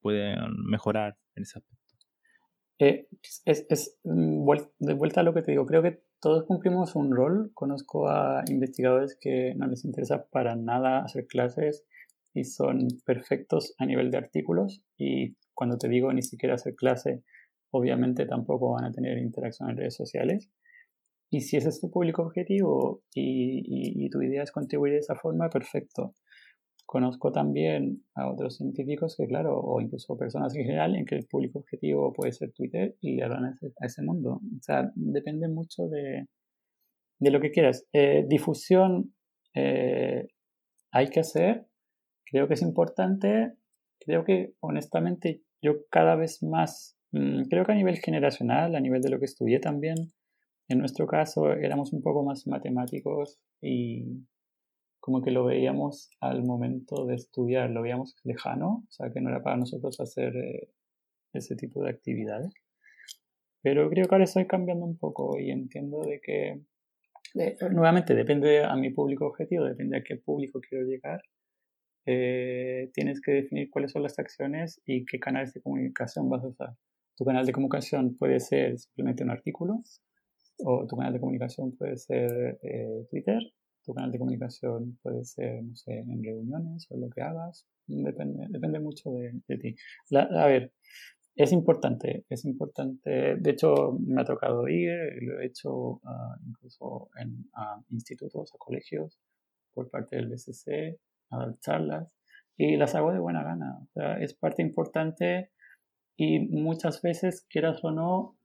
pueden 0.00 0.38
mejorar 0.64 1.18
en 1.34 1.42
ese 1.42 1.58
aspecto? 1.58 1.80
Eh, 2.78 3.08
es, 3.44 3.66
es, 3.68 3.98
mm, 4.04 4.48
de 4.78 4.94
vuelta 4.94 5.20
a 5.20 5.22
lo 5.22 5.34
que 5.34 5.42
te 5.42 5.50
digo, 5.50 5.66
creo 5.66 5.82
que 5.82 6.02
todos 6.20 6.44
cumplimos 6.44 6.94
un 6.94 7.10
rol. 7.14 7.50
Conozco 7.54 8.08
a 8.08 8.44
investigadores 8.48 9.16
que 9.20 9.54
no 9.56 9.66
les 9.66 9.84
interesa 9.84 10.26
para 10.30 10.54
nada 10.54 11.02
hacer 11.02 11.26
clases 11.26 11.84
y 12.34 12.44
son 12.44 12.88
perfectos 13.04 13.74
a 13.78 13.86
nivel 13.86 14.10
de 14.10 14.18
artículos 14.18 14.82
y 14.96 15.36
cuando 15.54 15.78
te 15.78 15.88
digo 15.88 16.12
ni 16.12 16.22
siquiera 16.22 16.54
hacer 16.54 16.74
clase, 16.76 17.24
obviamente 17.70 18.24
tampoco 18.26 18.72
van 18.72 18.84
a 18.84 18.92
tener 18.92 19.18
interacción 19.18 19.70
en 19.70 19.76
redes 19.76 19.96
sociales. 19.96 20.50
Y 21.30 21.42
si 21.42 21.56
ese 21.56 21.68
es 21.68 21.80
tu 21.80 21.90
público 21.90 22.22
objetivo 22.22 23.02
y, 23.14 24.04
y 24.04 24.10
tu 24.10 24.20
idea 24.22 24.42
es 24.42 24.52
contribuir 24.52 24.94
de 24.94 24.98
esa 24.98 25.14
forma, 25.14 25.48
perfecto. 25.48 26.14
Conozco 26.90 27.30
también 27.30 28.02
a 28.16 28.28
otros 28.28 28.56
científicos 28.56 29.14
que, 29.16 29.28
claro, 29.28 29.60
o 29.60 29.80
incluso 29.80 30.18
personas 30.18 30.56
en 30.56 30.64
general, 30.64 30.96
en 30.96 31.04
que 31.04 31.14
el 31.14 31.24
público 31.24 31.60
objetivo 31.60 32.12
puede 32.12 32.32
ser 32.32 32.50
Twitter 32.50 32.96
y 33.00 33.20
hablan 33.20 33.44
a 33.44 33.86
ese, 33.86 34.02
mundo. 34.02 34.40
O 34.42 34.60
sea, 34.60 34.90
depende 34.96 35.46
mucho 35.46 35.86
de, 35.86 36.26
de 37.20 37.30
lo 37.30 37.40
que 37.40 37.52
quieras. 37.52 37.86
Eh, 37.92 38.24
difusión 38.28 39.14
eh, 39.54 40.26
hay 40.90 41.10
que 41.10 41.20
hacer, 41.20 41.64
creo 42.24 42.48
que 42.48 42.54
es 42.54 42.62
importante. 42.62 43.52
Creo 44.00 44.24
que, 44.24 44.54
honestamente, 44.58 45.42
yo 45.62 45.86
cada 45.92 46.16
vez 46.16 46.42
más, 46.42 46.98
mm, 47.12 47.42
creo 47.50 47.64
que 47.64 47.70
a 47.70 47.76
nivel 47.76 47.98
generacional, 47.98 48.74
a 48.74 48.80
nivel 48.80 49.00
de 49.00 49.10
lo 49.10 49.20
que 49.20 49.26
estudié 49.26 49.60
también, 49.60 49.94
en 50.66 50.78
nuestro 50.78 51.06
caso 51.06 51.52
éramos 51.52 51.92
un 51.92 52.02
poco 52.02 52.24
más 52.24 52.48
matemáticos 52.48 53.38
y 53.62 54.24
como 55.10 55.24
que 55.24 55.32
lo 55.32 55.44
veíamos 55.44 56.08
al 56.20 56.44
momento 56.44 57.04
de 57.04 57.16
estudiar, 57.16 57.68
lo 57.70 57.82
veíamos 57.82 58.14
lejano, 58.22 58.84
o 58.88 58.92
sea 58.92 59.10
que 59.12 59.20
no 59.20 59.28
era 59.28 59.42
para 59.42 59.56
nosotros 59.56 59.98
hacer 59.98 60.36
eh, 60.36 60.68
ese 61.32 61.56
tipo 61.56 61.82
de 61.82 61.90
actividades. 61.90 62.54
Pero 63.60 63.90
creo 63.90 64.06
que 64.06 64.14
ahora 64.14 64.24
estoy 64.24 64.46
cambiando 64.46 64.86
un 64.86 64.96
poco 64.96 65.36
y 65.36 65.50
entiendo 65.50 66.00
de 66.02 66.20
que, 66.20 66.60
nuevamente, 67.72 68.14
depende 68.14 68.62
a 68.62 68.76
mi 68.76 68.90
público 68.90 69.26
objetivo, 69.26 69.64
depende 69.64 69.98
a 69.98 70.04
qué 70.04 70.14
público 70.14 70.60
quiero 70.60 70.86
llegar. 70.86 71.20
Eh, 72.06 72.90
tienes 72.94 73.20
que 73.20 73.32
definir 73.32 73.68
cuáles 73.68 73.90
son 73.90 74.04
las 74.04 74.16
acciones 74.20 74.80
y 74.86 75.04
qué 75.06 75.18
canales 75.18 75.52
de 75.54 75.60
comunicación 75.60 76.30
vas 76.30 76.44
a 76.44 76.48
usar. 76.48 76.76
Tu 77.16 77.24
canal 77.24 77.44
de 77.44 77.52
comunicación 77.52 78.16
puede 78.16 78.38
ser 78.38 78.78
simplemente 78.78 79.24
un 79.24 79.30
artículo, 79.30 79.82
o 80.64 80.86
tu 80.86 80.96
canal 80.96 81.12
de 81.12 81.20
comunicación 81.20 81.76
puede 81.76 81.96
ser 81.96 82.60
eh, 82.62 83.06
Twitter, 83.10 83.42
tu 83.90 83.94
canal 83.94 84.12
de 84.12 84.18
comunicación 84.18 84.98
puede 85.02 85.24
ser, 85.24 85.64
no 85.64 85.74
sé, 85.74 85.98
en 85.98 86.22
reuniones 86.22 86.86
o 86.90 86.96
lo 86.96 87.10
que 87.10 87.22
hagas, 87.22 87.66
depende, 87.88 88.46
depende 88.48 88.78
mucho 88.78 89.10
de, 89.10 89.58
ti. 89.58 89.74
a 90.14 90.46
ver, 90.46 90.72
es 91.34 91.50
importante, 91.50 92.24
es 92.28 92.44
importante, 92.44 93.36
de 93.36 93.50
hecho 93.50 93.98
me 94.06 94.20
ha 94.20 94.24
tocado 94.24 94.68
ir, 94.68 94.92
lo 95.22 95.40
he 95.40 95.46
hecho 95.46 96.00
ah, 96.04 96.36
incluso 96.46 97.10
en 97.16 97.50
institutos, 97.90 98.54
a 98.54 98.58
colegios, 98.58 99.18
por 99.74 99.90
parte 99.90 100.16
del 100.16 100.28
BCC, 100.28 101.00
a 101.30 101.38
dar 101.38 101.58
charlas, 101.58 102.12
y 102.56 102.76
las 102.76 102.94
hago 102.94 103.12
de 103.12 103.18
buena 103.18 103.42
gana, 103.42 103.80
o 103.82 103.86
sea, 103.92 104.20
es 104.20 104.34
parte 104.34 104.62
importante 104.62 105.50
y 106.16 106.38
muchas 106.38 107.02
veces, 107.02 107.44
quieras 107.48 107.82
o 107.82 107.90
no, 107.90 108.36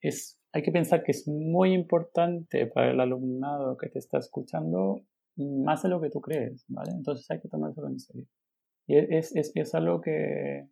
es 0.00 0.37
hay 0.52 0.62
que 0.62 0.72
pensar 0.72 1.02
que 1.02 1.12
es 1.12 1.28
muy 1.28 1.72
importante 1.72 2.66
para 2.66 2.90
el 2.90 3.00
alumnado 3.00 3.76
que 3.76 3.88
te 3.88 3.98
está 3.98 4.18
escuchando 4.18 5.02
más 5.36 5.82
de 5.82 5.88
lo 5.88 6.00
que 6.00 6.10
tú 6.10 6.20
crees, 6.20 6.64
¿vale? 6.68 6.92
Entonces 6.92 7.30
hay 7.30 7.40
que 7.40 7.48
tomárselo 7.48 7.88
en 7.88 8.00
serio. 8.00 8.26
Y 8.86 8.96
es, 8.96 9.34
es, 9.36 9.52
es 9.54 9.74
algo 9.74 10.00
que, 10.00 10.66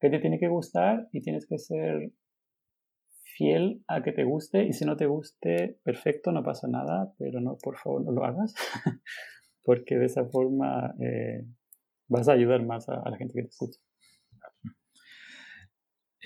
que 0.00 0.10
te 0.10 0.18
tiene 0.18 0.38
que 0.38 0.48
gustar 0.48 1.08
y 1.12 1.20
tienes 1.20 1.46
que 1.46 1.58
ser 1.58 2.12
fiel 3.36 3.82
a 3.88 4.02
que 4.02 4.12
te 4.12 4.24
guste 4.24 4.64
y 4.64 4.72
si 4.72 4.84
no 4.84 4.96
te 4.96 5.06
guste, 5.06 5.78
perfecto, 5.82 6.32
no 6.32 6.42
pasa 6.42 6.68
nada, 6.68 7.12
pero 7.18 7.40
no, 7.40 7.56
por 7.62 7.76
favor, 7.76 8.04
no 8.04 8.12
lo 8.12 8.24
hagas, 8.24 8.54
porque 9.64 9.96
de 9.96 10.06
esa 10.06 10.24
forma 10.26 10.94
eh, 11.00 11.44
vas 12.08 12.28
a 12.28 12.32
ayudar 12.32 12.64
más 12.64 12.88
a 12.88 13.08
la 13.08 13.16
gente 13.16 13.34
que 13.34 13.42
te 13.42 13.48
escucha. 13.48 13.80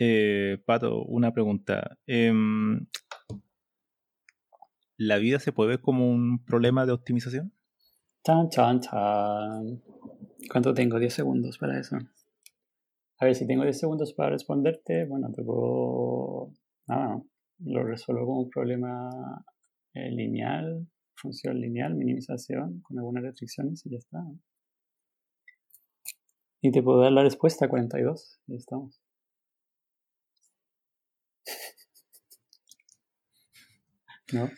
Eh, 0.01 0.59
Pato, 0.65 1.03
una 1.05 1.33
pregunta. 1.33 1.99
Em, 2.07 2.87
¿La 4.97 5.19
vida 5.19 5.39
se 5.41 5.53
puede 5.53 5.71
ver 5.71 5.81
como 5.81 6.09
un 6.09 6.45
problema 6.45 6.87
de 6.87 6.93
optimización? 6.93 7.53
Chan, 8.25 8.49
chan, 8.49 8.81
chan. 8.81 9.83
¿Cuánto 10.51 10.75
tengo? 10.75 10.99
10 10.99 11.13
segundos 11.13 11.59
para 11.59 11.79
eso. 11.79 11.97
A 13.19 13.25
ver, 13.25 13.35
si 13.35 13.47
tengo 13.47 13.65
10 13.65 13.79
segundos 13.79 14.13
para 14.13 14.31
responderte, 14.31 15.05
bueno, 15.05 15.33
tengo... 15.33 16.53
Nada, 16.87 17.23
lo 17.59 17.85
resuelvo 17.85 18.27
como 18.27 18.41
un 18.43 18.51
problema 18.51 19.11
eh, 19.95 20.11
lineal, 20.11 20.87
función 21.17 21.61
lineal, 21.61 21.95
minimización, 21.95 22.81
con 22.83 22.99
algunas 22.99 23.25
restricciones 23.25 23.85
y 23.85 23.91
ya 23.91 23.99
está. 23.99 24.25
Y 26.61 26.71
te 26.71 26.83
puedo 26.83 27.01
dar 27.01 27.13
la 27.13 27.23
respuesta 27.23 27.67
a 27.67 27.69
42, 27.69 28.41
y 28.47 28.53
ya 28.53 28.59
estamos. 28.59 29.01
¿No? 34.33 34.51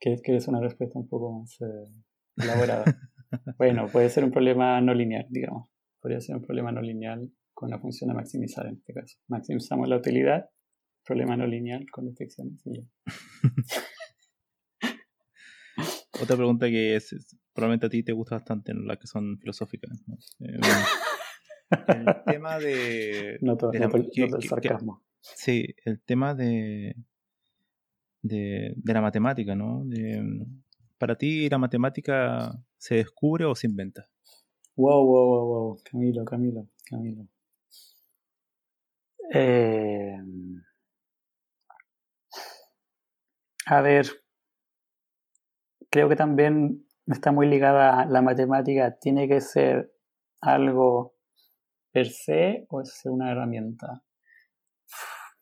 ¿Quieres 0.00 0.48
una 0.48 0.60
respuesta 0.60 0.98
un 0.98 1.08
poco 1.08 1.40
más 1.40 1.60
eh, 1.60 1.92
elaborada? 2.36 2.84
bueno, 3.58 3.88
puede 3.88 4.10
ser 4.10 4.24
un 4.24 4.30
problema 4.30 4.80
no 4.80 4.94
lineal, 4.94 5.26
digamos. 5.28 5.68
Podría 6.00 6.20
ser 6.20 6.36
un 6.36 6.42
problema 6.42 6.70
no 6.70 6.80
lineal 6.80 7.30
con 7.52 7.70
la 7.70 7.78
función 7.80 8.08
de 8.08 8.14
maximizar 8.14 8.66
en 8.66 8.76
este 8.76 8.92
caso. 8.92 9.18
Maximizamos 9.26 9.88
la 9.88 9.96
utilidad, 9.96 10.48
problema 11.04 11.36
no 11.36 11.46
lineal 11.46 11.84
con 11.90 12.06
restricciones 12.06 12.64
y 12.66 12.86
Otra 16.20 16.36
pregunta 16.36 16.66
que 16.68 16.96
es, 16.96 17.36
probablemente 17.52 17.86
a 17.86 17.90
ti 17.90 18.02
te 18.02 18.12
gusta 18.12 18.36
bastante, 18.36 18.72
las 18.74 18.98
que 18.98 19.06
son 19.06 19.38
filosóficas. 19.38 20.04
Eh, 20.40 20.60
el 21.88 22.06
tema 22.26 22.58
de... 22.58 23.38
No, 23.40 23.56
todo, 23.56 23.72
el 23.72 24.42
sarcasmo. 24.42 25.04
sí, 25.20 25.74
el 25.84 26.00
tema 26.02 26.34
de 26.34 26.94
de, 28.22 28.74
la 28.84 29.00
matemática, 29.00 29.54
¿no? 29.54 29.84
para 30.98 31.16
ti, 31.16 31.48
¿la 31.48 31.58
matemática 31.58 32.52
se 32.76 32.96
descubre 32.96 33.44
o 33.44 33.54
se 33.54 33.68
inventa? 33.68 34.08
Wow, 34.76 35.04
wow, 35.04 35.26
wow, 35.26 35.46
wow. 35.46 35.82
Camilo, 35.84 36.24
Camilo, 36.24 36.68
Camilo. 36.88 37.26
Eh, 39.32 40.16
a 43.66 43.80
ver, 43.82 44.06
creo 45.90 46.08
que 46.08 46.16
también 46.16 46.86
está 47.06 47.32
muy 47.32 47.46
ligada 47.48 48.06
la 48.06 48.22
matemática. 48.22 48.98
¿Tiene 48.98 49.28
que 49.28 49.40
ser 49.40 49.92
algo 50.40 51.14
per 51.92 52.08
se 52.08 52.66
o 52.70 52.80
es 52.80 53.00
una 53.04 53.32
herramienta? 53.32 54.02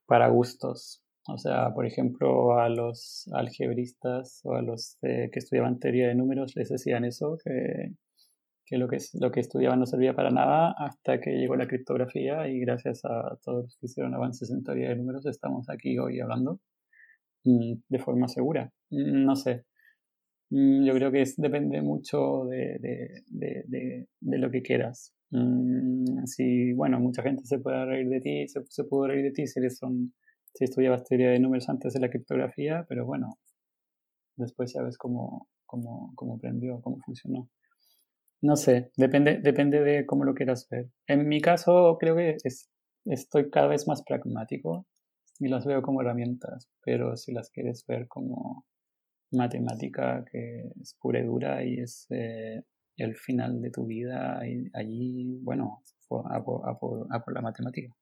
Para 0.07 0.29
gustos. 0.29 1.06
O 1.29 1.39
sea, 1.39 1.73
por 1.75 1.87
ejemplo, 1.87 2.59
a 2.59 2.69
los 2.69 3.29
algebristas 3.33 4.41
o 4.45 4.55
a 4.55 4.63
los 4.63 4.97
que 5.01 5.31
estudiaban 5.33 5.79
teoría 5.79 6.09
de 6.09 6.15
números 6.15 6.55
les 6.55 6.69
decían 6.69 7.05
eso, 7.05 7.37
que, 7.45 7.95
que, 8.65 8.79
lo 8.79 8.89
que 8.89 8.99
lo 9.15 9.31
que 9.33 9.41
estudiaban 9.41 9.81
no 9.81 9.87
servía 9.87 10.15
para 10.15 10.31
nada 10.31 10.75
hasta 10.79 11.21
que 11.21 11.33
llegó 11.33 11.57
la 11.57 11.67
criptografía 11.67 12.49
y 12.49 12.61
gracias 12.61 13.05
a 13.05 13.39
todos 13.43 13.65
los 13.65 13.77
que 13.79 13.87
hicieron 13.87 14.15
avances 14.15 14.51
en 14.51 14.63
teoría 14.63 14.91
de 14.91 14.97
números 14.97 15.27
estamos 15.27 15.69
aquí 15.69 15.99
hoy 15.99 16.21
hablando 16.21 16.61
mm, 17.45 17.75
de 17.89 17.99
forma 17.99 18.29
segura. 18.29 18.71
Mm, 18.91 19.25
no 19.25 19.37
sé. 19.37 19.65
Mm, 20.51 20.85
yo 20.85 20.95
creo 20.95 21.11
que 21.11 21.25
depende 21.39 21.83
mucho 21.83 22.45
de, 22.45 22.79
de, 23.29 24.07
de, 24.21 24.39
lo 24.39 24.51
que 24.51 24.63
quieras. 24.63 25.13
Si, 26.27 26.73
bueno, 26.73 27.01
mucha 27.01 27.23
gente 27.23 27.45
se 27.45 27.59
puede 27.59 27.85
reír 27.85 28.09
de 28.09 28.21
ti, 28.21 28.49
se, 28.49 28.61
se 28.69 28.85
puede 28.85 29.13
reír 29.13 29.25
de 29.25 29.33
ti 29.33 29.47
si 29.47 29.59
eres 29.59 29.83
un, 29.83 30.15
si 30.57 30.65
estudiabas 30.65 31.05
teoría 31.05 31.31
de 31.31 31.39
números 31.39 31.69
antes 31.69 31.93
de 31.93 32.01
la 32.01 32.09
criptografía, 32.09 32.87
pero 32.89 33.05
bueno, 33.05 33.39
después 34.37 34.73
ya 34.73 34.83
ves 34.83 34.97
cómo, 34.97 35.49
cómo, 35.67 36.13
cómo 36.15 36.37
aprendió, 36.37 36.81
cómo 36.81 36.99
funcionó. 37.05 37.51
No 38.43 38.57
sé, 38.57 38.91
depende, 38.97 39.39
depende 39.43 39.81
de 39.83 40.07
cómo 40.07 40.25
lo 40.25 40.35
quieras 40.35 40.67
ver. 40.71 40.91
En 41.07 41.29
mi 41.29 41.41
caso, 41.41 41.97
creo 41.99 42.17
que 42.17 42.37
es, 42.43 42.71
estoy 43.05 43.51
cada 43.51 43.69
vez 43.69 43.87
más 43.87 44.03
pragmático 44.03 44.87
y 45.39 45.49
las 45.49 45.67
veo 45.67 45.83
como 45.83 46.01
herramientas, 46.01 46.69
pero 46.83 47.17
si 47.17 47.33
las 47.33 47.51
quieres 47.51 47.85
ver 47.87 48.09
como 48.09 48.65
matemática 49.33 50.25
que 50.31 50.71
es 50.81 50.97
pura 51.01 51.21
y 51.21 51.25
dura 51.25 51.65
y 51.65 51.81
es 51.81 52.07
eh, 52.11 52.63
el 52.97 53.17
final 53.17 53.61
de 53.61 53.71
tu 53.71 53.87
vida, 53.87 54.41
y 54.47 54.71
allí, 54.73 55.39
bueno, 55.43 55.83
a 56.31 56.43
por, 56.43 56.67
a 56.69 56.79
por, 56.79 57.07
a 57.11 57.25
por 57.25 57.35
la 57.35 57.43
matemática. 57.43 57.95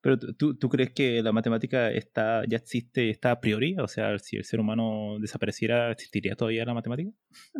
Pero 0.00 0.18
¿tú, 0.18 0.56
tú 0.56 0.68
crees 0.68 0.92
que 0.92 1.22
la 1.22 1.32
matemática 1.32 1.90
está 1.90 2.42
ya 2.48 2.58
existe, 2.58 3.10
está 3.10 3.32
a 3.32 3.40
priori? 3.40 3.76
O 3.78 3.88
sea, 3.88 4.16
si 4.18 4.36
el 4.36 4.44
ser 4.44 4.60
humano 4.60 5.18
desapareciera, 5.20 5.90
¿existiría 5.90 6.36
todavía 6.36 6.64
la 6.64 6.74
matemática? 6.74 7.10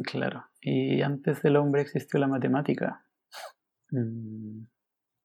Claro. 0.04 0.44
Y 0.60 1.02
antes 1.02 1.42
del 1.42 1.56
hombre 1.56 1.82
existió 1.82 2.20
la 2.20 2.28
matemática. 2.28 3.04
Mm. 3.90 4.66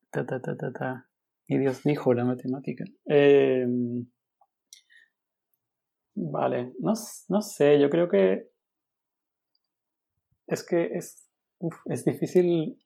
Ta, 0.09 0.25
ta, 0.25 0.41
ta, 0.41 0.57
ta, 0.57 0.71
ta. 0.71 1.09
Y 1.47 1.59
Dios 1.59 1.83
dijo 1.83 2.13
la 2.13 2.25
matemática. 2.25 2.85
Em, 3.05 4.07
vale. 6.15 6.73
No, 6.79 6.93
no 7.29 7.41
sé, 7.41 7.79
yo 7.79 7.89
creo 7.89 8.09
que 8.09 8.49
es 10.47 10.65
que 10.65 10.85
es, 10.93 11.29
es 11.85 12.05
difícil, 12.05 12.77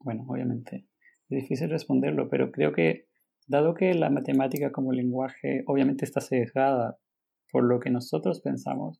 bueno, 0.00 0.24
obviamente, 0.28 0.86
es 1.28 1.42
difícil 1.42 1.70
responderlo, 1.70 2.28
pero 2.28 2.50
creo 2.50 2.72
que 2.72 3.08
Dado 3.52 3.74
que 3.74 3.92
la 3.92 4.08
matemática 4.08 4.72
como 4.72 4.92
lenguaje 4.92 5.62
obviamente 5.66 6.06
está 6.06 6.22
sesgada 6.22 6.96
por 7.50 7.64
lo 7.64 7.80
que 7.80 7.90
nosotros 7.90 8.40
pensamos, 8.40 8.98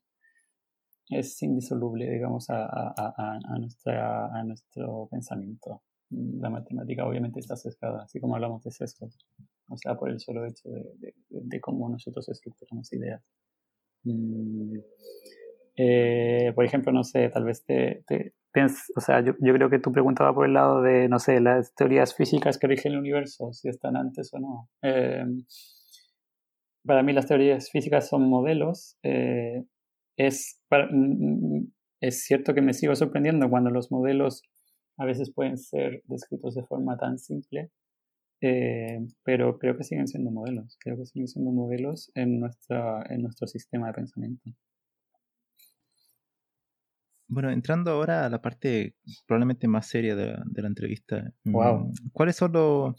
es 1.08 1.42
indisoluble, 1.42 2.10
digamos, 2.10 2.50
a, 2.50 3.56
nuestra, 3.58 4.26
a 4.26 4.44
nuestro 4.44 5.08
pensamiento. 5.10 5.82
La 6.10 6.50
matemática 6.50 7.06
obviamente 7.06 7.40
está 7.40 7.56
sesgada, 7.56 8.02
así 8.02 8.20
como 8.20 8.34
hablamos 8.34 8.62
de 8.62 8.72
sesgo, 8.72 9.08
o 9.70 9.76
sea, 9.78 9.94
por 9.94 10.10
el 10.10 10.20
solo 10.20 10.44
hecho 10.44 10.68
de, 10.68 11.14
de, 11.30 11.60
cómo 11.62 11.88
nosotros 11.88 12.28
estructuramos 12.28 12.92
ideas. 12.92 13.24
Mm, 14.04 14.76
eh, 15.76 16.52
por 16.54 16.64
ejemplo, 16.64 16.92
no 16.92 17.04
sé, 17.04 17.28
tal 17.30 17.44
vez 17.44 17.64
te, 17.64 18.04
te, 18.06 18.34
o 18.96 19.00
sea, 19.00 19.20
yo, 19.24 19.34
creo 19.36 19.70
que 19.70 19.78
tú 19.78 19.92
preguntabas 19.92 20.34
por 20.34 20.46
el 20.46 20.54
lado 20.54 20.82
de, 20.82 21.08
no 21.08 21.18
sé, 21.18 21.40
las 21.40 21.74
teorías 21.74 22.14
físicas 22.14 22.58
que 22.58 22.66
rigen 22.66 22.92
el 22.92 22.98
universo, 22.98 23.52
si 23.52 23.68
están 23.68 23.96
antes 23.96 24.32
o 24.34 24.38
no. 24.38 24.68
Eh, 24.82 25.24
para 26.84 27.02
mí 27.02 27.12
las 27.12 27.26
teorías 27.26 27.70
físicas 27.70 28.08
son 28.08 28.28
modelos. 28.28 28.98
Eh, 29.02 29.64
es, 30.16 30.60
mm, 30.70 31.56
mm, 31.58 31.72
es 32.00 32.24
cierto 32.24 32.54
que 32.54 32.62
me 32.62 32.74
sigo 32.74 32.94
sorprendiendo 32.94 33.48
cuando 33.48 33.70
los 33.70 33.90
modelos 33.90 34.42
a 34.98 35.06
veces 35.06 35.32
pueden 35.32 35.56
ser 35.56 36.02
descritos 36.06 36.54
de 36.54 36.64
forma 36.64 36.96
tan 36.98 37.18
simple, 37.18 37.70
eh, 38.42 39.00
pero 39.24 39.58
creo 39.58 39.76
que 39.76 39.84
siguen 39.84 40.08
siendo 40.08 40.30
modelos, 40.30 40.76
creo 40.80 40.96
que 40.96 41.06
siguen 41.06 41.28
siendo 41.28 41.52
modelos 41.52 42.10
en, 42.14 42.40
nuestra, 42.40 43.04
en 43.08 43.22
nuestro 43.22 43.46
sistema 43.46 43.86
de 43.88 43.94
pensamiento. 43.94 44.50
Bueno, 47.32 47.50
entrando 47.50 47.90
ahora 47.92 48.26
a 48.26 48.28
la 48.28 48.42
parte 48.42 48.94
probablemente 49.26 49.66
más 49.66 49.86
seria 49.86 50.14
de 50.14 50.26
la, 50.26 50.68
entrevista. 50.68 51.32
Wow. 51.44 51.86
Mm, 51.86 51.92
¿Cuáles 52.12 52.36
son 52.36 52.94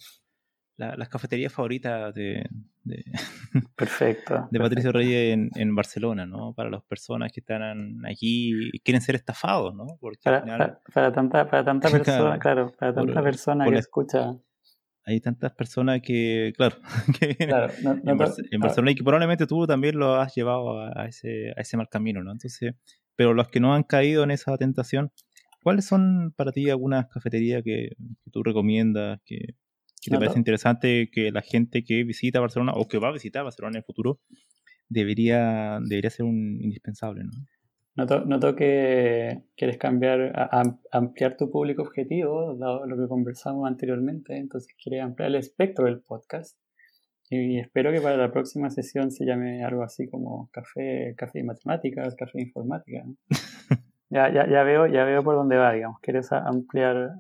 las 0.78 1.08
cafeterías 1.08 1.54
favoritas 1.54 2.16
de, 2.16 2.50
Perfecto. 3.76 4.48
de 4.50 4.60
Patricio 4.60 4.92
Reyes 4.92 5.38
en, 5.56 5.76
Barcelona, 5.76 6.26
¿no? 6.26 6.52
Para 6.54 6.72
las 6.72 6.84
personas 6.84 7.32
que 7.32 7.42
están 7.42 8.04
aquí 8.08 8.54
y 8.74 8.80
quieren 8.80 9.02
ser 9.02 9.14
estafados, 9.14 9.76
¿no? 9.76 9.98
Porque 10.00 10.22
para, 10.24 10.82
para, 10.92 11.12
tanta, 11.12 11.48
para 11.48 11.64
tanta 11.64 11.90
persona, 11.92 12.40
claro, 12.40 12.72
para 12.72 12.92
tanta 12.92 13.22
persona 13.22 13.70
que 13.70 13.78
escucha 13.78 14.36
hay 15.06 15.20
tantas 15.20 15.52
personas 15.54 16.02
que, 16.02 16.54
claro, 16.56 16.78
que 17.20 17.36
vienen 17.38 17.56
en, 18.06 18.18
Barcelona 18.18 18.92
y 18.92 18.96
que 18.96 19.04
probablemente 19.04 19.48
tú 19.48 19.68
también 19.68 19.98
lo 19.98 20.16
has 20.16 20.34
llevado 20.34 20.80
a, 20.80 21.06
ese, 21.08 21.52
a 21.58 21.62
ese 21.62 21.78
mal 21.78 21.90
camino, 21.90 22.24
¿no? 22.24 22.32
Entonces, 22.32 22.74
pero 23.16 23.34
los 23.34 23.50
que 23.50 23.60
no 23.60 23.74
han 23.74 23.84
caído 23.84 24.24
en 24.24 24.32
esa 24.32 24.58
tentación, 24.58 25.12
¿cuáles 25.62 25.86
son 25.86 26.34
para 26.36 26.52
ti 26.52 26.70
algunas 26.70 27.08
cafeterías 27.08 27.64
que, 27.64 27.92
tú 28.32 28.44
recomiendas, 28.44 29.20
que, 29.26 29.56
te 30.06 30.18
parece 30.18 30.38
interesante 30.38 31.10
que 31.10 31.32
la 31.32 31.42
gente 31.42 31.86
que 31.86 32.04
visita 32.04 32.42
Barcelona 32.42 32.74
o 32.76 32.90
que 32.90 32.98
va 32.98 33.08
a 33.08 33.14
visitar 33.14 33.46
Barcelona 33.46 33.78
en 33.78 33.78
el 33.78 33.86
futuro 33.86 34.20
debería, 34.90 35.80
debería 35.82 36.10
ser 36.10 36.26
un 36.26 36.60
indispensable, 36.62 37.24
¿no? 37.24 37.32
Noto, 37.96 38.26
noto, 38.26 38.56
que 38.56 39.44
quieres 39.56 39.78
cambiar, 39.78 40.34
ampliar 40.92 41.38
tu 41.38 41.52
público 41.52 41.84
objetivo, 41.84 42.56
dado 42.56 42.88
lo 42.88 42.98
que 42.98 43.08
conversamos 43.08 43.68
anteriormente, 43.68 44.36
entonces 44.36 44.74
quieres 44.82 45.04
ampliar 45.04 45.30
el 45.30 45.36
espectro 45.36 45.86
del 45.86 46.02
podcast. 46.02 46.58
Y 47.30 47.60
espero 47.60 47.92
que 47.92 48.02
para 48.02 48.18
la 48.18 48.32
próxima 48.32 48.72
sesión 48.72 49.12
se 49.12 49.26
llame 49.26 49.64
algo 49.64 49.84
así 49.84 50.08
como 50.10 50.50
café, 50.52 51.14
café 51.16 51.40
de 51.40 51.46
matemáticas, 51.46 52.16
café 52.16 52.32
de 52.40 52.44
informática. 52.44 53.04
ya, 54.10 54.34
ya, 54.34 54.50
ya, 54.50 54.64
veo, 54.64 54.88
ya 54.88 55.04
veo 55.04 55.24
por 55.24 55.36
dónde 55.36 55.58
va, 55.58 55.74
digamos. 55.74 56.00
Quieres 56.02 56.32
ampliar, 56.32 57.12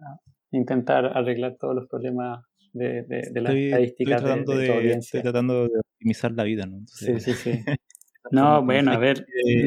intentar 0.51 1.05
arreglar 1.05 1.55
todos 1.59 1.75
los 1.75 1.87
problemas 1.87 2.43
de, 2.73 3.03
de, 3.03 3.29
de 3.31 3.41
las 3.41 3.53
estadísticas 3.53 4.21
estoy 4.21 4.27
tratando 4.27 4.57
de, 4.57 4.91
Estoy 4.93 5.21
tratando 5.21 5.67
de 5.67 5.79
optimizar 5.79 6.31
la 6.31 6.43
vida, 6.43 6.65
¿no? 6.65 6.79
sí, 6.87 7.19
sí, 7.19 7.33
sí. 7.33 7.63
No, 8.33 8.65
bueno, 8.65 8.91
a 8.91 8.97
ver. 8.97 9.25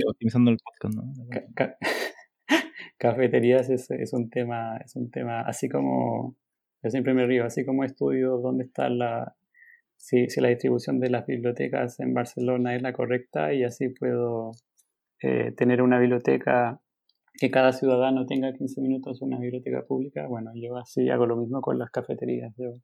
optimizando 0.09 0.51
el 0.51 0.59
podcast, 0.59 0.97
¿no? 0.97 1.12
cafeterías 2.98 3.70
es, 3.70 3.90
es, 3.90 4.12
un 4.12 4.28
tema, 4.28 4.78
es 4.78 4.97
un 4.97 5.10
tema, 5.10 5.43
así 5.43 5.68
como, 5.68 6.36
yo 6.82 6.90
siempre 6.90 7.14
me 7.14 7.26
río, 7.26 7.44
así 7.44 7.64
como 7.64 7.84
estudio 7.84 8.38
dónde 8.38 8.64
está 8.64 8.88
la, 8.88 9.36
si, 9.97 10.28
si 10.28 10.40
la 10.40 10.48
distribución 10.48 10.98
de 10.98 11.10
las 11.10 11.26
bibliotecas 11.26 12.01
en 12.01 12.12
Barcelona 12.12 12.74
es 12.74 12.82
la 12.82 12.93
correcta 12.93 13.55
y 13.55 13.62
así 13.62 13.90
puedo 13.90 14.51
eh, 15.22 15.52
tener 15.52 15.80
una 15.80 16.01
biblioteca 16.01 16.80
que 17.34 17.51
cada 17.51 17.72
ciudadano 17.72 18.26
tenga 18.26 18.52
15 18.52 18.80
minutos 18.80 19.22
una 19.22 19.38
biblioteca 19.38 19.82
pública, 19.82 20.26
bueno, 20.26 20.51
yo 20.55 20.76
así 20.76 21.09
hago 21.09 21.26
lo 21.26 21.36
mismo 21.36 21.60
con 21.60 21.78
las 21.78 21.90
cafeterías. 21.90 22.52
Yo 22.56 22.80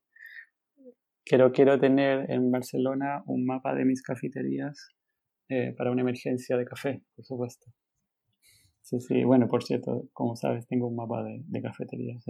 quiero, 1.24 1.50
quiero 1.50 1.80
tener 1.80 2.30
en 2.30 2.50
Barcelona 2.50 3.24
un 3.26 3.46
mapa 3.46 3.74
de 3.74 3.84
mis 3.84 4.02
cafeterías 4.02 4.92
eh, 5.52 5.74
para 5.76 5.90
una 5.90 6.00
emergencia 6.00 6.56
de 6.56 6.64
café, 6.64 7.02
por 7.14 7.26
supuesto. 7.26 7.66
Sí, 8.80 9.00
sí, 9.00 9.22
bueno, 9.22 9.48
por 9.48 9.62
cierto, 9.62 10.08
como 10.14 10.34
sabes, 10.34 10.66
tengo 10.66 10.88
un 10.88 10.96
mapa 10.96 11.22
de, 11.22 11.42
de 11.44 11.60
cafeterías. 11.60 12.24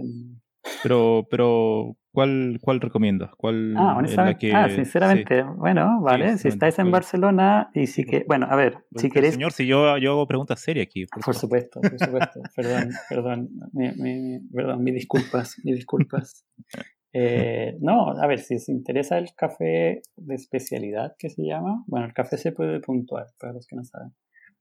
Pero, 0.81 1.25
pero 1.31 1.95
¿cuál, 2.11 2.59
cuál 2.61 2.81
recomiendas? 2.81 3.31
¿Cuál 3.37 3.75
ah, 3.77 3.95
honestamente, 3.97 4.53
ah, 4.53 4.67
sinceramente, 4.69 5.41
bueno, 5.41 6.01
vale, 6.01 6.37
si 6.37 6.49
estáis 6.49 6.77
en 6.79 6.91
Barcelona 6.91 7.71
y 7.73 7.87
si 7.87 8.03
que, 8.03 8.25
bueno, 8.27 8.47
a 8.49 8.57
ver, 8.57 8.79
si 8.97 9.09
queréis... 9.09 9.35
Señor, 9.35 9.53
si 9.53 9.65
yo, 9.65 9.97
yo 9.97 10.11
hago 10.11 10.27
preguntas 10.27 10.59
serias 10.59 10.87
aquí. 10.87 11.05
Por, 11.05 11.33
supuesto, 11.33 11.79
por 11.79 11.97
supuesto, 11.97 12.41
perdón, 12.55 12.89
perdón, 13.09 13.49
mi, 13.71 14.39
perdón, 14.53 14.83
mis 14.83 14.95
disculpas, 14.95 15.55
mis 15.63 15.75
disculpas. 15.75 16.45
Eh, 17.15 17.77
no, 17.79 18.09
a 18.09 18.25
ver, 18.27 18.39
si 18.39 18.55
os 18.55 18.67
interesa 18.69 19.19
el 19.19 19.35
café 19.35 20.01
de 20.15 20.35
especialidad 20.35 21.15
que 21.17 21.29
se 21.29 21.43
llama, 21.43 21.83
bueno, 21.85 22.07
el 22.07 22.13
café 22.13 22.37
se 22.37 22.51
puede 22.51 22.79
puntuar, 22.79 23.27
para 23.39 23.53
los 23.53 23.67
que 23.67 23.75
no 23.75 23.83
saben. 23.83 24.13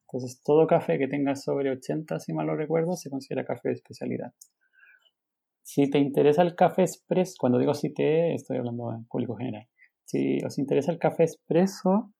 Entonces, 0.03 0.43
todo 0.45 0.67
café 0.67 0.99
que 0.99 1.09
tenga 1.09 1.35
sobre 1.35 1.71
80, 1.71 2.21
si 2.21 2.35
mal 2.35 2.47
lo 2.47 2.55
recuerdo, 2.55 2.95
se 2.97 3.09
considera 3.09 3.47
café 3.47 3.71
de 3.71 3.75
especialidad. 3.77 4.33
Si 5.63 5.89
te 5.89 5.99
interesa 5.99 6.43
el 6.43 6.55
café 6.55 6.83
expreso, 6.83 7.35
cuando 7.41 7.59
digo 7.59 7.73
si 7.73 7.95
te, 7.95 8.35
estoy 8.35 8.59
hablando 8.59 8.93
en 8.93 9.07
público 9.07 9.37
general. 9.37 9.67
Si 10.05 10.45
os 10.45 10.59
interesa 10.59 10.93
el 10.93 10.99
café 10.99 11.23
expreso, 11.23 12.13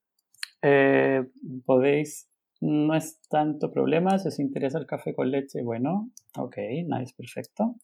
eh, 0.63 1.23
podéis, 1.65 2.27
no 2.61 2.95
es 2.95 3.19
tanto 3.29 3.69
problema. 3.69 4.17
Si 4.17 4.29
os 4.29 4.39
interesa 4.39 4.79
el 4.79 4.87
café 4.87 5.13
con 5.13 5.29
leche, 5.29 5.61
bueno, 5.61 6.09
ok, 6.35 6.57
nice, 6.87 7.13
perfecto. 7.15 7.75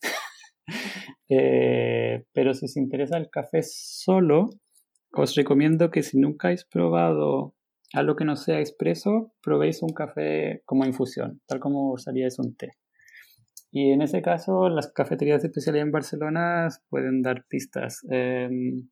Eh, 1.30 2.26
pero 2.34 2.54
si 2.54 2.66
os 2.66 2.76
interesa 2.76 3.18
el 3.18 3.30
café 3.30 3.62
solo, 3.64 4.50
os 5.12 5.36
recomiendo 5.36 5.92
que 5.92 6.04
si 6.04 6.18
nunca 6.18 6.48
habéis 6.48 6.66
probado 6.66 7.56
algo 7.94 8.16
que 8.16 8.26
no 8.26 8.36
sea 8.36 8.60
expreso, 8.60 9.34
probéis 9.42 9.82
un 9.82 9.94
café 9.94 10.62
como 10.66 10.86
infusión, 10.86 11.42
tal 11.48 11.60
como 11.60 11.92
usaríais 11.92 12.38
un 12.40 12.56
té. 12.56 12.72
Y 13.72 13.92
en 13.92 14.02
ese 14.02 14.22
caso, 14.22 14.70
las 14.70 14.92
cafeterías 14.92 15.42
de 15.42 15.50
especialidad 15.50 15.86
en 15.86 15.92
Barcelona 15.92 16.68
pueden 16.90 17.22
dar 17.22 17.46
pistas. 17.48 18.04
Em, 18.10 18.90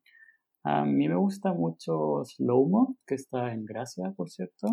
a 0.62 0.84
mí 0.84 1.08
me 1.08 1.16
gusta 1.16 1.52
mucho 1.52 2.24
Slowmo, 2.24 2.96
que 3.06 3.16
está 3.16 3.52
en 3.52 3.64
Gracia, 3.64 4.12
por 4.16 4.30
cierto. 4.30 4.68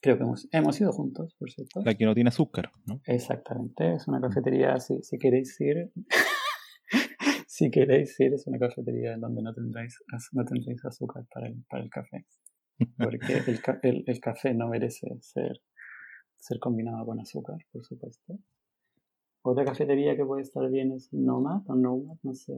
Creo 0.00 0.16
que 0.16 0.22
hemos, 0.22 0.48
hemos 0.52 0.80
ido 0.80 0.92
juntos, 0.92 1.34
por 1.38 1.50
cierto. 1.50 1.82
La 1.84 1.94
que 1.94 2.06
no 2.06 2.14
tiene 2.14 2.28
azúcar, 2.28 2.70
¿no? 2.86 3.00
Exactamente, 3.04 3.94
es 3.94 4.06
una 4.06 4.20
cafetería, 4.20 4.78
si, 4.78 5.02
si 5.02 5.18
queréis 5.18 5.60
ir, 5.60 5.90
si 7.58 7.72
queréis 7.72 8.18
ir, 8.20 8.32
es 8.34 8.46
una 8.46 8.56
cafetería 8.56 9.14
en 9.14 9.20
donde 9.20 9.42
no 9.42 9.52
tendréis, 9.52 9.98
no 10.30 10.44
tendréis 10.44 10.84
azúcar 10.84 11.26
para 11.34 11.48
el, 11.48 11.64
para 11.68 11.82
el 11.82 11.90
café. 11.90 12.24
Porque 12.96 13.32
el, 13.32 13.60
el, 13.82 14.04
el 14.06 14.20
café 14.20 14.54
no 14.54 14.68
merece 14.68 15.08
ser, 15.20 15.60
ser 16.36 16.60
combinado 16.60 17.04
con 17.04 17.18
azúcar, 17.18 17.58
por 17.72 17.84
supuesto. 17.84 18.38
Otra 19.42 19.64
cafetería 19.64 20.16
que 20.16 20.24
puede 20.24 20.42
estar 20.42 20.70
bien 20.70 20.92
es 20.92 21.12
Nomad 21.12 21.62
o 21.68 21.74
Nomad, 21.74 22.18
no 22.22 22.32
sé, 22.32 22.54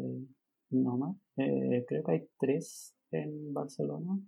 Nomad. 0.69 1.15
Eh, 1.39 1.83
creo 1.89 2.05
que 2.05 2.13
hay 2.13 2.29
tres 2.39 2.95
en 3.11 3.55
Barcelona. 3.55 4.21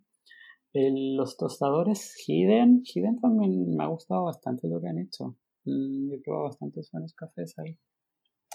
los 0.72 1.36
tostadores 1.36 2.14
Hidden, 2.26 2.82
Hidden 2.82 3.20
también 3.20 3.76
me 3.76 3.84
ha 3.84 3.88
gustado 3.88 4.24
bastante 4.24 4.68
lo 4.68 4.80
que 4.80 4.88
han 4.88 5.00
hecho. 5.00 5.36
Mm, 5.66 6.14
he 6.14 6.18
probado 6.20 6.44
bastantes 6.44 6.90
buenos 6.90 7.12
cafés 7.12 7.58
ahí. 7.58 7.78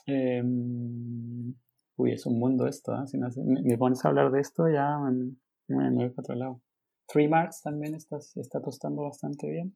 Em, 0.08 1.54
uy, 1.98 2.14
es 2.14 2.26
un 2.26 2.40
mundo 2.40 2.68
esto, 2.68 2.94
¿eh? 2.94 3.08
si 3.08 3.18
me, 3.18 3.78
pones 3.78 4.04
a 4.06 4.10
hablar 4.10 4.32
de 4.32 4.40
esto 4.40 4.70
ya 4.70 4.98
me, 5.68 5.90
voy 5.92 6.10
para 6.10 6.22
otro 6.22 6.36
lado. 6.36 6.62
Three 7.08 7.28
Marks 7.28 7.62
también 7.62 7.96
está, 7.96 8.18
está 8.18 8.62
tostando 8.62 9.04
bastante 9.04 9.50
bien. 9.50 9.74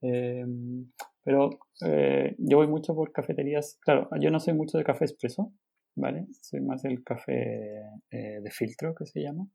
Em, 0.00 0.90
pero 1.22 1.50
eh, 1.84 2.34
yo 2.38 2.58
voy 2.58 2.68
mucho 2.68 2.94
por 2.94 3.12
cafeterías. 3.12 3.78
Claro, 3.82 4.08
yo 4.20 4.30
no 4.30 4.40
soy 4.40 4.54
mucho 4.54 4.78
de 4.78 4.84
café 4.84 5.04
expreso, 5.04 5.52
¿vale? 5.96 6.26
Soy 6.40 6.60
más 6.60 6.82
del 6.82 7.02
café 7.02 7.82
eh, 8.10 8.40
de 8.40 8.50
filtro 8.50 8.94
que 8.94 9.04
se 9.04 9.20
llama. 9.20 9.48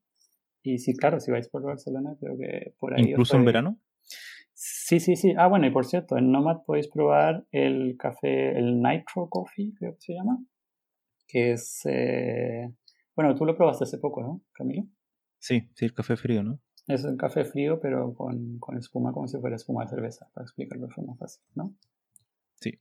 Y 0.62 0.78
sí, 0.80 0.94
claro, 0.96 1.20
si 1.20 1.32
vais 1.32 1.50
por 1.50 1.64
Barcelona, 1.64 2.16
creo 2.20 2.38
que 2.38 2.74
por 2.80 2.94
ahí. 2.94 3.10
¿Incluso 3.10 3.38
en 3.38 3.46
verano? 3.46 3.80
Sí, 4.54 5.00
sí, 5.00 5.16
sí. 5.16 5.34
Ah, 5.38 5.48
bueno, 5.48 5.66
y 5.66 5.72
por 5.72 5.86
cierto, 5.86 6.18
en 6.18 6.32
Nomad 6.32 6.64
podéis 6.66 6.88
probar 6.88 7.46
el 7.52 7.98
café, 7.98 8.58
el 8.58 8.82
Nitro 8.82 9.28
Coffee, 9.30 9.74
creo 9.78 9.94
que 9.96 10.02
se 10.02 10.14
llama. 10.14 10.40
Que 11.34 11.54
es. 11.54 11.82
Eh, 11.86 12.72
bueno, 13.16 13.34
tú 13.34 13.44
lo 13.44 13.58
probaste 13.58 13.86
hace 13.86 13.98
poco, 13.98 14.22
¿no, 14.22 14.44
Camilo? 14.52 14.84
Sí, 15.40 15.68
sí, 15.74 15.86
el 15.86 15.94
café 15.96 16.16
frío, 16.16 16.44
¿no? 16.44 16.60
Es 16.88 17.04
un 17.06 17.18
café 17.18 17.44
frío, 17.44 17.80
pero 17.80 18.14
con, 18.14 18.60
con 18.60 18.78
espuma, 18.78 19.12
como 19.12 19.28
si 19.28 19.40
fuera 19.40 19.56
espuma 19.56 19.84
de 19.84 19.90
cerveza, 19.90 20.30
para 20.32 20.46
explicarlo 20.46 20.86
de 20.86 20.94
forma 20.94 21.16
fácil, 21.16 21.44
¿no? 21.56 21.74
Sí. 22.60 22.80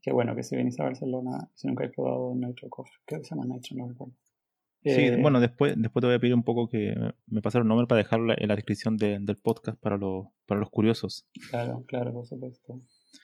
Qué 0.00 0.12
bueno 0.12 0.36
que 0.36 0.44
si 0.44 0.54
venís 0.54 0.78
a 0.78 0.84
Barcelona, 0.84 1.50
si 1.54 1.66
nunca 1.66 1.84
he 1.84 1.88
probado 1.88 2.32
Nitro 2.36 2.68
Coffee, 2.68 3.00
creo 3.04 3.20
que 3.20 3.26
se 3.26 3.34
llama 3.34 3.46
Nitro, 3.52 3.76
no 3.76 3.88
recuerdo. 3.88 4.14
Sí, 4.84 4.90
eh, 4.90 5.18
bueno, 5.20 5.40
después, 5.40 5.74
después 5.76 6.02
te 6.02 6.06
voy 6.06 6.16
a 6.16 6.20
pedir 6.20 6.34
un 6.34 6.44
poco 6.44 6.68
que 6.68 6.94
me 7.26 7.42
pasaron 7.42 7.66
un 7.66 7.70
nombre 7.70 7.88
para 7.88 7.98
dejarlo 7.98 8.32
en 8.36 8.48
la 8.48 8.54
descripción 8.54 8.96
del 8.96 9.36
podcast 9.38 9.80
para, 9.80 9.98
para 10.46 10.60
los 10.60 10.70
curiosos. 10.70 11.26
Claro, 11.50 11.84
claro, 11.88 12.12
por 12.12 12.26
supuesto. 12.26 12.80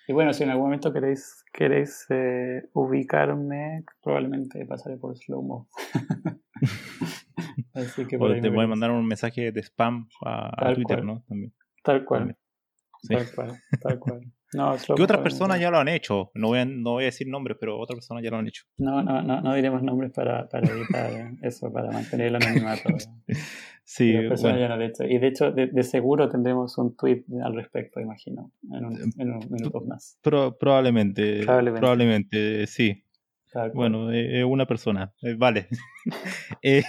Y 0.07 0.13
bueno, 0.13 0.33
si 0.33 0.43
en 0.43 0.51
algún 0.51 0.67
momento 0.67 0.93
queréis, 0.93 1.45
queréis 1.53 2.07
eh, 2.11 2.69
ubicarme, 2.73 3.85
probablemente 4.03 4.65
pasaré 4.67 4.97
por 4.97 5.17
Slowmo. 5.17 5.69
Así 7.75 8.07
que 8.07 8.17
o 8.17 8.41
te 8.41 8.49
voy 8.49 8.65
a 8.65 8.69
mandar 8.69 8.91
un 8.91 9.07
mensaje 9.07 9.53
de 9.53 9.63
spam 9.63 10.09
a, 10.25 10.75
Twitter, 10.75 11.05
¿no? 11.05 11.23
También. 11.29 11.53
Tal 11.83 12.05
cual. 12.05 12.37
Tal 13.09 13.27
cual, 13.35 13.63
tal 13.81 13.99
cual. 13.99 14.33
No, 14.55 14.77
que 14.97 15.03
otras 15.03 15.21
personas 15.21 15.61
ya 15.61 15.71
lo 15.71 15.79
han 15.79 15.89
hecho. 15.89 16.31
No 16.35 16.49
voy, 16.49 16.61
a, 16.61 16.65
no 16.65 16.93
voy 16.93 17.05
a 17.05 17.07
decir 17.07 17.29
nombres, 17.29 17.59
pero 17.61 17.79
otras 17.79 17.97
personas 17.97 18.25
ya 18.25 18.31
lo 18.31 18.39
han 18.39 18.49
hecho. 18.49 18.65
No, 18.79 19.03
no, 19.03 19.23
no, 19.23 19.43
no 19.43 19.55
diremos 19.55 19.83
nombres 19.83 20.11
para, 20.13 20.49
para 20.49 20.67
evitar 20.71 21.11
eso, 21.43 21.71
para 21.71 21.91
mantener 21.91 22.29
el 22.29 22.37
anonimato. 22.37 22.89
sí, 23.85 24.15
personas 24.29 24.59
ya 24.59 24.69
lo 24.69 24.75
han 24.75 24.83
hecho. 24.83 25.05
Y 25.05 25.19
de 25.19 25.27
hecho, 25.27 25.53
de, 25.53 25.83
seguro 25.83 26.31
tendremos 26.31 26.79
un 26.79 26.97
tweet 26.97 27.25
al 27.45 27.55
respecto, 27.55 28.01
imagino, 28.01 28.53
en, 28.73 28.85
un, 28.87 29.13
en 29.19 29.33
unos 29.33 29.51
minutos 29.51 29.87
más. 29.87 30.19
probablemente, 30.23 31.43
probablemente, 31.43 31.81
probablemente, 31.81 32.67
sí. 32.67 33.05
Bueno, 33.75 34.13
es 34.13 34.45
una 34.45 34.67
persona, 34.67 35.13
eh, 35.23 35.35
vale. 35.35 35.69
eh, 36.63 36.85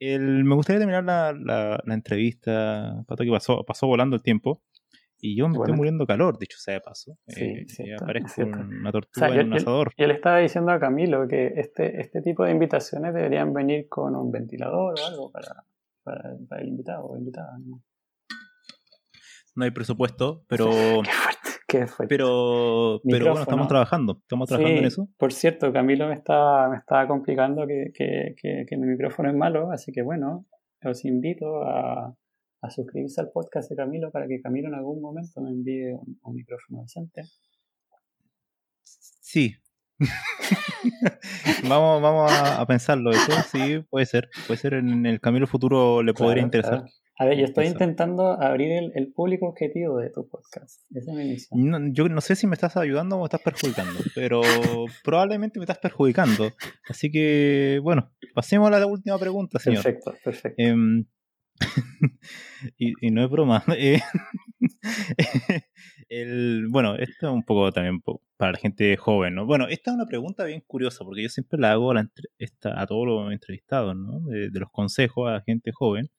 me 0.00 0.54
gustaría 0.54 0.78
terminar 0.78 1.04
la, 1.04 1.32
la, 1.32 1.82
la 1.84 1.94
entrevista, 1.94 3.04
Pato, 3.06 3.24
que 3.24 3.30
pasó, 3.30 3.64
pasó 3.64 3.86
volando 3.86 4.16
el 4.16 4.22
tiempo. 4.22 4.62
Y 5.20 5.36
yo 5.36 5.48
me 5.48 5.58
estoy 5.58 5.74
muriendo 5.74 6.06
calor, 6.06 6.38
dicho 6.38 6.58
sea 6.58 6.74
de 6.74 6.80
paso. 6.80 7.18
Sí, 7.26 7.66
eh, 7.78 7.96
una 8.00 8.92
tortuga 8.92 9.28
en 9.28 9.46
un 9.48 9.54
asador. 9.54 9.92
Yo, 9.96 10.06
le 10.06 10.14
estaba 10.14 10.38
diciendo 10.38 10.72
a 10.72 10.80
Camilo 10.80 11.28
que 11.28 11.52
este, 11.56 12.00
este 12.00 12.22
tipo 12.22 12.44
de 12.44 12.52
invitaciones 12.52 13.12
deberían 13.14 13.52
venir 13.52 13.88
con 13.88 14.16
un 14.16 14.30
ventilador 14.30 14.94
o 14.98 15.06
algo 15.06 15.30
para, 15.30 15.64
para, 16.02 16.36
para 16.48 16.62
el 16.62 16.68
invitado 16.68 17.06
o 17.06 17.16
invitada. 17.16 17.58
¿no? 17.58 17.82
no 19.54 19.64
hay 19.64 19.70
presupuesto, 19.70 20.44
pero. 20.48 20.70
Qué 21.04 21.10
fuerte, 21.10 21.50
qué 21.68 21.86
fuerte. 21.86 22.14
Pero, 22.14 23.00
pero 23.08 23.26
bueno, 23.26 23.42
estamos 23.42 23.68
trabajando. 23.68 24.18
Estamos 24.20 24.48
trabajando 24.48 24.78
en 24.80 24.86
eso. 24.86 25.08
Por 25.16 25.32
cierto, 25.32 25.72
Camilo 25.72 26.08
me 26.08 26.14
estaba, 26.14 26.68
me 26.68 26.76
estaba 26.76 27.06
complicando 27.06 27.66
que, 27.66 27.92
que, 27.94 28.34
que, 28.66 28.76
mi 28.76 28.86
micrófono 28.86 29.30
es 29.30 29.36
malo, 29.36 29.70
así 29.70 29.92
que 29.92 30.02
bueno, 30.02 30.46
os 30.84 31.04
invito 31.04 31.62
a, 31.62 32.14
a, 32.62 32.70
suscribirse 32.70 33.20
al 33.20 33.30
podcast 33.30 33.70
de 33.70 33.76
Camilo 33.76 34.10
para 34.10 34.26
que 34.26 34.40
Camilo 34.40 34.68
en 34.68 34.74
algún 34.74 35.00
momento 35.00 35.40
me 35.40 35.50
envíe 35.50 35.92
un, 35.92 36.34
micrófono 36.34 36.82
decente. 36.82 37.22
Sí. 38.82 39.54
vamos 41.68 42.00
vamos 42.00 42.32
a, 42.32 42.64
pensarlo 42.66 43.10
eso, 43.10 43.32
sí, 43.52 43.84
puede 43.90 44.06
ser. 44.06 44.28
Puede 44.46 44.58
ser 44.58 44.74
en 44.74 45.06
el 45.06 45.20
Camilo 45.20 45.46
futuro 45.46 46.02
le 46.02 46.14
podría 46.14 46.42
interesar. 46.42 46.84
A 47.20 47.26
ver, 47.26 47.36
yo 47.36 47.44
estoy 47.44 47.66
intentando 47.66 48.40
abrir 48.40 48.72
el, 48.94 49.12
público 49.12 49.46
objetivo 49.46 49.98
de 49.98 50.08
tu 50.08 50.26
podcast. 50.26 50.80
Esa 50.94 51.12
es 51.12 51.50
mi 51.52 51.64
No, 51.68 51.78
yo 51.92 52.08
no 52.08 52.22
sé 52.22 52.34
si 52.34 52.46
me 52.46 52.54
estás 52.54 52.78
ayudando 52.78 53.16
o 53.16 53.18
me 53.18 53.24
estás 53.26 53.42
perjudicando, 53.42 54.00
pero 54.14 54.40
probablemente 55.04 55.58
me 55.58 55.64
estás 55.64 55.76
perjudicando. 55.76 56.50
Así 56.88 57.10
que, 57.10 57.78
bueno, 57.82 58.10
pasemos 58.34 58.68
a 58.68 58.80
la 58.80 58.86
última 58.86 59.18
pregunta, 59.18 59.58
señor. 59.58 59.82
Perfecto, 59.82 60.14
perfecto. 60.24 60.62
Em, 60.62 61.04
y, 62.78 63.10
no 63.10 63.24
es 63.24 63.30
broma. 63.30 63.64
Eh, 63.76 64.00
el, 66.08 66.68
bueno, 66.68 66.96
esto 66.96 67.28
es 67.28 67.32
un 67.32 67.42
poco 67.44 67.72
también 67.72 68.02
para 68.36 68.52
la 68.52 68.58
gente 68.58 68.96
joven, 68.96 69.34
¿no? 69.34 69.46
Bueno, 69.46 69.68
esta 69.68 69.90
es 69.90 69.94
una 69.94 70.06
pregunta 70.06 70.44
bien 70.44 70.62
curiosa, 70.66 71.04
porque 71.04 71.22
yo 71.22 71.28
siempre 71.28 71.58
la 71.58 71.72
hago 71.72 71.90
a, 71.90 71.94
la, 71.94 72.10
a 72.74 72.86
todos 72.86 73.06
los 73.06 73.32
entrevistados, 73.32 73.96
¿no? 73.96 74.20
de 74.26 74.50
los 74.60 74.70
consejos 74.70 75.28
a 75.28 75.32
la 75.34 75.40
gente 75.42 75.70
joven 75.72 76.10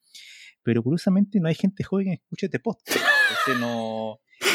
pero 0.62 0.82
curiosamente 0.82 1.40
no 1.40 1.48
hay 1.48 1.54
gente 1.54 1.82
joven 1.84 2.06
que 2.06 2.12
escuche 2.14 2.46
este 2.46 2.60
podcast. 2.60 3.00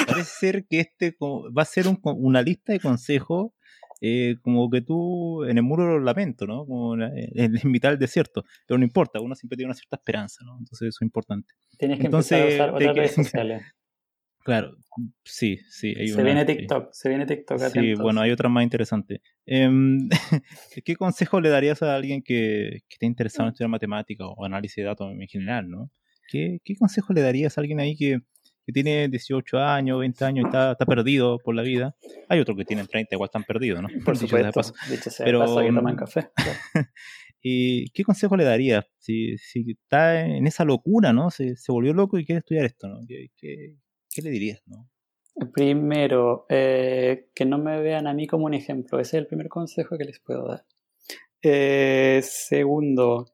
Parece 0.06 0.32
ser 0.40 0.68
que 0.68 0.80
este 0.80 1.16
va 1.20 1.62
a 1.62 1.66
ser 1.66 1.86
una 2.04 2.42
lista 2.42 2.74
de 2.74 2.80
consejos 2.80 3.52
eh, 4.02 4.36
como 4.42 4.70
que 4.70 4.82
tú 4.82 5.44
en 5.46 5.58
el 5.58 5.64
muro 5.64 5.86
de 5.86 5.94
los 5.96 6.04
lamentos, 6.04 6.48
¿no? 6.48 6.66
Como 6.66 6.96
en, 6.96 7.02
en 7.34 7.52
mitad 7.72 7.90
del 7.90 8.00
desierto. 8.00 8.44
Pero 8.66 8.78
no 8.78 8.84
importa, 8.84 9.20
uno 9.20 9.36
siempre 9.36 9.58
tiene 9.58 9.68
una 9.68 9.76
cierta 9.76 9.98
esperanza, 9.98 10.44
¿no? 10.46 10.58
Entonces 10.58 10.90
eso 10.90 10.98
es 11.00 11.02
importante. 11.02 11.54
Tienes 11.78 12.00
que 12.00 12.06
Entonces, 12.06 12.40
empezar 12.40 12.70
a 12.70 12.74
usar 12.74 12.76
otras 12.76 12.96
redes 12.96 13.16
sociales. 13.16 13.64
Claro, 14.44 14.78
sí, 15.26 15.58
sí. 15.70 15.94
se 15.94 16.24
viene 16.24 16.46
TikTok, 16.46 16.94
se 16.94 17.10
viene 17.10 17.26
TikTok. 17.26 17.60
Sí, 17.60 17.96
bueno, 17.96 18.22
hay 18.22 18.32
otra 18.32 18.48
más 18.48 18.64
interesante. 18.64 19.22
Em, 19.46 20.08
¿Qué 20.86 20.96
consejo 20.96 21.42
le 21.42 21.50
darías 21.50 21.84
a 21.84 21.94
alguien 21.94 22.22
que, 22.22 22.80
que 22.88 22.94
esté 22.94 23.06
interesado 23.06 23.44
en 23.44 23.52
estudiar 23.52 23.70
matemática 23.70 24.26
o 24.26 24.46
análisis 24.46 24.78
de 24.78 24.84
datos 24.84 25.12
en 25.12 25.28
general, 25.28 25.70
¿no? 25.70 25.92
¿Qué, 26.30 26.60
qué 26.64 26.78
consejo 26.78 27.12
le 27.12 27.22
darías 27.22 27.58
a 27.58 27.62
alguien 27.62 27.82
ahí 27.82 27.98
que, 27.98 28.20
que 28.68 28.74
tiene 28.74 29.08
18 29.08 29.60
años, 29.60 29.98
20 30.00 30.26
años 30.26 30.44
y 30.44 30.48
está, 30.48 30.74
está, 30.74 30.86
perdido 30.86 31.40
por 31.40 31.56
la 31.56 31.62
vida? 31.62 31.96
Hay 32.28 32.42
otros 32.42 32.58
que 32.58 32.66
tienen 32.66 32.86
30 32.86 33.16
igual 33.16 33.30
están 33.30 33.46
perdidos, 33.46 33.82
¿no? 33.82 33.88
Por 34.06 34.18
supuesto, 34.18 34.62
dicho 34.90 35.10
sea 35.10 35.26
Pero, 35.26 35.40
paso 35.40 35.62
que 35.62 35.72
toman 35.72 35.96
café. 35.96 36.30
¿Y 37.42 37.90
qué 37.92 38.04
consejo 38.04 38.36
le 38.36 38.44
darías 38.44 38.86
si, 38.98 39.38
si 39.38 39.64
está 39.72 40.20
en 40.26 40.46
esa 40.48 40.66
locura, 40.66 41.14
¿no? 41.14 41.32
Se, 41.32 41.56
se 41.56 41.72
volvió 41.72 41.94
loco 41.94 42.20
y 42.20 42.26
quiere 42.26 42.40
estudiar 42.40 42.66
esto, 42.66 42.90
¿no? 42.90 43.00
¿Qué, 43.08 43.28
qué, 43.38 43.78
¿Qué 44.14 44.22
le 44.22 44.32
dirías, 44.32 44.62
no? 44.66 44.90
Primero, 45.54 46.46
eh, 46.50 47.30
que 47.34 47.46
no 47.46 47.58
me 47.60 47.80
vean 47.80 48.06
a 48.06 48.14
mí 48.14 48.28
como 48.28 48.48
un 48.48 48.54
ejemplo. 48.54 49.00
Ese 49.00 49.16
es 49.16 49.22
el 49.22 49.28
primer 49.28 49.48
consejo 49.48 49.98
que 49.98 50.04
les 50.04 50.20
puedo 50.20 50.46
dar. 50.46 50.66
Eh, 51.42 52.20
segundo, 52.22 53.28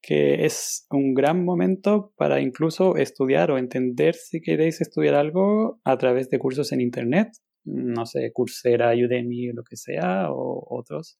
que 0.00 0.44
es 0.44 0.86
un 0.90 1.14
gran 1.14 1.44
momento 1.44 2.12
para 2.16 2.40
incluso 2.40 2.96
estudiar 2.96 3.50
o 3.50 3.58
entender 3.58 4.14
si 4.14 4.40
queréis 4.40 4.80
estudiar 4.80 5.14
algo 5.14 5.80
a 5.84 5.96
través 5.98 6.30
de 6.30 6.38
cursos 6.38 6.72
en 6.72 6.80
Internet. 6.80 7.28
No 7.64 8.06
sé, 8.06 8.30
Coursera, 8.32 8.94
Udemy, 8.94 9.52
lo 9.52 9.62
que 9.62 9.76
sea, 9.76 10.30
o 10.30 10.64
otros. 10.70 11.18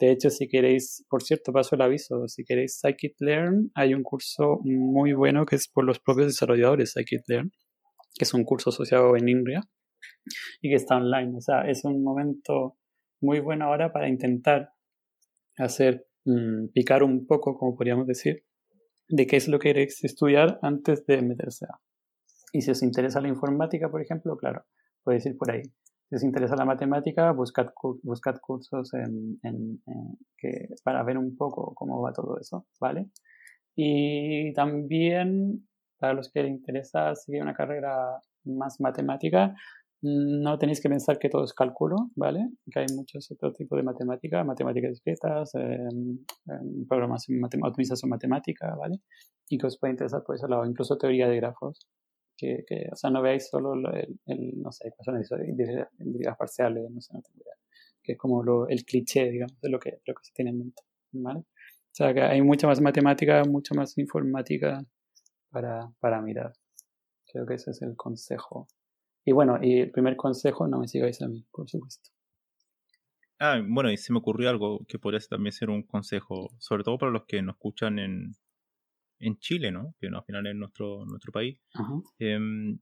De 0.00 0.10
hecho, 0.10 0.30
si 0.30 0.48
queréis, 0.48 1.04
por 1.08 1.22
cierto, 1.22 1.52
paso 1.52 1.76
el 1.76 1.82
aviso, 1.82 2.26
si 2.26 2.44
queréis 2.44 2.80
Scikit-Learn, 2.82 3.70
hay 3.74 3.94
un 3.94 4.02
curso 4.02 4.58
muy 4.64 5.12
bueno 5.12 5.46
que 5.46 5.56
es 5.56 5.68
por 5.68 5.84
los 5.84 6.00
propios 6.00 6.26
desarrolladores 6.26 6.94
Scikit-Learn 6.94 7.52
que 8.14 8.24
es 8.24 8.34
un 8.34 8.44
curso 8.44 8.70
asociado 8.70 9.16
en 9.16 9.28
INRIA 9.28 9.60
y 10.60 10.70
que 10.70 10.76
está 10.76 10.96
online. 10.96 11.36
O 11.36 11.40
sea, 11.40 11.62
es 11.62 11.84
un 11.84 12.02
momento 12.02 12.78
muy 13.20 13.40
bueno 13.40 13.66
ahora 13.66 13.92
para 13.92 14.08
intentar 14.08 14.70
hacer 15.56 16.06
mm, 16.24 16.68
picar 16.72 17.02
un 17.02 17.26
poco, 17.26 17.56
como 17.56 17.76
podríamos 17.76 18.06
decir, 18.06 18.44
de 19.08 19.26
qué 19.26 19.36
es 19.36 19.48
lo 19.48 19.58
que 19.58 19.70
queréis 19.70 20.02
estudiar 20.04 20.58
antes 20.62 21.04
de 21.06 21.22
meterse 21.22 21.66
a. 21.66 21.80
Y 22.52 22.62
si 22.62 22.70
os 22.70 22.82
interesa 22.82 23.20
la 23.20 23.28
informática, 23.28 23.90
por 23.90 24.00
ejemplo, 24.00 24.36
claro, 24.36 24.64
podéis 25.02 25.26
ir 25.26 25.36
por 25.36 25.50
ahí. 25.50 25.62
Si 26.08 26.16
os 26.16 26.22
interesa 26.22 26.54
la 26.56 26.64
matemática, 26.64 27.32
buscad, 27.32 27.68
buscad 28.02 28.36
cursos 28.40 28.92
en, 28.94 29.82
que, 30.36 30.68
para 30.84 31.02
ver 31.02 31.18
un 31.18 31.36
poco 31.36 31.74
cómo 31.74 32.00
va 32.00 32.12
todo 32.12 32.38
eso, 32.38 32.66
¿vale? 32.80 33.10
Y 33.74 34.52
también, 34.52 35.66
para 35.98 36.14
los 36.14 36.30
que 36.30 36.42
les 36.42 36.52
interesa 36.52 37.14
seguir 37.14 37.42
una 37.42 37.54
carrera 37.54 38.20
más 38.44 38.80
matemática, 38.80 39.54
no 40.06 40.58
tenéis 40.58 40.82
que 40.82 40.90
pensar 40.90 41.18
que 41.18 41.30
todo 41.30 41.44
es 41.44 41.54
cálculo, 41.54 41.96
¿vale? 42.14 42.50
Que 42.70 42.80
hay 42.80 42.86
muchos 42.94 43.30
otros 43.30 43.54
tipos 43.54 43.78
de 43.78 43.82
matemática, 43.82 44.44
matemáticas 44.44 44.90
discretas, 44.90 45.54
eh, 45.54 45.88
programación, 46.86 47.42
optimización 47.42 48.10
matemática, 48.10 48.74
¿vale? 48.76 49.00
Y 49.48 49.56
que 49.56 49.66
os 49.66 49.78
puede 49.78 49.92
interesar 49.92 50.22
por 50.22 50.36
ese 50.36 50.46
lado, 50.46 50.66
incluso 50.66 50.98
teoría 50.98 51.26
de 51.26 51.36
grafos. 51.36 51.88
Que, 52.36 52.64
que 52.66 52.88
o 52.92 52.96
sea, 52.96 53.10
no 53.10 53.22
veáis 53.22 53.48
solo 53.48 53.72
el, 53.74 54.18
el 54.26 54.60
no 54.60 54.72
sé, 54.72 54.88
ecuaciones 54.88 55.30
derivadas 55.30 56.36
parciales, 56.36 56.90
no 56.90 57.00
sé, 57.00 57.14
no 57.14 57.22
tengo 57.22 57.38
idea. 57.38 57.54
Que 58.02 58.12
es 58.12 58.18
como 58.18 58.42
lo, 58.42 58.68
el 58.68 58.84
cliché, 58.84 59.30
digamos, 59.30 59.58
de 59.60 59.70
lo 59.70 59.78
que, 59.78 60.00
lo 60.04 60.14
que 60.14 60.24
se 60.24 60.32
tiene 60.34 60.50
en 60.50 60.58
mente, 60.58 60.82
¿vale? 61.12 61.38
O 61.40 61.96
sea, 61.96 62.12
que 62.12 62.20
hay 62.20 62.42
mucha 62.42 62.66
más 62.66 62.80
matemática, 62.80 63.42
mucha 63.44 63.74
más 63.74 63.96
informática 63.96 64.84
para, 65.50 65.90
para 66.00 66.20
mirar. 66.20 66.52
Creo 67.26 67.46
que 67.46 67.54
ese 67.54 67.70
es 67.70 67.80
el 67.80 67.96
consejo 67.96 68.68
y 69.24 69.32
bueno, 69.32 69.58
y 69.62 69.80
el 69.80 69.90
primer 69.90 70.16
consejo, 70.16 70.68
no 70.68 70.78
me 70.78 70.88
sigáis 70.88 71.22
a 71.22 71.28
mí, 71.28 71.46
por 71.50 71.68
supuesto. 71.68 72.10
Ah, 73.40 73.60
bueno, 73.66 73.90
y 73.90 73.96
se 73.96 74.12
me 74.12 74.18
ocurrió 74.18 74.48
algo 74.48 74.84
que 74.86 74.98
podría 74.98 75.20
también 75.20 75.52
ser 75.52 75.70
un 75.70 75.82
consejo, 75.82 76.50
sobre 76.58 76.84
todo 76.84 76.98
para 76.98 77.12
los 77.12 77.24
que 77.24 77.42
nos 77.42 77.56
escuchan 77.56 77.98
en, 77.98 78.36
en 79.18 79.38
Chile, 79.38 79.72
¿no? 79.72 79.94
Que 79.98 80.08
no, 80.08 80.18
al 80.18 80.24
final 80.24 80.46
es 80.46 80.54
nuestro, 80.54 81.04
nuestro 81.06 81.32
país. 81.32 81.58
Em, 82.18 82.78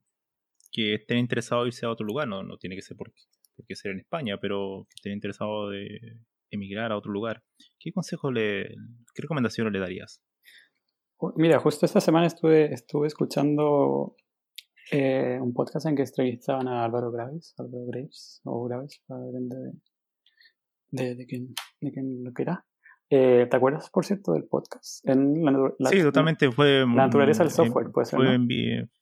que 0.70 0.94
estén 0.94 1.18
interesados 1.18 1.64
en 1.64 1.68
irse 1.68 1.86
a 1.86 1.90
otro 1.90 2.06
lugar, 2.06 2.28
no, 2.28 2.42
no 2.42 2.56
tiene 2.58 2.76
que 2.76 2.82
ser 2.82 2.96
porque, 2.96 3.22
porque 3.56 3.76
ser 3.76 3.92
en 3.92 4.00
España, 4.00 4.38
pero 4.40 4.86
que 4.88 4.94
estén 4.96 5.12
interesados 5.12 5.70
de 5.70 6.18
emigrar 6.50 6.92
a 6.92 6.96
otro 6.96 7.12
lugar. 7.12 7.42
¿Qué 7.78 7.92
consejo 7.92 8.30
le, 8.30 8.68
qué 9.14 9.22
recomendaciones 9.22 9.72
le 9.72 9.78
darías? 9.78 10.22
Mira, 11.36 11.60
justo 11.60 11.86
esta 11.86 12.00
semana 12.00 12.26
estuve, 12.26 12.72
estuve 12.72 13.06
escuchando 13.06 14.16
eh, 14.90 15.38
un 15.40 15.52
podcast 15.52 15.86
en 15.86 15.96
que 15.96 16.02
entrevistaban 16.02 16.68
a 16.68 16.84
Álvaro 16.84 17.10
Graves, 17.10 17.54
Álvaro 17.58 17.86
Graves, 17.86 18.40
o 18.44 18.64
Graves, 18.64 19.00
de, 19.08 19.72
de, 20.90 21.14
de, 21.14 21.26
quién, 21.26 21.54
de 21.80 21.92
quién 21.92 22.24
lo 22.24 22.32
que 22.32 22.42
era. 22.42 22.64
Eh, 23.14 23.46
¿Te 23.50 23.56
acuerdas, 23.58 23.90
por 23.90 24.06
cierto, 24.06 24.32
del 24.32 24.44
podcast? 24.44 25.06
En 25.06 25.44
la, 25.44 25.90
sí, 25.90 26.00
totalmente. 26.00 26.50
Fue, 26.50 26.78
la 26.78 26.86
naturaleza 26.86 27.42
del 27.42 27.52
software, 27.52 27.90
puede 27.92 28.06
ser. 28.06 28.18
Fue, 28.18 28.38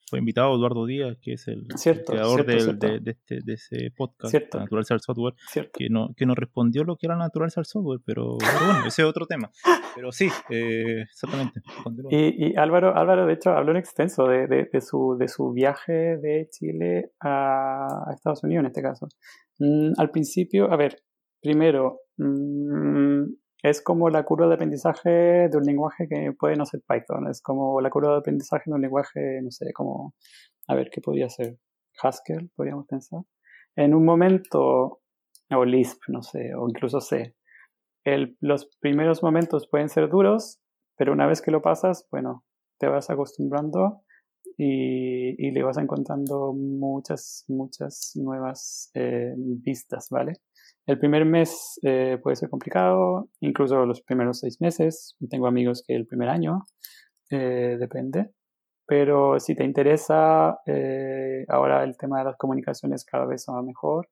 fue 0.08 0.18
invitado 0.18 0.52
Eduardo 0.56 0.84
Díaz, 0.84 1.16
que 1.22 1.34
es 1.34 1.46
el, 1.46 1.68
creador 2.04 2.44
De, 2.44 2.74
de, 2.98 3.10
este, 3.12 3.38
de, 3.44 3.52
ese 3.52 3.92
podcast, 3.96 4.34
La 4.52 4.62
naturaleza 4.62 4.94
del 4.94 5.00
software, 5.00 5.34
que 5.72 5.88
no, 5.90 6.12
que 6.16 6.26
no 6.26 6.34
respondió 6.34 6.82
lo 6.82 6.96
que 6.96 7.06
era 7.06 7.14
la 7.14 7.26
naturaleza 7.26 7.60
del 7.60 7.66
software, 7.66 8.00
pero, 8.04 8.36
bueno, 8.36 8.80
ese 8.84 9.02
es 9.02 9.08
otro 9.08 9.26
tema. 9.26 9.48
Pero 9.94 10.10
sí, 10.10 10.28
eh, 10.50 11.02
exactamente. 11.02 11.60
Y, 12.10 12.48
y, 12.48 12.56
Álvaro, 12.56 12.96
Álvaro, 12.96 13.26
de 13.26 13.34
hecho, 13.34 13.50
habló 13.50 13.70
en 13.70 13.76
extenso 13.76 14.24
de, 14.24 14.46
de, 14.48 14.80
su, 14.80 15.16
de 15.18 15.28
su 15.28 15.52
viaje 15.52 16.16
de 16.16 16.48
Chile 16.50 17.12
a, 17.20 18.06
Estados 18.12 18.42
Unidos, 18.42 18.62
en 18.62 18.66
este 18.66 18.82
caso. 18.82 19.06
Mm, 19.58 19.92
al 19.98 20.10
principio, 20.10 20.72
a 20.72 20.76
ver, 20.76 20.96
primero, 21.40 22.00
mm, 22.18 23.39
es 23.62 23.82
como 23.82 24.08
la 24.10 24.24
curva 24.24 24.48
de 24.48 24.54
aprendizaje 24.54 25.48
de 25.48 25.56
un 25.56 25.64
lenguaje 25.64 26.08
que 26.08 26.32
puede 26.38 26.56
no 26.56 26.64
ser 26.64 26.80
Python. 26.86 27.28
Es 27.28 27.42
como 27.42 27.80
la 27.80 27.90
curva 27.90 28.12
de 28.12 28.18
aprendizaje 28.18 28.64
de 28.66 28.74
un 28.74 28.80
lenguaje, 28.80 29.40
no 29.42 29.50
sé, 29.50 29.72
como, 29.72 30.14
a 30.68 30.74
ver, 30.74 30.90
¿qué 30.90 31.00
podría 31.00 31.28
ser? 31.28 31.58
Haskell, 32.02 32.50
podríamos 32.56 32.86
pensar. 32.86 33.20
En 33.76 33.94
un 33.94 34.04
momento, 34.04 35.00
o 35.50 35.64
Lisp, 35.64 36.00
no 36.08 36.22
sé, 36.22 36.54
o 36.54 36.68
incluso 36.68 37.00
C. 37.00 37.34
Los 38.40 38.66
primeros 38.80 39.22
momentos 39.22 39.68
pueden 39.68 39.88
ser 39.88 40.08
duros, 40.08 40.60
pero 40.96 41.12
una 41.12 41.26
vez 41.26 41.42
que 41.42 41.50
lo 41.50 41.60
pasas, 41.60 42.06
bueno, 42.10 42.44
te 42.78 42.88
vas 42.88 43.10
acostumbrando 43.10 44.02
y, 44.56 45.46
y 45.46 45.50
le 45.50 45.62
vas 45.62 45.76
encontrando 45.76 46.52
muchas, 46.54 47.44
muchas 47.48 48.12
nuevas 48.14 48.90
eh, 48.94 49.34
vistas, 49.36 50.08
¿vale? 50.10 50.34
El 50.90 50.98
primer 50.98 51.24
mes 51.24 51.78
eh, 51.84 52.18
puede 52.20 52.34
ser 52.34 52.50
complicado, 52.50 53.28
incluso 53.38 53.86
los 53.86 54.02
primeros 54.02 54.40
seis 54.40 54.60
meses. 54.60 55.14
Tengo 55.30 55.46
amigos 55.46 55.84
que 55.86 55.94
el 55.94 56.04
primer 56.04 56.28
año, 56.28 56.64
eh, 57.30 57.76
depende. 57.78 58.32
Pero 58.86 59.38
si 59.38 59.54
te 59.54 59.62
interesa, 59.62 60.58
eh, 60.66 61.44
ahora 61.46 61.84
el 61.84 61.96
tema 61.96 62.18
de 62.18 62.24
las 62.24 62.36
comunicaciones 62.36 63.04
cada 63.04 63.24
vez 63.24 63.46
va 63.48 63.62
mejor. 63.62 64.08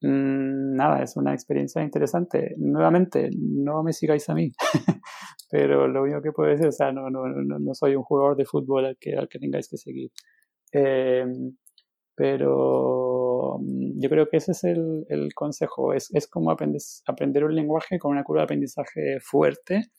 Mm, 0.00 0.76
nada, 0.76 1.02
es 1.02 1.14
una 1.18 1.34
experiencia 1.34 1.82
interesante. 1.82 2.54
Nuevamente, 2.56 3.28
no 3.38 3.82
me 3.82 3.92
sigáis 3.92 4.30
a 4.30 4.34
mí, 4.34 4.50
pero 5.50 5.88
lo 5.88 6.04
único 6.04 6.22
que 6.22 6.32
puedo 6.32 6.48
decir, 6.50 6.68
o 6.68 6.72
sea, 6.72 6.90
no, 6.90 7.10
no, 7.10 7.28
no, 7.28 7.58
no 7.58 7.74
soy 7.74 7.96
un 7.96 8.02
jugador 8.02 8.34
de 8.34 8.46
fútbol 8.46 8.86
al 8.86 8.96
que, 8.98 9.14
al 9.14 9.28
que 9.28 9.38
tengáis 9.38 9.68
que 9.68 9.76
seguir. 9.76 10.10
pero 12.16 13.07
mm, 13.60 14.00
yo 14.00 14.08
creo 14.10 14.28
que 14.28 14.38
ese 14.38 14.52
es 14.52 14.64
el, 14.64 15.06
el 15.08 15.34
consejo, 15.34 15.92
es, 15.94 16.14
es 16.14 16.28
como 16.28 16.50
aprender 16.50 17.44
un 17.44 17.54
lenguaje 17.54 17.98
con 17.98 18.12
una 18.12 18.24
curva 18.24 18.42
de 18.42 18.44
aprendizaje 18.44 19.18
fuerte. 19.20 19.90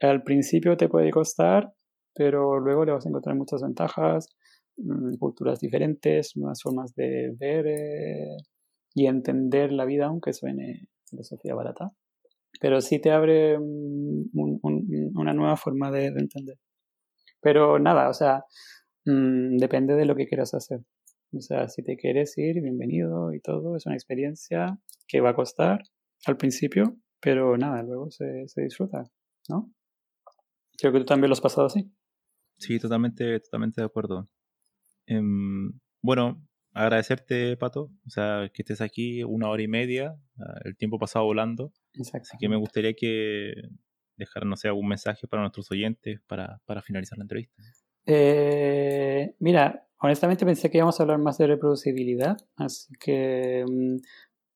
Al 0.00 0.22
principio 0.22 0.76
te 0.76 0.88
puede 0.88 1.10
costar, 1.10 1.72
pero 2.14 2.58
luego 2.60 2.84
le 2.84 2.92
vas 2.92 3.06
a 3.06 3.08
encontrar 3.08 3.36
muchas 3.36 3.62
ventajas, 3.62 4.28
mm, 4.76 5.16
culturas 5.18 5.60
diferentes, 5.60 6.36
nuevas 6.36 6.60
formas 6.62 6.94
de 6.94 7.34
ver 7.38 7.66
eh, 7.68 8.36
y 8.94 9.06
entender 9.06 9.72
la 9.72 9.84
vida, 9.84 10.06
aunque 10.06 10.32
suene 10.32 10.88
filosofía 11.08 11.54
barata. 11.54 11.92
Pero 12.60 12.80
sí 12.80 13.00
te 13.00 13.12
abre 13.12 13.58
mm, 13.58 14.30
una 15.14 15.32
nueva 15.32 15.56
forma 15.56 15.90
de, 15.90 16.06
entender. 16.06 16.56
Pero 17.40 17.78
nada, 17.78 18.08
o 18.08 18.14
sea, 18.14 18.44
depende 19.04 19.94
de 19.94 20.04
lo 20.04 20.16
que 20.16 20.26
quieras 20.26 20.54
hacer. 20.54 20.80
O 21.32 21.40
sea, 21.40 21.68
si 21.68 21.82
te 21.82 21.96
quieres 21.96 22.36
ir, 22.38 22.60
bienvenido 22.62 23.32
y 23.34 23.40
todo. 23.40 23.76
Es 23.76 23.86
una 23.86 23.94
experiencia 23.94 24.78
que 25.06 25.20
va 25.20 25.30
a 25.30 25.34
costar 25.34 25.82
al 26.24 26.36
principio, 26.36 26.96
pero 27.20 27.56
nada, 27.58 27.82
luego 27.82 28.10
se, 28.10 28.48
se 28.48 28.62
disfruta, 28.62 29.04
¿no? 29.48 29.72
Creo 30.78 30.92
que 30.92 31.00
tú 31.00 31.04
también 31.04 31.28
lo 31.28 31.34
has 31.34 31.40
pasado 31.40 31.66
así. 31.66 31.90
Sí, 32.58 32.78
totalmente, 32.78 33.40
totalmente 33.40 33.80
de 33.80 33.86
acuerdo. 33.86 34.28
Em, 35.06 35.78
bueno, 36.02 36.42
agradecerte, 36.72 37.56
Pato, 37.56 37.90
o 38.06 38.10
sea, 38.10 38.50
que 38.52 38.62
estés 38.62 38.80
aquí 38.80 39.22
una 39.22 39.48
hora 39.48 39.62
y 39.62 39.68
media, 39.68 40.16
ah, 40.38 40.60
el 40.64 40.76
tiempo 40.76 40.98
pasado 40.98 41.24
volando. 41.24 41.72
Así 42.14 42.36
que 42.38 42.48
me 42.48 42.56
gustaría 42.56 42.94
que 42.94 43.54
dejar, 44.16 44.46
no 44.46 44.56
sé, 44.56 44.68
algún 44.68 44.88
mensaje 44.88 45.26
para 45.28 45.42
nuestros 45.42 45.70
oyentes 45.70 46.20
para, 46.26 46.60
para 46.64 46.82
finalizar 46.82 47.18
la 47.18 47.24
entrevista. 47.24 47.62
Eh, 48.06 49.34
mira, 49.38 49.87
honestamente 50.00 50.46
pensé 50.46 50.70
que 50.70 50.78
íbamos 50.78 50.98
a 50.98 51.02
hablar 51.02 51.18
más 51.18 51.38
de 51.38 51.46
reproducibilidad, 51.46 52.36
así 52.56 52.92
que 53.00 53.64
mm, 53.68 53.96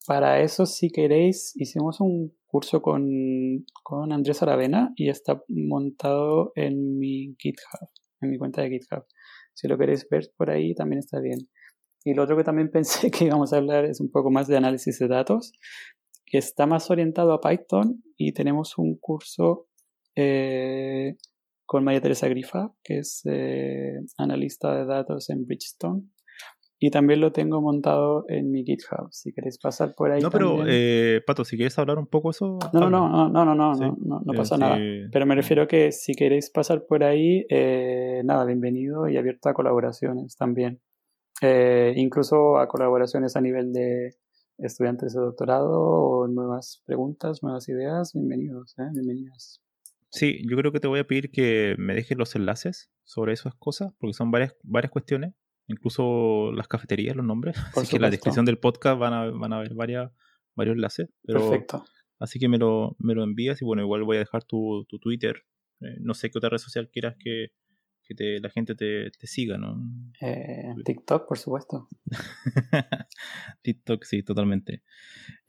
para 0.07 0.41
eso, 0.41 0.67
si 0.67 0.91
queréis, 0.91 1.53
hicimos 1.57 2.01
un 2.01 2.35
curso 2.47 2.83
con, 2.83 3.65
con 3.83 4.13
Andrés 4.13 4.43
Aravena 4.43 4.93
y 4.97 5.09
está 5.09 5.43
montado 5.49 6.53
en 6.57 6.99
mi 6.99 7.37
GitHub, 7.39 7.89
en 8.21 8.31
mi 8.31 8.39
cuenta 8.39 8.63
de 8.63 8.71
GitHub. 8.71 9.05
Si 9.55 9.69
lo 9.69 9.79
queréis 9.79 10.09
ver 10.11 10.31
por 10.37 10.51
ahí, 10.51 10.75
también 10.75 10.99
está 10.99 11.21
bien. 11.21 11.49
Y 12.05 12.15
lo 12.15 12.25
otro 12.25 12.37
que 12.37 12.45
también 12.45 12.71
pensé 12.73 13.11
que 13.11 13.27
íbamos 13.27 13.53
a 13.53 13.59
hablar 13.59 13.85
es 13.85 14.01
un 14.01 14.11
poco 14.11 14.31
más 14.31 14.49
de 14.49 14.57
análisis 14.57 14.99
de 14.99 15.09
datos, 15.09 15.53
que 16.27 16.39
está 16.39 16.67
más 16.67 16.91
orientado 16.91 17.33
a 17.33 17.41
Python 17.41 18.03
y 18.17 18.33
tenemos 18.33 18.79
un 18.79 18.97
curso 18.97 19.69
eh, 20.17 21.17
con 21.67 21.85
María 21.85 22.01
Teresa 22.01 22.29
Grifa, 22.29 22.73
que 22.83 22.99
es 22.99 23.23
eh, 23.25 23.99
analista 24.19 24.75
de 24.77 24.85
datos 24.85 25.31
en 25.31 25.47
Bridgestone. 25.47 26.03
Y 26.79 26.91
también 26.91 27.21
lo 27.21 27.31
tengo 27.31 27.61
montado 27.61 28.25
en 28.29 28.51
mi 28.51 28.65
GitHub, 28.65 29.07
si 29.13 29.33
queréis 29.33 29.57
pasar 29.59 29.95
por 29.95 30.11
ahí. 30.11 30.21
No, 30.21 30.31
pero 30.31 30.65
eh, 30.67 31.21
Pato, 31.25 31.45
si 31.45 31.57
quieres 31.57 31.79
hablar 31.79 31.97
un 31.97 32.09
poco 32.09 32.31
eso. 32.31 32.59
No, 32.73 32.91
no, 32.91 33.09
no, 33.09 33.29
no, 33.29 33.45
no, 33.45 33.55
no, 33.55 33.75
no, 33.75 34.23
no, 34.25 34.33
pasa 34.35 34.57
nada. 34.59 34.77
Pero 35.13 35.25
me 35.25 35.37
refiero 35.37 35.69
que 35.69 35.93
si 35.93 36.15
queréis 36.15 36.51
pasar 36.51 36.85
por 36.85 37.05
ahí, 37.05 37.47
eh, 37.49 38.23
nada, 38.25 38.45
bienvenido 38.45 39.09
y 39.09 39.17
abierto 39.17 39.49
a 39.49 39.55
colaboraciones 39.55 40.37
también. 40.37 40.81
incluso 41.95 42.59
a 42.59 42.67
colaboraciones 42.67 43.37
a 43.37 43.41
nivel 43.41 43.73
de 43.73 44.17
estudiantes 44.59 45.15
de 45.15 45.21
doctorado 45.21 45.81
o 45.81 46.27
nuevas 46.27 46.83
preguntas, 46.85 47.45
nuevas 47.45 47.69
ideas, 47.69 48.13
bienvenidos, 48.13 48.75
bienvenidas. 48.77 49.62
Sí, 50.13 50.43
yo 50.47 50.59
creo 50.59 50.73
que 50.73 50.81
te 50.81 50.89
voy 50.89 51.01
a 51.01 51.07
pedir 51.07 51.31
que 51.31 51.75
me 51.79 51.95
dejes 51.95 52.19
los 52.19 52.37
enlaces 52.37 52.91
sobre 53.03 53.33
esas 53.33 53.55
cosas, 53.55 53.95
porque 53.99 54.13
son 54.13 54.31
varias, 54.31 54.55
varias 54.63 54.93
cuestiones, 54.93 55.33
incluso 55.69 56.53
las 56.53 56.69
cafeterías, 56.69 57.17
los 57.17 57.25
nombres. 57.25 57.57
así 57.77 57.89
que 57.89 57.97
en 57.97 58.03
la 58.03 58.11
descripción 58.11 58.45
del 58.45 58.59
podcast 58.59 58.99
van 58.99 59.15
a, 59.15 59.31
van 59.31 59.53
a 59.55 59.57
haber 59.57 59.75
varias, 59.75 60.13
varios 60.55 60.77
enlaces. 60.77 61.09
Perfecto. 61.23 61.85
Así 62.19 62.39
que 62.39 62.49
me 62.49 62.59
lo, 62.59 62.95
me 62.99 63.15
lo 63.15 63.25
envías 63.25 63.63
y 63.63 63.65
bueno, 63.65 63.83
igual 63.83 64.05
voy 64.05 64.17
a 64.17 64.21
dejar 64.21 64.45
tu, 64.45 64.85
tu 64.89 64.99
Twitter. 64.99 65.45
Eh, 65.81 65.97
no 66.01 66.15
sé 66.15 66.31
qué 66.31 66.39
otra 66.39 66.51
red 66.51 66.59
social 66.59 66.91
quieras 66.91 67.17
que, 67.19 67.53
que 68.07 68.39
la 68.41 68.51
gente 68.51 68.75
te, 68.75 69.11
siga, 69.27 69.59
¿no? 69.59 69.81
Eh, 70.21 70.75
TikTok, 70.85 71.27
por 71.27 71.39
supuesto. 71.39 71.89
TikTok, 73.63 74.05
sí, 74.05 74.23
totalmente. 74.23 74.83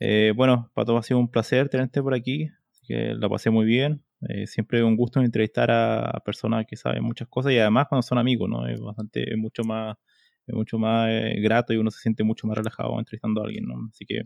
Eh, 0.00 0.32
bueno, 0.34 0.70
Pato, 0.74 0.96
ha 0.96 1.02
sido 1.02 1.20
un 1.20 1.30
placer 1.30 1.68
tenerte 1.68 2.02
por 2.02 2.14
aquí, 2.14 2.48
que 2.86 3.14
la 3.14 3.28
pasé 3.28 3.50
muy 3.50 3.66
bien. 3.66 4.02
Eh, 4.28 4.46
siempre 4.46 4.82
un 4.82 4.96
gusto 4.96 5.20
entrevistar 5.20 5.70
a, 5.70 6.20
personas 6.24 6.66
que 6.66 6.76
saben 6.76 7.02
muchas 7.04 7.28
cosas 7.28 7.52
y 7.52 7.58
además 7.58 7.86
cuando 7.88 8.02
son 8.02 8.18
amigos, 8.18 8.48
¿no? 8.48 8.66
Es 8.66 8.80
bastante, 8.80 9.30
es 9.30 9.38
mucho 9.38 9.62
más, 9.64 9.96
es 10.46 10.54
mucho 10.54 10.78
más 10.78 11.08
grato 11.42 11.72
y 11.72 11.76
uno 11.76 11.90
se 11.90 12.00
siente 12.00 12.24
mucho 12.24 12.46
más 12.46 12.56
relajado 12.58 12.98
entrevistando 12.98 13.42
a 13.42 13.46
alguien, 13.46 13.66
¿no? 13.66 13.74
Así 13.90 14.04
que 14.06 14.22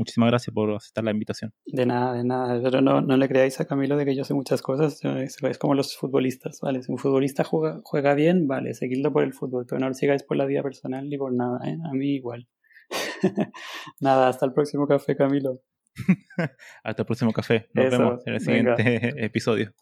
Muchísimas 0.00 0.30
gracias 0.30 0.54
por 0.54 0.72
aceptar 0.72 1.04
la 1.04 1.10
invitación. 1.10 1.52
De 1.66 1.84
nada, 1.84 2.14
de 2.14 2.24
nada. 2.24 2.58
Pero 2.62 2.80
no, 2.80 3.02
no 3.02 3.18
le 3.18 3.28
creáis 3.28 3.60
a 3.60 3.66
Camilo 3.66 3.98
de 3.98 4.06
que 4.06 4.16
yo 4.16 4.24
sé 4.24 4.32
muchas 4.32 4.62
cosas. 4.62 4.98
Es, 5.04 5.58
como 5.58 5.74
los 5.74 5.94
futbolistas, 5.94 6.60
¿vale? 6.62 6.82
Si 6.82 6.90
un 6.90 6.96
futbolista 6.96 7.44
juega, 7.44 7.80
juega 7.84 8.14
bien, 8.14 8.46
vale, 8.46 8.72
seguidlo 8.72 9.12
por 9.12 9.24
el 9.24 9.34
fútbol, 9.34 9.66
pero 9.68 9.78
no 9.78 9.88
lo 9.88 9.94
sigáis 9.94 10.22
por 10.22 10.38
la 10.38 10.46
vida 10.46 10.62
personal 10.62 11.06
ni 11.06 11.18
por 11.18 11.34
nada, 11.34 11.58
¿eh? 11.68 11.76
A 11.84 11.92
mí 11.92 12.14
igual. 12.14 12.48
nada, 14.00 14.28
hasta 14.28 14.46
el 14.46 14.54
próximo 14.54 14.86
café, 14.86 15.16
Camilo. 15.16 15.60
hasta 16.84 17.02
el 17.02 17.06
próximo 17.06 17.32
café. 17.32 17.68
Nos 17.72 17.90
vemos 17.90 18.26
en 18.26 18.34
el 18.34 18.40
siguiente 18.40 19.24
episodio. 19.24 19.72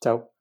Chao. 0.00 0.37